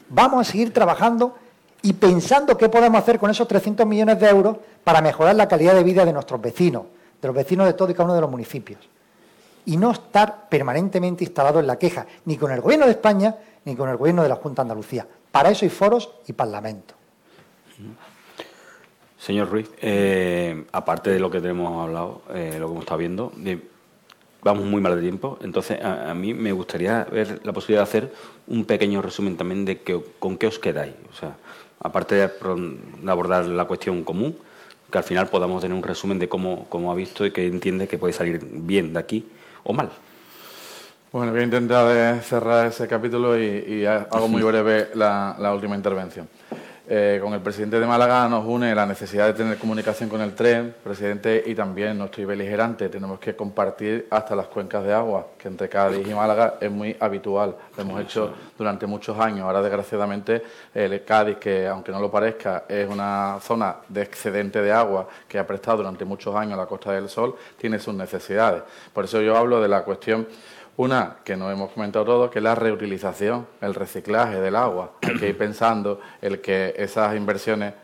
vamos 0.09 0.47
a 0.47 0.51
seguir 0.51 0.73
trabajando 0.73 1.35
y 1.81 1.93
pensando 1.93 2.57
qué 2.57 2.69
podemos 2.69 3.01
hacer 3.01 3.17
con 3.17 3.31
esos 3.31 3.47
300 3.47 3.85
millones 3.87 4.19
de 4.19 4.29
euros 4.29 4.57
para 4.83 5.01
mejorar 5.01 5.35
la 5.35 5.47
calidad 5.47 5.73
de 5.73 5.83
vida 5.83 6.05
de 6.05 6.13
nuestros 6.13 6.39
vecinos, 6.41 6.83
de 7.21 7.27
los 7.27 7.35
vecinos 7.35 7.65
de 7.65 7.73
todo 7.73 7.89
y 7.89 7.93
cada 7.93 8.05
uno 8.05 8.15
de 8.15 8.21
los 8.21 8.29
municipios. 8.29 8.79
Y 9.65 9.77
no 9.77 9.91
estar 9.91 10.49
permanentemente 10.49 11.23
instalado 11.23 11.59
en 11.59 11.67
la 11.67 11.77
queja, 11.77 12.05
ni 12.25 12.37
con 12.37 12.51
el 12.51 12.61
Gobierno 12.61 12.85
de 12.85 12.91
España, 12.91 13.35
ni 13.65 13.75
con 13.75 13.89
el 13.89 13.97
Gobierno 13.97 14.23
de 14.23 14.29
la 14.29 14.35
Junta 14.35 14.61
de 14.61 14.71
Andalucía. 14.71 15.07
Para 15.31 15.49
eso 15.49 15.65
hay 15.65 15.69
foros 15.69 16.09
y 16.27 16.33
parlamento. 16.33 16.95
Señor 19.17 19.49
Ruiz, 19.49 19.69
eh, 19.79 20.65
aparte 20.71 21.11
de 21.11 21.19
lo 21.19 21.29
que 21.29 21.39
tenemos 21.39 21.83
hablado, 21.83 22.23
eh, 22.33 22.57
lo 22.59 22.65
que 22.65 22.71
hemos 22.71 22.83
estado 22.83 22.97
viendo, 22.97 23.31
vamos 24.43 24.65
muy 24.65 24.81
mal 24.81 24.95
de 24.95 25.01
tiempo, 25.01 25.37
entonces 25.41 25.83
a, 25.83 26.13
mí 26.13 26.33
me 26.33 26.51
gustaría 26.51 27.03
ver 27.05 27.41
la 27.43 27.53
posibilidad 27.53 27.81
de 27.81 27.89
hacer 27.89 28.13
un 28.47 28.65
pequeño 28.65 29.01
resumen 29.01 29.37
también 29.37 29.65
de 29.65 29.81
que, 29.81 30.01
con 30.19 30.37
qué 30.37 30.47
os 30.47 30.59
quedáis. 30.59 30.93
O 31.11 31.15
sea, 31.15 31.35
aparte 31.79 32.15
de, 32.15 32.29
abordar 33.07 33.45
la 33.45 33.65
cuestión 33.65 34.03
común, 34.03 34.35
que 34.91 34.97
al 34.97 35.03
final 35.03 35.27
podamos 35.27 35.61
tener 35.61 35.75
un 35.75 35.83
resumen 35.83 36.19
de 36.19 36.27
cómo, 36.27 36.65
cómo 36.69 36.91
ha 36.91 36.95
visto 36.95 37.25
y 37.25 37.31
que 37.31 37.45
entiende 37.45 37.87
que 37.87 37.97
puede 37.97 38.13
salir 38.13 38.41
bien 38.43 38.93
de 38.93 38.99
aquí 38.99 39.25
o 39.63 39.73
mal. 39.73 39.89
Bueno, 41.11 41.31
voy 41.31 41.41
a 41.41 41.43
intentar 41.43 42.21
cerrar 42.23 42.67
ese 42.67 42.87
capítulo 42.87 43.39
y, 43.39 43.85
hago 43.85 44.27
muy 44.27 44.41
breve 44.51 44.89
la 44.95 45.53
última 45.53 45.75
intervención. 45.75 46.27
Eh, 46.93 47.21
con 47.23 47.31
el 47.31 47.39
presidente 47.39 47.79
de 47.79 47.85
Málaga 47.85 48.27
nos 48.27 48.45
une 48.45 48.75
la 48.75 48.85
necesidad 48.85 49.25
de 49.25 49.33
tener 49.33 49.57
comunicación 49.57 50.09
con 50.09 50.19
el 50.19 50.35
tren, 50.35 50.75
presidente, 50.83 51.41
y 51.45 51.55
también 51.55 51.97
no 51.97 52.03
estoy 52.03 52.25
beligerante. 52.25 52.89
Tenemos 52.89 53.17
que 53.17 53.33
compartir 53.33 54.07
hasta 54.09 54.35
las 54.35 54.47
cuencas 54.47 54.83
de 54.83 54.93
agua, 54.93 55.27
que 55.37 55.47
entre 55.47 55.69
Cádiz 55.69 56.05
y 56.05 56.13
Málaga 56.13 56.55
es 56.59 56.69
muy 56.69 56.97
habitual. 56.99 57.55
Lo 57.77 57.83
hemos 57.83 58.01
hecho 58.01 58.33
durante 58.57 58.85
muchos 58.87 59.17
años. 59.17 59.45
Ahora, 59.45 59.61
desgraciadamente, 59.61 60.43
el 60.73 61.05
Cádiz, 61.05 61.37
que 61.37 61.65
aunque 61.65 61.93
no 61.93 62.01
lo 62.01 62.11
parezca, 62.11 62.65
es 62.67 62.89
una 62.89 63.37
zona 63.39 63.77
de 63.87 64.01
excedente 64.01 64.61
de 64.61 64.73
agua 64.73 65.07
que 65.29 65.39
ha 65.39 65.47
prestado 65.47 65.77
durante 65.77 66.03
muchos 66.03 66.35
años 66.35 66.55
a 66.55 66.63
la 66.63 66.65
Costa 66.65 66.91
del 66.91 67.07
Sol, 67.07 67.37
tiene 67.57 67.79
sus 67.79 67.93
necesidades. 67.93 68.63
Por 68.91 69.05
eso 69.05 69.21
yo 69.21 69.37
hablo 69.37 69.61
de 69.61 69.69
la 69.69 69.85
cuestión 69.85 70.27
una 70.81 71.17
que 71.23 71.37
no 71.37 71.51
hemos 71.51 71.71
comentado 71.71 72.05
todo, 72.05 72.29
que 72.31 72.39
es 72.39 72.43
la 72.43 72.55
reutilización, 72.55 73.45
el 73.61 73.75
reciclaje 73.75 74.41
del 74.41 74.55
agua. 74.55 74.93
Hay 75.03 75.15
que 75.15 75.29
ir 75.29 75.37
pensando 75.37 75.99
el 76.21 76.41
que 76.41 76.73
esas 76.75 77.15
inversiones 77.15 77.75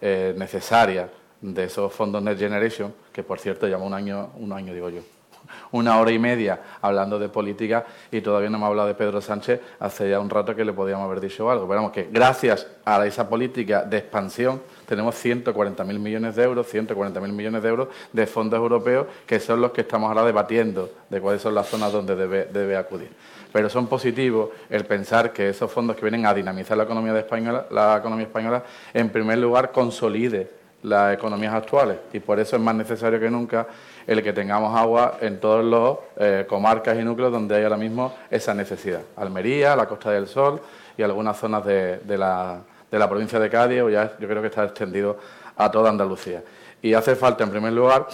eh, 0.00 0.34
necesarias 0.38 1.10
de 1.42 1.64
esos 1.64 1.92
fondos 1.92 2.22
Next 2.22 2.40
Generation, 2.40 2.94
que 3.12 3.22
por 3.22 3.38
cierto 3.40 3.66
lleva 3.66 3.82
un 3.82 3.92
año, 3.92 4.30
un 4.36 4.54
año 4.54 4.72
digo 4.72 4.88
yo, 4.88 5.02
una 5.72 6.00
hora 6.00 6.10
y 6.10 6.18
media 6.18 6.60
hablando 6.80 7.18
de 7.18 7.28
política 7.28 7.84
y 8.10 8.22
todavía 8.22 8.48
no 8.48 8.58
me 8.58 8.64
ha 8.64 8.68
hablado 8.68 8.88
de 8.88 8.94
Pedro 8.94 9.20
Sánchez 9.20 9.60
hace 9.78 10.08
ya 10.08 10.18
un 10.18 10.30
rato 10.30 10.56
que 10.56 10.64
le 10.64 10.72
podíamos 10.72 11.04
haber 11.04 11.20
dicho 11.20 11.50
algo. 11.50 11.68
Pero 11.68 11.80
vamos, 11.80 11.92
que 11.92 12.08
gracias 12.10 12.66
a 12.86 13.04
esa 13.06 13.28
política 13.28 13.82
de 13.82 13.98
expansión 13.98 14.62
tenemos 14.86 15.14
140.000 15.24 15.98
millones 15.98 16.36
de 16.36 16.44
euros, 16.44 16.72
140.000 16.72 17.32
millones 17.32 17.62
de 17.62 17.68
euros 17.68 17.88
de 18.12 18.26
fondos 18.26 18.58
europeos 18.58 19.06
que 19.26 19.40
son 19.40 19.60
los 19.60 19.72
que 19.72 19.82
estamos 19.82 20.08
ahora 20.08 20.24
debatiendo 20.24 20.90
de 21.10 21.20
cuáles 21.20 21.42
son 21.42 21.54
las 21.54 21.68
zonas 21.68 21.92
donde 21.92 22.16
debe, 22.16 22.44
debe 22.46 22.76
acudir 22.76 23.10
pero 23.52 23.70
son 23.70 23.86
positivos 23.86 24.50
el 24.68 24.84
pensar 24.84 25.32
que 25.32 25.48
esos 25.48 25.72
fondos 25.72 25.96
que 25.96 26.02
vienen 26.02 26.26
a 26.26 26.34
dinamizar 26.34 26.76
la 26.76 26.84
economía, 26.84 27.14
de 27.14 27.20
española, 27.20 27.64
la 27.70 27.96
economía 27.96 28.26
española, 28.26 28.62
en 28.92 29.08
primer 29.08 29.38
lugar, 29.38 29.72
consolide 29.72 30.50
las 30.82 31.14
economías 31.14 31.54
actuales 31.54 31.96
y 32.12 32.20
por 32.20 32.38
eso 32.38 32.56
es 32.56 32.62
más 32.62 32.74
necesario 32.74 33.18
que 33.18 33.30
nunca 33.30 33.66
el 34.06 34.22
que 34.22 34.32
tengamos 34.32 34.76
agua 34.78 35.18
en 35.20 35.40
todos 35.40 35.64
los 35.64 35.98
eh, 36.16 36.44
comarcas 36.46 36.98
y 36.98 37.02
núcleos 37.02 37.32
donde 37.32 37.56
hay 37.56 37.64
ahora 37.64 37.76
mismo 37.78 38.14
esa 38.30 38.54
necesidad. 38.54 39.00
Almería, 39.16 39.74
la 39.74 39.86
Costa 39.86 40.10
del 40.10 40.28
Sol 40.28 40.60
y 40.96 41.02
algunas 41.02 41.38
zonas 41.38 41.64
de, 41.64 41.98
la, 42.06 42.60
de 42.90 42.98
la 42.98 43.08
provincia 43.08 43.38
de 43.38 43.50
Cádiz, 43.50 43.82
o 43.82 43.90
ya 43.90 44.16
yo 44.18 44.28
creo 44.28 44.40
que 44.40 44.48
está 44.48 44.64
extendido 44.64 45.18
a 45.56 45.70
toda 45.70 45.90
Andalucía. 45.90 46.42
Y 46.82 46.94
hace 46.94 47.16
falta, 47.16 47.44
en 47.44 47.50
primer 47.50 47.72
lugar, 47.72 48.06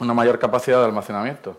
una 0.00 0.14
mayor 0.14 0.38
capacidad 0.38 0.78
de 0.78 0.84
almacenamiento 0.84 1.56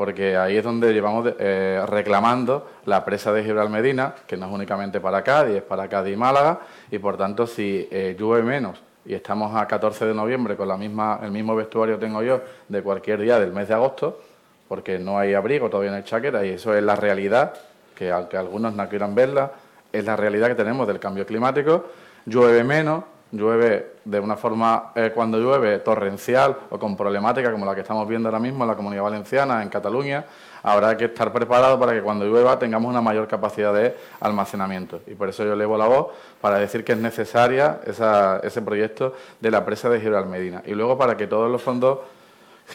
porque 0.00 0.34
ahí 0.34 0.56
es 0.56 0.64
donde 0.64 0.94
llevamos 0.94 1.30
eh, 1.38 1.84
reclamando 1.86 2.70
la 2.86 3.04
presa 3.04 3.34
de 3.34 3.44
Gibraltar 3.44 3.70
Medina, 3.70 4.14
que 4.26 4.34
no 4.34 4.46
es 4.46 4.52
únicamente 4.52 4.98
para 4.98 5.22
Cádiz, 5.22 5.56
es 5.56 5.62
para 5.62 5.90
Cádiz 5.90 6.14
y 6.14 6.16
Málaga, 6.16 6.60
y 6.90 6.98
por 6.98 7.18
tanto 7.18 7.46
si 7.46 7.86
eh, 7.90 8.16
llueve 8.18 8.42
menos 8.42 8.82
y 9.04 9.12
estamos 9.12 9.54
a 9.54 9.66
14 9.66 10.06
de 10.06 10.14
noviembre 10.14 10.56
con 10.56 10.68
la 10.68 10.78
misma, 10.78 11.20
el 11.22 11.30
mismo 11.30 11.54
vestuario 11.54 11.98
tengo 11.98 12.22
yo 12.22 12.40
de 12.66 12.82
cualquier 12.82 13.20
día 13.20 13.38
del 13.38 13.52
mes 13.52 13.68
de 13.68 13.74
agosto, 13.74 14.22
porque 14.68 14.98
no 14.98 15.18
hay 15.18 15.34
abrigo 15.34 15.68
todavía 15.68 15.90
en 15.90 15.98
el 15.98 16.04
chaqueta, 16.04 16.46
y 16.46 16.50
eso 16.50 16.74
es 16.74 16.82
la 16.82 16.96
realidad, 16.96 17.52
que 17.94 18.10
aunque 18.10 18.38
algunos 18.38 18.72
no 18.74 18.88
quieran 18.88 19.14
verla, 19.14 19.52
es 19.92 20.04
la 20.04 20.16
realidad 20.16 20.48
que 20.48 20.54
tenemos 20.54 20.86
del 20.86 20.98
cambio 20.98 21.26
climático, 21.26 21.86
llueve 22.26 22.64
menos, 22.64 23.04
llueve 23.32 23.92
de 24.04 24.18
una 24.18 24.36
forma, 24.36 24.92
eh, 24.94 25.12
cuando 25.14 25.38
llueve, 25.38 25.78
torrencial 25.78 26.56
o 26.70 26.78
con 26.78 26.96
problemática 26.96 27.52
como 27.52 27.64
la 27.64 27.74
que 27.74 27.82
estamos 27.82 28.08
viendo 28.08 28.28
ahora 28.28 28.40
mismo 28.40 28.64
en 28.64 28.68
la 28.68 28.76
Comunidad 28.76 29.04
Valenciana, 29.04 29.62
en 29.62 29.68
Cataluña, 29.68 30.24
habrá 30.62 30.96
que 30.96 31.06
estar 31.06 31.32
preparado 31.32 31.78
para 31.78 31.92
que 31.92 32.02
cuando 32.02 32.24
llueva 32.24 32.58
tengamos 32.58 32.90
una 32.90 33.00
mayor 33.00 33.28
capacidad 33.28 33.72
de 33.72 33.96
almacenamiento. 34.20 35.00
Y 35.06 35.14
por 35.14 35.28
eso 35.28 35.44
yo 35.44 35.52
elevo 35.52 35.78
la 35.78 35.86
voz 35.86 36.08
para 36.40 36.58
decir 36.58 36.84
que 36.84 36.92
es 36.92 36.98
necesaria 36.98 37.80
ese 37.86 38.62
proyecto 38.62 39.14
de 39.40 39.50
la 39.50 39.64
presa 39.64 39.88
de 39.88 40.00
Gibraltar 40.00 40.30
Medina. 40.30 40.62
Y 40.66 40.72
luego 40.72 40.98
para 40.98 41.16
que 41.16 41.26
todos 41.26 41.50
los 41.50 41.62
fondos 41.62 42.00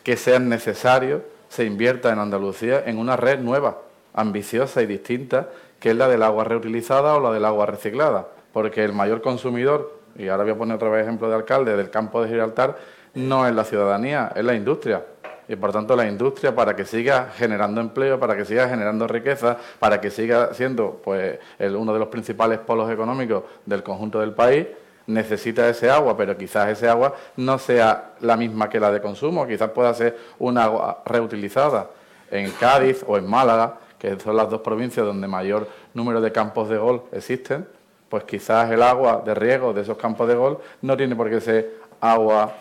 que 0.03 0.17
sean 0.17 0.49
necesarios 0.49 1.21
se 1.49 1.65
invierta 1.65 2.11
en 2.11 2.19
Andalucía 2.19 2.83
en 2.85 2.97
una 2.97 3.15
red 3.15 3.39
nueva, 3.39 3.77
ambiciosa 4.13 4.81
y 4.81 4.85
distinta, 4.85 5.49
que 5.85 5.91
es 5.91 5.97
la 5.97 6.07
del 6.07 6.23
agua 6.23 6.43
reutilizada 6.45 7.13
o 7.13 7.19
la 7.19 7.31
del 7.31 7.45
agua 7.45 7.67
reciclada. 7.67 8.27
Porque 8.51 8.83
el 8.83 8.91
mayor 8.91 9.21
consumidor 9.21 9.99
y 10.17 10.29
ahora 10.29 10.41
voy 10.41 10.53
a 10.53 10.57
poner 10.57 10.75
otra 10.77 10.89
vez 10.89 11.03
ejemplo 11.03 11.29
de 11.29 11.35
alcalde, 11.35 11.77
del 11.77 11.91
campo 11.91 12.23
de 12.23 12.29
Gibraltar, 12.29 12.75
no 13.13 13.45
es 13.45 13.53
la 13.53 13.63
ciudadanía, 13.65 14.31
es 14.35 14.43
la 14.43 14.55
industria. 14.55 15.05
Y 15.47 15.55
por 15.55 15.71
tanto 15.71 15.95
la 15.95 16.07
industria 16.07 16.55
para 16.55 16.75
que 16.75 16.85
siga 16.85 17.29
generando 17.37 17.81
empleo, 17.81 18.19
para 18.19 18.35
que 18.35 18.45
siga 18.45 18.67
generando 18.67 19.07
riqueza, 19.07 19.57
para 19.77 20.01
que 20.01 20.09
siga 20.09 20.55
siendo 20.55 20.99
pues 21.03 21.37
uno 21.59 21.93
de 21.93 21.99
los 21.99 22.07
principales 22.07 22.57
polos 22.57 22.89
económicos 22.89 23.43
del 23.67 23.83
conjunto 23.83 24.19
del 24.19 24.33
país, 24.33 24.65
necesita 25.05 25.69
ese 25.69 25.91
agua, 25.91 26.17
pero 26.17 26.35
quizás 26.35 26.69
ese 26.69 26.89
agua 26.89 27.13
no 27.37 27.59
sea 27.59 28.13
la 28.21 28.35
misma 28.35 28.71
que 28.71 28.79
la 28.79 28.91
de 28.91 29.01
consumo, 29.01 29.45
quizás 29.45 29.69
pueda 29.69 29.93
ser 29.93 30.17
una 30.39 30.63
agua 30.63 31.03
reutilizada 31.05 31.91
en 32.31 32.49
Cádiz 32.53 33.05
o 33.05 33.19
en 33.19 33.29
Málaga, 33.29 33.84
que 34.05 34.19
son 34.19 34.35
las 34.35 34.49
dos 34.49 34.61
provincias 34.61 35.05
donde 35.05 35.27
mayor 35.27 35.67
número 35.93 36.21
de 36.21 36.31
campos 36.31 36.69
de 36.69 36.77
gol 36.77 37.03
existen, 37.11 37.67
pues 38.07 38.23
quizás 38.23 38.69
el 38.71 38.83
agua 38.83 39.23
de 39.25 39.33
riego 39.33 39.73
de 39.73 39.81
esos 39.81 39.97
campos 39.97 40.27
de 40.27 40.35
gol 40.35 40.59
no 40.81 40.95
tiene 40.95 41.15
por 41.15 41.29
qué 41.29 41.41
ser 41.41 41.73
agua 41.99 42.53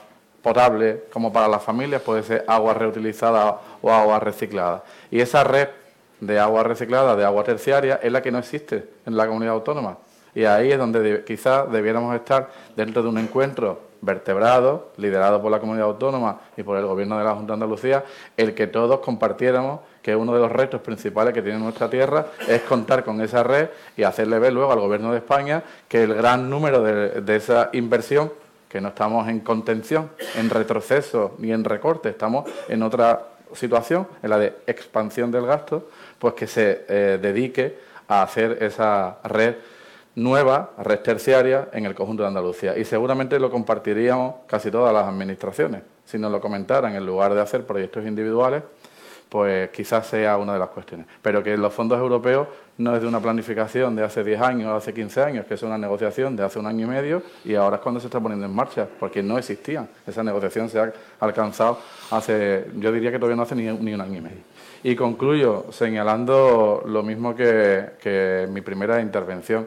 potable 0.43 1.05
como 1.12 1.33
para 1.33 1.49
las 1.49 1.62
familias, 1.62 2.01
puede 2.03 2.23
ser 2.23 2.45
agua 2.47 2.73
reutilizada 2.75 3.61
o 3.83 3.91
agua 3.91 4.21
reciclada. 4.21 4.85
Y 5.11 5.21
esa 5.21 5.45
red 5.45 5.69
de 6.21 6.39
agua 6.39 6.62
reciclada, 6.62 7.15
de 7.15 7.25
agua 7.25 7.45
terciaria, 7.45 8.01
es 8.03 8.11
la 8.11 8.23
que 8.23 8.31
no 8.31 8.39
existe 8.39 8.89
en 9.05 9.16
la 9.16 9.27
comunidad 9.27 9.55
autónoma. 9.55 9.99
Y 10.35 10.45
ahí 10.45 10.73
es 10.73 10.79
donde 10.79 11.25
quizás 11.25 11.71
debiéramos 11.71 12.15
estar 12.15 12.49
dentro 12.75 13.03
de 13.03 13.09
un 13.09 13.19
encuentro 13.19 13.81
vertebrado, 14.01 14.93
liderado 14.97 15.41
por 15.41 15.51
la 15.51 15.61
comunidad 15.61 15.89
autónoma 15.89 16.41
y 16.57 16.62
por 16.62 16.77
el 16.77 16.87
gobierno 16.87 17.19
de 17.19 17.25
la 17.25 17.35
Junta 17.35 17.53
de 17.53 17.55
Andalucía, 17.55 18.05
el 18.37 18.55
que 18.55 18.66
todos 18.66 19.01
compartiéramos 19.01 19.81
que 20.05 20.15
uno 20.15 20.35
de 20.35 20.41
los 20.41 20.53
retos 20.53 20.83
principales 20.83 21.33
que 21.33 21.41
tiene 21.41 21.59
nuestra 21.59 21.89
tierra 21.89 22.27
es 22.47 22.61
contar 22.61 23.05
con 23.05 23.23
esa 23.23 23.43
red 23.43 23.71
y 23.97 24.03
hacerle 24.03 24.39
ver 24.39 24.53
luego 24.53 24.71
al 24.71 24.79
Gobierno 24.79 25.11
de 25.11 25.17
España 25.17 25.63
que 25.89 26.03
el 26.03 26.13
gran 26.13 26.51
número 26.51 26.83
de, 26.83 27.37
esa 27.37 27.71
inversión, 27.73 28.31
que 28.69 28.83
no 28.83 28.89
estamos 28.89 29.27
en 29.31 29.41
contención, 29.41 30.11
en 30.37 30.51
retroceso 30.51 31.37
ni 31.39 31.53
en 31.53 31.65
recorte, 31.65 32.11
estamos 32.11 32.45
en 32.69 32.83
otra 32.83 33.29
situación, 33.55 34.07
en 34.23 34.29
la 34.29 34.39
de 34.39 34.55
expansión 34.67 35.31
del 35.31 35.47
gasto, 35.47 35.89
pues 36.19 36.35
que 36.35 36.47
se 36.49 36.85
eh, 36.87 37.19
dedique 37.23 37.79
a 38.07 38.25
hacer 38.25 38.63
esa 38.63 39.17
red 39.25 39.55
nueva, 40.17 40.73
red 40.85 40.99
terciaria, 40.99 41.69
en 41.73 41.87
el 41.87 41.95
conjunto 41.95 42.25
de 42.25 42.29
Andalucía. 42.29 42.77
Y 42.77 42.85
seguramente 42.85 43.41
lo 43.41 43.51
compartiríamos 43.51 44.35
casi 44.47 44.71
todas 44.71 44.93
las 44.93 45.07
administraciones, 45.07 45.81
si 46.05 46.19
nos 46.19 46.31
lo 46.31 46.43
comentaran 46.43 46.95
en 46.95 47.07
lugar 47.07 47.33
de 47.33 47.41
hacer 47.41 47.65
proyectos 47.65 48.05
individuales 48.05 48.65
pues 49.29 49.71
quizás 49.71 50.07
sea 50.07 50.37
una 50.37 50.53
de 50.53 50.59
las 50.59 50.69
cuestiones. 50.69 51.07
Pero 51.21 51.43
que 51.43 51.57
los 51.57 51.73
fondos 51.73 51.99
europeos 51.99 52.47
no 52.79 52.95
es 52.95 53.03
de 53.03 53.09
una 53.09 53.21
planificación 53.21 53.95
de 53.97 54.05
hace 54.05 54.25
10 54.25 54.41
años 54.41 54.69
o 54.69 54.77
hace 54.77 54.93
15 54.93 55.23
años, 55.23 55.47
que 55.47 55.55
es 55.55 55.63
una 55.63 55.79
negociación 55.79 56.37
de 56.37 56.45
hace 56.45 56.59
un 56.59 56.67
año 56.67 56.87
y 56.87 56.91
medio 56.91 57.23
y 57.45 57.55
ahora 57.55 57.77
es 57.77 57.83
cuando 57.83 58.01
se 58.01 58.07
está 58.07 58.21
poniendo 58.21 58.47
en 58.47 58.55
marcha, 58.55 58.87
porque 58.99 59.23
no 59.23 59.39
existían. 59.39 59.89
Esa 60.07 60.23
negociación 60.23 60.69
se 60.69 60.79
ha 60.79 60.93
alcanzado 61.21 61.79
hace, 62.11 62.67
yo 62.79 62.93
diría 62.93 63.11
que 63.11 63.19
todavía 63.19 63.37
no 63.37 63.43
hace 63.43 63.55
ni, 63.55 63.69
un 63.69 64.01
año 64.01 64.19
y 64.19 64.21
medio. 64.21 64.43
Y 64.83 64.95
concluyo 64.97 65.67
señalando 65.71 66.83
lo 66.87 67.03
mismo 67.03 67.35
que, 67.35 67.91
que 68.01 68.47
mi 68.51 68.61
primera 68.61 69.01
intervención. 69.01 69.67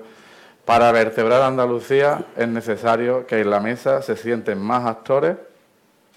Para 0.66 0.92
vertebrar 0.92 1.42
Andalucía 1.42 2.26
es 2.36 2.48
necesario 2.48 3.26
que 3.26 3.40
en 3.40 3.50
la 3.50 3.62
mesa 3.62 4.02
se 4.02 4.18
sienten 4.18 4.60
más 4.60 4.86
actores 4.86 5.38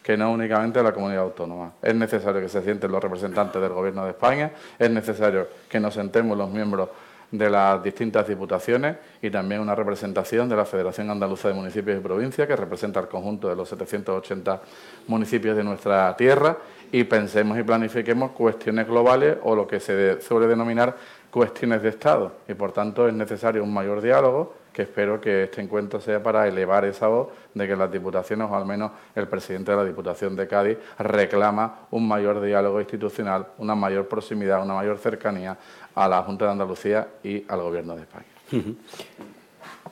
que 0.02 0.16
no 0.16 0.32
únicamente 0.32 0.82
la 0.82 0.93
comunidad 0.93 1.22
autónoma. 1.22 1.72
Es 1.82 1.94
necesario 1.94 2.40
que 2.40 2.48
se 2.48 2.62
sienten 2.62 2.90
los 2.90 3.02
representantes 3.02 3.60
del 3.60 3.72
Gobierno 3.72 4.05
de 4.05 4.10
España, 4.10 4.52
es 4.78 4.90
necesario 4.90 5.48
que 5.68 5.81
nos 5.81 5.94
sentemos 5.94 6.36
los 6.36 6.51
miembros 6.51 6.89
de 7.31 7.48
las 7.48 7.82
distintas 7.82 8.27
diputaciones 8.27 8.97
y 9.22 9.31
también 9.31 9.60
una 9.60 9.74
representación 9.74 10.48
de 10.48 10.56
la 10.56 10.64
Federación 10.64 11.10
Andaluza 11.10 11.48
de 11.48 11.55
Municipios 11.55 11.98
y 11.98 12.02
Provincias, 12.02 12.48
que 12.48 12.56
representa 12.56 12.98
el 13.01 13.09
conjunto 13.09 13.48
de 13.48 13.55
los 13.55 13.68
780 13.68 14.60
municipios 15.06 15.56
de 15.56 15.62
nuestra 15.62 16.16
tierra, 16.16 16.56
y 16.93 17.05
pensemos 17.05 17.56
y 17.56 17.62
planifiquemos 17.62 18.32
cuestiones 18.32 18.86
globales 18.89 19.36
o 19.44 19.55
lo 19.55 19.66
que 19.66 19.78
se 19.78 20.20
suele 20.20 20.48
denominar 20.48 20.97
cuestiones 21.31 21.82
de 21.82 21.90
Estado. 21.90 22.32
Y 22.48 22.55
por 22.55 22.72
tanto 22.72 23.06
es 23.06 23.14
necesario 23.14 23.62
un 23.62 23.72
mayor 23.72 24.02
diálogo 24.02 24.55
que 24.73 24.83
espero 24.83 25.21
que 25.21 25.45
este 25.45 25.61
encuentro 25.61 26.01
sea 26.01 26.23
para 26.23 26.47
elevar 26.47 26.85
esa 26.85 27.09
voz 27.09 27.29
de 27.55 27.67
que 27.67 27.77
las 27.77 27.91
diputaciones, 27.91 28.49
o 28.51 28.55
al 28.55 28.67
menos 28.67 28.93
el 29.15 29.27
presidente 29.29 29.73
de 29.73 29.77
la 29.77 29.85
Diputación 29.85 30.37
de 30.37 30.47
Cádiz, 30.47 30.79
reclama 30.99 31.87
un 31.91 32.07
mayor 32.07 32.41
diálogo 32.41 32.81
institucional, 32.81 33.49
una 33.59 33.75
mayor 33.75 34.07
proximidad, 34.09 34.63
una 34.63 34.75
mayor 34.75 34.99
cercanía 34.99 35.57
a 35.95 36.09
la 36.09 36.23
Junta 36.23 36.47
de 36.47 36.51
Andalucía 36.53 37.09
y 37.23 37.45
al 37.49 37.61
Gobierno 37.61 37.97
de 37.97 38.03
España. 38.03 38.27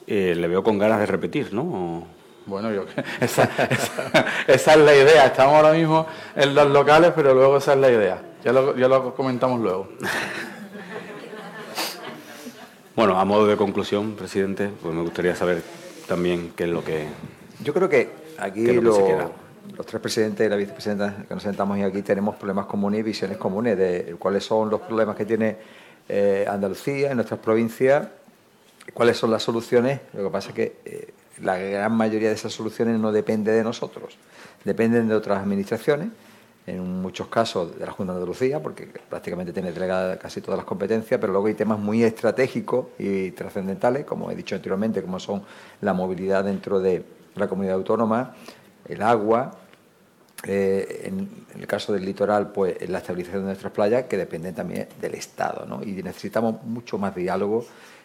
Eh, 0.06 0.34
le 0.34 0.48
veo 0.48 0.62
con 0.62 0.78
ganas 0.78 1.00
de 1.00 1.06
repetir, 1.06 1.52
¿no? 1.52 2.06
Bueno, 2.46 2.72
yo, 2.72 2.86
esa, 3.20 3.48
esa, 4.46 4.74
es 4.74 4.80
la 4.80 4.94
idea. 4.94 5.26
Estamos 5.26 5.54
ahora 5.54 5.72
mismo 5.72 6.06
en 6.34 6.54
los 6.54 6.70
locales, 6.70 7.12
pero 7.14 7.34
luego 7.34 7.58
esa 7.58 7.74
es 7.74 7.78
la 7.78 7.90
idea. 7.90 8.22
Ya 8.42 8.52
lo, 8.52 8.76
ya 8.76 8.88
lo 8.88 9.14
comentamos 9.14 9.60
luego. 9.60 9.88
Bueno, 12.98 13.16
a 13.16 13.24
modo 13.24 13.46
de 13.46 13.56
conclusión, 13.56 14.16
presidente, 14.16 14.72
pues 14.82 14.92
me 14.92 15.02
gustaría 15.02 15.32
saber 15.36 15.62
también 16.08 16.52
qué 16.56 16.64
es 16.64 16.70
lo 16.70 16.82
que... 16.82 17.06
Yo 17.62 17.72
creo 17.72 17.88
que 17.88 18.10
aquí 18.36 18.72
los 18.72 19.86
tres 19.86 20.02
presidentes 20.02 20.44
y 20.44 20.50
la 20.50 20.56
vicepresidenta 20.56 21.24
que 21.28 21.32
nos 21.32 21.44
sentamos 21.44 21.80
aquí 21.80 22.02
tenemos 22.02 22.34
problemas 22.34 22.66
comunes 22.66 22.98
y 22.98 23.02
visiones 23.04 23.36
comunes 23.36 23.78
de 23.78 24.16
cuáles 24.18 24.42
son 24.42 24.68
los 24.68 24.80
problemas 24.80 25.14
que 25.14 25.24
tiene 25.24 25.58
eh, 26.08 26.44
Andalucía, 26.50 27.12
en 27.12 27.18
nuestras 27.18 27.38
provincias, 27.38 28.08
cuáles 28.92 29.16
son 29.16 29.30
las 29.30 29.44
soluciones. 29.44 30.00
Lo 30.12 30.24
que 30.24 30.30
pasa 30.30 30.48
es 30.48 30.54
que 30.56 30.76
eh, 30.84 31.14
la 31.40 31.56
gran 31.56 31.92
mayoría 31.92 32.30
de 32.30 32.34
esas 32.34 32.52
soluciones 32.52 32.98
no 32.98 33.12
depende 33.12 33.52
de 33.52 33.62
nosotros, 33.62 34.16
dependen 34.64 35.06
de 35.06 35.14
otras 35.14 35.38
administraciones 35.38 36.08
en 36.68 37.00
muchos 37.00 37.28
casos 37.28 37.78
de 37.78 37.86
la 37.86 37.92
Junta 37.92 38.12
de 38.12 38.18
Andalucía, 38.18 38.62
porque 38.62 38.86
prácticamente 39.08 39.52
tiene 39.52 39.72
delegada 39.72 40.18
casi 40.18 40.40
todas 40.40 40.58
las 40.58 40.66
competencias, 40.66 41.18
pero 41.18 41.32
luego 41.32 41.48
hay 41.48 41.54
temas 41.54 41.78
muy 41.78 42.04
estratégicos 42.04 42.88
y 42.98 43.30
trascendentales, 43.30 44.04
como 44.04 44.30
he 44.30 44.36
dicho 44.36 44.54
anteriormente, 44.54 45.00
como 45.02 45.18
son 45.18 45.42
la 45.80 45.94
movilidad 45.94 46.44
dentro 46.44 46.78
de 46.78 47.02
la 47.36 47.48
comunidad 47.48 47.76
autónoma, 47.76 48.34
el 48.86 49.02
agua, 49.02 49.52
eh, 50.44 51.04
en, 51.04 51.46
el 51.58 51.66
caso 51.66 51.92
del 51.92 52.04
litoral, 52.04 52.52
pues 52.52 52.88
la 52.88 52.98
estabilización 52.98 53.42
de 53.42 53.46
nuestras 53.48 53.72
playas, 53.72 54.04
que 54.04 54.16
depende 54.16 54.52
también 54.52 54.88
del 55.00 55.14
Estado. 55.14 55.66
Y 55.82 56.02
necesitamos 56.02 56.62
mucho 56.64 56.98
más 56.98 57.14
diálogo, 57.14 57.64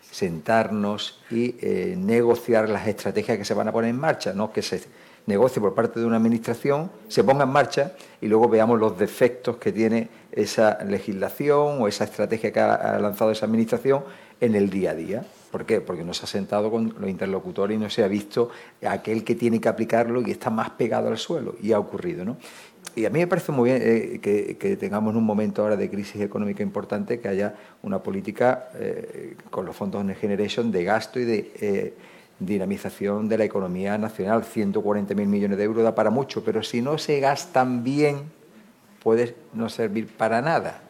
sentarnos 0.09 1.21
y 1.29 1.55
eh, 1.59 1.95
negociar 1.97 2.69
las 2.69 2.87
estrategias 2.87 3.37
que 3.37 3.45
se 3.45 3.53
van 3.53 3.67
a 3.67 3.71
poner 3.71 3.89
en 3.89 3.99
marcha, 3.99 4.33
no 4.33 4.51
que 4.53 4.61
se 4.61 4.81
negocie 5.25 5.61
por 5.61 5.73
parte 5.73 5.99
de 5.99 6.05
una 6.05 6.17
administración, 6.17 6.91
se 7.07 7.23
ponga 7.23 7.43
en 7.43 7.49
marcha 7.49 7.93
y 8.21 8.27
luego 8.27 8.49
veamos 8.49 8.79
los 8.79 8.97
defectos 8.97 9.57
que 9.57 9.71
tiene 9.71 10.09
esa 10.31 10.83
legislación 10.83 11.81
o 11.81 11.87
esa 11.87 12.03
estrategia 12.03 12.51
que 12.51 12.59
ha 12.59 12.99
lanzado 12.99 13.31
esa 13.31 13.45
administración 13.45 14.03
en 14.41 14.55
el 14.55 14.69
día 14.69 14.91
a 14.91 14.95
día. 14.95 15.25
¿Por 15.51 15.65
qué? 15.65 15.81
Porque 15.81 16.03
no 16.03 16.13
se 16.13 16.25
ha 16.25 16.27
sentado 16.27 16.71
con 16.71 16.95
los 16.99 17.09
interlocutores 17.09 17.77
y 17.77 17.79
no 17.79 17.89
se 17.89 18.03
ha 18.03 18.07
visto 18.07 18.49
aquel 18.85 19.23
que 19.23 19.35
tiene 19.35 19.61
que 19.61 19.69
aplicarlo 19.69 20.21
y 20.21 20.31
está 20.31 20.49
más 20.49 20.71
pegado 20.71 21.09
al 21.09 21.17
suelo. 21.17 21.55
Y 21.61 21.71
ha 21.73 21.79
ocurrido, 21.79 22.25
¿no? 22.25 22.37
Y 22.95 23.05
a 23.05 23.09
mí 23.09 23.19
me 23.19 23.27
parece 23.27 23.51
muy 23.51 23.69
bien 23.69 23.81
eh, 23.83 24.19
que, 24.19 24.75
tengamos 24.77 25.11
en 25.11 25.17
un 25.17 25.23
momento 25.23 25.61
ahora 25.61 25.75
de 25.77 25.89
crisis 25.89 26.21
económica 26.21 26.61
importante 26.61 27.19
que 27.19 27.27
haya 27.27 27.55
una 27.81 28.03
política 28.03 28.69
eh, 28.75 29.35
con 29.49 29.65
los 29.65 29.75
fondos 29.75 30.03
Next 30.03 30.21
Generation 30.21 30.71
de 30.71 30.83
gasto 30.83 31.19
y 31.19 31.25
de 31.25 31.51
eh, 31.59 31.93
dinamización 32.39 33.29
de 33.29 33.37
la 33.37 33.43
economía 33.43 33.97
nacional. 33.97 34.43
140.000 34.43 35.25
millones 35.25 35.57
de 35.57 35.63
euros 35.63 35.83
da 35.83 35.95
para 35.95 36.09
mucho, 36.09 36.43
pero 36.43 36.63
si 36.63 36.81
no 36.81 36.97
se 36.97 37.19
gastan 37.19 37.83
bien, 37.83 38.31
puede 39.01 39.35
no 39.53 39.69
servir 39.69 40.07
para 40.15 40.41
nada. 40.41 40.81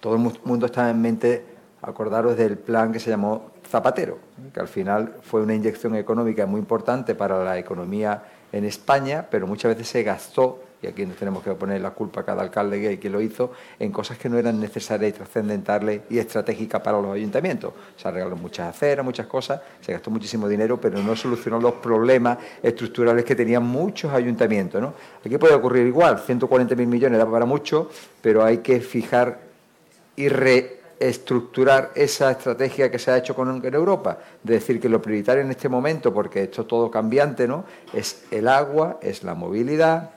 Todo 0.00 0.14
el 0.14 0.32
mundo 0.44 0.66
está 0.66 0.90
en 0.90 1.00
mente, 1.00 1.44
acordaros 1.82 2.36
del 2.36 2.58
plan 2.58 2.92
que 2.92 3.00
se 3.00 3.10
llamó 3.10 3.50
Zapatero, 3.68 4.18
que 4.54 4.60
al 4.60 4.68
final 4.68 5.16
fue 5.22 5.42
una 5.42 5.54
inyección 5.54 5.96
económica 5.96 6.46
muy 6.46 6.60
importante 6.60 7.14
para 7.14 7.42
la 7.42 7.58
economía 7.58 8.22
en 8.52 8.64
España, 8.64 9.26
pero 9.30 9.46
muchas 9.46 9.70
veces 9.74 9.88
se 9.88 10.02
gastó, 10.02 10.62
y 10.82 10.86
aquí 10.86 11.06
nos 11.06 11.16
tenemos 11.16 11.42
que 11.42 11.52
poner 11.52 11.80
la 11.80 11.90
culpa 11.90 12.20
a 12.20 12.24
cada 12.24 12.42
alcalde 12.42 12.98
que 12.98 13.10
lo 13.10 13.20
hizo, 13.20 13.52
en 13.78 13.90
cosas 13.90 14.18
que 14.18 14.28
no 14.28 14.38
eran 14.38 14.60
necesarias 14.60 15.10
y 15.10 15.12
trascendentales 15.14 16.02
y 16.10 16.18
estratégicas 16.18 16.80
para 16.82 17.00
los 17.00 17.14
ayuntamientos. 17.14 17.72
Se 17.96 18.08
arreglaron 18.08 18.40
muchas 18.40 18.68
aceras, 18.68 19.04
muchas 19.04 19.26
cosas, 19.26 19.60
se 19.80 19.92
gastó 19.92 20.10
muchísimo 20.10 20.48
dinero, 20.48 20.78
pero 20.80 21.02
no 21.02 21.16
solucionó 21.16 21.58
los 21.60 21.74
problemas 21.74 22.38
estructurales 22.62 23.24
que 23.24 23.34
tenían 23.34 23.62
muchos 23.62 24.12
ayuntamientos. 24.12 24.80
¿no? 24.80 24.94
Aquí 25.24 25.38
puede 25.38 25.54
ocurrir 25.54 25.86
igual, 25.86 26.22
140.000 26.24 26.86
millones 26.86 27.18
da 27.18 27.30
para 27.30 27.46
mucho, 27.46 27.90
pero 28.20 28.44
hay 28.44 28.58
que 28.58 28.80
fijar 28.80 29.40
y 30.14 30.28
re 30.28 30.76
estructurar 30.98 31.92
esa 31.94 32.30
estrategia 32.30 32.90
que 32.90 32.98
se 32.98 33.10
ha 33.10 33.18
hecho 33.18 33.34
con 33.34 33.62
Europa, 33.64 34.18
de 34.42 34.54
decir 34.54 34.80
que 34.80 34.88
lo 34.88 35.02
prioritario 35.02 35.42
en 35.42 35.50
este 35.50 35.68
momento, 35.68 36.12
porque 36.12 36.44
esto 36.44 36.62
es 36.62 36.68
todo 36.68 36.90
cambiante, 36.90 37.46
¿no? 37.46 37.64
es 37.92 38.24
el 38.30 38.48
agua, 38.48 38.98
es 39.02 39.22
la 39.22 39.34
movilidad, 39.34 40.15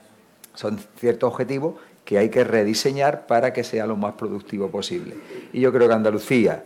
son 0.60 0.78
ciertos 0.98 1.32
objetivos 1.32 1.74
que 2.04 2.18
hay 2.18 2.28
que 2.28 2.44
rediseñar 2.44 3.26
para 3.26 3.52
que 3.52 3.64
sea 3.64 3.86
lo 3.86 3.96
más 3.96 4.14
productivo 4.14 4.68
posible. 4.68 5.14
Y 5.52 5.60
yo 5.60 5.72
creo 5.72 5.88
que 5.88 5.94
Andalucía, 5.94 6.64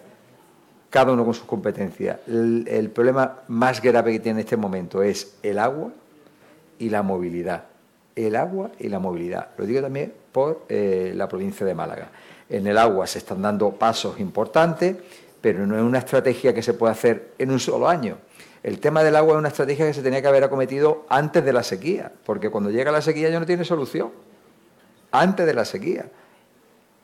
cada 0.91 1.13
uno 1.13 1.25
con 1.25 1.35
sus 1.35 1.47
competencias, 1.47 2.19
el, 2.27 2.91
problema 2.93 3.41
más 3.49 3.81
grave 3.81 4.13
que 4.13 4.21
tiene 4.21 4.41
en 4.41 4.45
este 4.45 4.57
momento 4.57 5.03
es 5.03 5.37
el 5.43 5.59
agua 5.59 5.91
y 6.79 6.89
la 6.89 7.03
movilidad. 7.03 7.65
El 8.17 8.37
agua 8.37 8.71
y 8.79 8.89
la 8.89 8.99
movilidad. 8.99 9.49
Lo 9.59 9.67
digo 9.67 9.81
también 9.81 10.13
por 10.33 10.65
eh, 10.69 11.13
la 11.15 11.29
provincia 11.29 11.65
de 11.65 11.75
Málaga 11.75 12.11
en 12.49 12.67
el 12.67 12.79
agua 12.79 13.07
se 13.07 13.19
están 13.19 13.43
dando 13.43 13.71
pasos 13.73 14.21
importantes, 14.21 14.97
pero 15.41 15.67
no 15.67 15.77
es 15.77 15.83
una 15.83 15.99
estrategia 15.99 16.55
que 16.55 16.63
se 16.63 16.75
pueda 16.75 16.93
hacer 16.93 17.33
en 17.39 17.51
un 17.51 17.61
solo 17.61 17.89
año. 17.89 18.19
El 18.65 18.81
tema 18.81 19.05
del 19.05 19.15
agua 19.15 19.35
es 19.35 19.39
una 19.39 19.49
estrategia 19.49 19.87
que 19.87 19.93
se 19.93 20.03
tenía 20.03 20.23
que 20.23 20.29
haber 20.29 20.43
acometido 20.43 21.05
antes 21.11 21.45
de 21.45 21.53
la 21.53 21.63
sequía, 21.63 22.11
porque 22.25 22.49
cuando 22.49 22.71
llega 22.71 22.91
la 22.91 23.03
sequía 23.03 23.29
ya 23.29 23.39
no 23.39 23.45
tiene 23.45 23.63
solución. 23.63 24.11
Antes 25.13 25.45
de 25.45 25.53
la 25.53 25.67
sequía 25.67 26.07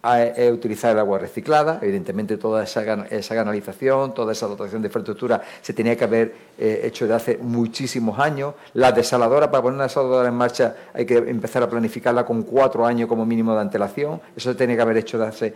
a, 0.03 0.25
utilizar 0.51 0.93
el 0.93 0.99
agua 0.99 1.19
reciclada. 1.19 1.79
Evidentemente, 1.83 2.39
toda 2.39 2.65
esa, 2.65 2.83
canalización, 2.85 4.15
toda 4.15 4.33
esa 4.33 4.47
dotación 4.47 4.81
de 4.81 4.89
infraestructura 4.89 5.43
se 5.61 5.75
tenía 5.75 5.97
que 5.97 6.05
haber 6.05 6.35
eh, 6.59 6.81
hecho 6.85 7.07
de 7.07 7.13
hace 7.13 7.37
muchísimos 7.37 8.19
años. 8.19 8.55
La 8.73 8.93
desaladora, 8.93 9.51
para 9.51 9.63
poner 9.63 9.75
una 9.75 9.85
desaladora 9.85 10.29
en 10.29 10.35
marcha, 10.35 10.75
hay 10.95 11.05
que 11.05 11.19
empezar 11.19 11.63
a 11.63 11.69
planificarla 11.69 12.25
con 12.25 12.43
cuatro 12.43 12.87
años 12.87 13.07
como 13.07 13.27
mínimo 13.27 13.55
de 13.55 13.61
antelación. 13.61 14.21
Eso 14.35 14.51
se 14.53 14.57
tenía 14.57 14.77
que 14.77 14.83
haber 14.83 14.97
hecho 14.97 15.19
de 15.19 15.27
hace, 15.27 15.55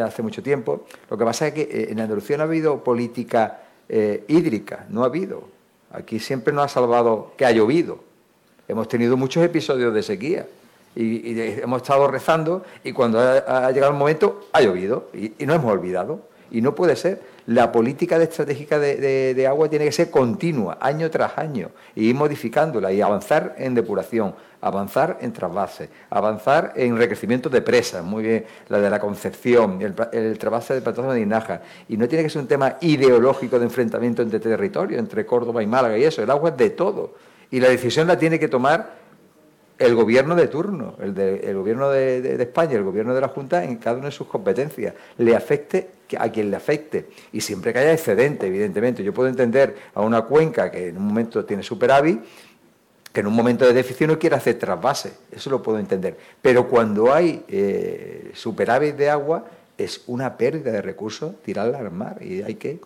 hace 0.00 0.22
mucho 0.22 0.42
tiempo. 0.42 0.84
Lo 1.10 1.18
que 1.18 1.24
pasa 1.24 1.48
es 1.48 1.54
que 1.54 1.62
eh, 1.62 1.88
en 1.90 1.98
Andalucía 1.98 2.36
no 2.36 2.44
ha 2.44 2.46
habido 2.46 2.84
política 2.84 3.62
eh, 3.92 4.24
hídrica, 4.28 4.86
no 4.88 5.02
ha 5.02 5.06
habido. 5.06 5.42
Aquí 5.90 6.20
siempre 6.20 6.54
nos 6.54 6.66
ha 6.66 6.68
salvado 6.68 7.32
que 7.36 7.44
ha 7.44 7.50
llovido. 7.50 7.98
Hemos 8.68 8.86
tenido 8.86 9.16
muchos 9.16 9.44
episodios 9.44 9.92
de 9.92 10.04
sequía 10.04 10.46
y, 10.94 11.40
hemos 11.40 11.82
estado 11.82 12.06
rezando 12.06 12.64
y 12.84 12.92
cuando 12.92 13.18
ha, 13.18 13.68
llegado 13.72 13.90
el 13.90 13.98
momento 13.98 14.46
ha 14.52 14.60
llovido 14.60 15.08
y, 15.12 15.32
no 15.44 15.54
hemos 15.54 15.72
olvidado. 15.72 16.20
Y 16.52 16.60
no 16.60 16.76
puede 16.76 16.94
ser. 16.94 17.20
La 17.46 17.72
política 17.72 18.16
estratégica 18.16 18.78
de, 18.78 19.46
agua 19.48 19.68
tiene 19.68 19.86
que 19.86 19.92
ser 19.92 20.10
continua, 20.10 20.78
año 20.80 21.10
tras 21.10 21.38
año, 21.38 21.70
y 21.94 22.08
ir 22.10 22.14
modificándola 22.14 22.92
y 22.92 23.00
avanzar 23.00 23.54
en 23.58 23.74
depuración, 23.74 24.34
avanzar 24.60 25.18
en 25.20 25.32
trasvase, 25.32 25.88
avanzar 26.10 26.72
en 26.76 26.96
recrecimiento 26.96 27.48
de 27.48 27.62
presas, 27.62 28.04
muy 28.04 28.22
bien, 28.22 28.44
la 28.68 28.78
de 28.78 28.90
la 28.90 29.00
Concepción, 29.00 29.80
el, 29.80 29.94
el 30.12 30.38
trasvase 30.38 30.74
de 30.74 30.82
plataforma 30.82 31.14
de 31.14 31.22
Inaja. 31.22 31.62
Y 31.88 31.96
no 31.96 32.06
tiene 32.06 32.24
que 32.24 32.30
ser 32.30 32.42
un 32.42 32.48
tema 32.48 32.76
ideológico 32.80 33.58
de 33.58 33.64
enfrentamiento 33.64 34.22
entre 34.22 34.38
territorios, 34.38 34.98
entre 34.98 35.24
Córdoba 35.24 35.62
y 35.62 35.66
Málaga 35.66 35.98
y 35.98 36.04
eso. 36.04 36.22
El 36.22 36.30
agua 36.30 36.50
es 36.50 36.56
de 36.56 36.70
todo. 36.70 37.14
Y 37.50 37.58
la 37.58 37.68
decisión 37.68 38.06
la 38.06 38.16
tiene 38.16 38.38
que 38.38 38.48
tomar 38.48 38.99
el 39.80 39.94
gobierno 39.94 40.36
de 40.36 40.46
turno, 40.46 40.94
el, 41.00 41.56
gobierno 41.56 41.88
de, 41.88 42.36
España, 42.42 42.74
el 42.74 42.84
gobierno 42.84 43.14
de 43.14 43.22
la 43.22 43.28
Junta, 43.28 43.64
en 43.64 43.76
cada 43.76 43.96
una 43.96 44.06
de 44.06 44.12
sus 44.12 44.26
competencias, 44.26 44.92
le 45.16 45.34
afecte 45.34 45.88
a 46.18 46.28
quien 46.28 46.50
le 46.50 46.56
afecte. 46.56 47.08
Y 47.32 47.40
siempre 47.40 47.72
que 47.72 47.78
haya 47.78 47.94
excedente, 47.94 48.46
evidentemente. 48.46 49.02
Yo 49.02 49.14
puedo 49.14 49.30
entender 49.30 49.74
a 49.94 50.02
una 50.02 50.22
cuenca 50.22 50.70
que 50.70 50.88
en 50.88 50.98
un 50.98 51.06
momento 51.06 51.46
tiene 51.46 51.62
superávit, 51.62 52.20
que 53.10 53.20
en 53.20 53.26
un 53.26 53.32
momento 53.32 53.64
de 53.64 53.72
déficit 53.72 54.06
no 54.06 54.18
quiere 54.18 54.36
hacer 54.36 54.58
trasvase, 54.58 55.14
eso 55.32 55.48
lo 55.48 55.62
puedo 55.62 55.78
entender. 55.78 56.14
Pero 56.42 56.68
cuando 56.68 57.14
hay 57.14 57.42
eh, 57.48 58.32
superávit 58.34 58.96
de 58.96 59.08
agua, 59.08 59.46
es 59.78 60.02
una 60.08 60.36
pérdida 60.36 60.72
de 60.72 60.82
recursos 60.82 61.36
tirarla 61.42 61.78
al 61.78 61.90
mar 61.90 62.18
y 62.20 62.42
hay 62.42 62.56
que 62.56 62.78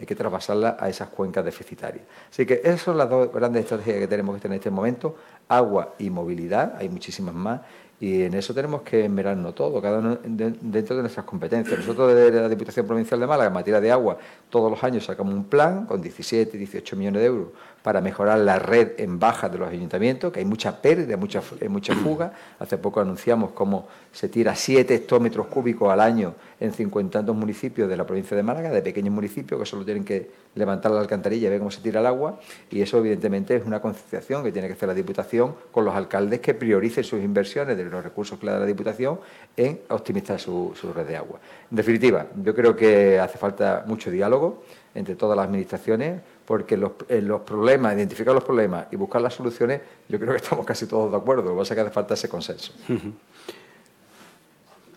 hay 0.00 0.06
que 0.06 0.16
traspasarla 0.16 0.78
a 0.80 0.88
esas 0.88 1.08
cuencas 1.10 1.44
deficitarias. 1.44 2.04
Así 2.30 2.46
que 2.46 2.62
esas 2.64 2.80
son 2.80 2.96
las 2.96 3.10
dos 3.10 3.30
grandes 3.30 3.64
estrategias 3.64 3.98
que 3.98 4.08
tenemos 4.08 4.34
que 4.34 4.40
tener 4.40 4.54
en 4.54 4.60
este 4.60 4.70
momento, 4.70 5.14
agua 5.46 5.94
y 5.98 6.08
movilidad, 6.08 6.74
hay 6.78 6.88
muchísimas 6.88 7.34
más, 7.34 7.60
y 8.00 8.22
en 8.22 8.32
eso 8.32 8.54
tenemos 8.54 8.80
que 8.80 9.06
mirarnos 9.10 9.54
todo, 9.54 9.82
cada 9.82 9.98
uno 9.98 10.18
dentro 10.24 10.96
de 10.96 11.02
nuestras 11.02 11.26
competencias. 11.26 11.78
Nosotros 11.80 12.14
desde 12.14 12.40
la 12.40 12.48
Diputación 12.48 12.86
Provincial 12.86 13.20
de 13.20 13.26
Málaga, 13.26 13.48
en 13.48 13.52
materia 13.52 13.78
de 13.78 13.92
agua, 13.92 14.16
todos 14.48 14.70
los 14.70 14.82
años 14.82 15.04
sacamos 15.04 15.34
un 15.34 15.44
plan 15.44 15.84
con 15.84 16.00
17, 16.00 16.56
18 16.56 16.96
millones 16.96 17.20
de 17.20 17.26
euros 17.26 17.48
para 17.82 18.00
mejorar 18.00 18.38
la 18.40 18.58
red 18.58 18.92
en 18.98 19.18
baja 19.18 19.48
de 19.48 19.58
los 19.58 19.68
ayuntamientos, 19.68 20.32
que 20.32 20.40
hay 20.40 20.44
mucha 20.44 20.80
pérdida, 20.82 21.16
mucha, 21.16 21.42
mucha 21.68 21.94
fuga. 21.94 22.32
Hace 22.58 22.78
poco 22.78 23.00
anunciamos 23.00 23.52
cómo 23.52 23.88
se 24.12 24.28
tira 24.28 24.54
7 24.54 24.94
hectómetros 24.94 25.46
cúbicos 25.46 25.90
al 25.90 26.00
año 26.00 26.34
en 26.58 26.72
50 26.72 27.22
municipios 27.32 27.88
de 27.88 27.96
la 27.96 28.04
provincia 28.04 28.36
de 28.36 28.42
Málaga, 28.42 28.70
de 28.70 28.82
pequeños 28.82 29.14
municipios 29.14 29.58
que 29.58 29.66
solo 29.66 29.84
tienen 29.84 30.04
que 30.04 30.30
levantar 30.54 30.92
la 30.92 31.00
alcantarilla 31.00 31.46
y 31.46 31.50
ver 31.50 31.58
cómo 31.58 31.70
se 31.70 31.80
tira 31.80 32.00
el 32.00 32.06
agua. 32.06 32.38
Y 32.70 32.82
eso, 32.82 32.98
evidentemente, 32.98 33.56
es 33.56 33.64
una 33.64 33.80
concienciación 33.80 34.42
que 34.42 34.52
tiene 34.52 34.68
que 34.68 34.74
hacer 34.74 34.88
la 34.88 34.94
Diputación 34.94 35.54
con 35.70 35.84
los 35.84 35.94
alcaldes 35.94 36.40
que 36.40 36.54
prioricen 36.54 37.04
sus 37.04 37.22
inversiones 37.22 37.76
de 37.76 37.84
los 37.84 38.04
recursos 38.04 38.38
que 38.38 38.46
le 38.46 38.52
da 38.52 38.58
la 38.58 38.66
Diputación 38.66 39.20
en 39.56 39.80
optimizar 39.88 40.38
su, 40.38 40.72
su 40.74 40.92
red 40.92 41.06
de 41.06 41.16
agua. 41.16 41.38
En 41.70 41.76
definitiva, 41.76 42.26
yo 42.42 42.54
creo 42.54 42.76
que 42.76 43.18
hace 43.18 43.38
falta 43.38 43.84
mucho 43.86 44.10
diálogo 44.10 44.62
entre 44.94 45.14
todas 45.14 45.36
las 45.36 45.46
administraciones 45.46 46.20
porque 46.50 46.76
los, 46.76 46.90
los 47.08 47.42
problemas, 47.42 47.94
identificar 47.94 48.34
los 48.34 48.42
problemas 48.42 48.86
y 48.90 48.96
buscar 48.96 49.22
las 49.22 49.34
soluciones, 49.34 49.82
yo 50.08 50.18
creo 50.18 50.32
que 50.32 50.38
estamos 50.38 50.66
casi 50.66 50.84
todos 50.84 51.08
de 51.12 51.16
acuerdo. 51.16 51.44
Lo 51.44 51.50
que 51.52 51.58
pasa 51.58 51.74
es 51.74 51.76
que 51.76 51.80
hace 51.82 51.90
falta 51.92 52.14
ese 52.14 52.28
consenso. 52.28 52.72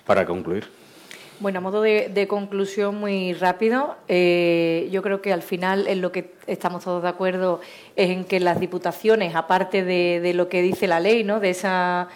Para 0.04 0.26
concluir. 0.26 0.68
Bueno, 1.40 1.60
a 1.60 1.62
modo 1.62 1.84
de, 1.84 2.26
conclusión 2.28 2.96
muy 2.96 3.34
rápido, 3.34 3.98
eh, 4.08 4.90
yo 4.92 5.04
creo 5.04 5.22
que 5.22 5.32
al 5.32 5.44
final 5.44 5.86
en 5.86 6.02
lo 6.02 6.12
que 6.12 6.34
estamos 6.48 6.86
todos 6.86 7.04
de 7.04 7.10
acuerdo 7.10 7.62
es 7.96 8.10
en 8.10 8.24
que 8.24 8.40
las 8.40 8.60
diputaciones, 8.60 9.36
aparte 9.36 9.84
de, 9.84 10.34
lo 10.34 10.50
que 10.50 10.64
dice 10.64 10.88
la 10.88 11.00
ley, 11.00 11.24
¿no? 11.24 11.40
de 11.40 11.52
esa 11.52 12.08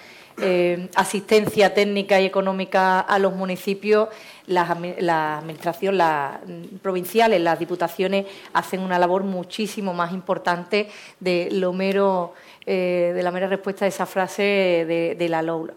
eh, 0.42 0.90
asistencia 0.96 1.76
técnica 1.76 2.20
y 2.20 2.26
económica 2.26 3.00
a 3.02 3.20
los 3.20 3.36
municipios, 3.36 4.10
las, 4.48 4.70
la 5.00 5.38
administración, 5.38 5.98
las 5.98 6.40
provinciales, 6.82 7.40
las 7.42 7.60
diputaciones 7.60 8.26
hacen 8.54 8.80
una 8.80 8.98
labor 8.98 9.24
muchísimo 9.24 9.94
más 9.94 10.14
importante 10.14 10.90
de 11.20 11.50
lo 11.52 11.74
mero, 11.74 12.34
eh, 12.66 13.12
de 13.14 13.24
la 13.24 13.32
mera 13.32 13.48
respuesta 13.48 13.86
a 13.86 13.88
esa 13.88 14.06
frase 14.06 14.44
de, 14.44 15.30
la 15.30 15.42
Laula. 15.42 15.74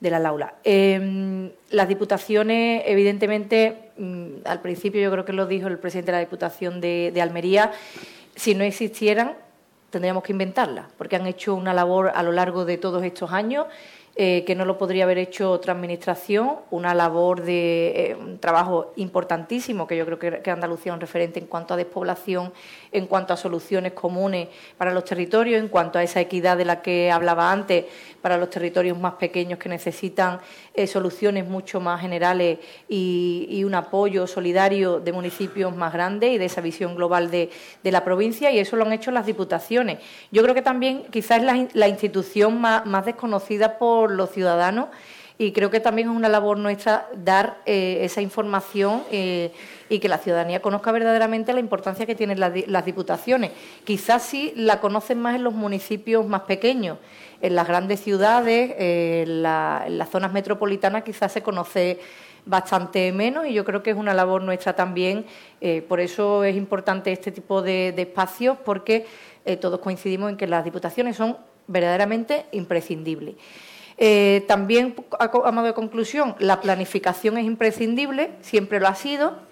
De 0.00 0.10
la 0.10 0.18
Laula. 0.18 0.54
Em, 0.64 1.50
las 1.70 1.88
diputaciones, 1.88 2.82
evidentemente, 2.86 3.92
mm, 3.96 4.28
al 4.44 4.60
principio 4.60 5.00
yo 5.00 5.10
creo 5.12 5.24
que 5.24 5.32
lo 5.32 5.46
dijo 5.46 5.68
el 5.68 5.78
presidente 5.78 6.10
de 6.10 6.18
la 6.18 6.24
Diputación 6.24 6.80
de, 6.80 7.20
Almería, 7.22 7.70
si 8.34 8.56
no 8.56 8.64
existieran, 8.64 9.34
tendríamos 9.90 10.24
que 10.24 10.32
inventarla, 10.32 10.88
porque 10.98 11.16
han 11.16 11.26
hecho 11.26 11.54
una 11.54 11.72
labor 11.72 12.10
a 12.14 12.22
lo 12.24 12.32
largo 12.32 12.64
de 12.64 12.78
todos 12.78 13.04
estos 13.04 13.30
años 13.30 13.66
eh, 14.24 14.44
que 14.44 14.54
no 14.54 14.64
lo 14.64 14.78
podría 14.78 15.02
haber 15.02 15.18
hecho 15.18 15.50
otra 15.50 15.72
administración, 15.72 16.58
una 16.70 16.94
labor 16.94 17.42
de 17.42 18.10
eh, 18.10 18.14
un 18.14 18.38
trabajo 18.38 18.92
importantísimo, 18.94 19.88
que 19.88 19.96
yo 19.96 20.06
creo 20.06 20.20
que, 20.20 20.42
que, 20.42 20.50
Andalucía 20.52 20.92
es 20.92 20.94
un 20.94 21.00
referente 21.00 21.40
en 21.40 21.48
cuanto 21.48 21.74
a 21.74 21.76
despoblación, 21.76 22.52
en 22.92 23.06
cuanto 23.06 23.32
a 23.32 23.36
soluciones 23.36 23.92
comunes 23.92 24.48
para 24.76 24.92
los 24.92 25.04
territorios, 25.04 25.60
en 25.60 25.68
cuanto 25.68 25.98
a 25.98 26.02
esa 26.02 26.20
equidad 26.20 26.56
de 26.56 26.64
la 26.64 26.82
que 26.82 27.10
hablaba 27.10 27.50
antes 27.50 27.86
para 28.20 28.36
los 28.36 28.50
territorios 28.50 28.98
más 28.98 29.14
pequeños 29.14 29.58
que 29.58 29.68
necesitan 29.68 30.38
eh, 30.74 30.86
soluciones 30.86 31.48
mucho 31.48 31.80
más 31.80 32.00
generales 32.00 32.58
y, 32.88 33.62
un 33.62 33.74
apoyo 33.74 34.26
solidario 34.26 34.98
de 34.98 35.12
municipios 35.12 35.74
más 35.74 35.92
grandes 35.92 36.32
y 36.32 36.38
de 36.38 36.46
esa 36.46 36.60
visión 36.60 36.96
global 36.96 37.30
de, 37.30 37.50
la 37.84 38.04
provincia, 38.04 38.50
y 38.50 38.58
eso 38.58 38.76
lo 38.76 38.84
han 38.84 38.92
hecho 38.92 39.10
las 39.12 39.24
diputaciones. 39.24 39.98
Yo 40.32 40.42
creo 40.42 40.54
que 40.54 40.62
también 40.62 41.04
quizás 41.10 41.38
es 41.42 41.74
la, 41.74 41.88
institución 41.88 42.60
más, 42.60 42.84
más 42.86 43.06
desconocida 43.06 43.78
por 43.78 44.10
los 44.10 44.30
ciudadanos 44.30 44.88
y 45.38 45.52
creo 45.52 45.70
que 45.70 45.80
también 45.80 46.08
es 46.08 46.16
una 46.16 46.28
labor 46.28 46.58
nuestra 46.58 47.08
dar 47.16 47.58
eh, 47.66 47.98
esa 48.02 48.20
información 48.20 49.02
eh, 49.10 49.52
y 49.92 49.98
que 49.98 50.08
la 50.08 50.16
ciudadanía 50.16 50.62
conozca 50.62 50.90
verdaderamente 50.90 51.52
la 51.52 51.60
importancia 51.60 52.06
que 52.06 52.14
tienen 52.14 52.40
las, 52.40 52.84
diputaciones. 52.84 53.52
Quizás 53.84 54.22
sí 54.22 54.54
la 54.56 54.80
conocen 54.80 55.20
más 55.20 55.36
en 55.36 55.44
los 55.44 55.52
municipios 55.52 56.26
más 56.26 56.42
pequeños, 56.42 56.96
en 57.42 57.54
las 57.54 57.68
grandes 57.68 58.00
ciudades, 58.00 58.74
eh, 58.78 59.24
en, 59.26 59.42
la, 59.42 59.84
en 59.86 59.98
las 59.98 60.08
zonas 60.08 60.32
metropolitanas 60.32 61.02
quizás 61.02 61.30
se 61.30 61.42
conoce 61.42 62.00
bastante 62.46 63.12
menos 63.12 63.46
y 63.46 63.52
yo 63.52 63.66
creo 63.66 63.82
que 63.82 63.90
es 63.90 63.96
una 63.96 64.14
labor 64.14 64.42
nuestra 64.42 64.74
también. 64.74 65.26
Eh, 65.60 65.82
por 65.86 66.00
eso 66.00 66.42
es 66.42 66.56
importante 66.56 67.12
este 67.12 67.30
tipo 67.30 67.60
de, 67.60 67.92
de 67.94 68.02
espacios 68.02 68.56
porque 68.64 69.04
eh, 69.44 69.58
todos 69.58 69.78
coincidimos 69.80 70.30
en 70.30 70.38
que 70.38 70.46
las 70.46 70.64
diputaciones 70.64 71.16
son 71.16 71.36
verdaderamente 71.66 72.46
imprescindibles. 72.52 73.34
También, 74.48 74.96
a, 75.20 75.24
a, 75.26 75.52
modo 75.52 75.66
de 75.66 75.74
conclusión, 75.74 76.34
la 76.40 76.60
planificación 76.60 77.38
es 77.38 77.44
imprescindible, 77.44 78.30
siempre 78.40 78.80
lo 78.80 78.88
ha 78.88 78.96
sido. 78.96 79.51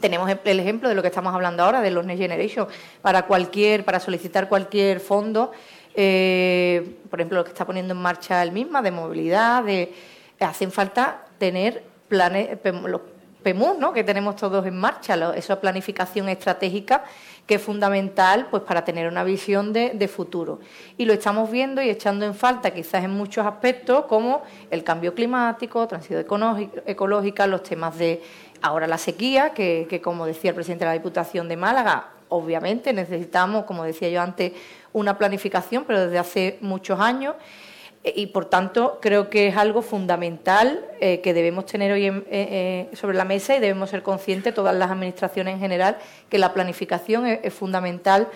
Tenemos 0.00 0.30
el 0.44 0.60
ejemplo 0.60 0.88
de 0.88 0.94
lo 0.94 1.02
que 1.02 1.08
estamos 1.08 1.34
hablando 1.34 1.62
ahora, 1.62 1.80
de 1.80 1.90
los 1.90 2.04
Next 2.04 2.22
Generation, 2.22 2.66
para 3.02 3.26
cualquier, 3.26 3.84
para 3.84 4.00
solicitar 4.00 4.48
cualquier 4.48 5.00
fondo, 5.00 5.52
eh, 5.94 6.96
por 7.10 7.20
ejemplo, 7.20 7.38
lo 7.38 7.44
que 7.44 7.50
está 7.50 7.66
poniendo 7.66 7.94
en 7.94 8.00
marcha 8.00 8.42
el 8.42 8.52
misma, 8.52 8.82
de 8.82 8.90
movilidad, 8.90 9.64
de, 9.64 9.92
hacen 10.40 10.72
falta 10.72 11.26
tener 11.38 11.82
planes, 12.08 12.58
los 12.86 13.00
PEMUS, 13.42 13.78
¿no? 13.78 13.92
que 13.92 14.04
tenemos 14.04 14.36
todos 14.36 14.66
en 14.66 14.76
marcha, 14.76 15.34
esa 15.34 15.60
planificación 15.60 16.28
estratégica 16.28 17.04
que 17.46 17.56
es 17.56 17.62
fundamental 17.62 18.46
pues, 18.50 18.62
para 18.62 18.84
tener 18.84 19.08
una 19.08 19.24
visión 19.24 19.72
de, 19.72 19.90
de, 19.90 20.08
futuro. 20.08 20.60
Y 20.96 21.04
lo 21.04 21.12
estamos 21.12 21.50
viendo 21.50 21.82
y 21.82 21.90
echando 21.90 22.24
en 22.24 22.34
falta 22.34 22.70
quizás 22.70 23.02
en 23.02 23.10
muchos 23.10 23.44
aspectos 23.44 24.04
como 24.04 24.42
el 24.70 24.84
cambio 24.84 25.14
climático, 25.14 25.86
transición 25.88 26.24
ecológica, 26.86 27.46
los 27.46 27.62
temas 27.62 27.98
de 27.98 28.22
ahora 28.62 28.86
la 28.86 28.98
sequía, 28.98 29.50
que, 29.50 30.00
como 30.02 30.26
decía 30.26 30.50
el 30.50 30.54
presidente 30.54 30.84
de 30.84 30.90
la 30.90 30.94
Diputación 30.94 31.48
de 31.48 31.56
Málaga, 31.56 32.08
obviamente 32.28 32.92
necesitamos, 32.92 33.64
como 33.64 33.84
decía 33.84 34.08
yo 34.08 34.20
antes, 34.20 34.52
una 34.92 35.18
planificación, 35.18 35.84
pero 35.84 36.04
desde 36.06 36.18
hace 36.18 36.58
muchos 36.60 37.00
años 37.00 37.34
y 38.02 38.28
por 38.28 38.46
tanto 38.46 38.98
creo 39.02 39.28
que 39.28 39.48
es 39.48 39.56
algo 39.56 39.82
fundamental 39.82 40.86
eh, 41.00 41.20
que 41.20 41.34
debemos 41.34 41.66
tener 41.66 41.92
hoy 41.92 42.06
eh, 42.06 42.24
eh, 42.30 42.96
sobre 42.96 43.14
la 43.16 43.26
mesa 43.26 43.54
y 43.54 43.60
debemos 43.60 43.90
ser 43.90 44.02
conscientes 44.02 44.54
todas 44.54 44.74
las 44.74 44.90
administraciones 44.90 45.54
en 45.54 45.60
general 45.60 45.98
que 46.30 46.38
la 46.38 46.54
planificación 46.54 47.26
es, 47.26 47.40
es 47.42 47.52
fundamental 47.52 48.28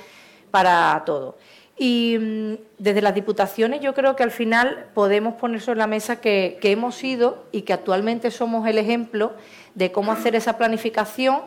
para 0.51 1.03
todo. 1.07 1.37
Y 1.77 2.17
mmm, 2.19 2.55
desde 2.79 3.03
las 3.03 3.15
diputaciones 3.15 3.81
yo 3.81 3.95
creo 3.95 4.15
que 4.17 4.23
al 4.23 4.31
final 4.31 4.87
podemos 4.95 5.35
poner 5.35 5.61
sobre 5.61 5.79
la 5.79 5.87
mesa 5.87 6.21
que, 6.21 6.59
hemos 6.63 6.95
sido 6.95 7.45
y 7.53 7.63
que 7.63 7.73
actualmente 7.73 8.31
somos 8.31 8.67
el 8.69 8.79
ejemplo 8.79 9.33
de 9.75 9.91
cómo 9.91 10.13
hacer 10.13 10.37
esa 10.37 10.57
planificación 10.57 11.43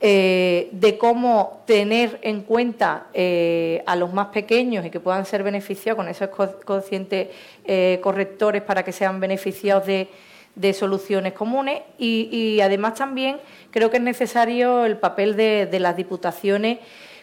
eh, 0.00 0.68
de 0.70 0.96
cómo 0.96 1.64
tener 1.66 2.20
en 2.22 2.42
cuenta 2.42 3.08
eh, 3.12 3.82
a 3.84 3.96
los 3.96 4.12
más 4.12 4.28
pequeños 4.28 4.86
y 4.86 4.90
que 4.90 5.00
puedan 5.00 5.26
ser 5.26 5.42
beneficiados 5.42 5.96
con 5.96 6.08
esos 6.08 6.28
conscientes 6.64 7.28
eh, 7.64 7.98
correctores 8.00 8.62
para 8.62 8.84
que 8.84 8.92
sean 8.92 9.18
beneficiados 9.18 9.86
de, 9.86 10.06
de 10.54 10.72
soluciones 10.72 11.32
comunes. 11.32 11.82
Y, 11.98 12.60
además 12.60 12.94
también 12.94 13.38
creo 13.72 13.90
que 13.90 13.96
es 13.96 14.02
necesario 14.02 14.84
el 14.84 14.98
papel 14.98 15.34
de 15.34 15.80
las 15.80 15.96
diputaciones 15.96 16.78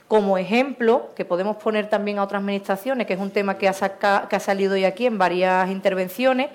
como 0.07 0.38
ejemplo, 0.38 1.10
que 1.15 1.26
podemos 1.26 1.57
poner 1.57 1.90
también 1.90 2.19
a 2.19 2.23
otras 2.23 2.41
administraciones, 2.41 3.07
que 3.07 3.14
es 3.14 3.19
un 3.19 3.32
tema 3.32 3.57
que 3.57 3.68
ha, 3.68 4.40
salido 4.40 4.73
hoy 4.73 4.86
aquí 4.86 5.06
en 5.06 5.18
varias 5.18 5.69
intervenciones, 5.69 6.49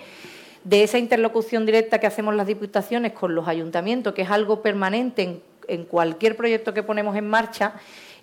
de 0.62 0.82
esa 0.82 0.98
interlocución 0.98 1.66
directa 1.66 1.98
que 1.98 2.06
hacemos 2.06 2.35
las 2.35 2.47
diputaciones 2.47 3.12
con 3.12 3.35
los 3.35 3.48
ayuntamientos, 3.48 4.12
que 4.14 4.22
es 4.22 4.31
algo 4.31 4.62
permanente 4.62 5.22
en 5.22 5.51
en 5.70 5.85
cualquier 5.85 6.36
proyecto 6.36 6.74
que 6.74 6.82
ponemos 6.82 7.16
en 7.16 7.28
marcha 7.28 7.74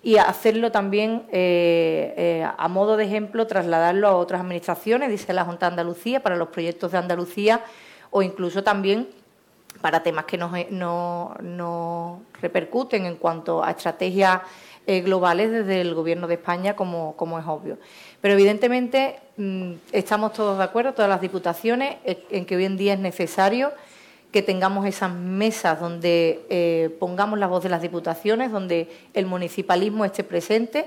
y 0.02 0.16
hacerlo 0.16 0.70
también 0.70 1.24
eh, 1.32 2.14
eh, 2.16 2.48
a 2.56 2.68
modo 2.68 2.96
de 2.96 3.04
ejemplo, 3.04 3.46
trasladarlo 3.46 4.06
a 4.06 4.16
otras 4.16 4.40
administraciones, 4.40 5.10
dice 5.10 5.32
la 5.32 5.44
Junta 5.44 5.66
de 5.66 5.72
Andalucía, 5.72 6.22
para 6.22 6.36
los 6.36 6.48
proyectos 6.48 6.92
de 6.92 6.98
Andalucía 6.98 7.64
o 8.10 8.22
incluso 8.22 8.62
también 8.62 9.08
para 9.80 10.02
temas 10.02 10.24
que 10.24 10.36
nos, 10.36 10.52
no, 10.70 11.34
no 11.40 12.22
repercuten 12.40 13.06
en 13.06 13.16
cuanto 13.16 13.64
a 13.64 13.70
estrategias 13.70 14.40
eh, 14.88 15.02
globales 15.02 15.50
desde 15.50 15.82
el 15.82 15.94
Gobierno 15.94 16.26
de 16.26 16.34
España, 16.34 16.74
como, 16.74 17.14
es 17.38 17.46
obvio. 17.46 17.76
Pero 18.22 18.32
evidentemente 18.32 19.20
mmm, 19.36 19.72
estamos 19.92 20.32
todos 20.32 20.56
de 20.56 20.64
acuerdo, 20.64 20.94
todas 20.94 21.10
las 21.10 21.20
diputaciones, 21.20 21.98
en 22.04 22.46
que 22.46 22.56
hoy 22.56 22.64
en 22.64 22.78
día 22.78 22.94
es 22.94 22.98
necesario 22.98 23.72
que 24.32 24.40
tengamos 24.40 24.86
esas 24.86 25.12
mesas 25.12 25.78
donde 25.78 26.40
eh, 26.48 26.96
pongamos 26.98 27.38
la 27.38 27.46
voz 27.46 27.62
de 27.62 27.68
las 27.68 27.82
diputaciones, 27.82 28.50
donde 28.50 28.88
el 29.12 29.26
municipalismo 29.26 30.06
esté 30.06 30.24
presente, 30.24 30.86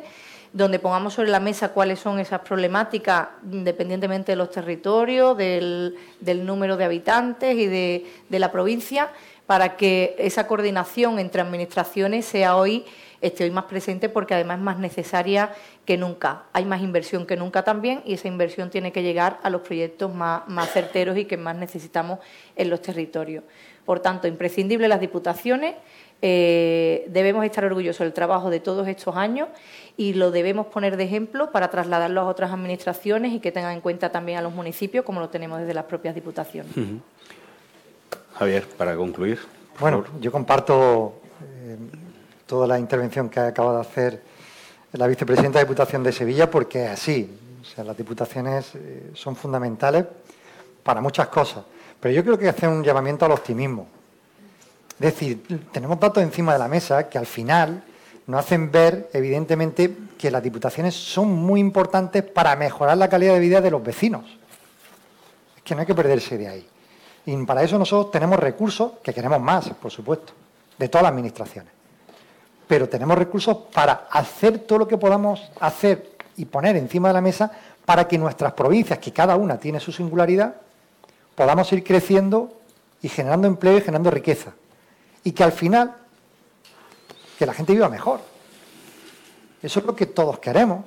donde 0.51 0.79
pongamos 0.79 1.13
sobre 1.13 1.29
la 1.29 1.39
mesa 1.39 1.69
cuáles 1.69 1.99
son 1.99 2.19
esas 2.19 2.41
problemáticas 2.41 3.29
independientemente 3.51 4.31
de 4.31 4.35
los 4.35 4.49
territorios, 4.49 5.37
del, 5.37 5.95
número 6.43 6.75
de 6.75 6.85
habitantes 6.85 7.55
y 7.55 7.67
de, 7.67 8.05
la 8.29 8.51
provincia, 8.51 9.11
para 9.45 9.77
que 9.77 10.15
esa 10.17 10.47
coordinación 10.47 11.19
entre 11.19 11.41
administraciones 11.41 12.25
sea 12.25 12.55
hoy 12.55 12.83
esté 13.21 13.43
hoy 13.43 13.51
más 13.51 13.65
presente 13.65 14.09
porque 14.09 14.33
además 14.33 14.57
es 14.57 14.63
más 14.63 14.79
necesaria 14.79 15.51
que 15.85 15.97
nunca. 15.97 16.43
Hay 16.53 16.65
más 16.65 16.81
inversión 16.81 17.25
que 17.25 17.35
nunca 17.35 17.63
también 17.63 18.01
y 18.05 18.13
esa 18.13 18.27
inversión 18.27 18.69
tiene 18.69 18.91
que 18.91 19.03
llegar 19.03 19.39
a 19.43 19.49
los 19.49 19.61
proyectos 19.61 20.13
más, 20.13 20.47
más 20.47 20.71
certeros 20.71 21.17
y 21.17 21.25
que 21.25 21.37
más 21.37 21.55
necesitamos 21.55 22.19
en 22.55 22.69
los 22.69 22.81
territorios. 22.81 23.43
Por 23.85 23.99
tanto, 23.99 24.27
imprescindible 24.27 24.87
las 24.87 24.99
diputaciones. 24.99 25.75
Eh, 26.23 27.05
debemos 27.07 27.43
estar 27.45 27.65
orgullosos 27.65 27.99
del 27.99 28.13
trabajo 28.13 28.51
de 28.51 28.59
todos 28.59 28.87
estos 28.87 29.15
años 29.15 29.49
y 29.97 30.13
lo 30.13 30.29
debemos 30.29 30.67
poner 30.67 30.95
de 30.95 31.03
ejemplo 31.03 31.51
para 31.51 31.69
trasladarlo 31.69 32.21
a 32.21 32.25
otras 32.25 32.51
administraciones 32.51 33.33
y 33.33 33.39
que 33.39 33.51
tengan 33.51 33.73
en 33.73 33.81
cuenta 33.81 34.11
también 34.11 34.37
a 34.37 34.41
los 34.43 34.53
municipios, 34.53 35.03
como 35.03 35.19
lo 35.19 35.29
tenemos 35.29 35.59
desde 35.59 35.73
las 35.73 35.85
propias 35.85 36.13
diputaciones. 36.13 36.77
Uh 36.77 36.81
-huh. 36.81 37.01
Javier, 38.35 38.65
para 38.77 38.95
concluir. 38.95 39.39
Bueno, 39.79 40.05
yo 40.19 40.31
comparto 40.31 41.21
eh, 41.43 41.77
toda 42.51 42.67
la 42.67 42.77
intervención 42.77 43.29
que 43.29 43.39
acaba 43.39 43.75
de 43.75 43.79
hacer 43.79 44.21
la 44.91 45.07
vicepresidenta 45.07 45.57
de 45.59 45.63
Diputación 45.63 46.03
de 46.03 46.11
Sevilla, 46.11 46.51
porque 46.51 46.83
es 46.83 46.89
así. 46.89 47.33
O 47.61 47.63
sea, 47.63 47.85
las 47.85 47.95
diputaciones 47.95 48.75
eh, 48.75 49.11
son 49.13 49.37
fundamentales 49.37 50.05
para 50.83 50.99
muchas 50.99 51.29
cosas. 51.29 51.63
Pero 51.97 52.13
yo 52.13 52.25
creo 52.25 52.37
que 52.37 52.49
hacer 52.49 52.67
un 52.67 52.83
llamamiento 52.83 53.23
al 53.23 53.31
optimismo. 53.31 53.87
Es 54.95 54.99
decir, 54.99 55.65
tenemos 55.71 55.97
datos 55.97 56.21
encima 56.21 56.51
de 56.51 56.59
la 56.59 56.67
mesa 56.67 57.07
que 57.07 57.17
al 57.17 57.25
final 57.25 57.85
nos 58.27 58.41
hacen 58.41 58.69
ver, 58.69 59.09
evidentemente, 59.13 59.95
que 60.17 60.29
las 60.29 60.43
diputaciones 60.43 60.93
son 60.93 61.31
muy 61.31 61.61
importantes 61.61 62.21
para 62.21 62.57
mejorar 62.57 62.97
la 62.97 63.07
calidad 63.07 63.33
de 63.33 63.39
vida 63.39 63.61
de 63.61 63.71
los 63.71 63.81
vecinos. 63.81 64.25
Es 65.55 65.63
que 65.63 65.73
no 65.73 65.79
hay 65.79 65.87
que 65.87 65.95
perderse 65.95 66.37
de 66.37 66.49
ahí. 66.49 66.67
Y 67.27 67.45
para 67.45 67.63
eso 67.63 67.79
nosotros 67.79 68.11
tenemos 68.11 68.37
recursos, 68.37 68.91
que 69.01 69.13
queremos 69.13 69.39
más, 69.39 69.69
por 69.69 69.89
supuesto, 69.89 70.33
de 70.77 70.89
todas 70.89 71.03
las 71.03 71.13
administraciones 71.13 71.80
pero 72.71 72.87
tenemos 72.87 73.17
recursos 73.17 73.57
para 73.73 74.07
hacer 74.09 74.59
todo 74.59 74.79
lo 74.79 74.87
que 74.87 74.97
podamos 74.97 75.51
hacer 75.59 76.15
y 76.37 76.45
poner 76.45 76.77
encima 76.77 77.09
de 77.09 77.13
la 77.15 77.19
mesa 77.19 77.51
para 77.83 78.07
que 78.07 78.17
nuestras 78.17 78.53
provincias, 78.53 78.97
que 78.97 79.11
cada 79.11 79.35
una 79.35 79.57
tiene 79.57 79.81
su 79.81 79.91
singularidad, 79.91 80.55
podamos 81.35 81.69
ir 81.73 81.83
creciendo 81.83 82.53
y 83.01 83.09
generando 83.09 83.45
empleo 83.45 83.77
y 83.77 83.81
generando 83.81 84.09
riqueza. 84.09 84.53
Y 85.25 85.33
que 85.33 85.43
al 85.43 85.51
final, 85.51 85.97
que 87.37 87.45
la 87.45 87.53
gente 87.53 87.73
viva 87.73 87.89
mejor. 87.89 88.21
Eso 89.61 89.81
es 89.81 89.85
lo 89.85 89.93
que 89.93 90.05
todos 90.05 90.39
queremos. 90.39 90.85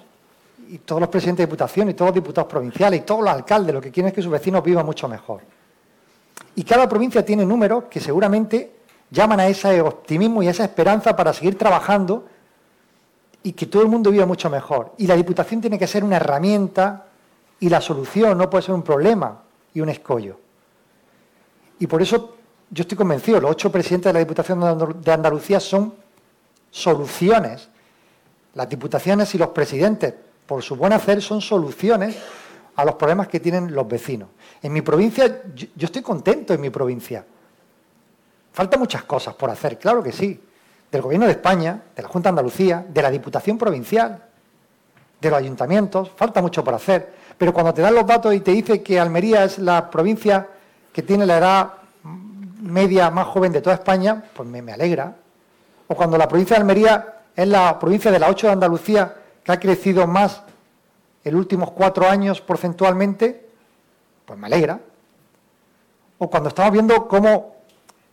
Y 0.70 0.78
todos 0.78 1.02
los 1.02 1.10
presidentes 1.10 1.42
de 1.42 1.48
diputación, 1.48 1.90
y 1.90 1.92
todos 1.92 2.08
los 2.08 2.14
diputados 2.14 2.50
provinciales, 2.50 3.00
y 3.00 3.02
todos 3.02 3.20
los 3.20 3.28
alcaldes, 3.28 3.74
lo 3.74 3.82
que 3.82 3.90
quieren 3.90 4.08
es 4.08 4.14
que 4.14 4.22
sus 4.22 4.32
vecinos 4.32 4.64
vivan 4.64 4.86
mucho 4.86 5.06
mejor. 5.06 5.42
Y 6.56 6.64
cada 6.64 6.88
provincia 6.88 7.22
tiene 7.22 7.44
números 7.44 7.84
que 7.90 8.00
seguramente 8.00 8.73
llaman 9.14 9.40
a 9.40 9.46
ese 9.46 9.80
optimismo 9.80 10.42
y 10.42 10.48
a 10.48 10.50
esa 10.50 10.64
esperanza 10.64 11.16
para 11.16 11.32
seguir 11.32 11.56
trabajando 11.56 12.26
y 13.42 13.52
que 13.52 13.66
todo 13.66 13.82
el 13.82 13.88
mundo 13.88 14.10
viva 14.10 14.26
mucho 14.26 14.50
mejor. 14.50 14.92
Y 14.98 15.06
la 15.06 15.14
Diputación 15.14 15.60
tiene 15.60 15.78
que 15.78 15.86
ser 15.86 16.04
una 16.04 16.16
herramienta 16.16 17.06
y 17.60 17.68
la 17.68 17.80
solución, 17.80 18.36
no 18.36 18.50
puede 18.50 18.62
ser 18.62 18.74
un 18.74 18.82
problema 18.82 19.42
y 19.72 19.80
un 19.80 19.88
escollo. 19.88 20.38
Y 21.78 21.86
por 21.86 22.02
eso 22.02 22.36
yo 22.70 22.82
estoy 22.82 22.96
convencido, 22.96 23.40
los 23.40 23.52
ocho 23.52 23.70
presidentes 23.70 24.10
de 24.10 24.14
la 24.14 24.18
Diputación 24.18 25.00
de 25.00 25.12
Andalucía 25.12 25.60
son 25.60 25.94
soluciones. 26.70 27.68
Las 28.54 28.68
diputaciones 28.68 29.34
y 29.34 29.38
los 29.38 29.48
presidentes, 29.48 30.14
por 30.46 30.62
su 30.62 30.76
buen 30.76 30.92
hacer, 30.92 31.22
son 31.22 31.40
soluciones 31.40 32.16
a 32.76 32.84
los 32.84 32.94
problemas 32.96 33.28
que 33.28 33.40
tienen 33.40 33.74
los 33.74 33.86
vecinos. 33.86 34.28
En 34.62 34.72
mi 34.72 34.82
provincia, 34.82 35.42
yo, 35.54 35.86
estoy 35.86 36.02
contento 36.02 36.54
en 36.54 36.60
mi 36.60 36.70
provincia. 36.70 37.24
Faltan 38.54 38.78
muchas 38.78 39.02
cosas 39.02 39.34
por 39.34 39.50
hacer, 39.50 39.80
claro 39.80 40.00
que 40.00 40.12
sí. 40.12 40.40
Del 40.92 41.02
Gobierno 41.02 41.26
de 41.26 41.32
España, 41.32 41.82
de 41.96 42.02
la 42.02 42.08
Junta 42.08 42.28
de 42.28 42.30
Andalucía, 42.30 42.86
de 42.88 43.02
la 43.02 43.10
Diputación 43.10 43.58
Provincial, 43.58 44.22
de 45.20 45.28
los 45.28 45.36
ayuntamientos, 45.40 46.12
falta 46.14 46.40
mucho 46.40 46.62
por 46.62 46.72
hacer. 46.72 47.14
Pero 47.36 47.52
cuando 47.52 47.74
te 47.74 47.82
dan 47.82 47.96
los 47.96 48.06
datos 48.06 48.32
y 48.32 48.38
te 48.38 48.52
dice 48.52 48.80
que 48.80 49.00
Almería 49.00 49.42
es 49.42 49.58
la 49.58 49.90
provincia 49.90 50.46
que 50.92 51.02
tiene 51.02 51.26
la 51.26 51.38
edad 51.38 51.72
media 52.62 53.10
más 53.10 53.26
joven 53.26 53.50
de 53.50 53.60
toda 53.60 53.74
España, 53.74 54.22
pues 54.32 54.48
me, 54.48 54.62
me 54.62 54.72
alegra. 54.72 55.16
O 55.88 55.96
cuando 55.96 56.16
la 56.16 56.28
provincia 56.28 56.54
de 56.54 56.60
Almería 56.60 57.22
es 57.34 57.48
la 57.48 57.76
provincia 57.80 58.12
de 58.12 58.20
la 58.20 58.28
8 58.28 58.46
de 58.46 58.52
Andalucía 58.52 59.16
que 59.42 59.50
ha 59.50 59.58
crecido 59.58 60.06
más 60.06 60.42
en 61.24 61.32
los 61.32 61.40
últimos 61.40 61.72
cuatro 61.72 62.08
años 62.08 62.40
porcentualmente, 62.40 63.48
pues 64.24 64.38
me 64.38 64.46
alegra. 64.46 64.78
O 66.18 66.30
cuando 66.30 66.50
estamos 66.50 66.70
viendo 66.70 67.08
cómo 67.08 67.54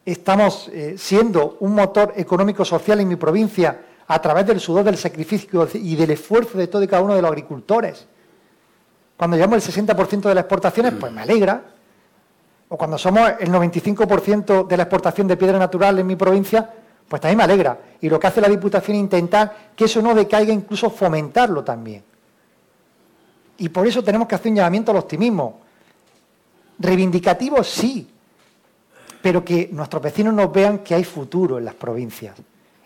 estamos 0.06 0.70
eh, 0.70 0.96
siendo 0.98 1.58
un 1.60 1.76
motor 1.76 2.14
económico-social 2.16 3.00
en 3.00 3.08
mi 3.08 3.16
provincia 3.16 3.82
a 4.08 4.22
través 4.22 4.46
del 4.46 4.60
sudor, 4.60 4.84
del 4.84 4.98
sacrificio 4.98 5.68
y 5.74 5.96
del 5.96 6.12
esfuerzo 6.12 6.58
de 6.58 6.68
todo 6.68 6.84
y 6.84 6.88
cada 6.88 7.02
uno 7.02 7.16
de 7.16 7.22
los 7.22 7.30
agricultores. 7.30 8.08
Cuando 9.16 9.38
llevamos 9.38 9.68
el 9.68 9.74
60% 9.74 10.22
de 10.22 10.36
las 10.36 10.44
exportaciones, 10.44 10.94
pues 11.00 11.12
me 11.12 11.22
alegra. 11.22 11.64
O 12.70 12.78
cuando 12.78 12.98
somos 12.98 13.32
el 13.40 13.52
95% 13.52 14.66
de 14.66 14.78
la 14.78 14.84
exportación 14.84 15.28
de 15.28 15.38
piedra 15.38 15.60
natural 15.60 16.00
en 16.00 16.08
mi 16.08 16.16
provincia, 16.16 16.68
pues 17.08 17.22
también 17.22 17.38
me 17.38 17.44
alegra. 17.44 17.78
Y 18.02 18.10
lo 18.10 18.20
que 18.20 18.28
hace 18.28 18.42
la 18.42 18.50
Diputación 18.50 18.96
es 18.96 19.02
intentar 19.02 19.72
que 19.76 19.86
eso 19.86 20.02
no 20.02 20.16
decaiga, 20.16 20.52
incluso 20.52 20.90
fomentarlo 20.90 21.64
también. 21.64 22.04
Y 23.58 23.70
por 23.70 23.86
eso 23.86 24.04
tenemos 24.04 24.28
que 24.28 24.36
hacer 24.36 24.50
un 24.50 24.56
llamamiento 24.56 24.92
al 24.92 24.98
optimismo. 24.98 25.62
Reivindicativo 26.80 27.64
sí, 27.64 28.11
pero 29.22 29.46
que 29.46 29.70
nuestros 29.72 30.02
vecinos 30.02 30.34
nos 30.34 30.52
vean 30.52 30.80
que 30.80 30.96
hay 30.96 31.04
futuro 31.04 31.58
en 31.58 31.66
las 31.66 31.76
provincias. 31.76 32.36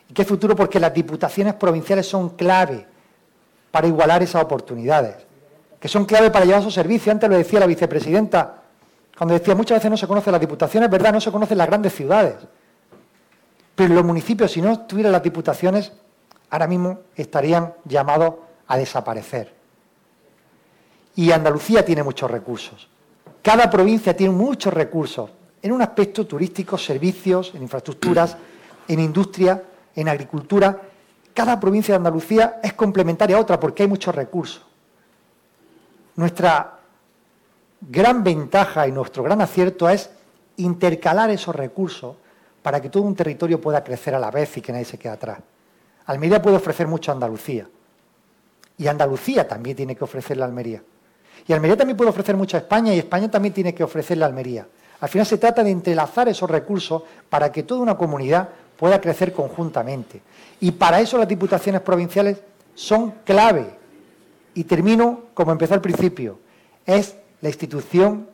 ¿Y 0.10 0.14
qué 0.14 0.26
futuro? 0.26 0.56
Porque 0.56 0.80
las 0.80 0.94
diputaciones 0.94 1.54
provinciales 1.54 2.08
son 2.08 2.30
clave 2.30 2.86
para 3.72 3.88
igualar 3.88 4.22
esas 4.22 4.44
oportunidades, 4.44 5.16
que 5.80 5.88
son 5.88 6.06
clave 6.06 6.30
para 6.32 6.46
llevar 6.46 6.62
su 6.62 6.72
servicio. 6.72 7.12
Antes 7.12 7.30
lo 7.30 7.38
decía 7.38 7.60
la 7.60 7.66
vicepresidenta, 7.66 8.62
cuando 9.18 9.34
decía 9.34 9.56
muchas 9.56 9.78
veces 9.78 9.92
no 9.92 9.98
se 9.98 10.08
conocen 10.08 10.32
las 10.32 10.42
diputaciones, 10.42 10.90
verdad, 10.90 11.14
no 11.14 11.22
se 11.22 11.32
conocen 11.32 11.58
las 11.58 11.68
grandes 11.68 11.94
ciudades. 11.94 12.36
Pero 13.76 13.94
los 13.94 14.06
municipios, 14.06 14.52
si 14.52 14.62
no 14.62 14.72
estuvieran 14.72 15.12
las 15.12 15.24
diputaciones, 15.24 15.92
ahora 16.50 16.68
mismo 16.68 17.00
estarían 17.16 17.74
llamados 17.86 18.36
a 18.68 18.78
desaparecer. 18.78 19.54
Y 21.16 21.32
Andalucía 21.32 21.84
tiene 21.86 22.04
muchos 22.04 22.30
recursos. 22.30 22.90
Cada 23.42 23.70
provincia 23.70 24.16
tiene 24.16 24.34
muchos 24.34 24.74
recursos 24.74 25.30
en 25.66 25.72
un 25.72 25.82
aspecto 25.82 26.28
turístico, 26.28 26.78
servicios, 26.78 27.52
en 27.56 27.64
infraestructuras, 27.64 28.38
en 28.88 29.00
industria, 29.00 29.64
en 29.96 30.08
agricultura. 30.08 30.80
Cada 31.34 31.60
provincia 31.60 31.94
de 31.94 31.98
Andalucía 31.98 32.60
es 32.62 32.74
complementaria 32.74 33.36
a 33.36 33.40
otra 33.40 33.60
porque 33.60 33.82
hay 33.82 33.90
muchos 33.90 34.14
recursos. 34.14 34.64
Nuestra 36.18 36.78
gran 37.82 38.24
ventaja 38.24 38.88
y 38.88 38.92
nuestro 38.92 39.24
gran 39.24 39.42
acierto 39.42 39.90
es 39.90 40.12
intercalar 40.58 41.32
esos 41.32 41.56
recursos 41.56 42.16
para 42.62 42.80
que 42.80 42.92
todo 42.92 43.02
un 43.02 43.16
territorio 43.16 43.60
pueda 43.60 43.84
crecer 43.84 44.14
a 44.14 44.20
la 44.20 44.30
vez 44.30 44.56
y 44.58 44.62
que 44.62 44.72
nadie 44.72 44.86
se 44.86 45.00
quede 45.00 45.14
atrás. 45.14 45.40
Almería 46.06 46.44
puede 46.44 46.58
ofrecer 46.58 46.88
mucho 46.88 47.10
a 47.10 47.16
Andalucía. 47.16 47.68
Y 48.78 48.86
Andalucía 48.86 49.48
también 49.48 49.76
tiene 49.76 49.96
que 49.96 50.04
ofrecerle 50.04 50.44
a 50.44 50.46
Almería. 50.46 50.84
Y 51.48 51.54
Almería 51.54 51.76
también 51.76 51.98
puede 51.98 52.12
ofrecer 52.12 52.38
mucho 52.38 52.56
a 52.56 52.60
España 52.60 52.94
y 52.94 53.00
España 53.00 53.32
también 53.32 53.52
tiene 53.56 53.74
que 53.74 53.84
ofrecerle 53.84 54.26
a 54.26 54.28
Almería. 54.28 54.68
Al 55.06 55.10
final 55.10 55.28
se 55.28 55.38
trata 55.38 55.64
de 55.64 55.70
entrelazar 55.70 56.28
esos 56.30 56.50
recursos 56.50 57.04
para 57.30 57.52
que 57.52 57.62
toda 57.62 57.80
una 57.80 57.96
comunidad 57.96 58.50
pueda 58.76 59.00
crecer 59.00 59.34
conjuntamente. 59.34 60.20
Y 60.60 60.72
para 60.72 61.00
eso 61.00 61.20
las 61.20 61.28
diputaciones 61.28 61.82
provinciales 61.82 62.40
son 62.74 63.12
clave. 63.24 63.70
Y 64.56 64.64
termino 64.64 65.26
como 65.36 65.52
empezó 65.52 65.76
al 65.76 65.82
principio. 65.82 66.40
Es 66.88 67.18
la 67.42 67.50
institución, 67.50 68.28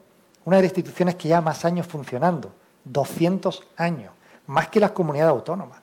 una 0.45 0.55
de 0.55 0.63
las 0.63 0.69
instituciones 0.69 1.15
que 1.15 1.27
lleva 1.27 1.41
más 1.41 1.65
años 1.65 1.87
funcionando, 1.87 2.53
200 2.85 3.63
años, 3.75 4.13
más 4.47 4.69
que 4.69 4.79
las 4.79 4.91
comunidades 4.91 5.31
autónomas. 5.31 5.79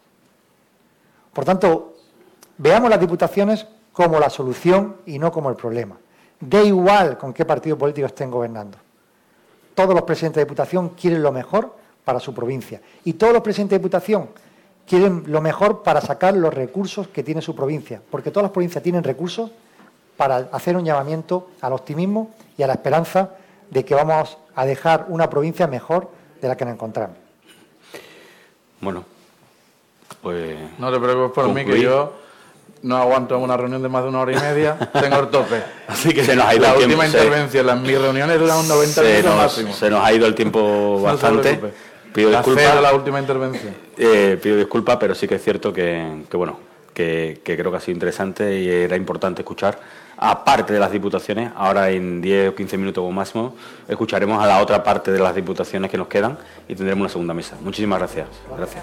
Por 1.34 1.44
tanto, 1.44 1.96
veamos 2.56 2.88
las 2.88 2.98
diputaciones 2.98 3.66
como 3.92 4.18
la 4.18 4.30
solución 4.30 4.96
y 5.04 5.18
no 5.18 5.30
como 5.30 5.50
el 5.50 5.56
problema. 5.56 5.98
Da 6.40 6.62
igual 6.62 7.18
con 7.18 7.34
qué 7.34 7.44
partido 7.44 7.76
político 7.76 8.06
estén 8.06 8.30
gobernando. 8.30 8.78
Todos 9.78 9.94
los 9.94 10.02
presidentes 10.02 10.40
de 10.40 10.44
Diputación 10.44 10.88
quieren 10.88 11.22
lo 11.22 11.30
mejor 11.30 11.76
para 12.04 12.18
su 12.18 12.34
provincia. 12.34 12.80
Y 13.04 13.12
todos 13.12 13.32
los 13.32 13.42
presidentes 13.42 13.76
de 13.76 13.78
Diputación 13.78 14.28
quieren 14.88 15.22
lo 15.28 15.40
mejor 15.40 15.84
para 15.84 16.00
sacar 16.00 16.34
los 16.34 16.52
recursos 16.52 17.06
que 17.06 17.22
tiene 17.22 17.40
su 17.40 17.54
provincia. 17.54 18.02
Porque 18.10 18.32
todas 18.32 18.42
las 18.42 18.50
provincias 18.50 18.82
tienen 18.82 19.04
recursos 19.04 19.52
para 20.16 20.48
hacer 20.50 20.76
un 20.76 20.84
llamamiento 20.84 21.50
al 21.60 21.74
optimismo 21.74 22.34
y 22.56 22.64
a 22.64 22.66
la 22.66 22.72
esperanza 22.72 23.36
de 23.70 23.84
que 23.84 23.94
vamos 23.94 24.36
a 24.56 24.66
dejar 24.66 25.06
una 25.10 25.30
provincia 25.30 25.68
mejor 25.68 26.10
de 26.42 26.48
la 26.48 26.56
que 26.56 26.64
nos 26.64 26.74
encontramos. 26.74 27.16
Bueno, 28.80 29.04
pues. 30.20 30.58
No 30.80 30.90
te 30.90 30.98
preocupes 30.98 31.30
por 31.30 31.54
mí, 31.54 31.64
que 31.64 31.80
yo 31.80 32.14
no 32.82 32.96
aguanto 32.96 33.38
una 33.38 33.56
reunión 33.56 33.82
de 33.82 33.88
más 33.88 34.02
de 34.02 34.08
una 34.08 34.20
hora 34.20 34.32
y 34.32 34.36
media, 34.36 34.76
tengo 35.00 35.18
el 35.20 35.28
tope. 35.28 35.62
Así 35.86 36.12
que 36.12 36.24
se 36.24 36.36
nos 36.36 36.46
ha 36.46 36.54
ido 36.54 36.62
la 36.62 36.74
el 36.74 36.82
última 36.84 37.06
intervención, 37.06 37.66
las 37.66 37.80
mis 37.80 37.98
reuniones 37.98 38.38
duran 38.38 38.68
90 38.68 39.02
minutos 39.02 39.36
máximo. 39.36 39.72
Se 39.72 39.90
nos 39.90 40.04
ha 40.04 40.12
ido 40.12 40.26
el 40.26 40.34
tiempo 40.34 41.00
bastante. 41.02 41.60
pido 42.12 42.30
disculpas. 42.30 42.82
la 42.82 42.94
última 42.94 43.20
intervención. 43.20 43.74
Eh, 43.96 44.38
pido 44.42 44.56
disculpas, 44.56 44.96
pero 44.98 45.14
sí 45.14 45.26
que 45.26 45.36
es 45.36 45.42
cierto 45.42 45.72
que, 45.72 46.24
bueno, 46.32 46.58
que, 46.94 47.40
creo 47.44 47.70
que 47.70 47.76
ha 47.76 47.80
sido 47.80 47.94
interesante 47.94 48.60
y 48.60 48.68
era 48.68 48.96
importante 48.96 49.42
escuchar. 49.42 49.78
Aparte 50.20 50.72
de 50.72 50.80
las 50.80 50.90
diputaciones, 50.90 51.52
ahora 51.54 51.90
en 51.90 52.20
10 52.20 52.50
o 52.50 52.54
15 52.56 52.76
minutos 52.76 53.04
o 53.06 53.10
máximo, 53.12 53.54
escucharemos 53.86 54.42
a 54.42 54.46
la 54.48 54.60
otra 54.60 54.82
parte 54.82 55.12
de 55.12 55.20
las 55.20 55.32
diputaciones 55.32 55.90
que 55.90 55.96
nos 55.96 56.08
quedan 56.08 56.36
y 56.66 56.74
tendremos 56.74 57.02
una 57.02 57.08
segunda 57.08 57.34
mesa. 57.34 57.56
Muchísimas 57.60 58.00
gracias. 58.00 58.26
Gracias. 58.56 58.82